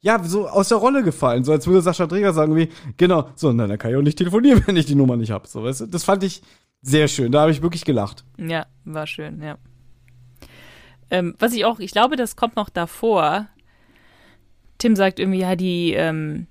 ja, 0.00 0.22
so 0.22 0.48
aus 0.48 0.68
der 0.68 0.78
Rolle 0.78 1.02
gefallen. 1.02 1.44
So 1.44 1.52
als 1.52 1.66
würde 1.66 1.80
Sascha 1.80 2.06
Träger 2.06 2.32
sagen 2.32 2.56
wie, 2.56 2.68
genau, 2.96 3.28
so, 3.34 3.52
na, 3.52 3.66
dann 3.66 3.78
kann 3.78 3.90
ich 3.90 3.96
auch 3.96 4.02
nicht 4.02 4.18
telefonieren, 4.18 4.62
wenn 4.66 4.76
ich 4.76 4.86
die 4.86 4.94
Nummer 4.94 5.16
nicht 5.16 5.30
habe. 5.30 5.48
So, 5.48 5.64
weißt 5.64 5.82
du? 5.82 5.86
Das 5.86 6.04
fand 6.04 6.22
ich 6.22 6.42
sehr 6.82 7.08
schön, 7.08 7.32
da 7.32 7.42
habe 7.42 7.50
ich 7.50 7.62
wirklich 7.62 7.84
gelacht. 7.84 8.24
Ja, 8.36 8.66
war 8.84 9.06
schön, 9.06 9.42
ja. 9.42 9.56
Ähm, 11.10 11.34
was 11.38 11.52
ich 11.52 11.64
auch, 11.64 11.78
ich 11.78 11.92
glaube, 11.92 12.16
das 12.16 12.36
kommt 12.36 12.56
noch 12.56 12.68
davor. 12.68 13.48
Tim 14.78 14.96
sagt 14.96 15.18
irgendwie, 15.18 15.40
ja, 15.40 15.56
die, 15.56 15.92
ähm, 15.94 16.46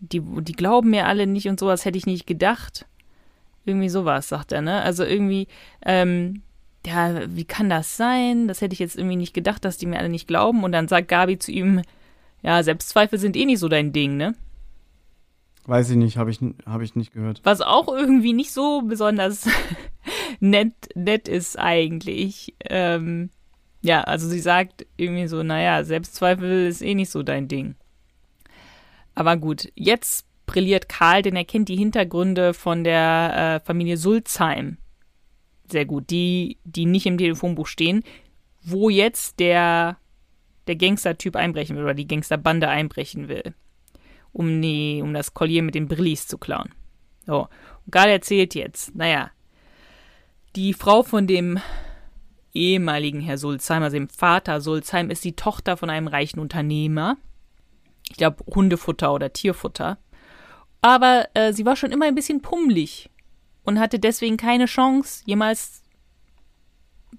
die, 0.00 0.20
die 0.20 0.52
glauben 0.52 0.90
mir 0.90 1.06
alle 1.06 1.26
nicht 1.26 1.48
und 1.48 1.60
sowas 1.60 1.84
hätte 1.84 1.98
ich 1.98 2.06
nicht 2.06 2.26
gedacht. 2.26 2.86
Irgendwie 3.64 3.88
sowas, 3.88 4.28
sagt 4.28 4.52
er, 4.52 4.62
ne? 4.62 4.80
Also 4.80 5.04
irgendwie, 5.04 5.48
ähm, 5.84 6.42
ja, 6.88 7.20
wie 7.28 7.44
kann 7.44 7.68
das 7.68 7.96
sein? 7.96 8.48
Das 8.48 8.60
hätte 8.60 8.72
ich 8.72 8.78
jetzt 8.78 8.96
irgendwie 8.96 9.16
nicht 9.16 9.34
gedacht, 9.34 9.64
dass 9.64 9.76
die 9.76 9.86
mir 9.86 9.98
alle 9.98 10.08
nicht 10.08 10.26
glauben. 10.26 10.64
Und 10.64 10.72
dann 10.72 10.88
sagt 10.88 11.08
Gabi 11.08 11.38
zu 11.38 11.52
ihm, 11.52 11.82
ja, 12.42 12.62
Selbstzweifel 12.62 13.18
sind 13.18 13.36
eh 13.36 13.44
nicht 13.44 13.58
so 13.58 13.68
dein 13.68 13.92
Ding, 13.92 14.16
ne? 14.16 14.34
Weiß 15.66 15.90
ich 15.90 15.96
nicht, 15.96 16.16
habe 16.16 16.30
ich, 16.30 16.40
hab 16.64 16.80
ich 16.80 16.96
nicht 16.96 17.12
gehört. 17.12 17.42
Was 17.44 17.60
auch 17.60 17.88
irgendwie 17.88 18.32
nicht 18.32 18.52
so 18.52 18.82
besonders 18.82 19.46
nett, 20.40 20.72
nett 20.94 21.28
ist 21.28 21.58
eigentlich. 21.58 22.54
Ähm, 22.70 23.28
ja, 23.82 24.02
also 24.02 24.26
sie 24.26 24.40
sagt 24.40 24.86
irgendwie 24.96 25.26
so, 25.26 25.42
naja, 25.42 25.84
Selbstzweifel 25.84 26.68
ist 26.68 26.80
eh 26.80 26.94
nicht 26.94 27.10
so 27.10 27.22
dein 27.22 27.48
Ding. 27.48 27.74
Aber 29.14 29.36
gut, 29.36 29.70
jetzt 29.74 30.26
brilliert 30.46 30.88
Karl, 30.88 31.20
denn 31.20 31.36
er 31.36 31.44
kennt 31.44 31.68
die 31.68 31.76
Hintergründe 31.76 32.54
von 32.54 32.82
der 32.82 33.60
äh, 33.62 33.66
Familie 33.66 33.98
Sulzheim 33.98 34.78
sehr 35.70 35.84
gut, 35.84 36.10
die, 36.10 36.58
die 36.64 36.86
nicht 36.86 37.06
im 37.06 37.18
Telefonbuch 37.18 37.66
stehen, 37.66 38.02
wo 38.62 38.90
jetzt 38.90 39.40
der, 39.40 39.98
der 40.66 40.76
Gangstertyp 40.76 41.36
einbrechen 41.36 41.76
will 41.76 41.84
oder 41.84 41.94
die 41.94 42.06
Gangsterbande 42.06 42.68
einbrechen 42.68 43.28
will, 43.28 43.54
um, 44.32 44.60
die, 44.60 45.00
um 45.02 45.14
das 45.14 45.34
Collier 45.34 45.62
mit 45.62 45.74
den 45.74 45.88
Brillis 45.88 46.26
zu 46.26 46.38
klauen. 46.38 46.74
So, 47.26 47.48
und 47.86 47.92
Gal 47.92 48.08
erzählt 48.08 48.54
jetzt, 48.54 48.94
naja, 48.94 49.30
die 50.56 50.72
Frau 50.72 51.02
von 51.02 51.26
dem 51.26 51.58
ehemaligen 52.52 53.20
Herr 53.20 53.38
Sulzheim, 53.38 53.82
also 53.82 53.96
dem 53.96 54.08
Vater 54.08 54.60
Sulzheim, 54.60 55.10
ist 55.10 55.24
die 55.24 55.36
Tochter 55.36 55.76
von 55.76 55.90
einem 55.90 56.08
reichen 56.08 56.40
Unternehmer. 56.40 57.16
Ich 58.10 58.16
glaube, 58.16 58.44
Hundefutter 58.46 59.12
oder 59.12 59.32
Tierfutter. 59.32 59.98
Aber 60.80 61.28
äh, 61.34 61.52
sie 61.52 61.66
war 61.66 61.76
schon 61.76 61.92
immer 61.92 62.06
ein 62.06 62.14
bisschen 62.14 62.40
pummelig 62.40 63.10
und 63.68 63.78
hatte 63.78 63.98
deswegen 63.98 64.38
keine 64.38 64.64
Chance, 64.64 65.22
jemals 65.26 65.82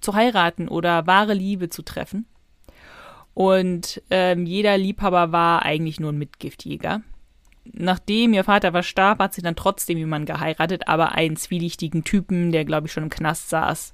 zu 0.01 0.15
heiraten 0.15 0.67
oder 0.67 1.05
wahre 1.05 1.35
Liebe 1.35 1.69
zu 1.69 1.83
treffen. 1.83 2.25
Und 3.35 4.01
ähm, 4.09 4.47
jeder 4.47 4.75
Liebhaber 4.75 5.31
war 5.31 5.61
eigentlich 5.61 5.99
nur 5.99 6.11
ein 6.11 6.17
Mitgiftjäger. 6.17 7.01
Nachdem 7.65 8.33
ihr 8.33 8.43
Vater 8.43 8.71
verstarb, 8.71 9.19
hat 9.19 9.35
sie 9.35 9.43
dann 9.43 9.55
trotzdem 9.55 9.99
jemanden 9.99 10.25
geheiratet, 10.25 10.87
aber 10.87 11.11
einen 11.11 11.35
zwielichtigen 11.35 12.03
Typen, 12.03 12.51
der, 12.51 12.65
glaube 12.65 12.87
ich, 12.87 12.93
schon 12.93 13.03
im 13.03 13.11
Knast 13.11 13.51
saß. 13.51 13.93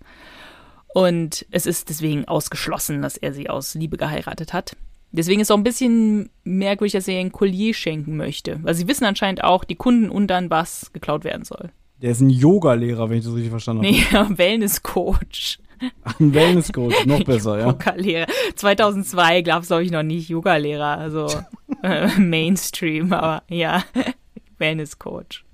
Und 0.94 1.45
es 1.52 1.65
ist 1.65 1.90
deswegen 1.90 2.26
ausgeschlossen, 2.26 3.02
dass 3.02 3.18
er 3.18 3.34
sie 3.34 3.49
aus 3.49 3.73
Liebe 3.73 3.98
geheiratet 3.98 4.53
hat. 4.53 4.77
Deswegen 5.11 5.41
ist 5.41 5.52
auch 5.52 5.57
ein 5.57 5.64
bisschen 5.65 6.30
merkwürdig, 6.45 6.94
dass 6.94 7.10
er 7.10 7.15
ihr 7.15 7.19
ein 7.19 7.34
Collier 7.34 7.73
schenken 7.73 8.15
möchte. 8.15 8.64
Weil 8.64 8.76
sie 8.76 8.88
wissen 8.88 9.03
anscheinend 9.03 9.44
auch, 9.44 9.65
die 9.65 9.76
Kunden 9.76 10.10
und 10.10 10.27
dann 10.27 10.49
was 10.49 10.94
geklaut 10.94 11.26
werden 11.26 11.44
soll. 11.44 11.72
Der 12.01 12.11
ist 12.11 12.22
ein 12.22 12.30
Yoga-Lehrer, 12.30 13.09
wenn 13.09 13.19
ich 13.19 13.26
das 13.26 13.34
richtig 13.34 13.49
verstanden 13.49 13.85
habe. 13.85 13.95
Nee, 13.95 14.38
Wellness-Coach. 14.38 15.59
Ein 16.19 16.34
Wellness-Coach, 16.34 17.05
noch 17.05 17.23
besser, 17.26 17.59
ja. 17.59 17.67
Yoga-Lehrer. 17.67 18.27
2002 18.55 19.41
gab 19.41 19.61
es, 19.61 19.67
glaube 19.67 19.84
ich, 19.84 19.91
noch 19.91 20.03
nicht 20.03 20.30
Yoga-Lehrer. 20.30 20.97
Also 20.97 21.27
äh, 21.84 22.07
Mainstream, 22.19 23.13
aber 23.13 23.43
ja, 23.49 23.84
Wellness-Coach. 24.57 25.45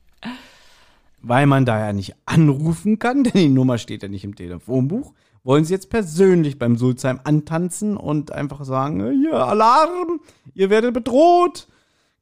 Weil 1.24 1.46
man 1.46 1.66
da 1.66 1.80
ja 1.80 1.94
nicht 1.94 2.16
anrufen 2.26 2.98
kann, 2.98 3.24
denn 3.24 3.34
die 3.34 3.50
Nummer 3.50 3.78
steht 3.78 4.02
ja 4.02 4.10
nicht 4.10 4.24
im 4.24 4.36
Telefonbuch. 4.36 5.14
Wollen 5.44 5.66
Sie 5.66 5.74
jetzt 5.74 5.90
persönlich 5.90 6.60
beim 6.60 6.78
Sulzheim 6.78 7.20
antanzen 7.24 7.98
und 7.98 8.32
einfach 8.32 8.64
sagen, 8.64 9.22
hier, 9.22 9.34
Alarm, 9.34 10.20
ihr 10.54 10.70
werdet 10.70 10.94
bedroht. 10.94 11.68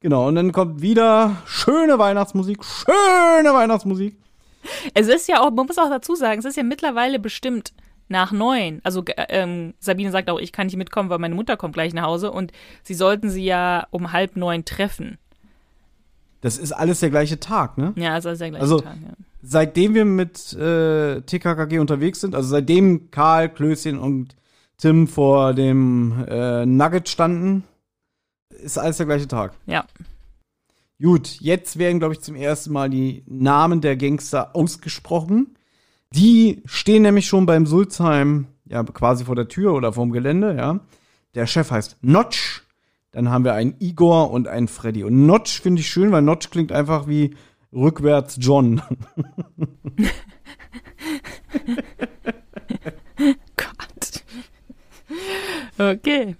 Genau, 0.00 0.28
und 0.28 0.34
dann 0.34 0.52
kommt 0.52 0.80
wieder 0.80 1.36
schöne 1.44 1.98
Weihnachtsmusik, 1.98 2.64
schöne 2.64 3.52
Weihnachtsmusik. 3.52 4.16
Es 4.94 5.08
ist 5.08 5.28
ja 5.28 5.40
auch, 5.42 5.50
man 5.50 5.66
muss 5.66 5.78
auch 5.78 5.90
dazu 5.90 6.14
sagen, 6.14 6.38
es 6.38 6.44
ist 6.46 6.56
ja 6.56 6.62
mittlerweile 6.62 7.18
bestimmt 7.18 7.72
nach 8.08 8.32
neun. 8.32 8.80
Also 8.82 9.04
äh, 9.04 9.26
ähm, 9.28 9.74
Sabine 9.78 10.10
sagt 10.10 10.30
auch, 10.30 10.40
ich 10.40 10.52
kann 10.52 10.66
nicht 10.66 10.76
mitkommen, 10.76 11.10
weil 11.10 11.18
meine 11.18 11.34
Mutter 11.34 11.56
kommt 11.56 11.74
gleich 11.74 11.94
nach 11.94 12.04
Hause 12.04 12.30
und 12.30 12.50
sie 12.82 12.94
sollten 12.94 13.30
sie 13.30 13.44
ja 13.44 13.86
um 13.90 14.12
halb 14.12 14.36
neun 14.36 14.64
treffen. 14.64 15.18
Das 16.40 16.56
ist 16.56 16.72
alles 16.72 17.00
der 17.00 17.10
gleiche 17.10 17.38
Tag, 17.38 17.76
ne? 17.76 17.92
Ja, 17.96 18.14
also 18.14 18.30
ist 18.30 18.40
der 18.40 18.48
gleiche 18.48 18.62
Also, 18.62 18.80
Tag. 18.80 18.96
Ja. 19.02 19.12
Seitdem 19.42 19.94
wir 19.94 20.04
mit 20.06 20.52
äh, 20.54 21.20
TKKG 21.22 21.78
unterwegs 21.78 22.20
sind, 22.20 22.34
also 22.34 22.48
seitdem 22.48 23.10
Karl, 23.10 23.48
Klößchen 23.50 23.98
und 23.98 24.34
Tim 24.78 25.06
vor 25.06 25.52
dem 25.54 26.24
äh, 26.28 26.64
Nugget 26.64 27.08
standen, 27.08 27.64
ist 28.62 28.78
alles 28.78 28.98
der 28.98 29.06
gleiche 29.06 29.28
Tag. 29.28 29.52
ja. 29.66 29.84
Gut, 31.02 31.38
jetzt 31.40 31.78
werden, 31.78 31.98
glaube 31.98 32.12
ich, 32.12 32.20
zum 32.20 32.36
ersten 32.36 32.74
Mal 32.74 32.90
die 32.90 33.24
Namen 33.26 33.80
der 33.80 33.96
Gangster 33.96 34.54
ausgesprochen. 34.54 35.56
Die 36.12 36.60
stehen 36.66 37.04
nämlich 37.04 37.26
schon 37.26 37.46
beim 37.46 37.64
Sulzheim, 37.64 38.48
ja, 38.66 38.84
quasi 38.84 39.24
vor 39.24 39.34
der 39.34 39.48
Tür 39.48 39.72
oder 39.72 39.94
vorm 39.94 40.12
Gelände, 40.12 40.54
ja. 40.54 40.80
Der 41.34 41.46
Chef 41.46 41.70
heißt 41.70 41.96
Notch. 42.02 42.64
Dann 43.12 43.30
haben 43.30 43.44
wir 43.44 43.54
einen 43.54 43.76
Igor 43.78 44.30
und 44.30 44.46
einen 44.46 44.68
Freddy. 44.68 45.02
Und 45.02 45.24
Notch 45.24 45.62
finde 45.62 45.80
ich 45.80 45.88
schön, 45.88 46.12
weil 46.12 46.20
Notch 46.20 46.50
klingt 46.50 46.70
einfach 46.70 47.08
wie 47.08 47.34
rückwärts 47.72 48.36
John. 48.38 48.82
Gott. 53.56 54.22
Okay. 55.78 56.36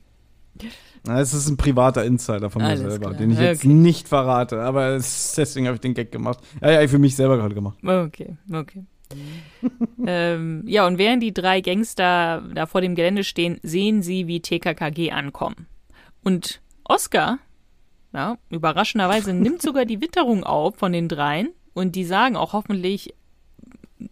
Es 1.09 1.33
ist 1.33 1.49
ein 1.49 1.57
privater 1.57 2.05
Insider 2.05 2.51
von 2.51 2.63
mir 2.63 2.69
Alles 2.69 2.81
selber, 2.81 3.07
klar. 3.09 3.15
den 3.15 3.31
ich 3.31 3.39
jetzt 3.39 3.61
Okay. 3.65 3.69
nicht 3.69 4.07
verrate. 4.09 4.61
Aber 4.61 4.89
es, 4.89 5.35
deswegen 5.35 5.67
habe 5.67 5.77
ich 5.77 5.81
den 5.81 5.95
Gag 5.95 6.13
gemacht. 6.13 6.39
Ja, 6.61 6.81
ja, 6.83 6.89
für 6.89 6.99
mich 6.99 7.17
selber 7.17 7.37
gerade 7.39 7.55
gemacht. 7.55 7.79
Okay, 7.83 8.37
okay. 8.53 8.85
ähm, 10.07 10.63
ja, 10.67 10.87
und 10.87 10.99
während 10.99 11.23
die 11.23 11.35
drei 11.35 11.61
Gangster 11.63 12.43
da 12.55 12.67
vor 12.67 12.81
dem 12.81 12.95
Gelände 12.95 13.25
stehen, 13.25 13.59
sehen 13.63 14.03
sie, 14.03 14.27
wie 14.27 14.41
TKKG 14.41 15.11
ankommen. 15.11 15.67
Und 16.23 16.61
Oscar, 16.85 17.39
ja, 18.13 18.37
überraschenderweise 18.51 19.33
nimmt 19.35 19.63
sogar 19.63 19.85
die 19.85 20.01
Witterung 20.01 20.45
auf 20.45 20.77
von 20.77 20.93
den 20.93 21.09
dreien 21.09 21.49
und 21.73 21.97
die 21.97 22.05
sagen 22.05 22.37
auch 22.37 22.53
hoffentlich, 22.53 23.15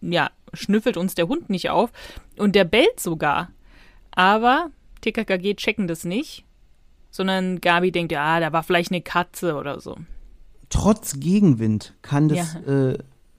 ja, 0.01 0.31
schnüffelt 0.53 0.97
uns 0.97 1.15
der 1.15 1.27
Hund 1.27 1.49
nicht 1.49 1.69
auf 1.69 1.91
und 2.37 2.55
der 2.55 2.65
bellt 2.65 2.99
sogar. 2.99 3.49
Aber 4.11 4.69
TKKG 5.01 5.53
checken 5.55 5.87
das 5.87 6.03
nicht, 6.03 6.43
sondern 7.11 7.59
Gabi 7.61 7.91
denkt, 7.91 8.11
ja, 8.11 8.39
da 8.39 8.53
war 8.53 8.63
vielleicht 8.63 8.91
eine 8.91 9.01
Katze 9.01 9.55
oder 9.55 9.79
so. 9.79 9.97
Trotz 10.69 11.19
Gegenwind 11.19 11.93
kann 12.01 12.29
das, 12.29 12.55
äh, 12.55 12.97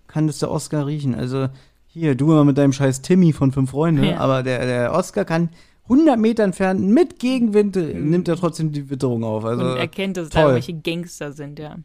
kann 0.09 0.27
das 0.27 0.39
der 0.39 0.51
Oscar 0.51 0.87
riechen. 0.87 1.15
Also 1.15 1.49
hier, 1.87 2.15
du 2.15 2.27
mal 2.27 2.45
mit 2.45 2.59
deinem 2.59 2.73
scheiß 2.73 3.03
Timmy 3.03 3.33
von 3.33 3.53
Fünf 3.53 3.71
Freunde, 3.71 4.11
Ja. 4.11 4.19
aber 4.19 4.43
der, 4.43 4.67
der 4.67 4.93
Oscar 4.93 5.25
kann 5.25 5.51
100 5.85 6.19
Meter 6.19 6.45
entfernt 6.45 6.81
mit 6.83 7.19
Gegenwind 7.19 7.77
äh, 7.77 7.95
nimmt 7.95 8.29
er 8.29 8.37
trotzdem 8.37 8.71
die 8.73 8.91
Witterung 8.91 9.25
auf. 9.25 9.45
Also 9.45 9.65
und 9.65 9.77
erkennt, 9.77 10.17
dass 10.17 10.29
da 10.31 10.43
toll. 10.43 10.55
welche 10.55 10.75
Gangster 10.75 11.33
sind, 11.33 11.59
ja. 11.59 11.77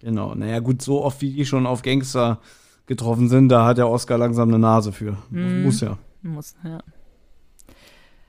Genau, 0.00 0.34
naja 0.34 0.58
gut, 0.60 0.82
so 0.82 1.02
oft 1.04 1.20
wie 1.22 1.32
die 1.32 1.46
schon 1.46 1.66
auf 1.66 1.82
Gangster 1.82 2.40
getroffen 2.86 3.28
sind, 3.28 3.48
da 3.48 3.64
hat 3.64 3.78
der 3.78 3.88
Oscar 3.88 4.18
langsam 4.18 4.48
eine 4.48 4.58
Nase 4.58 4.92
für. 4.92 5.16
Mhm. 5.30 5.62
Muss 5.62 5.80
ja. 5.80 5.98
Muss, 6.22 6.54
ja. 6.64 6.80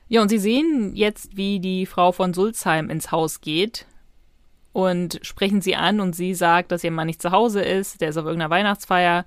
Ja, 0.07 0.21
und 0.21 0.29
sie 0.29 0.37
sehen 0.37 0.95
jetzt, 0.95 1.35
wie 1.35 1.59
die 1.59 1.85
Frau 1.85 2.11
von 2.11 2.33
Sulzheim 2.33 2.89
ins 2.89 3.11
Haus 3.11 3.41
geht 3.41 3.87
und 4.71 5.19
sprechen 5.23 5.61
sie 5.61 5.75
an 5.75 5.99
und 5.99 6.15
sie 6.15 6.33
sagt, 6.33 6.71
dass 6.71 6.83
ihr 6.83 6.91
Mann 6.91 7.07
nicht 7.07 7.21
zu 7.21 7.31
Hause 7.31 7.61
ist, 7.61 8.01
der 8.01 8.09
ist 8.09 8.17
auf 8.17 8.25
irgendeiner 8.25 8.51
Weihnachtsfeier 8.51 9.25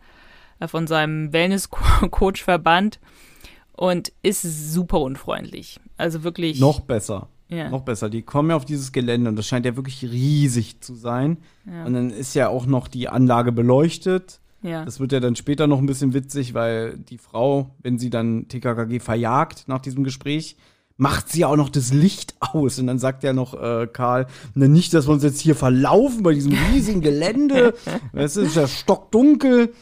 äh, 0.61 0.69
von 0.69 0.87
seinem 0.87 1.33
Wellness-Coach 1.33 2.45
verbannt 2.45 3.01
und 3.73 4.13
ist 4.23 4.43
super 4.43 5.01
unfreundlich. 5.01 5.81
Also 5.97 6.23
wirklich. 6.23 6.61
Noch 6.61 6.81
besser. 6.81 7.29
Ja. 7.49 7.71
Noch 7.71 7.83
besser. 7.83 8.11
Die 8.11 8.23
kommen 8.23 8.51
ja 8.51 8.57
auf 8.57 8.67
dieses 8.67 8.93
Gelände 8.93 9.31
und 9.31 9.37
das 9.37 9.47
scheint 9.47 9.65
ja 9.65 9.75
wirklich 9.75 10.03
riesig 10.03 10.81
zu 10.81 10.95
sein. 10.95 11.39
Ja. 11.65 11.85
Und 11.85 11.95
dann 11.95 12.11
ist 12.11 12.35
ja 12.35 12.49
auch 12.49 12.67
noch 12.67 12.89
die 12.89 13.09
Anlage 13.09 13.53
beleuchtet. 13.53 14.41
Ja. 14.63 14.85
Das 14.85 14.99
wird 15.01 15.13
ja 15.13 15.21
dann 15.21 15.37
später 15.37 15.67
noch 15.67 15.79
ein 15.79 15.87
bisschen 15.87 16.15
witzig, 16.15 16.55
weil 16.55 16.99
die 16.99 17.19
Frau, 17.19 17.75
wenn 17.81 17.99
sie 17.99 18.11
dann 18.11 18.49
TKKG 18.49 18.99
verjagt 18.99 19.65
nach 19.69 19.79
diesem 19.79 20.05
Gespräch, 20.05 20.57
macht 20.97 21.29
sie 21.29 21.41
ja 21.41 21.47
auch 21.47 21.57
noch 21.57 21.69
das 21.69 21.93
Licht 21.93 22.35
aus. 22.41 22.79
Und 22.79 22.89
dann 22.89 22.99
sagt 22.99 23.23
ja 23.23 23.33
noch 23.33 23.55
äh, 23.55 23.87
Karl, 23.87 24.27
na 24.55 24.69
nicht, 24.69 24.93
dass 24.93 25.07
wir 25.07 25.13
uns 25.13 25.23
jetzt 25.23 25.41
hier 25.41 25.55
verlaufen 25.55 26.23
bei 26.23 26.35
diesem 26.35 26.53
riesigen 26.73 27.01
Gelände. 27.01 27.75
Es 28.13 28.37
ist 28.37 28.57
ja 28.57 28.67
stockdunkel. 28.67 29.73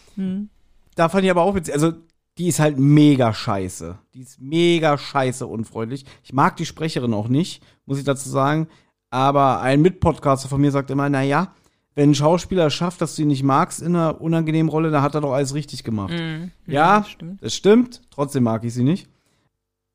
Da 0.94 1.08
fand 1.08 1.24
ich 1.24 1.30
aber 1.30 1.42
auch 1.42 1.54
witzig. 1.54 1.74
Also, 1.74 1.92
die 2.38 2.48
ist 2.48 2.60
halt 2.60 2.78
mega 2.78 3.32
scheiße. 3.32 3.98
Die 4.14 4.20
ist 4.20 4.40
mega 4.40 4.98
scheiße 4.98 5.46
unfreundlich. 5.46 6.04
Ich 6.22 6.34
mag 6.34 6.56
die 6.56 6.66
Sprecherin 6.66 7.14
auch 7.14 7.28
nicht, 7.28 7.62
muss 7.86 7.98
ich 7.98 8.04
dazu 8.04 8.28
sagen. 8.28 8.68
Aber 9.08 9.62
ein 9.62 9.80
Mitpodcaster 9.80 10.48
von 10.48 10.60
mir 10.60 10.70
sagt 10.70 10.90
immer, 10.90 11.08
na 11.08 11.22
ja, 11.22 11.54
wenn 11.96 12.10
ein 12.10 12.14
Schauspieler 12.14 12.68
schafft, 12.70 13.00
dass 13.00 13.16
du 13.16 13.22
ihn 13.22 13.28
nicht 13.28 13.42
magst 13.42 13.80
in 13.80 13.96
einer 13.96 14.20
unangenehmen 14.20 14.68
Rolle, 14.68 14.90
dann 14.90 15.02
hat 15.02 15.14
er 15.14 15.22
doch 15.22 15.32
alles 15.32 15.54
richtig 15.54 15.82
gemacht. 15.82 16.12
Mhm. 16.12 16.52
Ja, 16.66 17.00
das 17.00 17.08
stimmt. 17.10 17.42
das 17.42 17.54
stimmt. 17.54 18.02
Trotzdem 18.10 18.44
mag 18.44 18.62
ich 18.64 18.74
sie 18.74 18.84
nicht. 18.84 19.08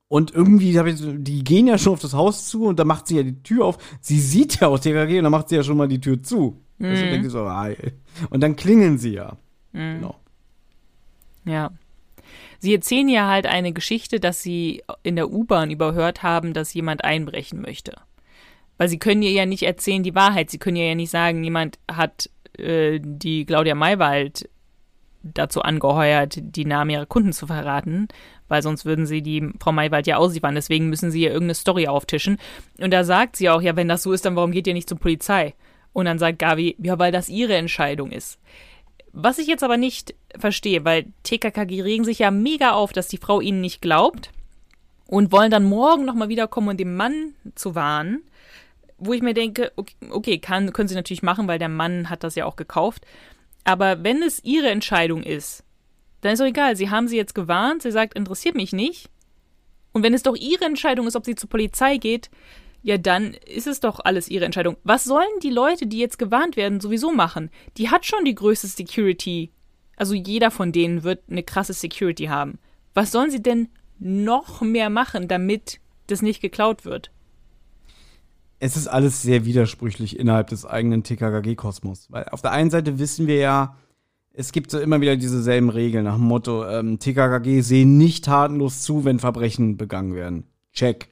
Und 0.07 0.33
irgendwie, 0.33 0.77
ich, 0.77 1.03
die 1.23 1.43
gehen 1.43 1.67
ja 1.67 1.77
schon 1.77 1.93
auf 1.93 2.01
das 2.01 2.13
Haus 2.13 2.49
zu 2.49 2.65
und 2.65 2.79
da 2.79 2.85
macht 2.85 3.07
sie 3.07 3.17
ja 3.17 3.23
die 3.23 3.41
Tür 3.43 3.65
auf. 3.65 3.77
Sie 4.01 4.19
sieht 4.19 4.59
ja 4.59 4.67
auch 4.67 4.79
TKG 4.79 5.19
und 5.19 5.23
dann 5.23 5.31
macht 5.31 5.47
sie 5.47 5.55
ja 5.55 5.63
schon 5.63 5.77
mal 5.77 5.87
die 5.87 6.01
Tür 6.01 6.21
zu. 6.21 6.59
Also 6.81 7.03
denke 7.03 7.27
ich 7.27 7.31
so, 7.31 7.41
ah. 7.41 7.69
Und 8.31 8.41
dann 8.41 8.55
klingeln 8.55 8.97
sie 8.97 9.13
ja. 9.13 9.37
Genau. 9.71 10.15
Ja. 11.45 11.71
Sie 12.59 12.73
erzählen 12.73 13.09
ja 13.09 13.27
halt 13.27 13.45
eine 13.45 13.73
Geschichte, 13.73 14.19
dass 14.19 14.41
sie 14.41 14.83
in 15.03 15.15
der 15.15 15.31
U-Bahn 15.31 15.69
überhört 15.69 16.23
haben, 16.23 16.53
dass 16.53 16.73
jemand 16.73 17.03
einbrechen 17.03 17.61
möchte. 17.61 17.93
Weil 18.81 18.89
sie 18.89 18.97
können 18.97 19.21
ihr 19.21 19.29
ja 19.29 19.45
nicht 19.45 19.61
erzählen 19.61 20.01
die 20.01 20.15
Wahrheit. 20.15 20.49
Sie 20.49 20.57
können 20.57 20.75
ihr 20.75 20.87
ja 20.87 20.95
nicht 20.95 21.11
sagen, 21.11 21.43
jemand 21.43 21.77
hat 21.87 22.31
äh, 22.57 22.99
die 22.99 23.45
Claudia 23.45 23.75
Maywald 23.75 24.49
dazu 25.21 25.61
angeheuert, 25.61 26.39
die 26.39 26.65
Namen 26.65 26.89
ihrer 26.89 27.05
Kunden 27.05 27.31
zu 27.31 27.45
verraten, 27.45 28.07
weil 28.47 28.63
sonst 28.63 28.83
würden 28.83 29.05
sie 29.05 29.21
die 29.21 29.47
Frau 29.59 29.71
Maywald 29.71 30.07
ja 30.07 30.17
ausliefern. 30.17 30.55
Deswegen 30.55 30.89
müssen 30.89 31.11
sie 31.11 31.21
ihr 31.21 31.29
irgendeine 31.29 31.53
Story 31.53 31.85
auftischen. 31.85 32.39
Und 32.79 32.89
da 32.89 33.03
sagt 33.03 33.35
sie 33.35 33.51
auch, 33.51 33.61
ja, 33.61 33.75
wenn 33.75 33.87
das 33.87 34.01
so 34.01 34.13
ist, 34.13 34.25
dann 34.25 34.35
warum 34.35 34.51
geht 34.51 34.65
ihr 34.65 34.73
nicht 34.73 34.89
zur 34.89 34.97
Polizei? 34.97 35.53
Und 35.93 36.05
dann 36.05 36.17
sagt 36.17 36.39
Gavi, 36.39 36.75
ja, 36.79 36.97
weil 36.97 37.11
das 37.11 37.29
ihre 37.29 37.53
Entscheidung 37.53 38.09
ist. 38.09 38.39
Was 39.13 39.37
ich 39.37 39.45
jetzt 39.45 39.63
aber 39.63 39.77
nicht 39.77 40.15
verstehe, 40.39 40.85
weil 40.85 41.05
TKKG 41.21 41.83
regen 41.83 42.03
sich 42.03 42.17
ja 42.17 42.31
mega 42.31 42.71
auf, 42.71 42.93
dass 42.93 43.09
die 43.09 43.19
Frau 43.19 43.41
ihnen 43.41 43.61
nicht 43.61 43.79
glaubt 43.79 44.31
und 45.05 45.31
wollen 45.31 45.51
dann 45.51 45.65
morgen 45.65 46.03
nochmal 46.03 46.29
wiederkommen 46.29 46.69
und 46.69 46.79
den 46.79 46.95
Mann 46.95 47.35
zu 47.53 47.75
warnen. 47.75 48.23
Wo 49.03 49.13
ich 49.13 49.23
mir 49.23 49.33
denke, 49.33 49.71
okay, 50.11 50.37
kann, 50.37 50.73
können 50.73 50.87
sie 50.87 50.95
natürlich 50.95 51.23
machen, 51.23 51.47
weil 51.47 51.57
der 51.57 51.69
Mann 51.69 52.09
hat 52.09 52.23
das 52.23 52.35
ja 52.35 52.45
auch 52.45 52.55
gekauft. 52.55 53.03
Aber 53.63 54.03
wenn 54.03 54.21
es 54.21 54.43
ihre 54.43 54.69
Entscheidung 54.69 55.23
ist, 55.23 55.63
dann 56.21 56.33
ist 56.33 56.39
doch 56.39 56.45
egal. 56.45 56.75
Sie 56.75 56.91
haben 56.91 57.07
sie 57.07 57.17
jetzt 57.17 57.33
gewarnt, 57.33 57.81
sie 57.81 57.91
sagt, 57.91 58.13
interessiert 58.13 58.55
mich 58.55 58.73
nicht. 58.73 59.09
Und 59.91 60.03
wenn 60.03 60.13
es 60.13 60.21
doch 60.21 60.35
ihre 60.35 60.65
Entscheidung 60.65 61.07
ist, 61.07 61.15
ob 61.15 61.25
sie 61.25 61.35
zur 61.35 61.49
Polizei 61.49 61.97
geht, 61.97 62.29
ja, 62.83 62.97
dann 62.97 63.33
ist 63.33 63.65
es 63.67 63.79
doch 63.79 63.99
alles 64.03 64.29
ihre 64.29 64.45
Entscheidung. 64.45 64.77
Was 64.83 65.03
sollen 65.03 65.39
die 65.41 65.49
Leute, 65.49 65.87
die 65.87 65.97
jetzt 65.97 66.19
gewarnt 66.19 66.55
werden, 66.55 66.79
sowieso 66.79 67.11
machen? 67.11 67.49
Die 67.77 67.89
hat 67.89 68.05
schon 68.05 68.23
die 68.23 68.35
größte 68.35 68.67
Security. 68.67 69.51
Also 69.97 70.13
jeder 70.13 70.51
von 70.51 70.71
denen 70.71 71.03
wird 71.03 71.23
eine 71.29 71.43
krasse 71.43 71.73
Security 71.73 72.25
haben. 72.25 72.59
Was 72.93 73.11
sollen 73.11 73.31
sie 73.31 73.41
denn 73.41 73.69
noch 73.99 74.61
mehr 74.61 74.89
machen, 74.89 75.27
damit 75.27 75.79
das 76.07 76.21
nicht 76.21 76.41
geklaut 76.41 76.85
wird? 76.85 77.11
Es 78.63 78.77
ist 78.77 78.87
alles 78.87 79.23
sehr 79.23 79.43
widersprüchlich 79.43 80.19
innerhalb 80.19 80.49
des 80.49 80.67
eigenen 80.67 81.01
TKKG-Kosmos. 81.01 82.11
Weil 82.11 82.25
auf 82.25 82.43
der 82.43 82.51
einen 82.51 82.69
Seite 82.69 82.99
wissen 82.99 83.25
wir 83.25 83.37
ja, 83.37 83.75
es 84.33 84.51
gibt 84.51 84.69
so 84.69 84.79
immer 84.79 85.01
wieder 85.01 85.17
diese 85.17 85.41
selben 85.41 85.69
Regeln 85.69 86.03
nach 86.03 86.13
dem 86.13 86.25
Motto, 86.25 86.67
ähm, 86.67 86.99
TKKG 86.99 87.61
sehen 87.61 87.97
nicht 87.97 88.25
tatenlos 88.25 88.83
zu, 88.83 89.03
wenn 89.03 89.17
Verbrechen 89.17 89.77
begangen 89.77 90.13
werden. 90.13 90.43
Check. 90.73 91.09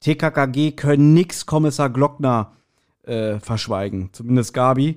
TKKG 0.00 0.72
können 0.72 1.14
nix 1.14 1.46
Kommissar 1.46 1.90
Glockner 1.90 2.56
äh, 3.04 3.38
verschweigen. 3.38 4.08
Zumindest 4.10 4.52
Gabi. 4.52 4.96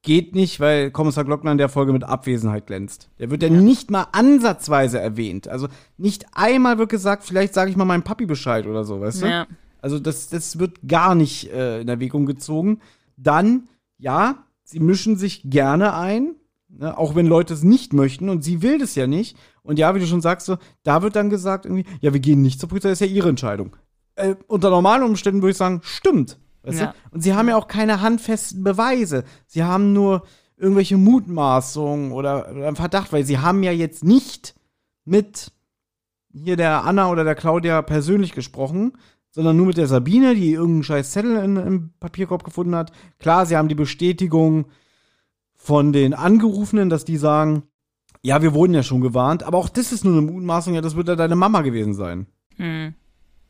Geht 0.00 0.34
nicht, 0.34 0.60
weil 0.60 0.90
Kommissar 0.90 1.24
Glockner 1.24 1.52
in 1.52 1.58
der 1.58 1.68
Folge 1.68 1.92
mit 1.92 2.04
Abwesenheit 2.04 2.66
glänzt. 2.66 3.10
Der 3.18 3.30
wird 3.30 3.42
ja, 3.42 3.50
ja 3.50 3.60
nicht 3.60 3.90
mal 3.90 4.06
ansatzweise 4.12 4.98
erwähnt. 4.98 5.46
Also 5.46 5.68
nicht 5.98 6.24
einmal 6.32 6.78
wird 6.78 6.88
gesagt, 6.88 7.22
vielleicht 7.22 7.52
sage 7.52 7.70
ich 7.70 7.76
mal 7.76 7.84
meinem 7.84 8.02
Papi 8.02 8.24
Bescheid 8.24 8.66
oder 8.66 8.84
so, 8.84 9.02
weißt 9.02 9.22
du? 9.22 9.46
Also 9.82 9.98
das, 9.98 10.30
das 10.30 10.58
wird 10.58 10.78
gar 10.88 11.14
nicht 11.14 11.52
äh, 11.52 11.82
in 11.82 11.88
Erwägung 11.88 12.24
gezogen. 12.24 12.80
Dann, 13.16 13.68
ja, 13.98 14.46
sie 14.64 14.80
mischen 14.80 15.16
sich 15.16 15.42
gerne 15.44 15.94
ein, 15.94 16.36
ne, 16.68 16.96
auch 16.96 17.14
wenn 17.14 17.26
Leute 17.26 17.52
es 17.52 17.62
nicht 17.62 17.92
möchten 17.92 18.30
und 18.30 18.42
sie 18.42 18.62
will 18.62 18.78
das 18.78 18.94
ja 18.94 19.06
nicht. 19.06 19.36
Und 19.62 19.78
ja, 19.78 19.94
wie 19.94 20.00
du 20.00 20.06
schon 20.06 20.22
sagst, 20.22 20.46
so, 20.46 20.56
da 20.82 21.02
wird 21.02 21.16
dann 21.16 21.28
gesagt 21.28 21.66
irgendwie, 21.66 21.84
ja, 22.00 22.14
wir 22.14 22.20
gehen 22.20 22.40
nicht 22.40 22.58
zur 22.58 22.70
Polizei, 22.70 22.88
das 22.88 23.00
ist 23.00 23.08
ja 23.08 23.14
ihre 23.14 23.28
Entscheidung 23.28 23.76
äh, 24.16 24.34
unter 24.46 24.70
normalen 24.70 25.02
Umständen 25.02 25.42
würde 25.42 25.52
ich 25.52 25.56
sagen, 25.56 25.80
stimmt. 25.82 26.38
Ja. 26.64 26.94
Und 27.10 27.22
sie 27.22 27.34
haben 27.34 27.48
ja 27.48 27.56
auch 27.56 27.66
keine 27.66 28.00
handfesten 28.00 28.62
Beweise. 28.62 29.24
Sie 29.46 29.64
haben 29.64 29.92
nur 29.92 30.22
irgendwelche 30.56 30.96
Mutmaßungen 30.96 32.12
oder, 32.12 32.50
oder 32.52 32.68
einen 32.68 32.76
Verdacht, 32.76 33.12
weil 33.12 33.24
sie 33.24 33.38
haben 33.38 33.64
ja 33.64 33.72
jetzt 33.72 34.04
nicht 34.04 34.54
mit 35.04 35.50
hier 36.32 36.56
der 36.56 36.84
Anna 36.84 37.10
oder 37.10 37.24
der 37.24 37.34
Claudia 37.34 37.82
persönlich 37.82 38.32
gesprochen, 38.32 38.92
sondern 39.32 39.56
nur 39.56 39.66
mit 39.66 39.78
der 39.78 39.86
Sabine, 39.86 40.34
die 40.34 40.52
irgendeinen 40.52 40.84
scheiß 40.84 41.10
Zettel 41.10 41.36
in, 41.38 41.56
im 41.56 41.90
Papierkorb 41.98 42.44
gefunden 42.44 42.76
hat. 42.76 42.92
Klar, 43.18 43.46
sie 43.46 43.56
haben 43.56 43.68
die 43.68 43.74
Bestätigung 43.74 44.66
von 45.56 45.92
den 45.92 46.14
Angerufenen, 46.14 46.90
dass 46.90 47.04
die 47.04 47.16
sagen, 47.16 47.64
ja, 48.20 48.42
wir 48.42 48.54
wurden 48.54 48.74
ja 48.74 48.82
schon 48.82 49.00
gewarnt, 49.00 49.42
aber 49.42 49.58
auch 49.58 49.68
das 49.68 49.90
ist 49.90 50.04
nur 50.04 50.12
eine 50.12 50.22
Mutmaßung, 50.22 50.74
ja, 50.74 50.80
das 50.80 50.96
wird 50.96 51.08
ja 51.08 51.16
deine 51.16 51.34
Mama 51.34 51.62
gewesen 51.62 51.94
sein. 51.94 52.26
Hm. 52.56 52.94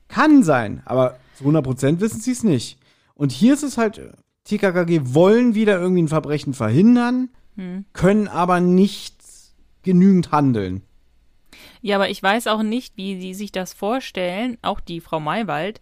Kann 0.09 0.42
sein, 0.42 0.82
aber 0.84 1.16
zu 1.34 1.44
100% 1.44 2.00
wissen 2.00 2.20
sie 2.20 2.32
es 2.32 2.44
nicht. 2.44 2.78
Und 3.14 3.32
hier 3.32 3.54
ist 3.54 3.62
es 3.62 3.76
halt, 3.76 4.00
TKKG 4.44 5.14
wollen 5.14 5.54
wieder 5.54 5.80
irgendwie 5.80 6.02
ein 6.02 6.09
Verbrechen 6.09 6.54
verhindern, 6.54 7.30
hm. 7.56 7.84
können 7.92 8.28
aber 8.28 8.60
nicht 8.60 9.22
genügend 9.82 10.32
handeln. 10.32 10.82
Ja, 11.81 11.97
aber 11.97 12.11
ich 12.11 12.23
weiß 12.23 12.47
auch 12.47 12.62
nicht, 12.62 12.97
wie 12.97 13.20
sie 13.20 13.35
sich 13.35 13.53
das 13.53 13.73
vorstellen, 13.73 14.59
auch 14.62 14.81
die 14.81 15.01
Frau 15.01 15.20
Maywald. 15.20 15.81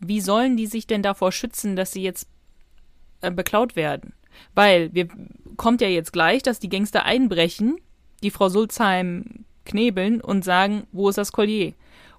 Wie 0.00 0.20
sollen 0.20 0.56
die 0.56 0.66
sich 0.66 0.86
denn 0.86 1.02
davor 1.02 1.32
schützen, 1.32 1.76
dass 1.76 1.92
sie 1.92 2.02
jetzt 2.02 2.28
äh, 3.20 3.30
beklaut 3.30 3.76
werden? 3.76 4.14
Weil 4.54 4.92
wir 4.92 5.08
kommt 5.56 5.80
ja 5.80 5.88
jetzt 5.88 6.12
gleich, 6.12 6.42
dass 6.42 6.58
die 6.58 6.68
Gangster 6.68 7.04
einbrechen, 7.04 7.76
die 8.22 8.30
Frau 8.30 8.48
Sulzheim 8.48 9.44
knebeln 9.64 10.20
und 10.20 10.44
sagen, 10.44 10.86
wo 10.92 11.08
ist 11.08 11.18
das 11.18 11.32
Collier? 11.32 11.72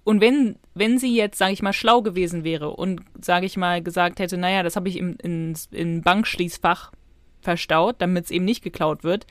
Und 0.03 0.19
wenn, 0.19 0.57
wenn 0.73 0.97
sie 0.97 1.15
jetzt, 1.15 1.37
sage 1.37 1.53
ich 1.53 1.61
mal, 1.61 1.73
schlau 1.73 2.01
gewesen 2.01 2.43
wäre 2.43 2.71
und, 2.71 3.01
sage 3.21 3.45
ich 3.45 3.55
mal, 3.55 3.81
gesagt 3.81 4.19
hätte, 4.19 4.37
naja, 4.37 4.63
das 4.63 4.75
habe 4.75 4.89
ich 4.89 4.97
im, 4.97 5.15
in, 5.21 5.57
in 5.71 6.01
Bankschließfach 6.01 6.91
verstaut, 7.41 7.95
damit 7.99 8.25
es 8.25 8.31
eben 8.31 8.45
nicht 8.45 8.63
geklaut 8.63 9.03
wird, 9.03 9.27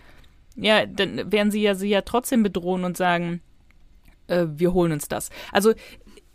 ja, 0.57 0.87
dann 0.87 1.31
werden 1.33 1.51
sie 1.51 1.63
ja 1.63 1.75
sie 1.75 1.89
ja 1.89 2.03
trotzdem 2.03 2.43
bedrohen 2.43 2.85
und 2.85 2.97
sagen, 2.97 3.41
äh, 4.29 4.47
wir 4.49 4.73
holen 4.73 4.93
uns 4.93 5.09
das. 5.09 5.31
Also, 5.53 5.73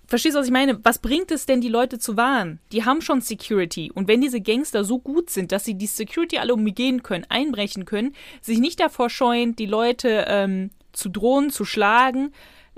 verstehst 0.07 0.35
du, 0.35 0.39
was 0.39 0.48
ich 0.48 0.53
meine? 0.53 0.84
Was 0.84 0.99
bringt 0.99 1.31
es 1.31 1.45
denn, 1.45 1.61
die 1.61 1.69
Leute 1.69 1.99
zu 1.99 2.18
warnen? 2.18 2.60
Die 2.72 2.85
haben 2.85 3.02
schon 3.02 3.22
Security. 3.22 3.91
Und 3.94 4.07
wenn 4.07 4.22
diese 4.22 4.41
Gangster 4.41 4.84
so 4.84 4.99
gut 4.99 5.30
sind, 5.30 5.52
dass 5.52 5.65
sie 5.65 5.76
die 5.76 5.88
Security 5.88 6.38
alle 6.38 6.53
umgehen 6.53 7.03
können, 7.03 7.26
einbrechen 7.30 7.85
können, 7.85 8.14
sich 8.41 8.60
nicht 8.60 8.80
davor 8.80 9.10
scheuen, 9.10 9.56
die 9.56 9.65
Leute 9.65 10.26
ähm, 10.27 10.72
zu 10.94 11.10
drohen, 11.10 11.49
zu 11.49 11.65
schlagen, 11.65 12.31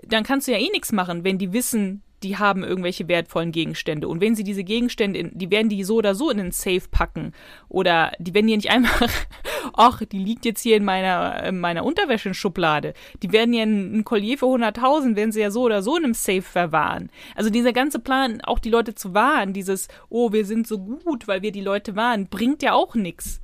dann 0.04 0.24
kannst 0.24 0.48
du 0.48 0.52
ja 0.52 0.58
eh 0.58 0.70
nichts 0.72 0.92
machen, 0.92 1.24
wenn 1.24 1.38
die 1.38 1.54
wissen, 1.54 2.02
die 2.24 2.38
haben 2.38 2.64
irgendwelche 2.64 3.08
wertvollen 3.08 3.52
Gegenstände. 3.52 4.08
Und 4.08 4.22
wenn 4.22 4.36
sie 4.36 4.44
diese 4.44 4.64
Gegenstände, 4.64 5.20
in, 5.20 5.32
die 5.34 5.52
werden 5.52 5.70
die 5.70 5.84
so 5.84 5.96
oder 5.96 6.16
so 6.16 6.30
in 6.30 6.38
den 6.38 6.52
Safe 6.52 6.84
packen. 6.92 7.34
Oder 7.68 8.12
die 8.20 8.34
werden 8.34 8.48
die 8.48 8.58
nicht 8.58 8.72
einfach, 8.72 9.10
ach, 9.74 10.02
die 10.06 10.20
liegt 10.20 10.46
jetzt 10.46 10.62
hier 10.62 10.78
in 10.78 10.86
meiner, 10.86 11.44
in 11.44 11.60
meiner 11.60 11.86
Unterwäschenschublade. 11.86 12.94
Die 13.22 13.32
werden 13.32 13.54
ja 13.54 13.64
ein, 13.64 14.04
Collier 14.04 14.38
für 14.38 14.46
100.000, 14.46 15.16
werden 15.16 15.32
sie 15.32 15.42
ja 15.42 15.52
so 15.52 15.64
oder 15.64 15.82
so 15.82 15.98
in 15.98 16.04
einem 16.04 16.14
Safe 16.14 16.42
verwahren. 16.42 17.10
Also 17.36 17.50
dieser 17.50 17.74
ganze 17.74 18.00
Plan, 18.00 18.42
auch 18.42 18.60
die 18.60 18.70
Leute 18.70 18.96
zu 18.96 19.14
wahren, 19.14 19.54
dieses, 19.54 19.88
oh, 20.10 20.32
wir 20.32 20.46
sind 20.46 20.68
so 20.68 20.80
gut, 20.80 21.28
weil 21.28 21.42
wir 21.42 21.52
die 21.52 21.62
Leute 21.62 21.96
wahren, 21.96 22.28
bringt 22.28 22.62
ja 22.62 22.74
auch 22.74 22.96
nichts. 22.96 23.42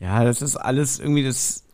Ja, 0.00 0.24
das 0.24 0.42
ist 0.42 0.56
alles 0.56 0.98
irgendwie 0.98 1.22
das 1.22 1.64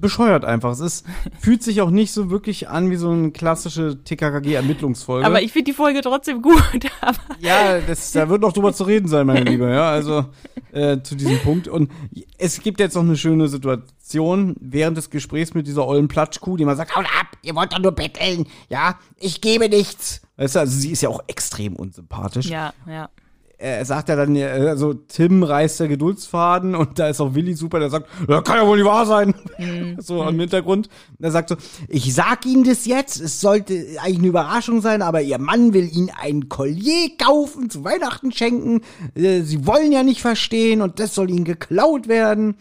bescheuert 0.00 0.44
einfach. 0.44 0.72
Es 0.72 0.80
ist, 0.80 1.06
fühlt 1.40 1.62
sich 1.62 1.80
auch 1.80 1.90
nicht 1.90 2.12
so 2.12 2.30
wirklich 2.30 2.68
an 2.68 2.90
wie 2.90 2.96
so 2.96 3.10
eine 3.10 3.30
klassische 3.30 4.02
TKKG-Ermittlungsfolge. 4.04 5.26
Aber 5.26 5.42
ich 5.42 5.52
finde 5.52 5.70
die 5.70 5.76
Folge 5.76 6.00
trotzdem 6.02 6.42
gut. 6.42 6.62
ja, 7.40 7.80
das, 7.80 8.12
da 8.12 8.28
wird 8.28 8.42
noch 8.42 8.52
drüber 8.52 8.72
zu 8.72 8.84
reden 8.84 9.08
sein, 9.08 9.26
meine 9.26 9.48
Liebe. 9.48 9.70
Ja, 9.70 9.90
also 9.90 10.26
äh, 10.72 11.00
zu 11.02 11.14
diesem 11.14 11.38
Punkt. 11.40 11.68
Und 11.68 11.90
es 12.38 12.60
gibt 12.60 12.80
jetzt 12.80 12.94
noch 12.94 13.02
eine 13.02 13.16
schöne 13.16 13.48
Situation 13.48 14.56
während 14.60 14.96
des 14.96 15.10
Gesprächs 15.10 15.54
mit 15.54 15.66
dieser 15.66 15.86
ollen 15.86 16.08
Platschkuh, 16.08 16.56
die 16.56 16.64
mal 16.64 16.76
sagt, 16.76 16.94
haut 16.96 17.06
ab, 17.06 17.36
ihr 17.42 17.54
wollt 17.54 17.72
doch 17.72 17.78
nur 17.78 17.92
betteln. 17.92 18.46
Ja, 18.68 18.98
ich 19.18 19.40
gebe 19.40 19.68
nichts. 19.68 20.22
Weißt 20.36 20.56
du, 20.56 20.60
also 20.60 20.78
sie 20.78 20.92
ist 20.92 21.02
ja 21.02 21.08
auch 21.08 21.20
extrem 21.26 21.76
unsympathisch. 21.76 22.46
Ja, 22.46 22.74
ja 22.86 23.08
er 23.58 23.84
sagt 23.84 24.10
ja 24.10 24.16
dann, 24.16 24.36
also 24.36 24.92
Tim 24.92 25.42
reißt 25.42 25.80
der 25.80 25.88
Geduldsfaden 25.88 26.74
und 26.74 26.98
da 26.98 27.08
ist 27.08 27.20
auch 27.20 27.34
Willi 27.34 27.54
super, 27.54 27.78
der 27.78 27.88
sagt, 27.88 28.06
ja, 28.28 28.42
kann 28.42 28.58
ja 28.58 28.66
wohl 28.66 28.76
nicht 28.76 28.86
wahr 28.86 29.06
sein. 29.06 29.34
Mhm. 29.58 29.96
so 30.00 30.22
im 30.22 30.38
Hintergrund. 30.38 30.88
Er 31.18 31.30
sagt 31.30 31.48
so, 31.48 31.56
ich 31.88 32.14
sag 32.14 32.44
Ihnen 32.44 32.64
das 32.64 32.84
jetzt, 32.84 33.20
es 33.20 33.40
sollte 33.40 33.74
eigentlich 34.02 34.18
eine 34.18 34.26
Überraschung 34.26 34.82
sein, 34.82 35.00
aber 35.00 35.22
Ihr 35.22 35.38
Mann 35.38 35.72
will 35.72 35.88
Ihnen 35.90 36.10
ein 36.20 36.48
Collier 36.48 37.10
kaufen, 37.18 37.70
zu 37.70 37.82
Weihnachten 37.84 38.30
schenken. 38.30 38.82
Äh, 39.14 39.40
Sie 39.42 39.66
wollen 39.66 39.92
ja 39.92 40.02
nicht 40.02 40.20
verstehen 40.20 40.82
und 40.82 41.00
das 41.00 41.14
soll 41.14 41.30
Ihnen 41.30 41.44
geklaut 41.44 42.08
werden. 42.08 42.56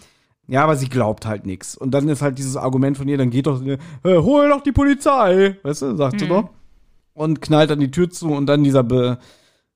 Ja, 0.47 0.63
aber 0.63 0.75
sie 0.75 0.89
glaubt 0.89 1.25
halt 1.25 1.45
nichts. 1.45 1.75
Und 1.75 1.91
dann 1.91 2.07
ist 2.07 2.21
halt 2.21 2.37
dieses 2.37 2.55
Argument 2.55 2.97
von 2.97 3.07
ihr, 3.07 3.17
dann 3.17 3.31
geht 3.31 3.47
doch, 3.47 3.61
äh, 3.65 3.77
hol 4.03 4.49
doch 4.49 4.61
die 4.61 4.71
Polizei, 4.71 5.57
weißt 5.63 5.81
du, 5.81 5.95
sagt 5.95 6.15
mhm. 6.15 6.19
sie 6.19 6.27
doch. 6.27 6.49
Und 7.13 7.41
knallt 7.41 7.71
dann 7.71 7.79
die 7.79 7.91
Tür 7.91 8.09
zu 8.09 8.29
und 8.29 8.45
dann 8.45 8.63
dieser 8.63 8.83
be 8.83 9.17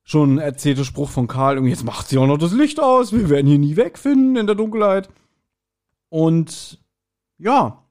schon 0.04 0.38
erzählte 0.38 0.84
Spruch 0.84 1.10
von 1.10 1.28
Karl, 1.28 1.64
jetzt 1.66 1.84
macht 1.84 2.08
sie 2.08 2.18
auch 2.18 2.26
noch 2.26 2.38
das 2.38 2.52
Licht 2.52 2.80
aus, 2.80 3.12
wir 3.12 3.30
werden 3.30 3.46
hier 3.46 3.58
nie 3.58 3.76
wegfinden 3.76 4.36
in 4.36 4.46
der 4.46 4.56
Dunkelheit. 4.56 5.08
Und 6.08 6.80
ja. 7.38 7.84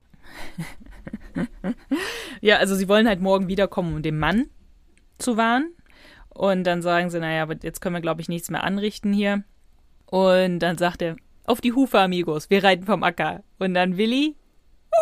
ja, 2.42 2.58
also 2.58 2.76
sie 2.76 2.90
wollen 2.90 3.08
halt 3.08 3.22
morgen 3.22 3.48
wiederkommen, 3.48 3.96
um 3.96 4.02
den 4.02 4.20
Mann 4.20 4.50
zu 5.18 5.38
warnen. 5.38 5.74
Und 6.30 6.64
dann 6.64 6.82
sagen 6.82 7.10
sie, 7.10 7.20
naja, 7.20 7.48
jetzt 7.64 7.82
können 7.82 7.96
wir, 7.96 8.02
glaube 8.02 8.22
ich, 8.22 8.30
nichts 8.30 8.50
mehr 8.50 8.64
anrichten 8.64 9.14
hier. 9.14 9.44
Und 10.06 10.60
dann 10.60 10.78
sagt 10.78 11.02
er, 11.02 11.16
auf 11.46 11.62
die 11.62 11.74
Hufe, 11.74 12.00
Amigos, 12.00 12.50
wir 12.50 12.64
reiten 12.64 12.86
vom 12.86 13.04
Acker. 13.04 13.44
Und 13.58 13.74
dann 13.74 13.98
Willi, 13.98 14.36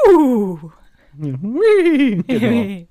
uh, 0.09 0.57
genau. 2.27 2.87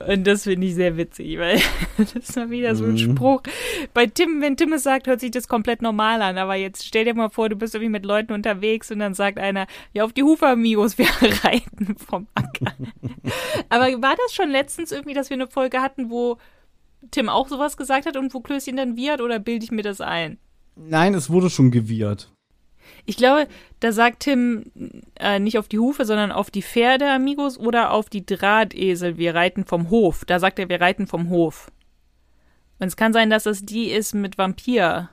Und 0.08 0.26
das 0.26 0.44
finde 0.44 0.66
ich 0.66 0.74
sehr 0.74 0.96
witzig, 0.96 1.38
weil 1.38 1.60
das 1.96 2.14
ist 2.14 2.36
mal 2.36 2.50
wieder 2.50 2.74
so 2.74 2.84
ein 2.84 2.92
mhm. 2.92 2.98
Spruch. 2.98 3.42
Bei 3.94 4.06
Tim, 4.06 4.40
wenn 4.40 4.56
Tim 4.56 4.72
es 4.72 4.82
sagt, 4.82 5.06
hört 5.06 5.20
sich 5.20 5.30
das 5.30 5.48
komplett 5.48 5.82
normal 5.82 6.22
an. 6.22 6.38
Aber 6.38 6.54
jetzt 6.54 6.86
stell 6.86 7.04
dir 7.04 7.14
mal 7.14 7.30
vor, 7.30 7.48
du 7.48 7.56
bist 7.56 7.74
irgendwie 7.74 7.90
mit 7.90 8.04
Leuten 8.04 8.32
unterwegs 8.32 8.90
und 8.90 8.98
dann 8.98 9.14
sagt 9.14 9.38
einer, 9.38 9.66
ja, 9.92 10.04
auf 10.04 10.12
die 10.12 10.22
Hufe, 10.22 10.46
Amigos, 10.46 10.98
wir 10.98 11.08
reiten 11.44 11.96
vom 11.96 12.26
Acker. 12.34 12.74
Aber 13.68 13.86
war 14.02 14.16
das 14.16 14.34
schon 14.34 14.50
letztens 14.50 14.92
irgendwie, 14.92 15.14
dass 15.14 15.30
wir 15.30 15.36
eine 15.36 15.46
Folge 15.46 15.80
hatten, 15.80 16.10
wo 16.10 16.38
Tim 17.10 17.28
auch 17.28 17.48
sowas 17.48 17.76
gesagt 17.76 18.06
hat 18.06 18.16
und 18.16 18.34
wo 18.34 18.40
Klößchen 18.40 18.76
dann 18.76 18.96
wiehert 18.96 19.20
oder 19.20 19.38
bilde 19.38 19.64
ich 19.64 19.70
mir 19.70 19.82
das 19.82 20.00
ein? 20.00 20.38
Nein, 20.76 21.14
es 21.14 21.30
wurde 21.30 21.50
schon 21.50 21.70
gewiehert. 21.70 22.32
Ich 23.06 23.16
glaube, 23.16 23.48
da 23.80 23.92
sagt 23.92 24.20
Tim 24.20 24.70
äh, 25.18 25.38
nicht 25.38 25.58
auf 25.58 25.68
die 25.68 25.78
Hufe, 25.78 26.04
sondern 26.04 26.32
auf 26.32 26.50
die 26.50 26.62
Pferde, 26.62 27.10
Amigos, 27.10 27.58
oder 27.58 27.92
auf 27.92 28.08
die 28.10 28.24
Drahtesel, 28.24 29.16
wir 29.16 29.34
reiten 29.34 29.64
vom 29.64 29.90
Hof. 29.90 30.24
Da 30.24 30.38
sagt 30.38 30.58
er, 30.58 30.68
wir 30.68 30.80
reiten 30.80 31.06
vom 31.06 31.30
Hof. 31.30 31.70
Und 32.78 32.86
es 32.86 32.96
kann 32.96 33.12
sein, 33.12 33.30
dass 33.30 33.44
das 33.44 33.64
die 33.64 33.90
ist 33.90 34.14
mit 34.14 34.38
Vampir 34.38 35.10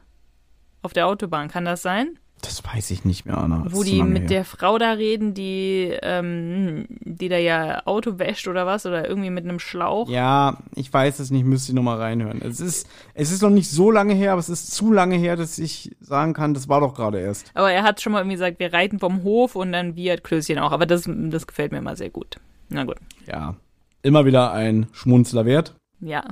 auf 0.81 0.93
der 0.93 1.07
Autobahn. 1.07 1.49
Kann 1.49 1.65
das 1.65 1.81
sein? 1.81 2.17
Das 2.41 2.63
weiß 2.63 2.91
ich 2.91 3.03
nicht 3.03 3.25
mehr, 3.25 3.37
Anna. 3.37 3.65
Wo 3.69 3.83
die 3.83 4.03
mit 4.03 4.23
her. 4.23 4.27
der 4.27 4.45
Frau 4.45 4.77
da 4.77 4.91
reden, 4.91 5.33
die, 5.33 5.91
ähm, 6.03 6.85
die 7.01 7.29
da 7.29 7.37
ja 7.37 7.81
Auto 7.85 8.19
wäscht 8.19 8.47
oder 8.47 8.67
was, 8.67 8.85
oder 8.85 9.07
irgendwie 9.09 9.31
mit 9.31 9.43
einem 9.43 9.59
Schlauch. 9.59 10.07
Ja, 10.07 10.57
ich 10.75 10.93
weiß 10.93 11.19
es 11.19 11.31
nicht, 11.31 11.45
müsste 11.45 11.71
ich 11.71 11.75
nochmal 11.75 11.97
reinhören. 11.97 12.41
Es 12.43 12.59
ist, 12.59 12.87
es 13.15 13.31
ist 13.31 13.41
noch 13.41 13.49
nicht 13.49 13.69
so 13.69 13.89
lange 13.89 14.13
her, 14.13 14.33
aber 14.33 14.39
es 14.39 14.49
ist 14.49 14.71
zu 14.71 14.93
lange 14.93 15.15
her, 15.15 15.35
dass 15.35 15.57
ich 15.57 15.95
sagen 15.99 16.33
kann, 16.33 16.53
das 16.53 16.69
war 16.69 16.79
doch 16.79 16.93
gerade 16.93 17.19
erst. 17.19 17.49
Aber 17.55 17.71
er 17.71 17.83
hat 17.83 18.01
schon 18.01 18.13
mal 18.13 18.19
irgendwie 18.19 18.35
gesagt, 18.35 18.59
wir 18.59 18.71
reiten 18.71 18.99
vom 18.99 19.23
Hof 19.23 19.55
und 19.55 19.71
dann 19.71 19.95
wir 19.95 20.17
Klößchen 20.17 20.59
auch. 20.59 20.71
Aber 20.71 20.85
das, 20.85 21.05
das 21.07 21.47
gefällt 21.47 21.71
mir 21.71 21.79
immer 21.79 21.95
sehr 21.95 22.11
gut. 22.11 22.37
Na 22.69 22.83
gut. 22.83 22.97
Ja. 23.25 23.55
Immer 24.03 24.25
wieder 24.25 24.51
ein 24.51 24.87
Schmunzler 24.91 25.45
wert. 25.45 25.75
Ja. 25.99 26.23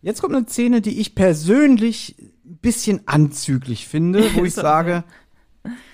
Jetzt 0.00 0.22
kommt 0.22 0.34
eine 0.34 0.46
Szene, 0.46 0.80
die 0.80 1.00
ich 1.00 1.14
persönlich 1.14 2.16
ein 2.44 2.58
bisschen 2.62 3.02
anzüglich 3.06 3.86
finde, 3.86 4.34
wo 4.34 4.44
ich 4.44 4.54
sage, 4.54 5.04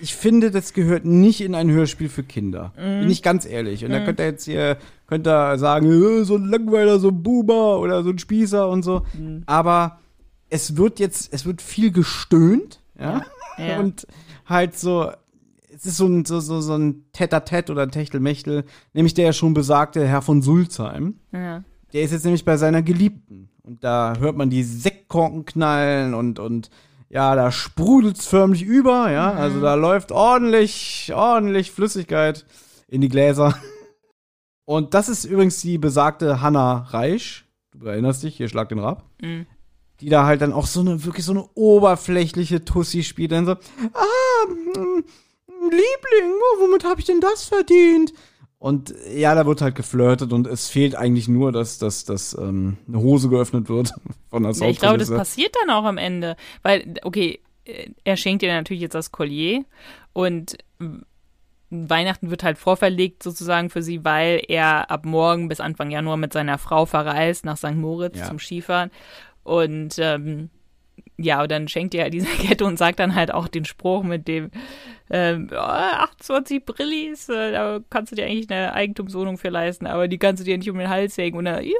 ich 0.01 0.15
finde, 0.15 0.51
das 0.51 0.73
gehört 0.73 1.05
nicht 1.05 1.40
in 1.40 1.55
ein 1.55 1.70
Hörspiel 1.70 2.09
für 2.09 2.23
Kinder. 2.23 2.73
Bin 2.77 3.11
ich 3.11 3.23
ganz 3.23 3.47
ehrlich. 3.47 3.85
Und 3.85 3.90
da 3.90 4.05
könnt 4.05 4.20
ihr 4.20 4.27
jetzt 4.27 4.44
hier, 4.44 4.77
könnt 5.07 5.27
ihr 5.27 5.59
sagen, 5.59 5.86
äh, 5.86 6.24
so 6.24 6.36
ein 6.36 6.47
Langweiler, 6.47 6.99
so 6.99 7.09
ein 7.09 7.23
Buber 7.23 7.81
oder 7.81 8.03
so 8.03 8.11
ein 8.11 8.19
Spießer 8.19 8.69
und 8.69 8.82
so. 8.82 9.03
Aber 9.47 9.99
es 10.51 10.77
wird 10.77 10.99
jetzt, 11.01 11.32
es 11.32 11.47
wird 11.47 11.62
viel 11.62 11.93
gestöhnt, 11.93 12.81
ja. 12.99 13.23
Ja. 13.59 13.81
Und 13.81 14.07
halt 14.47 14.78
so, 14.78 15.12
es 15.74 15.85
ist 15.85 15.99
so 15.99 16.07
ein, 16.07 16.24
so, 16.24 16.40
so, 16.40 16.62
so 16.62 16.74
ein 16.74 17.05
Tête-à-Tête 17.12 17.70
oder 17.70 17.82
ein 17.82 17.90
Techtelmechtel, 17.90 18.65
nämlich 18.94 19.12
der 19.12 19.27
ja 19.27 19.32
schon 19.35 19.53
besagte 19.53 20.07
Herr 20.07 20.23
von 20.23 20.40
Sulzheim. 20.40 21.16
ja. 21.32 21.62
Der 21.93 22.03
ist 22.03 22.12
jetzt 22.12 22.24
nämlich 22.24 22.47
bei 22.47 22.57
seiner 22.57 22.81
Geliebten. 22.81 23.51
Und 23.62 23.85
da 23.85 24.15
hört 24.19 24.36
man 24.36 24.49
die 24.49 24.62
Sektkorken 24.62 25.44
knallen 25.44 26.15
und, 26.15 26.39
und 26.39 26.70
ja, 27.12 27.34
da 27.34 27.52
sprudelt's 27.52 28.26
förmlich 28.26 28.62
über, 28.62 29.10
ja. 29.10 29.34
Also 29.34 29.60
da 29.60 29.74
läuft 29.74 30.12
ordentlich, 30.12 31.12
ordentlich 31.14 31.70
Flüssigkeit 31.70 32.47
in 32.89 33.02
die 33.02 33.10
Gläser. 33.10 33.55
Und 34.64 34.94
das 34.94 35.10
ist 35.10 35.26
übrigens 35.26 35.60
die 35.60 35.76
besagte 35.76 36.40
Hanna 36.40 36.86
Reisch. 36.89 37.44
Du 37.74 37.86
erinnerst 37.86 38.22
dich, 38.22 38.39
hier 38.39 38.48
schlag 38.48 38.70
den 38.70 38.78
Rab. 38.78 39.05
Mhm. 39.20 39.47
Die 40.01 40.09
da 40.09 40.24
halt 40.24 40.40
dann 40.40 40.55
auch 40.55 40.66
so 40.66 40.80
eine, 40.80 41.05
wirklich 41.05 41.26
so 41.26 41.32
eine 41.32 41.44
oberflächliche 41.55 42.64
Tussi 42.64 43.02
spielt. 43.02 43.32
Dann 43.32 43.44
so, 43.44 43.52
ah, 43.52 44.47
mm, 44.47 45.05
Liebling, 45.64 46.32
oh, 46.32 46.62
womit 46.62 46.84
habe 46.84 47.01
ich 47.01 47.06
denn 47.06 47.20
das 47.20 47.44
verdient? 47.44 48.14
Und 48.62 48.94
ja, 49.12 49.34
da 49.34 49.44
wird 49.44 49.60
halt 49.60 49.74
geflirtet 49.74 50.32
und 50.32 50.47
es 50.47 50.68
fehlt 50.68 50.94
eigentlich 50.94 51.26
nur, 51.26 51.51
dass, 51.51 51.78
dass, 51.78 52.05
dass 52.05 52.32
ähm, 52.39 52.76
eine 52.86 53.01
Hose 53.01 53.28
geöffnet 53.28 53.68
wird 53.68 53.93
von 54.30 54.44
der 54.44 54.52
Ja, 54.52 54.68
ich 54.68 54.78
glaube, 54.78 54.98
das 54.98 55.10
passiert 55.10 55.52
dann 55.60 55.74
auch 55.74 55.82
am 55.82 55.98
Ende. 55.98 56.36
Weil, 56.62 56.94
okay, 57.02 57.40
äh, 57.64 57.90
er 58.05 58.16
schenkt 58.16 58.44
ihr 58.44 58.55
natürlich 58.55 58.80
jetzt 58.80 58.94
das 58.94 59.10
Collier 59.10 59.64
und 60.12 60.59
Weihnachten 61.70 62.30
wird 62.30 62.44
halt 62.44 62.56
vorverlegt 62.56 63.24
sozusagen 63.24 63.68
für 63.68 63.82
sie, 63.82 64.05
weil 64.05 64.40
er 64.47 64.93
ab 64.93 65.06
morgen 65.06 65.48
bis 65.48 65.59
Anfang 65.59 65.90
Januar 65.90 66.16
mit 66.16 66.32
seiner 66.32 66.56
Frau 66.56 66.86
verreist 66.86 67.44
nach 67.44 67.56
St. 67.56 67.74
Moritz 67.74 68.20
Ja. 68.20 68.26
zum 68.26 68.39
Skifahren. 68.39 68.93
Und 69.43 69.97
ähm, 69.98 70.51
ja, 71.16 71.43
und 71.43 71.51
dann 71.51 71.66
schenkt 71.66 71.97
er 71.97 72.10
diese 72.10 72.26
Kette 72.39 72.64
und 72.64 72.78
sagt 72.78 73.01
dann 73.01 73.16
halt 73.16 73.34
auch 73.34 73.48
den 73.48 73.64
Spruch 73.64 74.05
mit 74.05 74.28
dem 74.28 74.52
ähm, 75.12 75.48
oh, 75.52 75.56
28 75.56 76.64
Brillis, 76.64 77.28
äh, 77.28 77.52
da 77.52 77.80
kannst 77.90 78.10
du 78.10 78.16
dir 78.16 78.24
eigentlich 78.24 78.51
eine 78.51 78.72
Eigentumswohnung 78.72 79.36
für 79.39 79.51
leisten, 79.51 79.86
aber 79.86 80.09
die 80.09 80.18
kannst 80.18 80.40
du 80.40 80.44
dir 80.44 80.56
nicht 80.59 80.70
um 80.70 80.78
den 80.78 80.89
Hals 80.89 81.16
hängen. 81.18 81.36
Und 81.36 81.44
dann, 81.44 81.62
ja, 81.62 81.72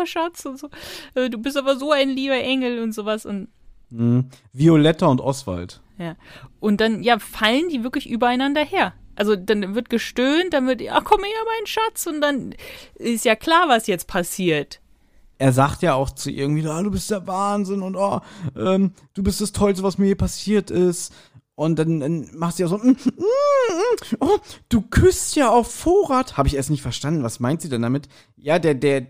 oh, 0.00 0.04
Schatz 0.06 0.44
und 0.46 0.58
so. 0.58 0.70
Äh, 1.14 1.28
du 1.30 1.38
bist 1.38 1.56
aber 1.58 1.76
so 1.76 1.92
ein 1.92 2.08
lieber 2.08 2.34
Engel 2.40 2.82
und 2.82 2.92
sowas. 2.92 3.26
Und 3.26 3.48
Mhm. 3.90 4.26
Violetta 4.52 5.06
und 5.06 5.20
Oswald. 5.20 5.80
ja. 5.98 6.14
Und 6.60 6.80
dann, 6.80 7.02
ja, 7.02 7.18
fallen 7.18 7.68
die 7.68 7.82
wirklich 7.82 8.08
übereinander 8.08 8.64
her. 8.64 8.94
Also 9.16 9.34
dann 9.36 9.74
wird 9.74 9.90
gestöhnt, 9.90 10.52
dann 10.54 10.66
wird, 10.68 10.80
ja, 10.80 11.00
komm 11.00 11.24
her, 11.24 11.42
mein 11.44 11.66
Schatz. 11.66 12.06
Und 12.06 12.20
dann 12.20 12.54
ist 12.94 13.24
ja 13.24 13.34
klar, 13.34 13.64
was 13.68 13.88
jetzt 13.88 14.06
passiert. 14.06 14.80
er 15.38 15.52
sagt 15.52 15.82
ja 15.82 15.94
auch 15.94 16.10
zu 16.10 16.30
ihr 16.30 16.42
irgendwie, 16.44 16.66
ah, 16.68 16.82
du 16.82 16.90
bist 16.90 17.10
der 17.10 17.26
Wahnsinn 17.26 17.82
und 17.82 17.96
oh, 17.96 18.20
ähm, 18.56 18.92
du 19.14 19.22
bist 19.22 19.40
das 19.40 19.52
Tollste, 19.52 19.82
was 19.82 19.98
mir 19.98 20.06
je 20.06 20.14
passiert 20.14 20.70
ist. 20.70 21.12
Und 21.60 21.78
dann, 21.78 22.00
dann 22.00 22.26
machst 22.32 22.58
du 22.58 22.62
ja 22.62 22.70
so, 22.70 22.78
mm, 22.78 22.88
mm, 22.88 22.94
mm, 23.18 24.16
oh, 24.20 24.38
du 24.70 24.80
küsst 24.80 25.36
ja 25.36 25.50
auf 25.50 25.70
Vorrat. 25.70 26.38
Habe 26.38 26.48
ich 26.48 26.56
erst 26.56 26.70
nicht 26.70 26.80
verstanden. 26.80 27.22
Was 27.22 27.38
meint 27.38 27.60
sie 27.60 27.68
denn 27.68 27.82
damit? 27.82 28.08
Ja, 28.38 28.58
der, 28.58 28.72
der, 28.72 29.08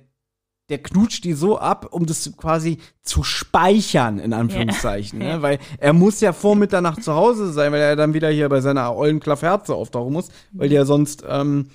der 0.69 0.79
knutscht 0.83 1.23
die 1.23 1.35
so 1.35 1.61
ab, 1.61 1.87
um 1.93 2.07
das 2.07 2.37
quasi 2.37 2.79
zu 3.05 3.23
speichern, 3.23 4.19
in 4.19 4.33
Anführungszeichen. 4.33 5.21
Ja. 5.21 5.37
Ne? 5.37 5.43
Weil 5.43 5.59
er 5.79 5.93
muss 5.93 6.21
ja 6.21 6.33
vor 6.33 6.57
Mitternacht 6.57 7.05
zu 7.05 7.15
Hause 7.15 7.53
sein, 7.53 7.71
weil 7.71 7.83
er 7.83 7.95
dann 7.95 8.15
wieder 8.15 8.31
hier 8.31 8.49
bei 8.49 8.61
seiner 8.61 8.97
ollen 8.97 9.21
Klaffherze 9.21 9.73
auftauchen 9.73 10.13
muss, 10.13 10.31
weil 10.51 10.69
die 10.69 10.75
ja 10.75 10.85
sonst 10.85 11.23
ähm, 11.29 11.69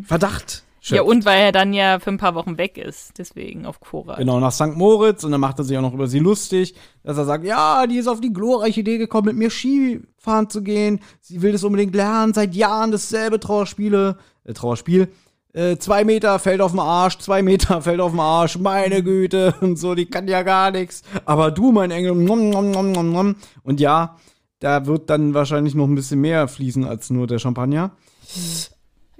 Verdacht 0.00 0.63
schöpft. 0.84 0.96
Ja, 0.96 1.02
und 1.02 1.24
weil 1.24 1.40
er 1.40 1.52
dann 1.52 1.72
ja 1.72 1.98
für 1.98 2.10
ein 2.10 2.18
paar 2.18 2.34
Wochen 2.34 2.58
weg 2.58 2.76
ist, 2.76 3.18
deswegen 3.18 3.64
auf 3.64 3.80
Quora. 3.80 4.16
Genau, 4.16 4.38
nach 4.38 4.52
St. 4.52 4.76
Moritz 4.76 5.24
und 5.24 5.32
dann 5.32 5.40
macht 5.40 5.58
er 5.58 5.64
sich 5.64 5.76
auch 5.78 5.82
noch 5.82 5.94
über 5.94 6.06
sie 6.06 6.18
lustig, 6.18 6.74
dass 7.02 7.16
er 7.16 7.24
sagt, 7.24 7.44
ja, 7.44 7.86
die 7.86 7.96
ist 7.96 8.06
auf 8.06 8.20
die 8.20 8.32
glorreiche 8.32 8.80
Idee 8.80 8.98
gekommen, 8.98 9.28
mit 9.28 9.36
mir 9.36 9.50
Skifahren 9.50 10.50
zu 10.50 10.62
gehen. 10.62 11.00
Sie 11.20 11.40
will 11.40 11.52
das 11.52 11.64
unbedingt 11.64 11.94
lernen, 11.94 12.34
seit 12.34 12.54
Jahren 12.54 12.92
dasselbe 12.92 13.40
Trauerspiele, 13.40 14.18
äh, 14.44 14.52
Trauerspiel. 14.52 15.08
Äh, 15.54 15.78
zwei 15.78 16.04
Meter 16.04 16.38
fällt 16.38 16.60
auf 16.60 16.72
den 16.72 16.80
Arsch, 16.80 17.18
zwei 17.18 17.42
Meter 17.42 17.80
fällt 17.82 18.00
auf 18.00 18.12
den 18.12 18.20
Arsch, 18.20 18.58
meine 18.58 19.02
Güte 19.02 19.54
und 19.60 19.78
so, 19.78 19.94
die 19.94 20.06
kann 20.06 20.28
ja 20.28 20.42
gar 20.42 20.70
nichts. 20.70 21.02
Aber 21.24 21.50
du, 21.50 21.72
mein 21.72 21.90
Engel, 21.90 22.14
nom, 22.14 22.50
nom, 22.50 22.70
nom, 22.70 22.92
nom, 22.92 23.12
nom. 23.12 23.36
und 23.62 23.80
ja, 23.80 24.16
da 24.60 24.86
wird 24.86 25.10
dann 25.10 25.34
wahrscheinlich 25.34 25.74
noch 25.74 25.86
ein 25.86 25.94
bisschen 25.94 26.20
mehr 26.20 26.48
fließen 26.48 26.84
als 26.84 27.10
nur 27.10 27.26
der 27.26 27.38
Champagner. 27.38 27.92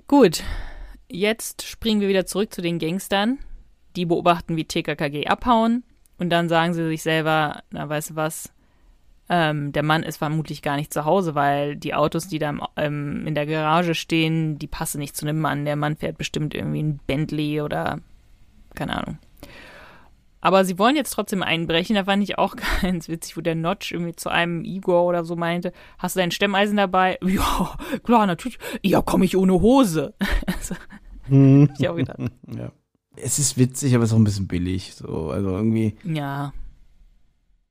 Gut, 0.06 0.42
jetzt 1.10 1.62
springen 1.62 2.00
wir 2.00 2.08
wieder 2.08 2.26
zurück 2.26 2.52
zu 2.52 2.62
den 2.62 2.78
Gangstern. 2.78 3.38
Die 3.96 4.06
beobachten, 4.06 4.56
wie 4.56 4.64
TKKG 4.64 5.26
abhauen. 5.26 5.84
Und 6.18 6.30
dann 6.30 6.48
sagen 6.48 6.74
sie 6.74 6.86
sich 6.86 7.02
selber, 7.02 7.62
na, 7.70 7.88
weißt 7.88 8.10
du 8.10 8.16
was, 8.16 8.52
ähm, 9.28 9.72
der 9.72 9.82
Mann 9.82 10.02
ist 10.02 10.18
vermutlich 10.18 10.62
gar 10.62 10.76
nicht 10.76 10.92
zu 10.92 11.04
Hause, 11.04 11.34
weil 11.34 11.76
die 11.76 11.94
Autos, 11.94 12.28
die 12.28 12.38
da 12.38 12.50
im, 12.50 12.62
ähm, 12.76 13.26
in 13.26 13.34
der 13.34 13.46
Garage 13.46 13.94
stehen, 13.94 14.58
die 14.58 14.66
passen 14.66 14.98
nicht 14.98 15.16
zu 15.16 15.24
dem 15.24 15.40
Mann. 15.40 15.64
Der 15.64 15.76
Mann 15.76 15.96
fährt 15.96 16.18
bestimmt 16.18 16.54
irgendwie 16.54 16.82
ein 16.82 17.00
Bentley 17.06 17.62
oder 17.62 18.00
keine 18.74 18.96
Ahnung. 18.96 19.18
Aber 20.44 20.66
sie 20.66 20.78
wollen 20.78 20.94
jetzt 20.94 21.12
trotzdem 21.14 21.42
einbrechen. 21.42 21.96
Da 21.96 22.04
fand 22.04 22.22
ich 22.22 22.36
auch 22.36 22.54
ganz 22.82 23.08
witzig, 23.08 23.36
wo 23.38 23.40
der 23.40 23.54
Notch 23.54 23.92
irgendwie 23.92 24.14
zu 24.14 24.28
einem 24.28 24.62
Igor 24.62 25.04
oder 25.04 25.24
so 25.24 25.36
meinte, 25.36 25.72
hast 25.98 26.16
du 26.16 26.20
dein 26.20 26.30
Stemmeisen 26.30 26.76
dabei? 26.76 27.18
Ja, 27.26 27.76
klar, 28.04 28.26
natürlich. 28.26 28.58
Ja, 28.82 29.00
komme 29.00 29.24
ich 29.24 29.38
ohne 29.38 29.54
Hose. 29.54 30.12
also, 30.46 30.74
hab 31.30 31.80
ich 31.80 31.88
auch 31.88 31.96
gedacht. 31.96 32.18
Ja. 32.56 32.72
Es 33.16 33.38
ist 33.38 33.56
witzig, 33.56 33.94
aber 33.94 34.02
es 34.02 34.10
ist 34.10 34.14
auch 34.14 34.18
ein 34.18 34.24
bisschen 34.24 34.48
billig. 34.48 34.94
So, 34.94 35.30
also 35.30 35.50
irgendwie. 35.50 35.94
Ja. 36.02 36.52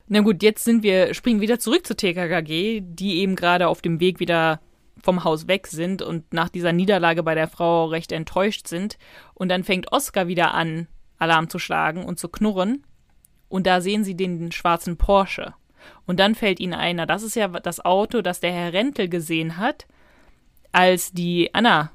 Na 0.08 0.22
gut, 0.22 0.42
jetzt 0.42 0.64
sind 0.64 0.84
wir, 0.84 1.14
springen 1.14 1.42
wieder 1.42 1.60
zurück 1.60 1.86
zu 1.86 1.96
TKKG, 1.96 2.82
die 2.82 3.18
eben 3.18 3.36
gerade 3.36 3.68
auf 3.68 3.82
dem 3.82 4.00
Weg 4.00 4.20
wieder 4.20 4.62
vom 5.02 5.24
Haus 5.24 5.48
weg 5.48 5.68
sind 5.68 6.02
und 6.02 6.34
nach 6.34 6.50
dieser 6.50 6.72
Niederlage 6.72 7.24
bei 7.24 7.36
der 7.36 7.48
Frau 7.48 7.86
recht 7.86 8.12
enttäuscht 8.12 8.68
sind. 8.68 8.98
Und 9.34 9.50
dann 9.50 9.64
fängt 9.64 9.92
Oskar 9.92 10.28
wieder 10.28 10.54
an, 10.54 10.88
Alarm 11.18 11.50
zu 11.50 11.60
schlagen 11.60 12.06
und 12.06 12.20
zu 12.20 12.30
knurren. 12.30 12.86
Und 13.50 13.68
da 13.68 13.82
sehen 13.82 14.04
sie 14.04 14.16
den 14.16 14.52
schwarzen 14.52 14.98
Porsche. 14.98 15.54
Und 16.06 16.20
dann 16.20 16.36
fällt 16.36 16.60
ihnen 16.60 16.74
ein, 16.74 16.96
na, 16.96 17.06
das 17.06 17.24
ist 17.24 17.36
ja 17.36 17.48
das 17.48 17.84
Auto, 17.84 18.22
das 18.22 18.40
der 18.40 18.54
Herr 18.54 18.74
Rentel 18.74 19.10
gesehen 19.10 19.58
hat, 19.58 19.86
als 20.72 21.12
die 21.12 21.54
Anna 21.54 21.92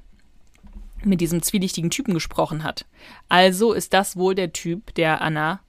mit 1.04 1.20
diesem 1.20 1.42
zwielichtigen 1.42 1.90
Typen 1.90 2.14
gesprochen 2.14 2.64
hat. 2.64 2.86
Also 3.28 3.72
ist 3.72 3.92
das 3.94 4.16
wohl 4.16 4.34
der 4.34 4.52
Typ, 4.52 4.94
der 4.94 5.20
Anna 5.20 5.60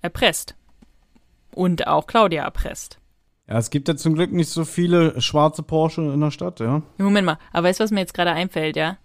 erpresst. 0.00 0.56
Und 1.54 1.86
auch 1.86 2.06
Claudia 2.06 2.44
erpresst. 2.44 2.98
Ja, 3.48 3.58
es 3.58 3.70
gibt 3.70 3.88
ja 3.88 3.96
zum 3.96 4.14
Glück 4.14 4.32
nicht 4.32 4.48
so 4.48 4.64
viele 4.64 5.20
schwarze 5.20 5.62
Porsche 5.62 6.00
in 6.02 6.20
der 6.20 6.30
Stadt, 6.30 6.60
ja. 6.60 6.82
Moment 6.98 7.26
mal, 7.26 7.38
aber 7.52 7.68
weißt 7.68 7.80
du, 7.80 7.84
was 7.84 7.90
mir 7.90 8.00
jetzt 8.00 8.14
gerade 8.14 8.32
einfällt, 8.32 8.76
ja? 8.76 8.98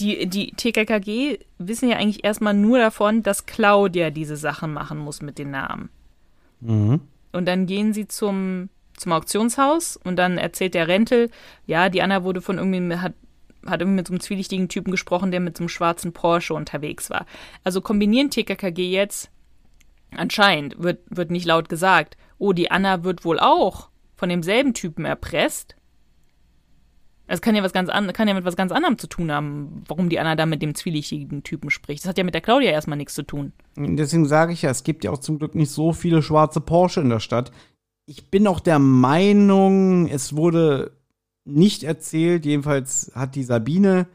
Die, 0.00 0.26
die 0.26 0.52
TKKG 0.52 1.38
wissen 1.58 1.88
ja 1.88 1.96
eigentlich 1.96 2.24
erstmal 2.24 2.54
nur 2.54 2.78
davon, 2.78 3.22
dass 3.22 3.46
Claudia 3.46 4.10
diese 4.10 4.36
Sachen 4.36 4.72
machen 4.72 4.98
muss 4.98 5.22
mit 5.22 5.38
den 5.38 5.50
Namen. 5.50 5.90
Mhm. 6.60 7.00
Und 7.32 7.46
dann 7.46 7.66
gehen 7.66 7.92
sie 7.92 8.06
zum, 8.06 8.68
zum 8.96 9.12
Auktionshaus 9.12 9.96
und 9.96 10.16
dann 10.16 10.38
erzählt 10.38 10.74
der 10.74 10.88
Rentel, 10.88 11.30
ja, 11.66 11.88
die 11.88 12.02
Anna 12.02 12.24
wurde 12.24 12.40
von 12.40 12.58
irgendwie, 12.58 12.96
hat, 12.96 13.14
hat 13.66 13.80
irgendwie 13.80 13.96
mit 13.96 14.08
so 14.08 14.12
einem 14.12 14.20
zwielichtigen 14.20 14.68
Typen 14.68 14.90
gesprochen, 14.90 15.30
der 15.30 15.40
mit 15.40 15.56
so 15.56 15.62
einem 15.62 15.68
schwarzen 15.68 16.12
Porsche 16.12 16.54
unterwegs 16.54 17.10
war. 17.10 17.26
Also 17.64 17.80
kombinieren 17.80 18.30
TKKG 18.30 18.90
jetzt, 18.90 19.30
anscheinend, 20.16 20.82
wird, 20.82 21.00
wird 21.08 21.30
nicht 21.30 21.46
laut 21.46 21.68
gesagt, 21.68 22.16
oh, 22.38 22.52
die 22.52 22.70
Anna 22.70 23.04
wird 23.04 23.24
wohl 23.24 23.38
auch 23.38 23.88
von 24.16 24.28
demselben 24.28 24.74
Typen 24.74 25.04
erpresst. 25.04 25.76
Es 27.26 27.40
kann 27.40 27.54
ja 27.54 27.62
was 27.62 27.72
ganz 27.72 27.88
an, 27.88 28.12
kann 28.12 28.28
ja 28.28 28.34
mit 28.34 28.44
was 28.44 28.56
ganz 28.56 28.72
anderem 28.72 28.98
zu 28.98 29.06
tun 29.06 29.32
haben, 29.32 29.84
warum 29.88 30.08
die 30.08 30.18
Anna 30.18 30.36
da 30.36 30.44
mit 30.44 30.60
dem 30.60 30.74
zwielichtigen 30.74 31.42
Typen 31.44 31.70
spricht. 31.70 32.04
Das 32.04 32.08
hat 32.08 32.18
ja 32.18 32.24
mit 32.24 32.34
der 32.34 32.40
Claudia 32.40 32.70
erstmal 32.70 32.98
nichts 32.98 33.14
zu 33.14 33.22
tun. 33.22 33.52
Deswegen 33.76 34.26
sage 34.26 34.52
ich 34.52 34.62
ja, 34.62 34.70
es 34.70 34.84
gibt 34.84 35.04
ja 35.04 35.12
auch 35.12 35.18
zum 35.18 35.38
Glück 35.38 35.54
nicht 35.54 35.70
so 35.70 35.92
viele 35.92 36.22
schwarze 36.22 36.60
Porsche 36.60 37.00
in 37.00 37.08
der 37.08 37.20
Stadt. 37.20 37.52
Ich 38.06 38.30
bin 38.30 38.46
auch 38.46 38.60
der 38.60 38.78
Meinung, 38.78 40.08
es 40.08 40.36
wurde 40.36 40.92
nicht 41.44 41.82
erzählt, 41.82 42.44
jedenfalls 42.46 43.12
hat 43.14 43.34
die 43.34 43.42
Sabine 43.44 44.06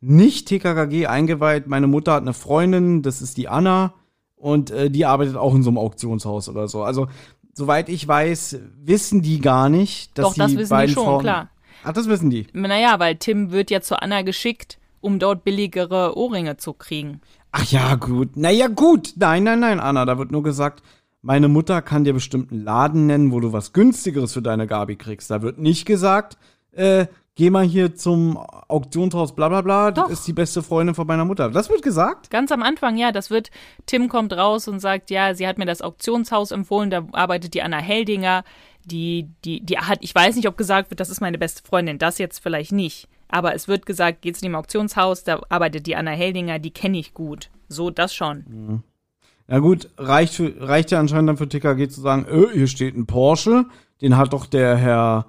nicht 0.00 0.48
TKKG 0.48 1.06
eingeweiht. 1.06 1.66
Meine 1.66 1.86
Mutter 1.86 2.12
hat 2.12 2.22
eine 2.22 2.34
Freundin, 2.34 3.02
das 3.02 3.22
ist 3.22 3.36
die 3.36 3.48
Anna, 3.48 3.94
und 4.36 4.70
äh, 4.70 4.90
die 4.90 5.04
arbeitet 5.06 5.36
auch 5.36 5.54
in 5.54 5.62
so 5.62 5.70
einem 5.70 5.78
Auktionshaus 5.78 6.48
oder 6.48 6.68
so. 6.68 6.82
Also, 6.82 7.08
soweit 7.52 7.88
ich 7.88 8.06
weiß, 8.06 8.60
wissen 8.76 9.22
die 9.22 9.40
gar 9.40 9.68
nicht, 9.68 10.16
dass 10.16 10.26
Doch, 10.26 10.34
das 10.34 10.50
die 10.52 10.58
wissen 10.58 10.70
beiden 10.70 10.88
die 10.88 10.94
schon, 10.94 11.04
Frauen. 11.04 11.22
klar. 11.22 11.50
Ach, 11.84 11.92
das 11.92 12.08
wissen 12.08 12.30
die. 12.30 12.46
Naja, 12.52 12.98
weil 12.98 13.16
Tim 13.16 13.50
wird 13.50 13.70
ja 13.70 13.80
zu 13.80 14.00
Anna 14.00 14.22
geschickt, 14.22 14.78
um 15.00 15.18
dort 15.18 15.44
billigere 15.44 16.16
Ohrringe 16.16 16.56
zu 16.56 16.72
kriegen. 16.72 17.20
Ach 17.52 17.64
ja, 17.64 17.94
gut. 17.94 18.36
Naja, 18.36 18.68
gut. 18.68 19.14
Nein, 19.16 19.44
nein, 19.44 19.60
nein, 19.60 19.80
Anna, 19.80 20.04
da 20.04 20.18
wird 20.18 20.30
nur 20.30 20.42
gesagt, 20.42 20.82
meine 21.22 21.48
Mutter 21.48 21.82
kann 21.82 22.04
dir 22.04 22.12
bestimmt 22.12 22.52
einen 22.52 22.62
Laden 22.62 23.06
nennen, 23.06 23.32
wo 23.32 23.40
du 23.40 23.52
was 23.52 23.72
günstigeres 23.72 24.32
für 24.32 24.42
deine 24.42 24.66
Gabi 24.66 24.96
kriegst. 24.96 25.30
Da 25.30 25.42
wird 25.42 25.58
nicht 25.58 25.84
gesagt, 25.84 26.36
äh, 26.78 27.06
geh 27.34 27.50
mal 27.50 27.64
hier 27.64 27.94
zum 27.94 28.36
Auktionshaus, 28.36 29.34
bla 29.34 29.48
bla 29.48 29.62
bla, 29.62 29.90
Doch. 29.90 30.04
das 30.04 30.20
ist 30.20 30.26
die 30.26 30.32
beste 30.32 30.62
Freundin 30.62 30.94
von 30.94 31.06
meiner 31.06 31.24
Mutter. 31.24 31.50
Das 31.50 31.70
wird 31.70 31.82
gesagt? 31.82 32.30
Ganz 32.30 32.50
am 32.52 32.62
Anfang, 32.62 32.96
ja, 32.96 33.12
das 33.12 33.30
wird, 33.30 33.50
Tim 33.86 34.08
kommt 34.08 34.32
raus 34.32 34.68
und 34.68 34.80
sagt, 34.80 35.10
ja, 35.10 35.34
sie 35.34 35.46
hat 35.46 35.58
mir 35.58 35.66
das 35.66 35.82
Auktionshaus 35.82 36.50
empfohlen, 36.50 36.90
da 36.90 37.06
arbeitet 37.12 37.54
die 37.54 37.62
Anna 37.62 37.78
Heldinger, 37.78 38.44
die, 38.84 39.28
die, 39.44 39.60
die 39.60 39.78
hat, 39.78 39.98
ich 40.00 40.14
weiß 40.14 40.36
nicht, 40.36 40.48
ob 40.48 40.56
gesagt 40.56 40.90
wird, 40.90 41.00
das 41.00 41.10
ist 41.10 41.20
meine 41.20 41.38
beste 41.38 41.62
Freundin, 41.62 41.98
das 41.98 42.18
jetzt 42.18 42.40
vielleicht 42.40 42.72
nicht. 42.72 43.08
Aber 43.28 43.54
es 43.54 43.68
wird 43.68 43.86
gesagt, 43.86 44.22
geht 44.22 44.36
zu 44.36 44.42
dem 44.42 44.54
Auktionshaus, 44.54 45.22
da 45.22 45.40
arbeitet 45.48 45.86
die 45.86 45.96
Anna 45.96 46.12
Heldinger, 46.12 46.58
die 46.58 46.70
kenne 46.70 46.98
ich 46.98 47.12
gut. 47.12 47.50
So, 47.68 47.90
das 47.90 48.14
schon. 48.14 48.82
Na 49.46 49.58
gut, 49.60 49.90
reicht, 49.96 50.34
für, 50.34 50.54
reicht 50.60 50.90
ja 50.90 50.98
anscheinend 50.98 51.28
dann 51.28 51.36
für 51.36 51.48
TKG 51.48 51.88
zu 51.88 52.00
sagen, 52.00 52.26
äh, 52.30 52.52
hier 52.52 52.66
steht 52.66 52.96
ein 52.96 53.06
Porsche, 53.06 53.66
den 54.00 54.16
hat 54.16 54.32
doch 54.32 54.46
der 54.46 54.76
Herr, 54.76 55.26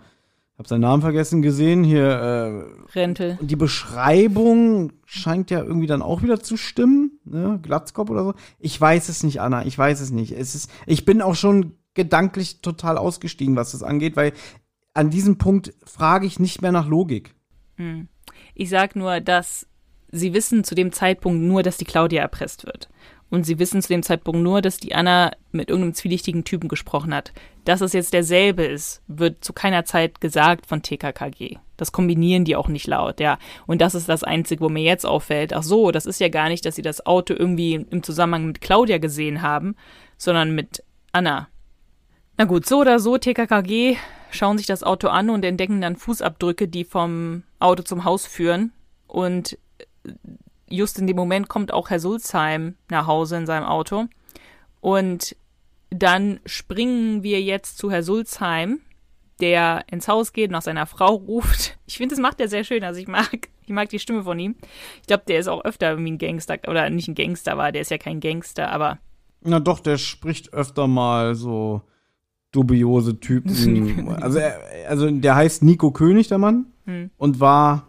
hab 0.60 0.68
seinen 0.68 0.82
Namen 0.82 1.02
vergessen, 1.02 1.42
gesehen, 1.42 1.86
hier, 1.86 2.04
äh, 2.04 2.92
Rentel. 2.94 3.38
Und 3.40 3.50
die 3.50 3.56
Beschreibung 3.56 4.92
scheint 5.06 5.52
ja 5.52 5.64
irgendwie 5.64 5.88
dann 5.88 6.02
auch 6.02 6.22
wieder 6.22 6.42
zu 6.42 6.58
stimmen, 6.58 7.18
ne? 7.24 7.60
Glatzkopf 7.64 8.10
oder 8.10 8.26
so. 8.26 8.34
Ich 8.60 8.80
weiß 8.80 9.08
es 9.08 9.24
nicht, 9.24 9.40
Anna, 9.40 9.66
ich 9.66 9.78
weiß 9.78 10.02
es 10.02 10.12
nicht. 10.12 10.34
Es 10.34 10.56
ist, 10.56 10.70
ich 10.86 11.06
bin 11.06 11.22
auch 11.22 11.36
schon 11.36 11.78
gedanklich 11.94 12.62
total 12.62 12.98
ausgestiegen, 12.98 13.56
was 13.56 13.72
das 13.72 13.84
angeht, 13.84 14.18
weil 14.18 14.34
an 14.94 15.10
diesem 15.10 15.38
Punkt 15.38 15.74
frage 15.86 16.28
ich 16.28 16.40
nicht 16.40 16.62
mehr 16.62 16.74
nach 16.74 16.88
Logik. 16.88 17.34
Ich 18.54 18.70
sag 18.70 18.98
nur, 18.98 19.22
dass 19.22 19.66
sie 20.12 20.34
wissen 20.34 20.66
zu 20.66 20.76
dem 20.76 20.92
Zeitpunkt 20.92 21.42
nur, 21.42 21.64
dass 21.64 21.78
die 21.78 21.86
Claudia 21.86 22.22
erpresst 22.22 22.66
wird. 22.66 22.90
Und 23.30 23.46
sie 23.46 23.60
wissen 23.60 23.82
zu 23.82 23.90
dem 23.90 24.04
Zeitpunkt 24.04 24.42
nur, 24.42 24.62
dass 24.62 24.78
die 24.78 24.96
Anna 24.96 25.32
mit 25.52 25.70
irgendeinem 25.70 25.94
zwielichtigen 25.94 26.44
Typen 26.44 26.68
gesprochen 26.68 27.14
hat. 27.14 27.32
Dass 27.64 27.82
es 27.82 27.94
jetzt 27.94 28.14
derselbe 28.14 28.64
ist, 28.64 29.02
wird 29.08 29.44
zu 29.44 29.54
keiner 29.54 29.86
Zeit 29.86 30.20
gesagt 30.20 30.66
von 30.66 30.82
TKKG. 30.82 31.58
Das 31.78 31.92
kombinieren 31.92 32.44
die 32.44 32.56
auch 32.56 32.68
nicht 32.68 32.88
laut, 32.88 33.20
ja. 33.20 33.38
Und 33.68 33.82
das 33.82 33.96
ist 33.96 34.10
das 34.10 34.24
Einzige, 34.24 34.62
wo 34.62 34.70
mir 34.70 34.84
jetzt 34.84 35.06
auffällt. 35.06 35.54
Ach 35.54 35.64
so, 35.64 35.92
das 35.92 36.06
ist 36.06 36.20
ja 36.20 36.30
gar 36.30 36.50
nicht, 36.50 36.66
dass 36.66 36.76
sie 36.76 36.82
das 36.82 37.06
Auto 37.06 37.34
irgendwie 37.34 37.76
im 37.76 38.04
Zusammenhang 38.04 38.48
mit 38.48 38.62
Claudia 38.62 38.98
gesehen 38.98 39.42
haben, 39.42 39.76
sondern 40.18 40.56
mit 40.56 40.84
Anna. 41.12 41.48
Na 42.38 42.46
gut, 42.46 42.66
so 42.66 42.80
oder 42.80 43.00
so, 43.00 43.18
TKKG 43.18 43.98
schauen 44.32 44.58
sich 44.58 44.68
das 44.68 44.84
Auto 44.84 45.08
an 45.08 45.30
und 45.30 45.46
entdecken 45.46 45.82
dann 45.82 45.96
Fußabdrücke, 45.96 46.68
die 46.68 46.84
vom 46.84 47.44
Auto 47.60 47.84
zum 47.84 48.04
Haus 48.04 48.26
führen. 48.26 48.72
Und 49.08 49.58
just 50.70 51.00
in 51.00 51.08
dem 51.08 51.16
Moment 51.16 51.50
kommt 51.50 51.74
auch 51.74 51.90
Herr 51.90 52.00
Sulzheim 52.00 52.76
nach 52.90 53.08
Hause 53.08 53.38
in 53.38 53.46
seinem 53.46 53.66
Auto. 53.66 54.06
Und 54.82 55.36
dann 55.90 56.40
springen 56.46 57.24
wir 57.24 57.42
jetzt 57.42 57.78
zu 57.78 57.92
Herr 57.92 58.04
Sulzheim, 58.04 58.80
der 59.42 59.86
ins 59.92 60.08
Haus 60.08 60.34
geht, 60.34 60.52
nach 60.52 60.62
seiner 60.62 60.86
Frau 60.86 61.16
ruft. 61.16 61.78
Ich 61.86 61.98
finde, 61.98 62.16
das 62.16 62.22
macht 62.22 62.40
er 62.40 62.48
sehr 62.48 62.64
schön. 62.64 62.84
Also 62.84 63.00
ich 63.00 63.08
mag, 63.08 63.50
ich 63.66 63.70
mag 63.70 63.90
die 63.90 64.00
Stimme 64.00 64.24
von 64.24 64.38
ihm. 64.40 64.56
Ich 65.02 65.08
glaube, 65.08 65.24
der 65.28 65.40
ist 65.40 65.48
auch 65.48 65.64
öfter 65.66 65.90
irgendwie 65.92 66.12
ein 66.12 66.18
Gangster, 66.18 66.58
oder 66.68 66.90
nicht 66.90 67.08
ein 67.08 67.16
Gangster 67.16 67.58
war, 67.58 67.72
der 67.72 67.82
ist 67.82 67.92
ja 67.92 67.98
kein 67.98 68.20
Gangster, 68.20 68.70
aber 68.72 69.00
Na 69.42 69.60
doch, 69.60 69.80
der 69.80 69.98
spricht 69.98 70.54
öfter 70.54 70.88
mal 70.88 71.36
so 71.36 71.82
dubiose 72.52 73.20
Typen. 73.20 74.10
also, 74.22 74.40
er, 74.40 74.60
also 74.88 75.10
der 75.10 75.36
heißt 75.36 75.64
Nico 75.64 75.92
König, 75.92 76.28
der 76.28 76.38
Mann, 76.38 76.68
Hm. 76.86 77.12
und 77.18 77.40
war 77.40 77.89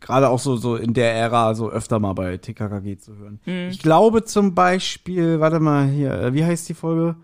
gerade 0.00 0.28
auch 0.28 0.38
so, 0.38 0.56
so 0.56 0.76
in 0.76 0.94
der 0.94 1.14
Ära 1.14 1.54
so 1.54 1.70
öfter 1.70 1.98
mal 1.98 2.12
bei 2.12 2.36
TKKG 2.36 2.96
zu 2.98 3.16
hören. 3.16 3.40
Hm. 3.44 3.68
Ich 3.70 3.80
glaube 3.80 4.24
zum 4.24 4.54
Beispiel, 4.54 5.40
warte 5.40 5.60
mal 5.60 5.86
hier, 5.88 6.12
äh, 6.12 6.34
wie 6.34 6.44
heißt 6.44 6.68
die 6.68 6.74
Folge? 6.74 7.16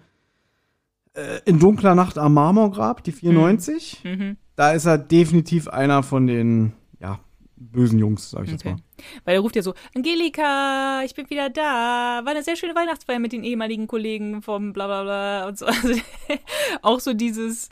Äh, 1.14 1.40
In 1.44 1.58
dunkler 1.58 1.94
Nacht 1.94 2.18
am 2.18 2.34
Marmorgrab, 2.34 3.02
die 3.04 3.12
94. 3.12 4.00
mhm. 4.04 4.36
Da 4.56 4.70
ist 4.72 4.86
er 4.86 4.98
definitiv 4.98 5.66
einer 5.68 6.02
von 6.04 6.26
den, 6.28 6.74
ja, 7.00 7.18
bösen 7.56 7.98
Jungs, 7.98 8.30
sag 8.30 8.44
ich 8.44 8.50
jetzt 8.52 8.60
Okay. 8.64 8.74
mal. 8.74 8.80
Weil 9.24 9.34
er 9.34 9.40
ruft 9.40 9.56
ja 9.56 9.62
so, 9.62 9.74
Angelika, 9.96 11.02
ich 11.04 11.14
bin 11.14 11.28
wieder 11.28 11.50
da. 11.50 12.20
War 12.24 12.28
eine 12.30 12.42
sehr 12.44 12.54
schöne 12.54 12.74
Weihnachtsfeier 12.76 13.18
mit 13.18 13.32
den 13.32 13.42
ehemaligen 13.42 13.88
Kollegen 13.88 14.42
vom 14.42 14.72
bla 14.72 14.86
bla 14.86 15.02
bla 15.02 15.48
und 15.48 15.58
so. 15.58 15.66
Also, 15.82 16.00
auch 16.82 17.00
so 17.00 17.14
dieses, 17.14 17.68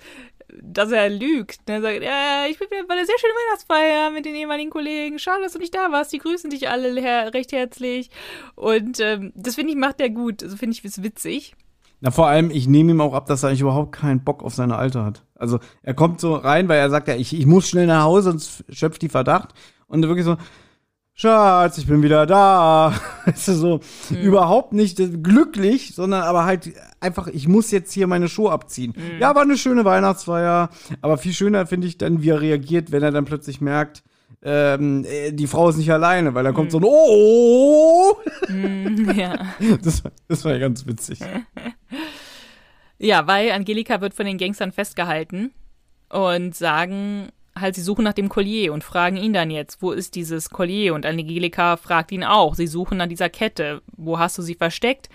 dass 0.61 0.91
er 0.91 1.09
lügt. 1.09 1.61
Er 1.67 1.81
sagt, 1.81 2.03
ja, 2.03 2.47
ich 2.51 2.59
bin 2.59 2.69
wieder, 2.71 2.89
war 2.89 2.97
eine 2.97 3.07
sehr 3.07 3.19
schöne 3.19 3.33
Weihnachtsfeier 3.33 4.11
mit 4.11 4.25
den 4.27 4.35
ehemaligen 4.35 4.71
Kollegen. 4.71 5.19
Schade, 5.19 5.43
dass 5.43 5.53
du 5.53 5.59
nicht 5.59 5.75
da 5.75 5.93
warst. 5.93 6.13
Die 6.13 6.19
grüßen 6.19 6.51
dich 6.51 6.69
alle 6.69 7.01
her 7.01 7.33
recht 7.35 7.53
herzlich. 7.53 8.11
Und 8.55 9.01
ähm, 9.01 9.33
das 9.35 9.55
finde 9.55 9.73
ich, 9.73 9.79
macht 9.79 10.01
er 10.01 10.11
gut. 10.11 10.43
Also 10.43 10.57
finde 10.57 10.77
ich 10.77 10.85
es 10.85 11.03
witzig. 11.03 11.55
Na, 12.01 12.11
vor 12.11 12.27
allem, 12.27 12.51
ich 12.51 12.67
nehme 12.67 12.91
ihm 12.91 13.01
auch 13.01 13.15
ab, 13.15 13.27
dass 13.27 13.45
er 13.45 13.51
eigentlich 13.51 13.61
überhaupt 13.61 13.93
keinen 13.93 14.25
Bock 14.25 14.43
auf 14.43 14.55
seine 14.55 14.77
Alte 14.77 15.05
hat. 15.05 15.23
Also, 15.37 15.61
er 15.85 15.95
kommt 15.95 16.21
so 16.21 16.35
rein, 16.35 16.69
weil 16.69 16.81
er 16.81 16.91
sagt 16.91 17.07
ja, 17.07 17.15
ich, 17.15 17.33
ich 17.33 17.47
muss 17.47 17.69
schnell 17.69 17.87
nach 17.87 18.03
Hause, 18.03 18.33
sonst 18.33 18.65
schöpft 18.69 19.03
die 19.03 19.09
Verdacht. 19.09 19.51
Und 19.87 20.03
wirklich 20.03 20.25
so, 20.25 20.37
Schatz, 21.23 21.79
ich 21.79 21.87
bin 21.87 22.03
wieder 22.03 22.27
da. 22.27 22.93
Weißt 23.27 23.47
du, 23.47 23.53
so, 23.53 23.81
überhaupt 24.11 24.73
nicht 24.73 24.97
glücklich, 25.23 25.95
sondern 25.95 26.23
aber 26.23 26.45
halt 26.45 26.73
einfach, 26.99 27.29
ich 27.29 27.47
muss 27.47 27.71
jetzt 27.71 27.93
hier 27.93 28.09
meine 28.09 28.29
Schuhe 28.29 28.51
abziehen. 28.51 28.93
Ja, 29.21 29.33
war 29.37 29.43
eine 29.43 29.57
schöne 29.57 29.85
Weihnachtsfeier. 29.85 30.71
Aber 31.01 31.19
viel 31.19 31.33
schöner 31.33 31.65
finde 31.69 31.87
ich 31.87 31.97
dann, 31.97 32.23
wie 32.23 32.31
er 32.31 32.41
reagiert, 32.41 32.91
wenn 32.91 33.05
er 33.05 33.13
dann 33.13 33.25
plötzlich 33.25 33.61
merkt, 33.61 34.03
ähm, 34.43 35.05
äh, 35.05 35.31
die 35.31 35.47
Frau 35.47 35.69
ist 35.69 35.77
nicht 35.77 35.93
alleine, 35.93 36.35
weil 36.35 36.43
da 36.43 36.51
kommt 36.51 36.73
so 36.73 36.79
ein 36.79 36.85
Oh! 36.85 38.17
ja. 39.15 39.47
Das, 39.81 40.03
das 40.27 40.45
war 40.45 40.53
ja 40.55 40.59
ganz 40.59 40.87
witzig. 40.89 41.21
Ja, 42.99 43.27
weil 43.27 43.51
Angelika 43.51 44.01
wird 44.01 44.15
von 44.15 44.27
den 44.27 44.39
Gangstern 44.39 44.71
festgehalten 44.71 45.51
und 46.09 46.55
sagen 46.55 47.31
halt, 47.59 47.75
sie 47.75 47.83
suchen 47.83 48.05
nach 48.05 48.13
dem 48.13 48.29
Collier 48.29 48.73
und 48.73 48.85
fragen 48.85 49.17
ihn 49.17 49.33
dann 49.33 49.51
jetzt, 49.51 49.83
wo 49.83 49.93
ist 49.93 50.15
dieses 50.15 50.51
Collier? 50.51 50.95
Und 50.95 51.07
Angelika 51.07 51.77
fragt 51.77 52.13
ihn 52.13 52.25
auch, 52.25 52.55
sie 52.55 52.67
suchen 52.67 52.99
nach 52.99 53.07
dieser 53.07 53.29
Kette, 53.29 53.83
wo 53.97 54.19
hast 54.19 54.39
du 54.39 54.43
sie 54.43 54.55
versteckt? 54.55 55.09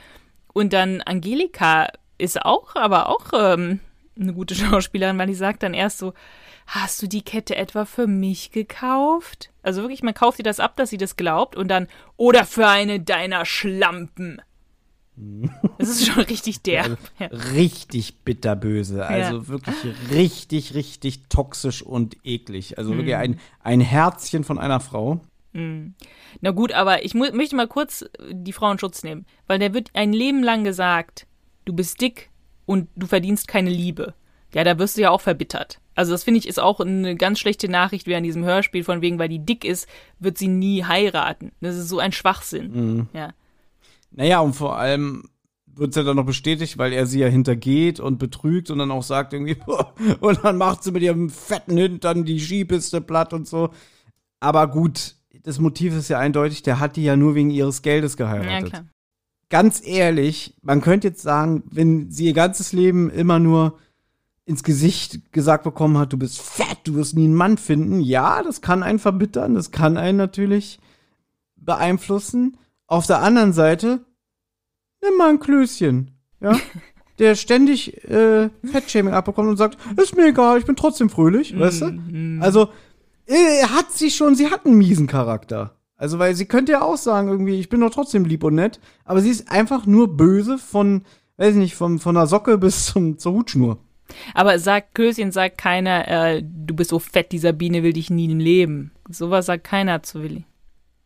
Und 0.54 0.74
dann 0.74 1.02
Angelika 1.02 1.90
ist 2.18 2.42
auch, 2.44 2.76
aber 2.76 3.10
auch 3.10 3.26
ähm, 3.34 3.80
eine 4.20 4.34
gute 4.34 4.56
Schauspielerin, 4.56 5.18
weil 5.18 5.28
die 5.28 5.36
sagt 5.36 5.64
dann 5.64 5.74
erst 5.74 5.98
so, 5.98 6.14
hast 6.68 7.02
du 7.02 7.08
die 7.08 7.22
Kette 7.22 7.56
etwa 7.56 7.86
für 7.86 8.08
mich 8.08 8.52
gekauft? 8.52 9.52
Also 9.64 9.82
wirklich, 9.82 10.04
man 10.04 10.14
kauft 10.14 10.40
ihr 10.40 10.44
das 10.44 10.60
ab, 10.60 10.76
dass 10.76 10.90
sie 10.90 10.98
das 10.98 11.16
glaubt 11.16 11.56
und 11.56 11.70
dann, 11.70 11.88
oder 12.18 12.46
für 12.46 12.68
eine 12.68 13.00
deiner 13.00 13.46
Schlampen. 13.46 14.42
Das 15.78 15.90
ist 15.90 16.08
schon 16.08 16.24
richtig 16.24 16.62
derb. 16.62 16.98
Ja. 17.20 17.28
richtig 17.28 18.20
bitterböse. 18.20 19.06
Also 19.06 19.48
wirklich 19.48 19.76
richtig, 20.12 20.74
richtig 20.74 21.28
toxisch 21.30 21.82
und 21.82 22.18
eklig. 22.24 22.78
Also 22.78 22.96
wirklich 22.96 23.16
ein, 23.16 23.40
ein 23.62 23.82
Herzchen 23.82 24.44
von 24.44 24.60
einer 24.60 24.80
Frau. 24.80 25.22
Na 25.54 26.52
gut, 26.52 26.72
aber 26.72 27.04
ich 27.04 27.16
möchte 27.16 27.56
mal 27.56 27.68
kurz 27.68 28.06
die 28.30 28.54
Frau 28.54 28.72
in 28.72 28.78
Schutz 28.78 29.02
nehmen, 29.02 29.26
weil 29.48 29.58
der 29.58 29.74
wird 29.74 29.90
ein 29.94 30.14
Leben 30.14 30.44
lang 30.44 30.64
gesagt, 30.64 31.26
du 31.66 31.74
bist 31.74 32.00
dick 32.00 32.30
und 32.68 32.90
du 32.96 33.08
verdienst 33.08 33.48
keine 33.48 33.72
Liebe. 33.72 34.14
Ja, 34.54 34.64
da 34.64 34.78
wirst 34.78 34.98
du 34.98 35.02
ja 35.02 35.10
auch 35.10 35.22
verbittert. 35.22 35.80
Also 35.96 36.12
das 36.12 36.24
finde 36.24 36.40
ich 36.40 36.48
ist 36.48 36.60
auch 36.60 36.80
eine 36.80 37.16
ganz 37.16 37.40
schlechte 37.40 37.70
Nachricht 37.70 38.06
wie 38.06 38.16
an 38.16 38.24
diesem 38.24 38.44
Hörspiel 38.44 38.84
von 38.84 39.02
wegen, 39.02 39.18
weil 39.18 39.30
die 39.30 39.44
dick 39.44 39.66
ist, 39.66 39.88
wird 40.20 40.38
sie 40.38 40.48
nie 40.48 40.84
heiraten. 40.84 41.52
Das 41.60 41.76
ist 41.76 41.90
so 41.90 41.98
ein 41.98 42.12
Schwachsinn. 42.12 43.10
Ja. 43.14 43.34
Naja, 44.12 44.40
und 44.40 44.54
vor 44.54 44.78
allem 44.78 45.30
wird 45.66 45.92
es 45.92 45.96
ja 45.96 46.04
dann 46.04 46.16
noch 46.16 46.26
bestätigt, 46.26 46.78
weil 46.78 46.92
er 46.92 47.06
sie 47.06 47.20
ja 47.20 47.28
hintergeht 47.28 48.00
und 48.00 48.18
betrügt 48.18 48.72
und 48.72 48.80
dann 48.80 48.90
auch 48.92 49.04
sagt 49.04 49.34
irgendwie, 49.34 49.58
und 50.20 50.44
dann 50.44 50.58
macht 50.58 50.84
sie 50.84 50.92
mit 50.92 51.04
ihrem 51.04 51.30
fetten 51.30 51.78
Hintern 51.78 52.26
die 52.26 52.40
Skipiste 52.40 53.00
platt 53.02 53.34
und 53.34 53.48
so. 53.48 53.70
Aber 54.40 54.68
gut, 54.68 55.16
das 55.44 55.60
Motiv 55.60 55.96
ist 55.96 56.10
ja 56.10 56.20
eindeutig, 56.20 56.64
der 56.64 56.80
hat 56.80 56.96
die 56.96 57.04
ja 57.04 57.16
nur 57.16 57.36
wegen 57.36 57.52
ihres 57.52 57.82
Geldes 57.84 58.14
Ja, 58.18 58.26
geheiratet. 58.26 58.70
klar. 58.70 58.86
ganz 59.50 59.82
ehrlich, 59.86 60.56
man 60.62 60.82
könnte 60.82 61.10
jetzt 61.10 61.22
sagen, 61.22 61.64
wenn 61.70 62.10
sie 62.12 62.26
ihr 62.26 62.34
ganzes 62.34 62.74
Leben 62.74 63.10
immer 63.10 63.38
nur 63.40 63.78
ins 64.46 64.64
Gesicht 64.64 65.32
gesagt 65.34 65.64
bekommen 65.64 65.98
hat, 65.98 66.12
du 66.14 66.18
bist 66.18 66.42
fett, 66.42 66.80
du 66.86 66.96
wirst 66.96 67.16
nie 67.16 67.26
einen 67.26 67.36
Mann 67.36 67.58
finden. 67.58 68.00
Ja, 68.00 68.42
das 68.44 68.62
kann 68.62 68.82
einen 68.82 69.00
verbittern, 69.00 69.56
das 69.56 69.72
kann 69.72 69.98
einen 69.98 70.18
natürlich 70.18 70.80
beeinflussen. 71.56 72.58
Auf 72.88 73.06
der 73.06 73.22
anderen 73.22 73.54
Seite, 73.54 74.06
nimm 75.02 75.18
mal 75.18 75.30
ein 75.30 75.40
Klößchen, 75.40 76.12
ja, 76.40 76.58
der 77.20 77.36
ständig 77.36 78.04
äh, 78.06 78.50
Fettshaming 78.64 79.14
abbekommt 79.14 79.50
und 79.50 79.58
sagt, 79.58 79.78
ist 79.98 80.16
mir 80.16 80.28
egal, 80.28 80.58
ich 80.58 80.66
bin 80.66 80.76
trotzdem 80.76 81.10
fröhlich, 81.10 81.58
weißt 81.58 81.82
du? 81.82 82.40
Also, 82.42 82.70
äh, 83.26 83.64
hat 83.64 83.92
sie 83.92 84.10
schon, 84.10 84.36
sie 84.36 84.50
hat 84.50 84.66
einen 84.66 84.78
miesen 84.78 85.08
Charakter. 85.08 85.76
Also, 85.98 86.20
weil 86.20 86.36
sie 86.36 86.46
könnte 86.46 86.74
ja 86.74 86.82
auch 86.82 86.98
sagen, 86.98 87.28
irgendwie, 87.28 87.60
ich 87.60 87.70
bin 87.70 87.82
doch 87.82 87.90
trotzdem 87.90 88.24
lieb 88.24 88.44
und 88.44 88.56
nett, 88.56 88.80
aber 89.04 89.22
sie 89.22 89.32
ist 89.32 89.52
einfach 89.52 89.86
nur 89.86 90.16
böse 90.16 90.58
von, 90.58 91.04
weiß 91.38 91.52
ich 91.52 91.60
nicht, 91.60 91.76
von, 91.76 92.00
von 92.00 92.16
der 92.16 92.28
Socke 92.28 92.58
bis 92.58 92.86
zum, 92.86 93.18
zur 93.18 93.34
Hutschnur. 93.34 93.80
Aber 94.34 94.58
sagt 94.60 94.96
Klößchen, 94.96 95.32
sagt 95.32 95.58
keiner, 95.58 96.08
äh, 96.08 96.44
du 96.44 96.76
bist 96.76 96.92
so 96.92 97.00
fett, 97.00 97.32
die 97.32 97.40
Sabine 97.40 97.84
will 97.84 97.94
dich 97.94 98.10
nie 98.10 98.32
im 98.32 98.40
Leben. 98.40 98.92
Sowas 99.10 99.48
sagt 99.48 99.66
keiner 99.66 100.04
zu 100.04 100.22
Willi. 100.22 100.46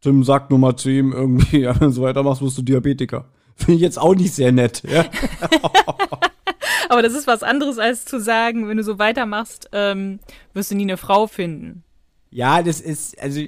Tim 0.01 0.23
sagt 0.23 0.49
nur 0.49 0.59
mal 0.59 0.75
zu 0.75 0.89
ihm 0.89 1.13
irgendwie, 1.13 1.59
ja, 1.61 1.79
wenn 1.79 1.89
du 1.89 1.93
so 1.93 2.01
weitermachst, 2.01 2.41
wirst 2.41 2.57
du 2.57 2.61
Diabetiker. 2.61 3.25
Finde 3.55 3.75
ich 3.75 3.81
jetzt 3.81 3.99
auch 3.99 4.15
nicht 4.15 4.33
sehr 4.33 4.51
nett, 4.51 4.81
ja. 4.87 5.05
Aber 6.89 7.01
das 7.01 7.13
ist 7.13 7.27
was 7.27 7.43
anderes, 7.43 7.77
als 7.77 8.03
zu 8.05 8.19
sagen, 8.19 8.67
wenn 8.67 8.77
du 8.77 8.83
so 8.83 8.99
weitermachst, 8.99 9.69
ähm, 9.71 10.19
wirst 10.53 10.71
du 10.71 10.75
nie 10.75 10.83
eine 10.83 10.97
Frau 10.97 11.27
finden. 11.27 11.83
Ja, 12.31 12.63
das 12.63 12.81
ist, 12.81 13.21
also 13.21 13.41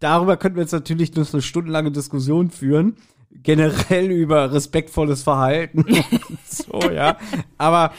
darüber 0.00 0.36
könnten 0.36 0.56
wir 0.56 0.62
jetzt 0.62 0.72
natürlich 0.72 1.14
nur 1.14 1.24
so 1.24 1.36
eine 1.36 1.42
stundenlange 1.42 1.92
Diskussion 1.92 2.50
führen. 2.50 2.96
Generell 3.30 4.10
über 4.10 4.52
respektvolles 4.52 5.22
Verhalten. 5.22 5.84
so, 6.48 6.90
ja. 6.90 7.18
Aber 7.56 7.92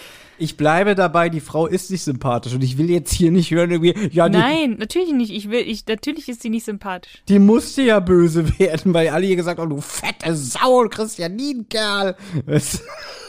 ich 0.43 0.57
bleibe 0.57 0.93
dabei, 0.93 1.29
die 1.29 1.39
Frau 1.39 1.67
ist 1.67 1.89
nicht 1.89 2.03
sympathisch 2.03 2.53
und 2.53 2.63
ich 2.63 2.77
will 2.77 2.89
jetzt 2.89 3.13
hier 3.13 3.31
nicht 3.31 3.51
hören, 3.51 3.71
irgendwie, 3.71 3.95
ja, 4.11 4.27
die, 4.27 4.37
Nein, 4.37 4.75
natürlich 4.77 5.13
nicht. 5.13 5.31
Ich 5.31 5.49
will, 5.49 5.61
ich, 5.65 5.87
natürlich 5.87 6.27
ist 6.27 6.41
sie 6.41 6.49
nicht 6.49 6.65
sympathisch. 6.65 7.23
die 7.29 7.39
musste 7.39 7.81
ja 7.81 7.99
böse 7.99 8.59
werden, 8.59 8.93
weil 8.93 9.09
alle 9.09 9.25
hier 9.25 9.37
gesagt 9.37 9.59
haben, 9.59 9.69
du 9.69 9.79
fette 9.81 10.35
Sau, 10.35 10.83
du 10.83 10.89
kriegst 10.89 11.17
ja 11.17 11.29
nie 11.29 11.53
einen 11.53 11.69
Kerl. 11.69 12.15
Weißt 12.45 12.83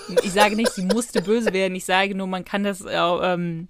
du? 0.09 0.15
Ich 0.25 0.33
sage 0.33 0.57
nicht, 0.57 0.73
sie 0.73 0.83
musste 0.83 1.23
böse 1.23 1.53
werden. 1.53 1.75
Ich 1.75 1.85
sage 1.85 2.15
nur, 2.15 2.27
man 2.27 2.45
kann 2.45 2.65
das 2.65 2.83
äh, 2.83 2.97
ähm, 2.97 3.69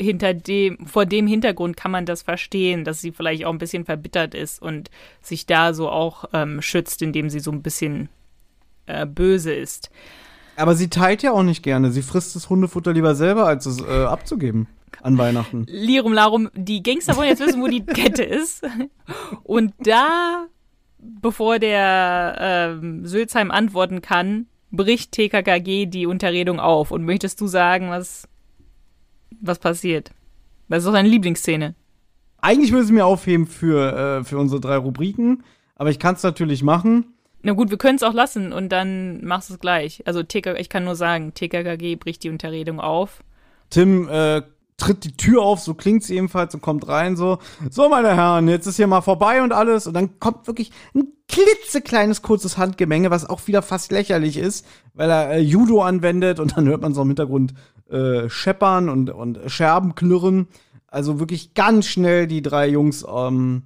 hinter 0.00 0.34
dem, 0.34 0.86
vor 0.86 1.06
dem 1.06 1.26
Hintergrund 1.26 1.76
kann 1.76 1.90
man 1.90 2.06
das 2.06 2.22
verstehen, 2.22 2.84
dass 2.84 3.00
sie 3.00 3.12
vielleicht 3.12 3.44
auch 3.44 3.52
ein 3.52 3.58
bisschen 3.58 3.84
verbittert 3.84 4.34
ist 4.34 4.60
und 4.60 4.90
sich 5.20 5.46
da 5.46 5.74
so 5.74 5.88
auch 5.88 6.24
ähm, 6.32 6.62
schützt, 6.62 7.02
indem 7.02 7.30
sie 7.30 7.40
so 7.40 7.52
ein 7.52 7.62
bisschen 7.62 8.08
äh, 8.86 9.06
böse 9.06 9.52
ist. 9.54 9.90
Aber 10.56 10.74
sie 10.74 10.88
teilt 10.88 11.22
ja 11.22 11.32
auch 11.32 11.42
nicht 11.42 11.62
gerne. 11.62 11.90
Sie 11.90 12.02
frisst 12.02 12.34
das 12.34 12.48
Hundefutter 12.48 12.92
lieber 12.92 13.14
selber, 13.14 13.46
als 13.46 13.66
es 13.66 13.80
äh, 13.80 14.04
abzugeben 14.04 14.66
an 15.02 15.18
Weihnachten. 15.18 15.66
Lirum 15.68 16.12
Larum, 16.12 16.48
die 16.54 16.82
Gangster 16.82 17.16
wollen 17.16 17.28
jetzt 17.28 17.40
wissen, 17.40 17.60
wo 17.60 17.68
die 17.68 17.84
Kette 17.84 18.22
ist. 18.22 18.66
Und 19.44 19.74
da, 19.78 20.46
bevor 20.98 21.58
der 21.58 22.36
ähm, 22.40 23.06
Sülzheim 23.06 23.50
antworten 23.50 24.00
kann, 24.00 24.46
bricht 24.70 25.12
TKKG 25.12 25.86
die 25.86 26.06
Unterredung 26.06 26.58
auf. 26.58 26.90
Und 26.90 27.04
möchtest 27.04 27.40
du 27.40 27.46
sagen, 27.46 27.90
was, 27.90 28.26
was 29.40 29.58
passiert? 29.58 30.12
Das 30.68 30.78
ist 30.78 30.86
doch 30.86 30.92
deine 30.92 31.08
Lieblingsszene. 31.08 31.74
Eigentlich 32.40 32.72
würde 32.72 32.86
sie 32.86 32.92
mir 32.92 33.06
aufheben 33.06 33.46
für, 33.46 34.20
äh, 34.20 34.24
für 34.24 34.38
unsere 34.38 34.60
drei 34.60 34.76
Rubriken, 34.76 35.42
aber 35.74 35.90
ich 35.90 35.98
kann 35.98 36.14
es 36.14 36.22
natürlich 36.22 36.62
machen. 36.62 37.15
Na 37.46 37.52
gut, 37.52 37.70
wir 37.70 37.78
können 37.78 37.94
es 37.94 38.02
auch 38.02 38.12
lassen 38.12 38.52
und 38.52 38.70
dann 38.70 39.24
machst 39.24 39.50
du 39.50 39.54
es 39.54 39.60
gleich. 39.60 40.02
Also 40.04 40.24
TK, 40.24 40.58
ich 40.58 40.68
kann 40.68 40.82
nur 40.82 40.96
sagen, 40.96 41.32
TKKG 41.32 41.94
bricht 41.94 42.24
die 42.24 42.28
Unterredung 42.28 42.80
auf. 42.80 43.22
Tim 43.70 44.08
äh, 44.08 44.42
tritt 44.76 45.04
die 45.04 45.16
Tür 45.16 45.42
auf, 45.42 45.60
so 45.60 45.74
klingt's 45.74 46.10
ebenfalls 46.10 46.56
und 46.56 46.60
kommt 46.60 46.88
rein 46.88 47.14
so, 47.14 47.38
so 47.70 47.88
meine 47.88 48.16
Herren, 48.16 48.48
jetzt 48.48 48.66
ist 48.66 48.78
hier 48.78 48.88
mal 48.88 49.00
vorbei 49.00 49.44
und 49.44 49.52
alles 49.52 49.86
und 49.86 49.94
dann 49.94 50.18
kommt 50.18 50.48
wirklich 50.48 50.72
ein 50.92 51.06
klitzekleines 51.28 52.20
kurzes 52.20 52.58
Handgemenge, 52.58 53.12
was 53.12 53.30
auch 53.30 53.46
wieder 53.46 53.62
fast 53.62 53.92
lächerlich 53.92 54.38
ist, 54.38 54.66
weil 54.94 55.08
er 55.08 55.30
äh, 55.30 55.38
Judo 55.38 55.82
anwendet 55.82 56.40
und 56.40 56.56
dann 56.56 56.66
hört 56.66 56.82
man 56.82 56.94
so 56.94 57.02
im 57.02 57.10
Hintergrund 57.10 57.54
äh, 57.88 58.28
scheppern 58.28 58.88
und, 58.88 59.10
und 59.10 59.38
Scherben 59.46 59.94
knurren. 59.94 60.48
Also 60.88 61.20
wirklich 61.20 61.54
ganz 61.54 61.86
schnell 61.86 62.26
die 62.26 62.42
drei 62.42 62.66
Jungs 62.66 63.06
ähm, 63.08 63.62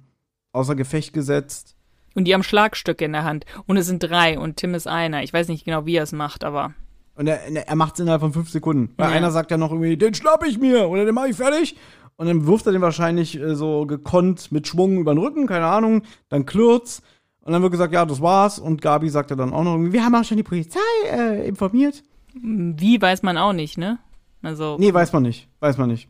außer 0.51 0.75
Gefecht 0.75 1.13
gesetzt. 1.13 1.77
Und 2.15 2.25
die 2.25 2.33
haben 2.33 2.43
Schlagstöcke 2.43 3.05
in 3.05 3.13
der 3.13 3.23
Hand. 3.23 3.45
Und 3.67 3.77
es 3.77 3.87
sind 3.87 3.99
drei 4.03 4.37
und 4.37 4.57
Tim 4.57 4.73
ist 4.73 4.87
einer. 4.87 5.23
Ich 5.23 5.31
weiß 5.33 5.47
nicht 5.47 5.65
genau, 5.65 5.85
wie 5.85 5.95
er 5.95 6.03
es 6.03 6.11
macht, 6.11 6.43
aber. 6.43 6.73
Und 7.15 7.27
er, 7.27 7.41
er 7.67 7.75
macht's 7.75 7.99
innerhalb 7.99 8.21
von 8.21 8.33
fünf 8.33 8.49
Sekunden. 8.49 8.93
Weil 8.97 9.09
Ja. 9.11 9.15
einer 9.15 9.31
sagt 9.31 9.51
ja 9.51 9.57
noch 9.57 9.71
irgendwie, 9.71 9.97
den 9.97 10.13
schnapp 10.13 10.43
ich 10.45 10.57
mir 10.59 10.87
oder 10.89 11.05
den 11.05 11.15
mach 11.15 11.25
ich 11.25 11.35
fertig. 11.37 11.75
Und 12.17 12.27
dann 12.27 12.45
wirft 12.45 12.65
er 12.67 12.71
den 12.73 12.81
wahrscheinlich 12.81 13.39
äh, 13.39 13.55
so 13.55 13.85
gekonnt 13.85 14.51
mit 14.51 14.67
Schwung 14.67 14.97
über 14.99 15.13
den 15.13 15.17
Rücken, 15.19 15.47
keine 15.47 15.65
Ahnung. 15.67 16.03
Dann 16.29 16.45
klirrt's. 16.45 17.01
Und 17.41 17.53
dann 17.53 17.61
wird 17.63 17.71
gesagt, 17.71 17.93
ja, 17.93 18.05
das 18.05 18.21
war's. 18.21 18.59
Und 18.59 18.81
Gabi 18.81 19.09
sagt 19.09 19.29
ja 19.31 19.35
dann 19.35 19.53
auch 19.53 19.63
noch 19.63 19.73
irgendwie, 19.73 19.93
wir 19.93 20.05
haben 20.05 20.13
auch 20.15 20.23
schon 20.23 20.37
die 20.37 20.43
Polizei 20.43 20.79
äh, 21.11 21.47
informiert. 21.47 22.03
Wie 22.33 23.01
weiß 23.01 23.23
man 23.23 23.37
auch 23.37 23.53
nicht, 23.53 23.77
ne? 23.77 23.97
Also. 24.43 24.77
Nee, 24.79 24.93
weiß 24.93 25.11
man 25.13 25.23
nicht. 25.23 25.47
Weiß 25.59 25.77
man 25.77 25.89
nicht. 25.89 26.07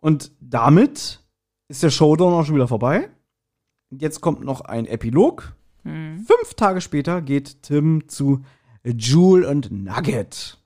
Und 0.00 0.32
damit 0.40 1.20
ist 1.68 1.82
der 1.82 1.90
Showdown 1.90 2.32
auch 2.32 2.44
schon 2.44 2.54
wieder 2.54 2.68
vorbei. 2.68 3.10
Jetzt 3.90 4.20
kommt 4.20 4.44
noch 4.44 4.60
ein 4.62 4.86
Epilog. 4.86 5.54
Hm. 5.82 6.24
Fünf 6.26 6.54
Tage 6.54 6.80
später 6.80 7.22
geht 7.22 7.62
Tim 7.62 8.08
zu 8.08 8.42
Jule 8.84 9.48
und 9.48 9.70
Nugget. 9.70 10.58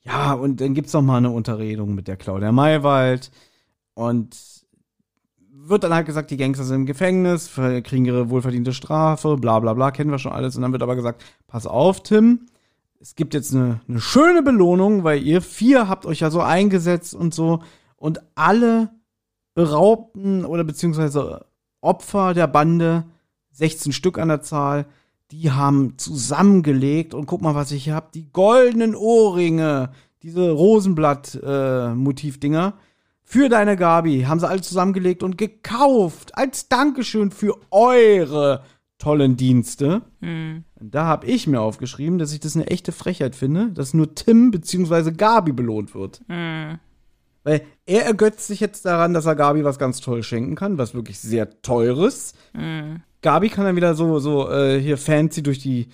Ja, 0.00 0.34
und 0.34 0.60
dann 0.60 0.74
gibt's 0.74 0.92
noch 0.92 1.02
mal 1.02 1.18
eine 1.18 1.30
Unterredung 1.30 1.94
mit 1.94 2.08
der 2.08 2.16
Claudia 2.16 2.52
Maywald. 2.52 3.30
Und 3.94 4.36
wird 5.66 5.84
dann 5.84 5.94
halt 5.94 6.06
gesagt, 6.06 6.30
die 6.30 6.36
Gangster 6.36 6.64
sind 6.64 6.80
im 6.80 6.86
Gefängnis, 6.86 7.52
kriegen 7.54 8.04
ihre 8.04 8.28
wohlverdiente 8.28 8.74
Strafe, 8.74 9.36
bla 9.36 9.60
bla 9.60 9.72
bla, 9.72 9.90
kennen 9.92 10.10
wir 10.10 10.18
schon 10.18 10.32
alles. 10.32 10.56
Und 10.56 10.62
dann 10.62 10.72
wird 10.72 10.82
aber 10.82 10.96
gesagt, 10.96 11.24
pass 11.46 11.66
auf, 11.66 12.02
Tim, 12.02 12.46
es 13.00 13.14
gibt 13.14 13.32
jetzt 13.34 13.54
eine, 13.54 13.80
eine 13.88 14.00
schöne 14.00 14.42
Belohnung, 14.42 15.04
weil 15.04 15.22
ihr 15.22 15.40
vier 15.40 15.88
habt 15.88 16.04
euch 16.04 16.20
ja 16.20 16.30
so 16.30 16.40
eingesetzt 16.40 17.14
und 17.14 17.32
so. 17.32 17.62
Und 17.96 18.20
alle 18.34 18.90
beraubten 19.54 20.44
oder 20.44 20.64
beziehungsweise 20.64 21.46
Opfer 21.84 22.34
der 22.34 22.46
Bande, 22.46 23.04
16 23.52 23.92
Stück 23.92 24.18
an 24.18 24.28
der 24.28 24.42
Zahl, 24.42 24.86
die 25.30 25.50
haben 25.50 25.94
zusammengelegt 25.96 27.14
und 27.14 27.24
guck 27.26 27.42
mal, 27.42 27.54
was 27.54 27.72
ich 27.72 27.84
hier 27.84 27.94
hab, 27.94 28.12
die 28.12 28.30
goldenen 28.32 28.94
Ohrringe, 28.94 29.90
diese 30.22 30.50
Rosenblatt-Motivdinger. 30.50 32.74
für 33.26 33.48
deine 33.48 33.76
Gabi 33.76 34.22
haben 34.22 34.38
sie 34.38 34.48
alle 34.48 34.60
zusammengelegt 34.60 35.22
und 35.22 35.38
gekauft 35.38 36.36
als 36.36 36.68
Dankeschön 36.68 37.30
für 37.30 37.56
eure 37.70 38.62
tollen 38.98 39.36
Dienste. 39.36 40.02
Hm. 40.20 40.64
Und 40.78 40.94
da 40.94 41.06
habe 41.06 41.26
ich 41.26 41.46
mir 41.46 41.60
aufgeschrieben, 41.60 42.18
dass 42.18 42.32
ich 42.32 42.40
das 42.40 42.54
eine 42.54 42.68
echte 42.68 42.92
Frechheit 42.92 43.34
finde, 43.34 43.70
dass 43.72 43.94
nur 43.94 44.14
Tim 44.14 44.50
bzw. 44.50 45.12
Gabi 45.12 45.52
belohnt 45.52 45.94
wird. 45.94 46.22
Hm. 46.28 46.78
Weil 47.42 47.62
er 47.86 48.04
ergötzt 48.04 48.46
sich 48.46 48.60
jetzt 48.60 48.84
daran, 48.84 49.14
dass 49.14 49.26
er 49.26 49.36
Gabi 49.36 49.64
was 49.64 49.78
ganz 49.78 50.00
Tolles 50.00 50.26
schenken 50.26 50.54
kann, 50.54 50.78
was 50.78 50.94
wirklich 50.94 51.18
sehr 51.20 51.60
Teures. 51.62 52.34
Hm. 52.54 53.02
Gabi 53.22 53.48
kann 53.48 53.64
dann 53.64 53.76
wieder 53.76 53.94
so, 53.94 54.18
so 54.18 54.50
äh, 54.50 54.80
hier 54.80 54.98
fancy 54.98 55.42
durch 55.42 55.58
die, 55.58 55.88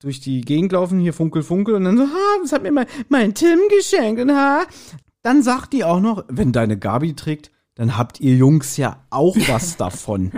durch 0.00 0.20
die 0.20 0.40
Gegend 0.42 0.72
laufen, 0.72 1.00
hier 1.00 1.12
funkel, 1.12 1.42
funkel. 1.42 1.74
Und 1.74 1.84
dann 1.84 1.96
so, 1.96 2.04
ha, 2.04 2.38
das 2.42 2.52
hat 2.52 2.62
mir 2.62 2.72
mein, 2.72 2.86
mein 3.08 3.34
Tim 3.34 3.58
geschenkt. 3.76 4.20
Und 4.20 4.32
ha. 4.32 4.64
Dann 5.22 5.42
sagt 5.42 5.72
die 5.72 5.84
auch 5.84 6.00
noch, 6.00 6.24
wenn 6.28 6.52
deine 6.52 6.78
Gabi 6.78 7.14
trägt, 7.14 7.50
dann 7.74 7.96
habt 7.96 8.20
ihr 8.20 8.36
Jungs 8.36 8.76
ja 8.76 9.02
auch 9.10 9.36
was 9.48 9.76
davon. 9.78 10.30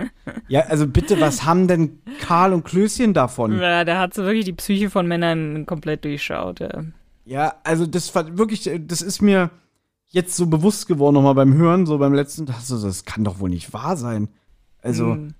Ja, 0.47 0.61
also 0.61 0.87
bitte, 0.87 1.19
was 1.19 1.45
haben 1.45 1.67
denn 1.67 1.99
Karl 2.19 2.53
und 2.53 2.63
Klößchen 2.63 3.13
davon? 3.13 3.59
Ja, 3.59 3.83
da 3.83 3.99
hat 3.99 4.13
sie 4.13 4.23
wirklich 4.23 4.45
die 4.45 4.53
Psyche 4.53 4.89
von 4.89 5.07
Männern 5.07 5.65
komplett 5.65 6.03
durchschaut. 6.05 6.59
Ja. 6.59 6.83
Ja, 7.25 7.55
also 7.65 7.85
das 7.85 8.15
war 8.15 8.37
wirklich, 8.37 8.69
das 8.87 9.01
ist 9.01 9.21
mir 9.21 9.51
jetzt 10.17 10.35
so 10.35 10.47
bewusst 10.47 10.87
geworden 10.87 11.13
nochmal 11.13 11.35
beim 11.35 11.53
Hören, 11.53 11.85
so 11.85 11.97
beim 11.99 12.13
letzten, 12.13 12.45
das, 12.45 12.67
das 12.67 13.05
kann 13.05 13.23
doch 13.23 13.39
wohl 13.39 13.49
nicht 13.49 13.71
wahr 13.71 13.95
sein. 13.95 14.29
Also, 14.81 15.13
Hm. 15.13 15.33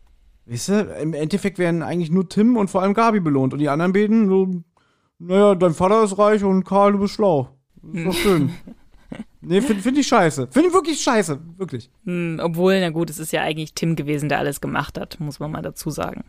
weißt 0.46 0.70
du, 0.70 0.82
im 1.02 1.14
Endeffekt 1.14 1.58
werden 1.60 1.82
eigentlich 1.82 2.12
nur 2.12 2.30
Tim 2.30 2.56
und 2.58 2.70
vor 2.70 2.82
allem 2.82 2.94
Gabi 2.94 3.20
belohnt 3.20 3.54
und 3.54 3.60
die 3.60 3.70
anderen 3.70 3.94
beiden, 3.94 4.30
so, 4.30 4.64
naja, 5.20 5.56
dein 5.56 5.74
Vater 5.74 6.04
ist 6.04 6.18
reich 6.18 6.44
und 6.44 6.64
Karl, 6.64 6.94
du 6.94 7.00
bist 7.00 7.16
schlau. 7.16 7.50
Das 7.82 7.96
ist 8.00 8.06
doch 8.06 8.14
schön. 8.14 8.52
nee, 9.42 9.62
finde 9.62 9.82
find 9.82 9.98
ich 9.98 10.08
scheiße. 10.08 10.48
Finde 10.52 10.70
ich 10.70 10.74
wirklich 10.74 11.02
scheiße, 11.02 11.40
wirklich. 11.58 11.90
Hm, 12.06 12.40
obwohl, 12.42 12.80
na 12.80 12.92
gut, 12.92 13.10
es 13.10 13.18
ist 13.20 13.32
ja 13.32 13.42
eigentlich 13.42 13.74
Tim 13.74 13.96
gewesen, 13.96 14.30
der 14.30 14.40
alles 14.40 14.62
gemacht 14.62 15.00
hat, 15.00 15.20
muss 15.20 15.40
man 15.40 15.52
mal 15.52 15.62
dazu 15.64 15.90
sagen. 15.90 16.24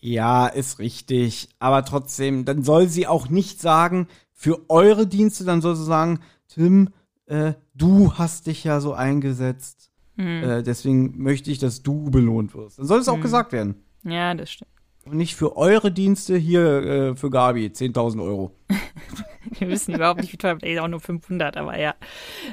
Ja, 0.00 0.46
ist 0.46 0.78
richtig. 0.78 1.50
Aber 1.58 1.84
trotzdem, 1.84 2.44
dann 2.44 2.62
soll 2.62 2.88
sie 2.88 3.06
auch 3.06 3.28
nicht 3.28 3.60
sagen, 3.60 4.08
für 4.32 4.58
eure 4.70 5.06
Dienste, 5.06 5.44
dann 5.44 5.60
soll 5.60 5.76
sie 5.76 5.84
sagen, 5.84 6.20
Tim, 6.48 6.88
äh, 7.30 7.54
du 7.74 8.12
hast 8.14 8.48
dich 8.48 8.64
ja 8.64 8.80
so 8.80 8.92
eingesetzt. 8.92 9.90
Hm. 10.16 10.42
Äh, 10.42 10.62
deswegen 10.62 11.22
möchte 11.22 11.50
ich, 11.50 11.58
dass 11.58 11.82
du 11.82 12.10
belohnt 12.10 12.54
wirst. 12.54 12.78
Dann 12.78 12.86
soll 12.86 13.00
es 13.00 13.08
auch 13.08 13.20
gesagt 13.20 13.52
werden. 13.52 13.76
Ja, 14.02 14.34
das 14.34 14.50
stimmt. 14.50 14.70
Und 15.04 15.16
nicht 15.16 15.34
für 15.34 15.56
eure 15.56 15.92
Dienste 15.92 16.36
hier 16.36 16.82
äh, 16.82 17.16
für 17.16 17.30
Gabi 17.30 17.66
10.000 17.66 18.22
Euro. 18.22 18.54
Wir 19.58 19.68
wissen 19.68 19.94
überhaupt 19.94 20.20
nicht, 20.20 20.32
wie 20.32 20.36
teuer, 20.36 20.58
vielleicht 20.58 20.80
auch 20.80 20.88
nur 20.88 21.00
500, 21.00 21.56
aber 21.56 21.78
ja. 21.78 21.94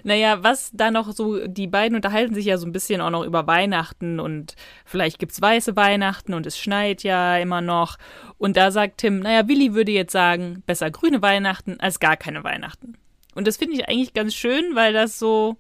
Naja, 0.04 0.44
was 0.44 0.72
da 0.74 0.92
noch 0.92 1.12
so, 1.12 1.46
die 1.46 1.68
beiden 1.68 1.96
unterhalten 1.96 2.34
sich 2.34 2.46
ja 2.46 2.58
so 2.58 2.66
ein 2.66 2.72
bisschen 2.72 3.02
auch 3.02 3.10
noch 3.10 3.26
über 3.26 3.48
Weihnachten 3.48 4.20
und 4.20 4.56
vielleicht 4.86 5.20
gibt's 5.20 5.42
weiße 5.42 5.76
Weihnachten 5.76 6.34
und 6.34 6.46
es 6.46 6.58
schneit 6.58 7.04
ja 7.04 7.38
immer 7.38 7.62
noch. 7.62 7.98
Und 8.38 8.56
da 8.58 8.72
sagt 8.72 9.00
Tim, 9.00 9.20
naja, 9.20 9.48
Willi 9.48 9.74
würde 9.74 9.92
jetzt 9.92 10.14
sagen, 10.14 10.64
besser 10.66 10.90
grüne 10.90 11.22
Weihnachten 11.22 11.80
als 11.80 12.00
gar 12.00 12.16
keine 12.16 12.44
Weihnachten. 12.44 12.98
Und 13.38 13.46
das 13.46 13.58
finde 13.58 13.76
ich 13.76 13.88
eigentlich 13.88 14.16
ganz 14.16 14.34
schön, 14.34 14.74
weil 14.74 14.94
das 14.94 15.20
so, 15.20 15.58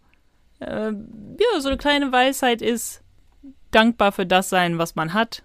äh, 0.59 0.91
ja, 0.91 1.59
so 1.59 1.67
eine 1.67 1.77
kleine 1.77 2.11
Weisheit 2.11 2.63
ist, 2.63 3.03
dankbar 3.69 4.11
für 4.11 4.25
das 4.25 4.49
sein, 4.49 4.79
was 4.79 4.95
man 4.95 5.13
hat. 5.13 5.43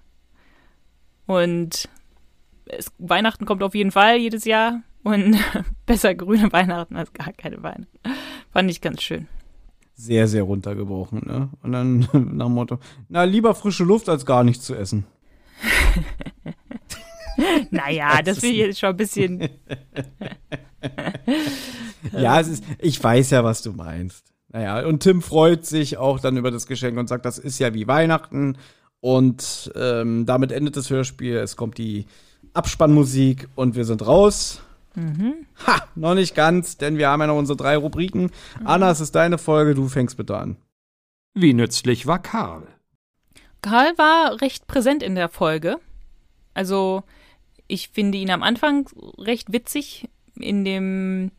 Und 1.26 1.90
es, 2.64 2.90
Weihnachten 2.96 3.44
kommt 3.44 3.62
auf 3.62 3.74
jeden 3.74 3.90
Fall 3.90 4.16
jedes 4.16 4.46
Jahr 4.46 4.80
und 5.02 5.36
besser 5.86 6.14
grüne 6.14 6.50
Weihnachten 6.50 6.96
als 6.96 7.12
gar 7.12 7.34
keine 7.34 7.62
Weihnachten. 7.62 7.98
Fand 8.50 8.70
ich 8.70 8.80
ganz 8.80 9.02
schön. 9.02 9.28
Sehr, 9.92 10.26
sehr 10.26 10.44
runtergebrochen, 10.44 11.26
ne? 11.26 11.50
Und 11.62 11.72
dann 11.72 11.98
nach 12.14 12.46
dem 12.46 12.54
Motto, 12.54 12.78
na, 13.10 13.24
lieber 13.24 13.54
frische 13.54 13.84
Luft 13.84 14.08
als 14.08 14.24
gar 14.24 14.42
nichts 14.42 14.64
zu 14.64 14.74
essen. 14.74 15.04
naja, 17.70 18.22
das, 18.22 18.36
das 18.36 18.38
finde 18.38 18.54
ich 18.54 18.60
jetzt 18.62 18.80
schon 18.80 18.88
ein 18.88 18.96
bisschen. 18.96 19.50
Ja, 22.12 22.40
es 22.40 22.48
ist, 22.48 22.64
ich 22.78 23.02
weiß 23.02 23.30
ja, 23.30 23.44
was 23.44 23.62
du 23.62 23.72
meinst. 23.72 24.32
Naja, 24.48 24.86
und 24.86 25.00
Tim 25.00 25.22
freut 25.22 25.64
sich 25.64 25.96
auch 25.96 26.20
dann 26.20 26.36
über 26.36 26.50
das 26.50 26.66
Geschenk 26.66 26.98
und 26.98 27.08
sagt, 27.08 27.24
das 27.24 27.38
ist 27.38 27.58
ja 27.58 27.72
wie 27.74 27.86
Weihnachten. 27.86 28.58
Und 29.00 29.72
ähm, 29.74 30.26
damit 30.26 30.52
endet 30.52 30.76
das 30.76 30.90
Hörspiel. 30.90 31.36
Es 31.36 31.56
kommt 31.56 31.78
die 31.78 32.06
Abspannmusik 32.54 33.48
und 33.54 33.74
wir 33.74 33.84
sind 33.84 34.06
raus. 34.06 34.62
Mhm. 34.94 35.46
Ha, 35.66 35.82
noch 35.94 36.14
nicht 36.14 36.34
ganz, 36.34 36.76
denn 36.76 36.98
wir 36.98 37.08
haben 37.08 37.20
ja 37.20 37.26
noch 37.26 37.38
unsere 37.38 37.56
drei 37.56 37.76
Rubriken. 37.76 38.24
Mhm. 38.60 38.66
Anna, 38.66 38.90
es 38.90 39.00
ist 39.00 39.14
deine 39.14 39.38
Folge, 39.38 39.74
du 39.74 39.88
fängst 39.88 40.16
bitte 40.16 40.36
an. 40.36 40.56
Wie 41.34 41.54
nützlich 41.54 42.06
war 42.06 42.20
Karl? 42.20 42.66
Karl 43.62 43.96
war 43.96 44.40
recht 44.42 44.66
präsent 44.66 45.02
in 45.02 45.14
der 45.14 45.30
Folge. 45.30 45.78
Also, 46.52 47.04
ich 47.68 47.88
finde 47.88 48.18
ihn 48.18 48.30
am 48.30 48.42
Anfang 48.42 48.86
recht 49.18 49.52
witzig 49.52 50.10
in 50.34 50.64
dem 50.64 51.30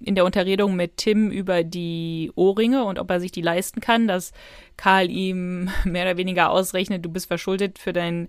in 0.00 0.14
der 0.14 0.24
Unterredung 0.24 0.76
mit 0.76 0.96
Tim 0.96 1.30
über 1.30 1.64
die 1.64 2.32
Ohrringe 2.34 2.84
und 2.84 2.98
ob 2.98 3.10
er 3.10 3.20
sich 3.20 3.32
die 3.32 3.42
leisten 3.42 3.80
kann, 3.80 4.08
dass 4.08 4.32
Karl 4.76 5.10
ihm 5.10 5.70
mehr 5.84 6.04
oder 6.04 6.16
weniger 6.16 6.50
ausrechnet, 6.50 7.04
du 7.04 7.10
bist 7.10 7.26
verschuldet 7.26 7.78
für 7.78 7.92
dein 7.92 8.28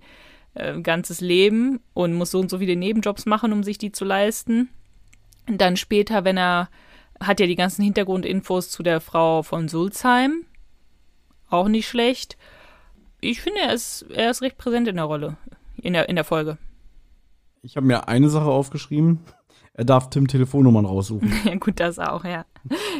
äh, 0.54 0.80
ganzes 0.80 1.20
Leben 1.20 1.80
und 1.94 2.14
musst 2.14 2.32
so 2.32 2.40
und 2.40 2.50
so 2.50 2.58
viele 2.58 2.76
Nebenjobs 2.76 3.26
machen, 3.26 3.52
um 3.52 3.62
sich 3.62 3.78
die 3.78 3.92
zu 3.92 4.04
leisten. 4.04 4.68
Und 5.48 5.60
dann 5.60 5.76
später, 5.76 6.24
wenn 6.24 6.36
er 6.36 6.68
hat 7.20 7.40
ja 7.40 7.46
die 7.46 7.56
ganzen 7.56 7.82
Hintergrundinfos 7.82 8.70
zu 8.70 8.82
der 8.82 9.00
Frau 9.00 9.42
von 9.42 9.68
Sulzheim. 9.68 10.44
Auch 11.48 11.68
nicht 11.68 11.88
schlecht. 11.88 12.36
Ich 13.20 13.40
finde, 13.40 13.60
er 13.60 13.72
ist, 13.72 14.02
er 14.10 14.30
ist 14.30 14.42
recht 14.42 14.58
präsent 14.58 14.86
in 14.86 14.96
der 14.96 15.06
Rolle, 15.06 15.36
in 15.76 15.94
der, 15.94 16.08
in 16.08 16.14
der 16.14 16.24
Folge. 16.24 16.58
Ich 17.62 17.76
habe 17.76 17.86
mir 17.86 18.06
eine 18.06 18.28
Sache 18.28 18.46
aufgeschrieben. 18.46 19.20
Er 19.78 19.84
darf 19.84 20.10
Tim 20.10 20.26
Telefonnummern 20.26 20.84
raussuchen. 20.84 21.32
Ja, 21.44 21.54
gut, 21.54 21.78
das 21.78 22.00
auch, 22.00 22.24
ja. 22.24 22.44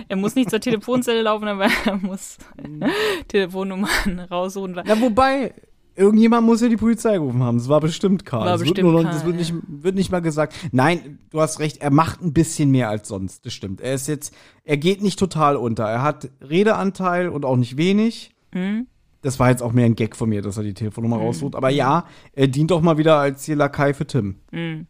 Er 0.08 0.16
muss 0.16 0.36
nicht 0.36 0.48
zur 0.48 0.60
Telefonzelle 0.60 1.22
laufen, 1.22 1.48
aber 1.48 1.66
er 1.84 1.96
muss 1.96 2.38
Telefonnummern 3.28 4.20
raussuchen. 4.30 4.80
Ja, 4.86 5.00
wobei, 5.00 5.54
irgendjemand 5.96 6.46
muss 6.46 6.60
ja 6.60 6.68
die 6.68 6.76
Polizei 6.76 7.14
gerufen 7.14 7.42
haben. 7.42 7.58
Das 7.58 7.68
war 7.68 7.80
bestimmt 7.80 8.24
Karl. 8.24 8.42
War 8.42 8.52
das 8.52 8.60
bestimmt 8.60 8.86
wird, 8.86 8.92
nur, 8.92 9.02
Karl, 9.02 9.12
das 9.12 9.26
wird, 9.26 9.34
nicht, 9.34 9.54
wird 9.66 9.96
nicht 9.96 10.12
mal 10.12 10.22
gesagt. 10.22 10.54
Nein, 10.70 11.18
du 11.30 11.40
hast 11.40 11.58
recht, 11.58 11.78
er 11.78 11.90
macht 11.90 12.22
ein 12.22 12.32
bisschen 12.32 12.70
mehr 12.70 12.88
als 12.88 13.08
sonst. 13.08 13.44
Das 13.44 13.52
stimmt. 13.52 13.80
Er 13.80 13.94
ist 13.94 14.06
jetzt, 14.06 14.32
er 14.62 14.76
geht 14.76 15.02
nicht 15.02 15.18
total 15.18 15.56
unter. 15.56 15.82
Er 15.82 16.02
hat 16.02 16.30
Redeanteil 16.40 17.28
und 17.28 17.44
auch 17.44 17.56
nicht 17.56 17.76
wenig. 17.76 18.30
Mhm. 18.54 18.86
Das 19.20 19.40
war 19.40 19.50
jetzt 19.50 19.64
auch 19.64 19.72
mehr 19.72 19.86
ein 19.86 19.96
Gag 19.96 20.14
von 20.14 20.28
mir, 20.28 20.42
dass 20.42 20.58
er 20.58 20.62
die 20.62 20.74
Telefonnummer 20.74 21.16
mhm. 21.16 21.24
raussucht. 21.24 21.56
Aber 21.56 21.70
ja, 21.70 22.04
er 22.34 22.46
dient 22.46 22.70
doch 22.70 22.82
mal 22.82 22.98
wieder 22.98 23.18
als 23.18 23.44
hier 23.44 23.56
Lakai 23.56 23.94
für 23.94 24.06
Tim. 24.06 24.36
Mhm. 24.52 24.86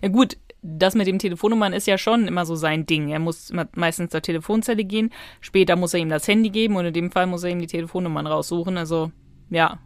Ja 0.00 0.08
gut, 0.08 0.36
das 0.62 0.94
mit 0.94 1.08
dem 1.08 1.18
Telefonnummern 1.18 1.72
ist 1.72 1.86
ja 1.86 1.98
schon 1.98 2.26
immer 2.26 2.46
so 2.46 2.54
sein 2.54 2.86
Ding. 2.86 3.08
Er 3.08 3.18
muss 3.18 3.50
immer 3.50 3.68
meistens 3.74 4.10
zur 4.10 4.22
Telefonzelle 4.22 4.84
gehen, 4.84 5.10
später 5.40 5.76
muss 5.76 5.92
er 5.92 6.00
ihm 6.00 6.08
das 6.08 6.26
Handy 6.28 6.50
geben 6.50 6.76
und 6.76 6.86
in 6.86 6.94
dem 6.94 7.10
Fall 7.10 7.26
muss 7.26 7.42
er 7.42 7.50
ihm 7.50 7.58
die 7.58 7.66
Telefonnummern 7.66 8.26
raussuchen. 8.26 8.76
Also, 8.78 9.10
ja. 9.50 9.80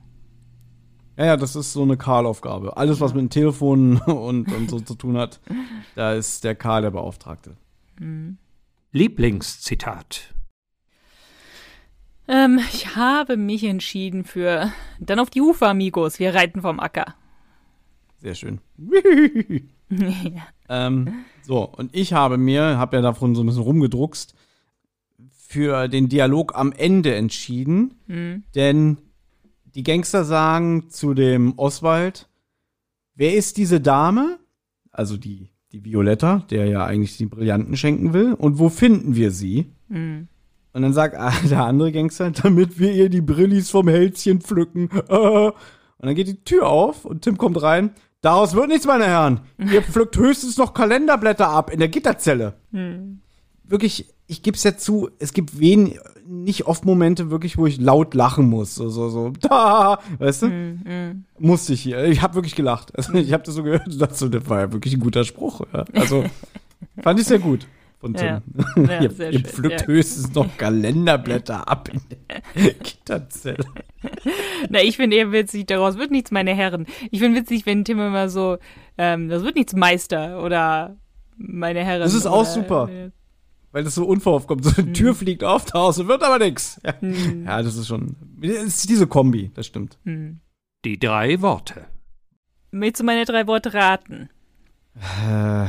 Ja, 1.17 1.25
ja, 1.25 1.37
das 1.39 1.57
ist 1.57 1.73
so 1.73 1.83
eine 1.83 1.97
Karl-Aufgabe. 1.97 2.77
Alles, 2.77 3.01
was 3.01 3.15
mit 3.15 3.23
dem 3.23 3.31
Telefon 3.31 3.97
und, 4.07 4.53
und 4.53 4.71
so 4.71 4.81
zu 4.81 4.95
tun 4.95 5.17
hat, 5.17 5.41
da 5.95 6.13
ist 6.13 6.45
der 6.45 6.55
Karl 6.55 6.83
der 6.83 6.91
Beauftragte. 6.91 7.57
Mhm. 7.99 8.37
Lieblingszitat. 8.93 10.35
Ähm, 12.29 12.61
ich 12.73 12.97
habe 12.97 13.37
mich 13.37 13.65
entschieden 13.65 14.25
für 14.25 14.73
dann 15.01 15.21
auf 15.21 15.31
die 15.31 15.41
Hufe, 15.41 15.67
Amigos. 15.67 16.19
Wir 16.19 16.35
reiten 16.35 16.61
vom 16.61 16.81
Acker. 16.81 17.15
Sehr 18.19 18.35
schön. 18.35 18.61
ja. 19.91 20.47
ähm, 20.69 21.25
so, 21.43 21.65
und 21.65 21.95
ich 21.95 22.13
habe 22.13 22.39
mir, 22.39 22.79
habe 22.79 22.97
ja 22.97 23.03
davon 23.03 23.35
so 23.35 23.43
ein 23.43 23.47
bisschen 23.47 23.63
rumgedruckst, 23.63 24.35
für 25.49 25.89
den 25.89 26.09
Dialog 26.09 26.57
am 26.57 26.73
Ende 26.73 27.15
entschieden. 27.15 27.95
Mhm. 28.07 28.43
Denn 28.55 28.99
die 29.75 29.85
Gangster 29.85 30.25
sagen 30.25 30.91
zu 30.91 31.15
dem 31.15 31.55
Oswald, 31.57 32.29
wer 33.15 33.35
ist 33.35 33.57
diese 33.57 33.81
Dame? 33.81 34.39
Also 34.91 35.17
die, 35.17 35.51
die 35.73 35.85
Violetta, 35.85 36.45
der 36.51 36.67
ja 36.67 36.85
eigentlich 36.85 37.17
die 37.17 37.27
Brillanten 37.27 37.77
schenken 37.77 38.13
will. 38.13 38.35
Und 38.35 38.59
wo 38.59 38.69
finden 38.69 39.15
wir 39.15 39.31
sie? 39.31 39.67
Mhm. 39.89 40.29
Und 40.73 40.83
dann 40.83 40.93
sagt 40.93 41.15
der 41.51 41.65
andere 41.65 41.93
Gangster, 41.93 42.31
damit 42.33 42.79
wir 42.79 42.93
ihr 42.93 43.09
die 43.09 43.23
Brillis 43.23 43.71
vom 43.71 43.89
Hälschen 43.89 44.41
pflücken. 44.41 44.89
Und 45.99 46.07
dann 46.09 46.15
geht 46.15 46.29
die 46.29 46.45
Tür 46.45 46.69
auf 46.69 47.07
und 47.07 47.23
Tim 47.23 47.39
kommt 47.39 47.63
rein. 47.63 47.95
Daraus 48.27 48.57
wird 48.57 48.67
nichts, 48.67 48.89
meine 48.89 49.07
Herren. 49.07 49.39
Ihr 49.57 49.83
pflückt 49.83 50.17
höchstens 50.17 50.57
noch 50.59 50.75
Kalenderblätter 50.75 51.49
ab 51.49 51.71
in 51.71 51.79
der 51.79 51.87
Gitterzelle. 51.87 52.55
Hm. 52.73 53.21
Wirklich, 53.63 54.13
ich 54.27 54.43
gebe 54.43 54.57
es 54.57 54.65
ja 54.65 54.77
zu, 54.77 55.11
es 55.21 55.33
gibt 55.33 55.61
wen, 55.61 55.97
nicht 56.27 56.67
oft 56.67 56.85
Momente 56.85 57.31
wirklich, 57.31 57.57
wo 57.57 57.69
ich 57.69 57.79
laut 57.81 58.15
lachen 58.15 58.51
muss. 58.51 58.75
So, 58.75 58.89
so, 58.89 59.11
so, 59.11 59.31
da, 59.41 60.01
weißt 60.19 60.43
du? 60.43 60.47
Hm, 60.49 60.81
hm. 60.85 61.25
Musste 61.39 61.75
ich 61.75 61.83
hier. 61.83 62.03
Ich 62.07 62.21
habe 62.21 62.35
wirklich 62.35 62.57
gelacht. 62.57 62.97
Also, 62.97 63.13
ich 63.15 63.33
habe 63.33 63.45
das 63.45 63.55
so 63.55 63.63
gehört 63.63 63.87
und 63.87 63.97
dachte 64.03 64.17
so, 64.17 64.29
das 64.29 64.49
war 64.49 64.59
ja 64.59 64.73
wirklich 64.73 64.95
ein 64.95 65.01
guter 65.01 65.23
Spruch. 65.23 65.61
Ja. 65.73 65.85
Also, 65.95 66.25
fand 67.01 67.21
ich 67.21 67.29
sehr 67.29 67.39
gut 67.39 67.69
Tim. 68.15 68.27
Ja, 68.27 68.43
ja, 68.77 69.03
ihr, 69.03 69.31
ihr 69.31 69.41
pflückt 69.41 69.83
ja. 69.83 69.87
höchstens 69.87 70.35
noch 70.35 70.57
Kalenderblätter 70.57 71.69
ab 71.69 71.89
in 71.93 72.01
der 72.55 72.73
Gitterzelle. 72.75 73.65
Na, 74.69 74.83
ich 74.83 74.97
finde 74.97 75.17
eher 75.17 75.33
witzig, 75.33 75.67
daraus 75.67 75.99
wird 75.99 76.11
nichts, 76.11 76.31
meine 76.31 76.55
Herren. 76.55 76.87
Ich 77.11 77.21
finde 77.21 77.41
witzig, 77.41 77.67
wenn 77.67 77.85
Tim 77.85 78.01
immer 78.01 78.29
so, 78.29 78.59
ähm, 78.99 79.29
das 79.29 79.43
wird 79.43 79.57
nichts 79.57 79.75
Meister 79.75 80.43
oder 80.43 80.97
meine 81.37 81.85
Herren. 81.85 82.01
Das 82.01 82.15
ist 82.15 82.27
auch 82.27 82.41
oder, 82.41 82.51
super. 82.51 82.89
Äh, 82.91 83.11
weil 83.73 83.85
das 83.85 83.95
so 83.95 84.07
unverhofft 84.07 84.49
kommt. 84.49 84.65
So 84.65 84.71
eine 84.77 84.87
hm. 84.87 84.95
Tür 84.95 85.15
fliegt 85.15 85.45
auf, 85.45 85.67
draußen 85.67 86.09
wird 86.09 86.23
aber 86.23 86.39
nichts. 86.39 86.81
Ja. 86.85 86.95
Hm. 87.01 87.45
ja, 87.45 87.63
das 87.63 87.77
ist 87.77 87.89
schon, 87.89 88.17
das 88.41 88.63
ist 88.63 88.89
diese 88.89 89.07
Kombi, 89.07 89.51
das 89.55 89.67
stimmt. 89.67 89.99
Hm. 90.05 90.41
Die 90.85 90.99
drei 90.99 91.43
Worte. 91.43 91.87
Willst 92.71 93.01
du 93.01 93.05
meine 93.05 93.25
drei 93.25 93.47
Worte 93.47 93.75
raten? 93.75 94.31
Äh, 94.95 95.67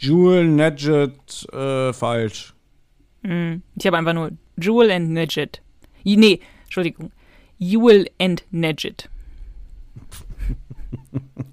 Jewel, 0.00 0.48
Nedget, 0.48 1.46
äh, 1.52 1.92
falsch. 1.92 2.54
Mm, 3.22 3.56
ich 3.76 3.86
habe 3.86 3.98
einfach 3.98 4.14
nur 4.14 4.30
Jewel 4.56 4.90
and 4.90 5.10
Nedget. 5.10 5.60
Nee, 6.04 6.40
Entschuldigung. 6.64 7.12
Jewel 7.58 8.08
and 8.18 8.42
Nedget. 8.50 9.10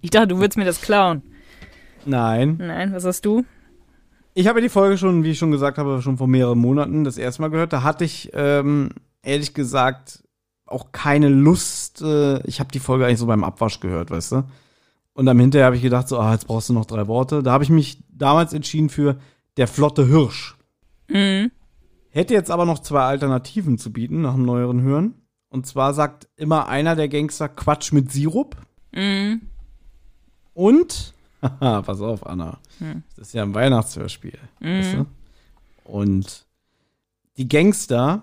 Ich 0.01 0.11
dachte, 0.11 0.29
du 0.29 0.37
würdest 0.37 0.57
mir 0.57 0.63
das 0.63 0.79
klauen. 0.79 1.21
Nein. 2.05 2.55
Nein, 2.59 2.93
was 2.93 3.03
hast 3.03 3.25
du? 3.25 3.43
Ich 4.33 4.47
habe 4.47 4.61
die 4.61 4.69
Folge 4.69 4.97
schon, 4.97 5.25
wie 5.25 5.31
ich 5.31 5.37
schon 5.37 5.51
gesagt 5.51 5.77
habe, 5.77 6.01
schon 6.01 6.17
vor 6.17 6.27
mehreren 6.27 6.59
Monaten 6.59 7.03
das 7.03 7.17
erste 7.17 7.41
Mal 7.41 7.49
gehört. 7.49 7.73
Da 7.73 7.83
hatte 7.83 8.05
ich 8.05 8.29
ähm, 8.33 8.91
ehrlich 9.23 9.53
gesagt 9.53 10.23
auch 10.65 10.93
keine 10.93 11.27
Lust. 11.27 12.01
Äh, 12.01 12.47
ich 12.47 12.61
habe 12.61 12.71
die 12.71 12.79
Folge 12.79 13.05
eigentlich 13.05 13.19
so 13.19 13.25
beim 13.25 13.43
Abwasch 13.43 13.81
gehört, 13.81 14.11
weißt 14.11 14.31
du? 14.31 14.43
Und 15.17 15.27
am 15.27 15.39
Hinterher 15.39 15.65
habe 15.65 15.75
ich 15.75 15.81
gedacht, 15.81 16.07
so, 16.07 16.19
ah, 16.19 16.31
jetzt 16.31 16.45
brauchst 16.45 16.69
du 16.69 16.73
noch 16.73 16.85
drei 16.85 17.07
Worte. 17.07 17.41
Da 17.41 17.51
habe 17.51 17.63
ich 17.63 17.71
mich 17.71 18.03
damals 18.07 18.53
entschieden 18.53 18.89
für 18.89 19.17
der 19.57 19.67
flotte 19.67 20.05
Hirsch. 20.05 20.55
Mhm. 21.09 21.49
Hätte 22.11 22.35
jetzt 22.35 22.51
aber 22.51 22.65
noch 22.65 22.77
zwei 22.77 23.01
Alternativen 23.01 23.79
zu 23.79 23.91
bieten 23.91 24.21
nach 24.21 24.35
dem 24.35 24.45
neueren 24.45 24.81
Hören. 24.81 25.15
Und 25.49 25.65
zwar 25.65 25.95
sagt 25.95 26.27
immer 26.35 26.67
einer 26.67 26.95
der 26.95 27.09
Gangster 27.09 27.49
Quatsch 27.49 27.91
mit 27.93 28.11
Sirup. 28.11 28.57
Mhm. 28.93 29.41
Und, 30.53 31.15
haha, 31.41 31.81
pass 31.85 31.99
auf, 31.99 32.23
Anna. 32.27 32.59
Mhm. 32.77 33.01
Das 33.15 33.29
ist 33.29 33.33
ja 33.33 33.41
ein 33.41 33.55
Weihnachtshörspiel. 33.55 34.37
Mhm. 34.59 34.67
Weißt 34.67 34.93
du? 34.93 35.05
Und 35.83 36.45
die 37.37 37.49
Gangster, 37.49 38.21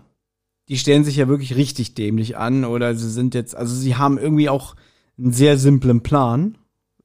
die 0.69 0.79
stellen 0.79 1.03
sich 1.03 1.17
ja 1.17 1.27
wirklich 1.27 1.57
richtig 1.57 1.97
dämlich 1.97 2.37
an 2.37 2.65
oder 2.65 2.95
sie 2.95 3.11
sind 3.11 3.35
jetzt, 3.35 3.57
also 3.57 3.75
sie 3.75 3.97
haben 3.97 4.17
irgendwie 4.17 4.49
auch 4.49 4.77
einen 5.19 5.33
sehr 5.33 5.59
simplen 5.59 6.01
Plan 6.05 6.57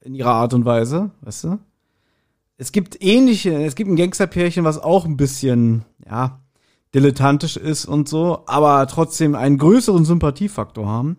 in 0.01 0.15
ihrer 0.15 0.33
Art 0.33 0.53
und 0.53 0.65
Weise, 0.65 1.11
weißt 1.21 1.45
du? 1.45 1.59
es 2.59 2.73
gibt 2.73 3.01
ähnliche, 3.01 3.63
es 3.63 3.73
gibt 3.73 3.89
ein 3.89 3.95
Gangsterpärchen, 3.95 4.65
was 4.65 4.77
auch 4.77 5.05
ein 5.05 5.15
bisschen, 5.15 5.85
ja, 6.05 6.41
dilettantisch 6.93 7.55
ist 7.55 7.85
und 7.85 8.09
so, 8.09 8.43
aber 8.47 8.85
trotzdem 8.87 9.33
einen 9.33 9.57
größeren 9.57 10.03
Sympathiefaktor 10.03 10.85
haben. 10.85 11.17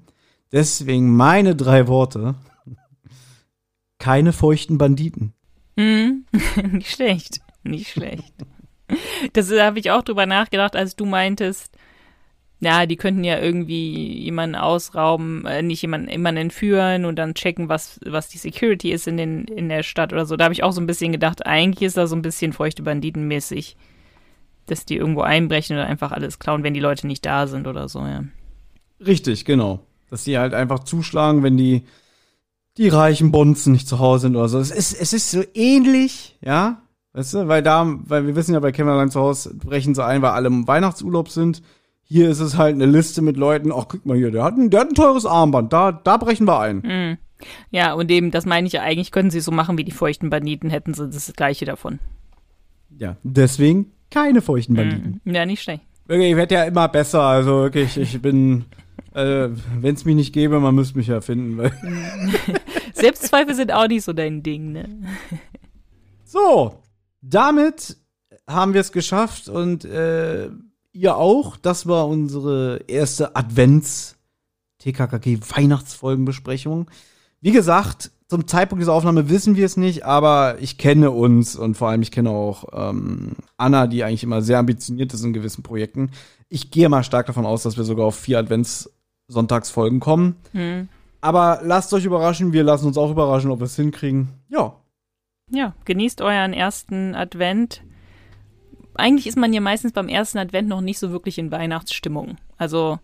Deswegen 0.52 1.16
meine 1.16 1.56
drei 1.56 1.88
Worte. 1.88 2.34
Keine 3.98 4.34
feuchten 4.34 4.76
Banditen. 4.76 5.32
Hm, 5.78 6.26
nicht 6.72 6.90
schlecht, 6.90 7.40
nicht 7.62 7.88
schlecht. 7.88 8.34
Das 9.32 9.50
habe 9.50 9.78
ich 9.78 9.90
auch 9.90 10.02
drüber 10.02 10.26
nachgedacht, 10.26 10.76
als 10.76 10.94
du 10.94 11.06
meintest, 11.06 11.74
ja, 12.60 12.84
die 12.84 12.96
könnten 12.96 13.24
ja 13.24 13.38
irgendwie 13.38 14.18
jemanden 14.18 14.54
ausrauben, 14.54 15.46
äh, 15.46 15.62
nicht 15.62 15.80
jemanden, 15.80 16.10
jemanden 16.10 16.42
entführen 16.42 17.06
und 17.06 17.18
dann 17.18 17.34
checken, 17.34 17.70
was, 17.70 17.98
was 18.04 18.28
die 18.28 18.38
Security 18.38 18.92
ist 18.92 19.08
in, 19.08 19.16
den, 19.16 19.44
in 19.46 19.70
der 19.70 19.82
Stadt 19.82 20.12
oder 20.12 20.26
so. 20.26 20.36
Da 20.36 20.44
habe 20.44 20.52
ich 20.52 20.62
auch 20.62 20.72
so 20.72 20.80
ein 20.80 20.86
bisschen 20.86 21.10
gedacht, 21.10 21.46
eigentlich 21.46 21.86
ist 21.86 21.96
da 21.96 22.06
so 22.06 22.14
ein 22.14 22.22
bisschen 22.22 22.52
feuchte 22.52 22.82
Banditenmäßig, 22.82 23.76
dass 24.66 24.84
die 24.84 24.96
irgendwo 24.96 25.22
einbrechen 25.22 25.76
oder 25.76 25.86
einfach 25.86 26.12
alles 26.12 26.38
klauen, 26.38 26.62
wenn 26.62 26.74
die 26.74 26.80
Leute 26.80 27.06
nicht 27.06 27.24
da 27.24 27.46
sind 27.46 27.66
oder 27.66 27.88
so, 27.88 28.00
ja. 28.00 28.24
Richtig, 29.04 29.46
genau. 29.46 29.80
Dass 30.10 30.24
die 30.24 30.36
halt 30.36 30.52
einfach 30.52 30.80
zuschlagen, 30.80 31.42
wenn 31.42 31.56
die, 31.56 31.84
die 32.76 32.88
reichen 32.88 33.32
Bonzen 33.32 33.72
nicht 33.72 33.88
zu 33.88 34.00
Hause 34.00 34.22
sind 34.22 34.36
oder 34.36 34.48
so. 34.50 34.58
Es 34.58 34.70
ist, 34.70 34.92
es 34.92 35.14
ist 35.14 35.30
so 35.30 35.42
ähnlich, 35.54 36.36
ja. 36.42 36.82
Weißt 37.14 37.34
du, 37.34 37.48
weil 37.48 37.62
da, 37.62 37.86
weil 38.04 38.26
wir 38.26 38.36
wissen 38.36 38.52
ja, 38.52 38.60
bei 38.60 38.70
Kämmerlein 38.70 39.10
zu 39.10 39.20
Hause 39.20 39.54
brechen 39.54 39.94
sie 39.94 40.04
ein, 40.04 40.20
weil 40.20 40.30
alle 40.30 40.48
im 40.48 40.68
Weihnachtsurlaub 40.68 41.30
sind. 41.30 41.62
Hier 42.12 42.28
ist 42.28 42.40
es 42.40 42.58
halt 42.58 42.74
eine 42.74 42.86
Liste 42.86 43.22
mit 43.22 43.36
Leuten, 43.36 43.70
ach, 43.70 43.86
guck 43.86 44.04
mal 44.04 44.16
hier, 44.16 44.32
der 44.32 44.42
hat 44.42 44.56
ein, 44.56 44.68
der 44.68 44.80
hat 44.80 44.88
ein 44.88 44.96
teures 44.96 45.26
Armband, 45.26 45.72
da, 45.72 45.92
da 45.92 46.16
brechen 46.16 46.44
wir 46.44 46.58
ein. 46.58 46.78
Mhm. 46.78 47.18
Ja, 47.70 47.92
und 47.92 48.10
eben, 48.10 48.32
das 48.32 48.46
meine 48.46 48.66
ich 48.66 48.72
ja, 48.72 48.82
eigentlich 48.82 49.12
können 49.12 49.30
sie 49.30 49.38
so 49.38 49.52
machen 49.52 49.78
wie 49.78 49.84
die 49.84 49.92
feuchten 49.92 50.28
Banditen, 50.28 50.70
hätten 50.70 50.92
sie 50.92 51.08
das 51.08 51.32
gleiche 51.34 51.66
davon. 51.66 52.00
Ja, 52.98 53.16
deswegen 53.22 53.92
keine 54.10 54.42
feuchten 54.42 54.74
Banditen. 54.74 55.20
Mhm. 55.22 55.34
Ja, 55.34 55.46
nicht 55.46 55.62
schlecht. 55.62 55.84
Wirklich, 56.08 56.30
ich 56.30 56.36
werde 56.36 56.54
ja 56.56 56.64
immer 56.64 56.88
besser, 56.88 57.22
also 57.22 57.60
wirklich, 57.60 57.96
ich 57.96 58.20
bin, 58.20 58.64
äh, 59.14 59.48
wenn 59.78 59.94
es 59.94 60.04
mich 60.04 60.16
nicht 60.16 60.32
gäbe, 60.32 60.58
man 60.58 60.74
müsste 60.74 60.98
mich 60.98 61.06
ja 61.06 61.20
finden. 61.20 61.60
Selbstzweifel 62.92 63.54
sind 63.54 63.72
auch 63.72 63.86
nicht 63.86 64.02
so 64.02 64.12
dein 64.12 64.42
Ding, 64.42 64.72
ne? 64.72 64.88
so, 66.24 66.82
damit 67.22 67.98
haben 68.48 68.74
wir 68.74 68.80
es 68.80 68.90
geschafft 68.90 69.48
und 69.48 69.84
äh, 69.84 70.50
ihr 70.92 71.16
auch. 71.16 71.56
Das 71.56 71.86
war 71.86 72.08
unsere 72.08 72.84
erste 72.86 73.36
Advents 73.36 74.16
TKKG 74.78 75.38
Weihnachtsfolgenbesprechung. 75.56 76.90
Wie 77.40 77.52
gesagt, 77.52 78.10
zum 78.28 78.46
Zeitpunkt 78.46 78.80
dieser 78.80 78.92
Aufnahme 78.92 79.28
wissen 79.28 79.56
wir 79.56 79.66
es 79.66 79.76
nicht, 79.76 80.04
aber 80.04 80.56
ich 80.60 80.78
kenne 80.78 81.10
uns 81.10 81.56
und 81.56 81.76
vor 81.76 81.88
allem 81.88 82.02
ich 82.02 82.12
kenne 82.12 82.30
auch 82.30 82.64
ähm, 82.72 83.32
Anna, 83.56 83.86
die 83.86 84.04
eigentlich 84.04 84.22
immer 84.22 84.42
sehr 84.42 84.58
ambitioniert 84.58 85.12
ist 85.12 85.24
in 85.24 85.32
gewissen 85.32 85.62
Projekten. 85.62 86.10
Ich 86.48 86.70
gehe 86.70 86.88
mal 86.88 87.02
stark 87.02 87.26
davon 87.26 87.46
aus, 87.46 87.62
dass 87.62 87.76
wir 87.76 87.84
sogar 87.84 88.06
auf 88.06 88.16
vier 88.16 88.38
Advents-Sonntagsfolgen 88.38 90.00
kommen. 90.00 90.36
Hm. 90.52 90.88
Aber 91.20 91.60
lasst 91.62 91.92
euch 91.92 92.04
überraschen, 92.04 92.52
wir 92.52 92.64
lassen 92.64 92.86
uns 92.86 92.96
auch 92.96 93.10
überraschen, 93.10 93.50
ob 93.50 93.60
wir 93.60 93.66
es 93.66 93.76
hinkriegen. 93.76 94.28
Ja. 94.48 94.74
Ja, 95.50 95.74
genießt 95.84 96.22
euren 96.22 96.52
ersten 96.52 97.14
Advent. 97.14 97.82
Eigentlich 99.00 99.26
ist 99.26 99.36
man 99.36 99.52
ja 99.52 99.60
meistens 99.60 99.92
beim 99.92 100.08
ersten 100.08 100.38
Advent 100.38 100.68
noch 100.68 100.80
nicht 100.80 100.98
so 100.98 101.10
wirklich 101.10 101.38
in 101.38 101.50
Weihnachtsstimmung. 101.50 102.36
Also 102.56 102.98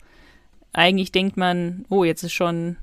eigentlich 0.72 1.10
denkt 1.12 1.36
man, 1.36 1.84
oh, 1.88 2.04
jetzt 2.04 2.22
ist 2.22 2.32
schon 2.32 2.76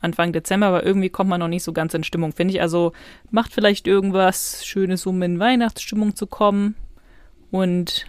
Anfang 0.00 0.32
Dezember, 0.32 0.66
aber 0.66 0.84
irgendwie 0.84 1.10
kommt 1.10 1.30
man 1.30 1.40
noch 1.40 1.48
nicht 1.48 1.62
so 1.62 1.72
ganz 1.72 1.94
in 1.94 2.04
Stimmung, 2.04 2.32
finde 2.32 2.54
ich. 2.54 2.60
Also 2.60 2.92
macht 3.30 3.52
vielleicht 3.52 3.86
irgendwas 3.86 4.64
Schönes, 4.66 5.06
um 5.06 5.22
in 5.22 5.38
Weihnachtsstimmung 5.38 6.16
zu 6.16 6.26
kommen. 6.26 6.74
Und 7.50 8.06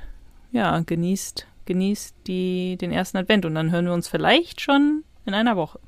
ja, 0.52 0.80
genießt, 0.80 1.48
genießt 1.66 2.16
die, 2.28 2.78
den 2.78 2.92
ersten 2.92 3.18
Advent. 3.18 3.46
Und 3.46 3.56
dann 3.56 3.72
hören 3.72 3.86
wir 3.86 3.94
uns 3.94 4.08
vielleicht 4.08 4.62
schon 4.62 5.04
in 5.26 5.34
einer 5.34 5.56
Woche. 5.56 5.80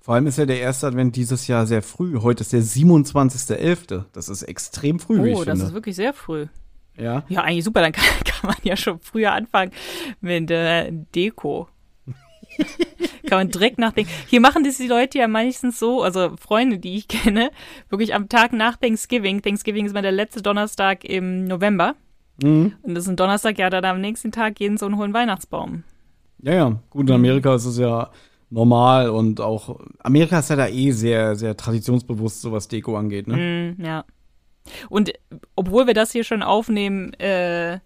Vor 0.00 0.14
allem 0.14 0.26
ist 0.26 0.36
ja 0.36 0.44
der 0.44 0.60
erste 0.60 0.86
Advent 0.86 1.16
dieses 1.16 1.46
Jahr 1.46 1.66
sehr 1.66 1.80
früh. 1.82 2.20
Heute 2.20 2.42
ist 2.42 2.52
der 2.52 2.60
27.11. 2.62 4.04
Das 4.12 4.28
ist 4.28 4.42
extrem 4.42 5.00
früh, 5.00 5.22
wie 5.24 5.30
ich 5.30 5.36
Oh, 5.36 5.44
das 5.44 5.54
finde. 5.58 5.64
ist 5.66 5.72
wirklich 5.74 5.96
sehr 5.96 6.12
früh. 6.12 6.46
Ja. 6.96 7.24
Ja, 7.28 7.42
eigentlich 7.42 7.64
super, 7.64 7.80
dann 7.80 7.92
kann, 7.92 8.04
kann 8.24 8.48
man 8.48 8.56
ja 8.62 8.76
schon 8.76 9.00
früher 9.00 9.32
anfangen 9.32 9.72
mit 10.20 10.50
äh, 10.50 10.90
Deko. 11.14 11.68
kann 13.26 13.38
man 13.38 13.50
direkt 13.50 13.78
nachdenken. 13.78 14.10
Hier 14.28 14.40
machen 14.40 14.64
das 14.64 14.76
die 14.76 14.86
Leute 14.86 15.18
ja 15.18 15.28
meistens 15.28 15.78
so, 15.78 16.02
also 16.02 16.36
Freunde, 16.36 16.78
die 16.78 16.96
ich 16.96 17.08
kenne, 17.08 17.50
wirklich 17.88 18.14
am 18.14 18.28
Tag 18.28 18.52
nach 18.52 18.76
Thanksgiving. 18.76 19.42
Thanksgiving 19.42 19.86
ist 19.86 19.94
mal 19.94 20.02
der 20.02 20.12
letzte 20.12 20.42
Donnerstag 20.42 21.04
im 21.04 21.44
November. 21.44 21.94
Mhm. 22.42 22.74
Und 22.82 22.94
das 22.94 23.04
ist 23.04 23.10
ein 23.10 23.16
Donnerstag, 23.16 23.58
ja, 23.58 23.70
dann 23.70 23.84
am 23.84 24.00
nächsten 24.00 24.32
Tag 24.32 24.56
gehen 24.56 24.76
so 24.76 24.86
einen 24.86 24.98
hohen 24.98 25.14
Weihnachtsbaum. 25.14 25.84
Ja, 26.42 26.54
ja. 26.54 26.78
Gut, 26.90 27.08
in 27.08 27.14
Amerika 27.14 27.54
ist 27.54 27.64
es 27.64 27.78
ja 27.78 28.10
normal 28.50 29.08
und 29.10 29.40
auch 29.40 29.80
Amerika 30.00 30.38
ist 30.38 30.50
ja 30.50 30.56
da 30.56 30.68
eh 30.68 30.90
sehr, 30.92 31.36
sehr 31.36 31.56
traditionsbewusst, 31.56 32.40
so 32.40 32.52
was 32.52 32.68
Deko 32.68 32.96
angeht, 32.96 33.26
ne? 33.26 33.74
Mm, 33.76 33.84
ja. 33.84 34.04
Und 34.88 35.12
obwohl 35.56 35.86
wir 35.86 35.94
das 35.94 36.12
hier 36.12 36.24
schon 36.24 36.42
aufnehmen 36.42 37.12
äh, 37.14 37.78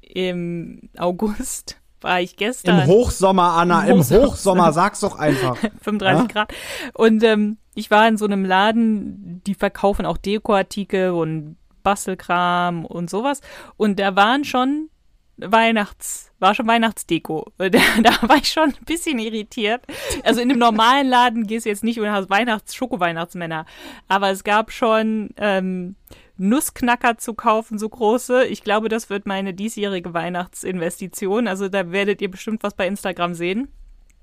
im 0.00 0.90
August, 0.96 1.80
war 2.00 2.20
ich 2.20 2.36
gestern. 2.36 2.80
Im 2.80 2.86
Hochsommer, 2.86 3.52
Anna, 3.54 3.84
Im 3.84 3.92
im 3.92 3.98
Hochsommer. 3.98 4.26
Hochsommer, 4.26 4.72
sag's 4.72 5.00
doch 5.00 5.18
einfach. 5.18 5.56
35 5.82 6.00
Ja? 6.00 6.26
Grad. 6.26 6.54
Und 6.94 7.22
ähm, 7.22 7.58
ich 7.74 7.90
war 7.90 8.06
in 8.08 8.16
so 8.16 8.24
einem 8.24 8.44
Laden, 8.44 9.42
die 9.46 9.54
verkaufen 9.54 10.04
auch 10.04 10.18
Dekoartikel 10.18 11.10
und 11.10 11.56
Bastelkram 11.82 12.84
und 12.84 13.10
sowas. 13.10 13.40
Und 13.76 13.98
da 13.98 14.14
waren 14.14 14.44
schon 14.44 14.88
Weihnachts, 15.36 16.30
war 16.38 16.54
schon 16.54 16.66
Weihnachtsdeko. 16.66 17.52
Da, 17.58 17.68
da 18.02 18.28
war 18.28 18.36
ich 18.36 18.48
schon 18.48 18.70
ein 18.70 18.84
bisschen 18.84 19.18
irritiert. 19.18 19.84
Also 20.24 20.40
in 20.40 20.50
einem 20.50 20.58
normalen 20.58 21.08
Laden 21.08 21.46
gehst 21.46 21.66
du 21.66 21.70
jetzt 21.70 21.84
nicht 21.84 21.98
und 21.98 22.10
hast 22.10 22.30
Weihnachts-, 22.30 22.74
Schoko-Weihnachtsmänner. 22.74 23.66
Aber 24.08 24.30
es 24.30 24.44
gab 24.44 24.72
schon 24.72 25.30
ähm, 25.36 25.96
Nussknacker 26.36 27.18
zu 27.18 27.34
kaufen, 27.34 27.78
so 27.78 27.88
große. 27.88 28.46
Ich 28.46 28.62
glaube, 28.62 28.88
das 28.88 29.10
wird 29.10 29.26
meine 29.26 29.54
diesjährige 29.54 30.12
Weihnachtsinvestition. 30.12 31.48
Also 31.48 31.68
da 31.68 31.90
werdet 31.92 32.20
ihr 32.20 32.30
bestimmt 32.30 32.62
was 32.62 32.74
bei 32.74 32.86
Instagram 32.86 33.34
sehen. 33.34 33.68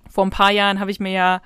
Vor 0.10 0.26
ein 0.26 0.32
paar 0.32 0.52
Jahren 0.52 0.80
habe 0.80 0.92
ich 0.92 1.00
mir 1.00 1.12
ja 1.12 1.42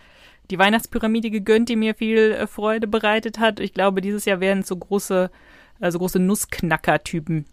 die 0.51 0.59
Weihnachtspyramide 0.59 1.29
gegönnt, 1.29 1.69
die 1.69 1.75
mir 1.75 1.95
viel 1.95 2.31
äh, 2.31 2.47
Freude 2.47 2.87
bereitet 2.87 3.39
hat. 3.39 3.59
Ich 3.59 3.73
glaube, 3.73 4.01
dieses 4.01 4.25
Jahr 4.25 4.39
werden 4.39 4.63
so 4.63 4.75
große, 4.75 5.31
also 5.79 5.99
große 5.99 6.19
Nussknacker-Typen. 6.19 7.45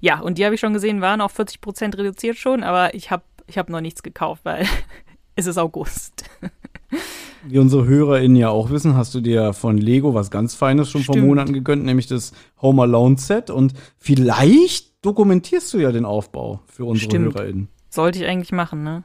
Ja, 0.00 0.20
und 0.20 0.38
die 0.38 0.44
habe 0.44 0.54
ich 0.54 0.60
schon 0.60 0.72
gesehen, 0.72 1.00
waren 1.00 1.20
auf 1.20 1.32
40 1.32 1.60
Prozent 1.60 1.98
reduziert 1.98 2.36
schon, 2.36 2.62
aber 2.62 2.94
ich 2.94 3.10
habe 3.10 3.24
ich 3.46 3.58
hab 3.58 3.68
noch 3.68 3.80
nichts 3.80 4.02
gekauft, 4.02 4.44
weil 4.44 4.66
es 5.36 5.46
ist 5.46 5.58
August. 5.58 6.24
Wie 7.46 7.58
unsere 7.58 7.84
HörerInnen 7.84 8.36
ja 8.36 8.48
auch 8.48 8.70
wissen, 8.70 8.96
hast 8.96 9.14
du 9.14 9.20
dir 9.20 9.52
von 9.52 9.76
Lego 9.76 10.14
was 10.14 10.30
ganz 10.30 10.54
Feines 10.54 10.90
schon 10.90 11.02
vor 11.02 11.14
Stimmt. 11.14 11.28
Monaten 11.28 11.52
gegönnt, 11.52 11.84
nämlich 11.84 12.06
das 12.06 12.32
Home 12.62 12.82
Alone 12.82 13.18
Set. 13.18 13.50
Und 13.50 13.74
vielleicht 13.98 15.04
dokumentierst 15.04 15.74
du 15.74 15.78
ja 15.78 15.92
den 15.92 16.06
Aufbau 16.06 16.60
für 16.66 16.86
unsere 16.86 17.10
Stimmt. 17.10 17.34
HörerInnen. 17.34 17.68
Sollte 17.90 18.18
ich 18.18 18.26
eigentlich 18.26 18.52
machen, 18.52 18.82
ne? 18.82 19.04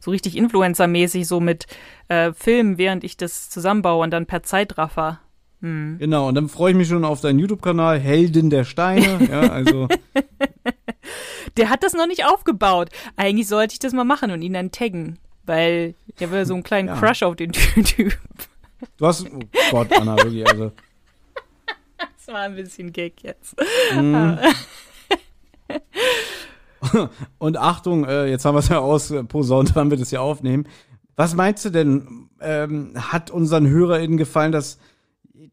So 0.00 0.10
richtig 0.10 0.36
Influencer-mäßig, 0.36 1.26
so 1.26 1.40
mit 1.40 1.66
äh, 2.08 2.32
Filmen, 2.32 2.78
während 2.78 3.04
ich 3.04 3.16
das 3.16 3.50
zusammenbaue 3.50 4.02
und 4.02 4.10
dann 4.10 4.26
per 4.26 4.42
Zeitraffer. 4.42 5.20
Hm. 5.64 5.96
Genau, 5.98 6.28
und 6.28 6.34
dann 6.34 6.50
freue 6.50 6.72
ich 6.72 6.76
mich 6.76 6.88
schon 6.88 7.06
auf 7.06 7.22
deinen 7.22 7.38
YouTube-Kanal, 7.38 7.98
Heldin 7.98 8.50
der 8.50 8.64
Steine. 8.64 9.26
ja, 9.30 9.40
also, 9.50 9.88
Der 11.56 11.70
hat 11.70 11.82
das 11.82 11.94
noch 11.94 12.06
nicht 12.06 12.26
aufgebaut. 12.26 12.90
Eigentlich 13.16 13.48
sollte 13.48 13.72
ich 13.72 13.78
das 13.78 13.94
mal 13.94 14.04
machen 14.04 14.30
und 14.30 14.42
ihn 14.42 14.52
dann 14.52 14.72
taggen. 14.72 15.18
Weil 15.46 15.94
ich 16.14 16.22
habe 16.22 16.36
ja 16.36 16.44
so 16.44 16.52
einen 16.52 16.64
kleinen 16.64 16.88
Ja. 16.88 16.96
Crush 16.96 17.22
auf 17.22 17.36
den 17.36 17.52
Typ. 17.84 18.14
du 18.98 19.06
hast, 19.06 19.26
oh 19.26 19.40
Gott, 19.70 19.90
Anna, 19.98 20.16
wirklich, 20.18 20.46
also. 20.46 20.70
Das 21.96 22.28
war 22.34 22.40
ein 22.42 22.56
bisschen 22.56 22.92
Gag 22.92 23.22
jetzt. 23.22 23.56
Mm. 23.94 24.34
Und 27.38 27.56
Achtung, 27.56 28.04
äh, 28.04 28.26
jetzt 28.26 28.44
haben 28.44 28.54
wir 28.54 28.58
es 28.58 28.68
ja 28.68 28.80
ausposaunt, 28.80 29.74
wann 29.74 29.90
wir 29.90 29.96
das 29.96 30.10
hier 30.10 30.20
aufnehmen. 30.20 30.68
Was 31.16 31.34
meinst 31.34 31.64
du 31.64 31.70
denn, 31.70 32.28
ähm, 32.40 32.92
hat 32.96 33.30
unseren 33.30 33.66
HörerInnen 33.66 34.18
gefallen, 34.18 34.52
dass 34.52 34.78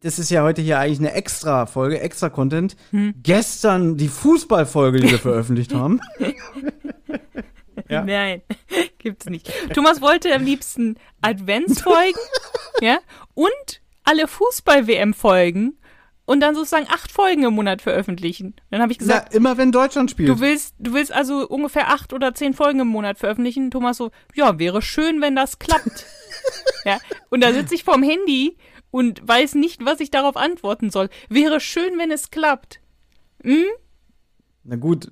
das 0.01 0.19
ist 0.19 0.31
ja 0.31 0.43
heute 0.43 0.61
hier 0.61 0.79
eigentlich 0.79 0.99
eine 0.99 1.13
extra 1.13 1.65
Folge, 1.65 1.99
extra 1.99 2.29
Content. 2.29 2.75
Gestern 3.23 3.97
die 3.97 4.07
Fußballfolge, 4.07 4.99
die 4.99 5.11
wir 5.11 5.19
veröffentlicht 5.19 5.73
haben. 5.73 6.01
Ja. 7.89 8.03
Nein, 8.03 8.41
gibt's 8.99 9.25
nicht. 9.25 9.51
Thomas 9.73 10.01
wollte 10.01 10.33
am 10.33 10.45
liebsten 10.45 10.95
Adventsfolgen, 11.21 12.21
ja, 12.79 12.99
und 13.33 13.81
alle 14.03 14.27
Fußball-WM-Folgen 14.27 15.77
und 16.25 16.39
dann 16.39 16.55
sozusagen 16.55 16.87
acht 16.89 17.11
Folgen 17.11 17.43
im 17.43 17.53
Monat 17.53 17.81
veröffentlichen. 17.81 18.55
Dann 18.69 18.81
habe 18.81 18.93
ich 18.93 18.97
gesagt, 18.99 19.29
Na, 19.31 19.35
immer 19.35 19.57
wenn 19.57 19.73
Deutschland 19.73 20.09
spielt. 20.09 20.29
Du 20.29 20.39
willst, 20.39 20.75
du 20.79 20.93
willst 20.93 21.11
also 21.11 21.47
ungefähr 21.47 21.89
acht 21.89 22.13
oder 22.13 22.33
zehn 22.33 22.53
Folgen 22.53 22.79
im 22.79 22.87
Monat 22.87 23.17
veröffentlichen. 23.17 23.71
Thomas 23.71 23.97
so, 23.97 24.11
ja, 24.35 24.57
wäre 24.57 24.81
schön, 24.81 25.19
wenn 25.19 25.35
das 25.35 25.59
klappt. 25.59 26.05
ja. 26.85 26.97
Und 27.29 27.41
da 27.41 27.51
sitze 27.51 27.75
ich 27.75 27.83
vorm 27.83 28.03
Handy 28.03 28.57
und 28.91 29.27
weiß 29.27 29.55
nicht, 29.55 29.83
was 29.83 29.99
ich 29.99 30.11
darauf 30.11 30.37
antworten 30.37 30.89
soll. 30.89 31.09
Wäre 31.29 31.59
schön, 31.59 31.97
wenn 31.97 32.11
es 32.11 32.29
klappt. 32.29 32.79
Hm? 33.43 33.65
Na 34.63 34.75
gut, 34.75 35.09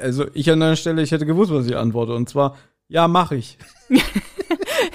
also 0.00 0.26
ich 0.32 0.50
an 0.50 0.60
deiner 0.60 0.76
Stelle, 0.76 1.02
ich 1.02 1.12
hätte 1.12 1.26
gewusst, 1.26 1.52
was 1.52 1.66
ich 1.66 1.76
antworte. 1.76 2.14
Und 2.14 2.28
zwar, 2.28 2.56
ja, 2.88 3.08
mach 3.08 3.32
ich. 3.32 3.58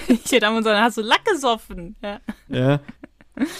Ich 0.08 0.32
hätte 0.32 0.46
am 0.46 0.62
sagen, 0.62 0.80
hast 0.82 0.96
du 0.96 1.02
Lack 1.02 1.24
gesoffen? 1.24 1.96
Ja. 2.02 2.20
Ja. 2.48 2.80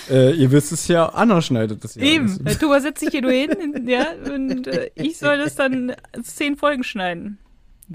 äh, 0.09 0.33
ihr 0.33 0.51
wisst 0.53 0.73
es 0.73 0.87
ja, 0.89 1.07
Anna 1.07 1.43
schneidet 1.43 1.83
das 1.83 1.97
ja. 1.97 2.03
Eben. 2.03 2.39
alles. 2.41 2.57
Äh, 2.57 2.59
Thomas 2.59 2.83
setzt 2.83 3.01
sich 3.01 3.11
hier 3.11 3.23
nur 3.23 3.33
hin, 3.33 3.87
ja, 3.87 4.07
und 4.33 4.67
äh, 4.67 4.91
ich 4.95 5.19
soll 5.19 5.39
das 5.39 5.57
dann 5.57 5.95
zehn 6.23 6.57
Folgen 6.57 6.85
schneiden. 6.85 7.39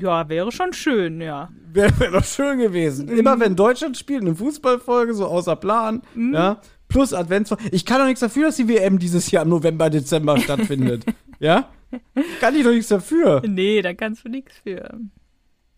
Ja, 0.02 0.30
wäre 0.30 0.52
schon 0.52 0.74
schön, 0.74 1.22
ja. 1.22 1.50
Wäre 1.72 2.00
wär 2.00 2.12
doch 2.12 2.24
schön 2.24 2.60
gewesen. 2.60 3.08
Immer 3.10 3.40
wenn 3.40 3.56
Deutschland 3.56 3.98
spielt, 3.98 4.22
eine 4.22 4.36
Fußballfolge, 4.36 5.14
so 5.14 5.26
außer 5.26 5.56
Plan, 5.56 6.02
ja, 6.16 6.62
plus 6.88 7.14
Adventsfolge. 7.14 7.64
Ich 7.72 7.86
kann 7.86 8.00
doch 8.00 8.06
nichts 8.06 8.22
dafür, 8.22 8.48
dass 8.48 8.56
die 8.56 8.68
WM 8.68 9.00
dieses 9.00 9.30
Jahr 9.32 9.44
im 9.44 9.50
November, 9.50 9.90
Dezember 9.90 10.38
stattfindet. 10.40 11.06
ja? 11.40 11.70
Kann 12.40 12.56
ich 12.56 12.64
doch 12.64 12.72
nichts 12.72 12.90
dafür. 12.90 13.42
Nee, 13.48 13.82
da 13.82 13.94
kannst 13.94 14.26
du 14.26 14.30
nichts 14.30 14.58
für. 14.64 15.00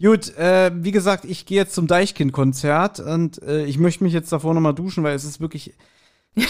Gut, 0.02 0.36
äh, 0.36 0.72
wie 0.74 0.92
gesagt, 0.92 1.26
ich 1.26 1.46
gehe 1.46 1.58
jetzt 1.58 1.76
zum 1.76 1.86
Deichkind-Konzert 1.86 3.00
und 3.00 3.42
äh, 3.44 3.66
ich 3.66 3.78
möchte 3.78 4.04
mich 4.04 4.14
jetzt 4.14 4.32
davor 4.32 4.54
nochmal 4.54 4.74
duschen, 4.74 5.04
weil 5.04 5.16
es 5.16 5.26
ist 5.26 5.40
wirklich 5.40 5.76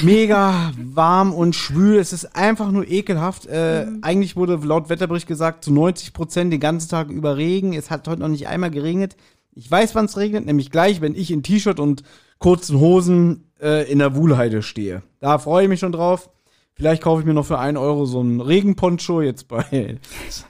mega 0.01 0.71
warm 0.77 1.33
und 1.33 1.55
schwül. 1.55 1.97
Es 1.97 2.13
ist 2.13 2.35
einfach 2.35 2.71
nur 2.71 2.87
ekelhaft. 2.87 3.47
Äh, 3.47 3.87
Eigentlich 4.01 4.35
wurde 4.35 4.55
laut 4.63 4.89
Wetterbericht 4.89 5.27
gesagt, 5.27 5.63
zu 5.63 5.73
90 5.73 6.13
Prozent 6.13 6.53
den 6.53 6.59
ganzen 6.59 6.89
Tag 6.89 7.09
über 7.09 7.37
Regen. 7.37 7.73
Es 7.73 7.89
hat 7.89 8.07
heute 8.07 8.21
noch 8.21 8.27
nicht 8.27 8.47
einmal 8.47 8.71
geregnet. 8.71 9.15
Ich 9.53 9.69
weiß, 9.69 9.95
wann 9.95 10.05
es 10.05 10.17
regnet, 10.17 10.45
nämlich 10.45 10.71
gleich, 10.71 11.01
wenn 11.01 11.15
ich 11.15 11.31
in 11.31 11.43
T-Shirt 11.43 11.79
und 11.79 12.03
kurzen 12.39 12.79
Hosen 12.79 13.51
äh, 13.61 13.89
in 13.91 13.99
der 13.99 14.15
Wuhlheide 14.15 14.61
stehe. 14.61 15.03
Da 15.19 15.37
freue 15.37 15.63
ich 15.63 15.69
mich 15.69 15.79
schon 15.79 15.91
drauf. 15.91 16.29
Vielleicht 16.73 17.03
kaufe 17.03 17.21
ich 17.21 17.27
mir 17.27 17.33
noch 17.33 17.45
für 17.45 17.59
einen 17.59 17.77
Euro 17.77 18.05
so 18.05 18.21
einen 18.21 18.41
Regenponcho 18.41 19.21
jetzt 19.21 19.47
bei 19.47 19.99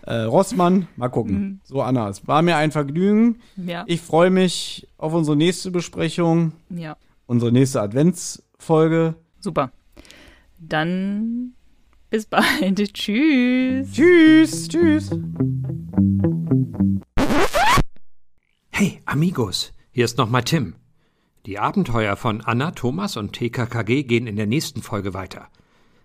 äh, 0.04 0.16
Rossmann. 0.22 0.88
Mal 0.96 1.10
gucken. 1.10 1.60
So, 1.64 1.82
Anna, 1.82 2.08
es 2.10 2.28
war 2.28 2.42
mir 2.42 2.58
ein 2.58 2.72
Vergnügen. 2.72 3.40
Ja. 3.58 3.84
Ich 3.88 4.02
freue 4.02 4.30
mich 4.30 4.88
auf 4.98 5.14
unsere 5.14 5.36
nächste 5.36 5.72
Besprechung, 5.72 6.54
ja. 6.70 6.96
unsere 7.26 7.52
nächste 7.52 7.82
Adventsfolge. 7.82 9.16
Super. 9.42 9.72
Dann 10.60 11.54
bis 12.10 12.28
bald. 12.28 12.78
Tschüss. 12.94 13.92
Tschüss, 13.92 14.68
tschüss. 14.68 15.12
Hey, 18.70 19.02
Amigos, 19.06 19.74
hier 19.92 20.06
ist 20.06 20.18
nochmal 20.18 20.44
Tim. 20.44 20.76
Die 21.48 21.58
Abenteuer 21.58 22.16
von 22.16 22.42
Anna, 22.42 22.72
Thomas 22.72 23.18
und 23.18 23.34
TKKG 23.34 24.04
gehen 24.04 24.28
in 24.28 24.36
der 24.36 24.46
nächsten 24.46 24.84
Folge 24.84 25.16
weiter. 25.16 25.50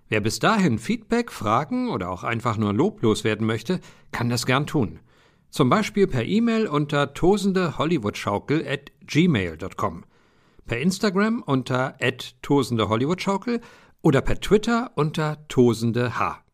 Wer 0.08 0.20
bis 0.20 0.38
dahin 0.38 0.78
Feedback, 0.78 1.30
Fragen 1.30 1.90
oder 1.90 2.10
auch 2.10 2.24
einfach 2.24 2.56
nur 2.56 2.72
loblos 2.72 3.24
werden 3.24 3.46
möchte, 3.46 3.80
kann 4.12 4.30
das 4.30 4.46
gern 4.46 4.66
tun. 4.66 5.00
Zum 5.50 5.68
Beispiel 5.68 6.06
per 6.06 6.24
E-Mail 6.24 6.66
unter 6.66 7.12
tosendehollywoodschaukel 7.12 8.66
at 8.66 8.92
gmail.com, 9.06 10.04
per 10.66 10.78
Instagram 10.78 11.43
unter 11.47 11.94
at 12.01 12.34
tosendehollywoodschaukel 12.43 13.60
oder 14.02 14.20
per 14.20 14.40
Twitter 14.40 14.90
unter 14.94 15.47
tosendeh. 15.48 16.45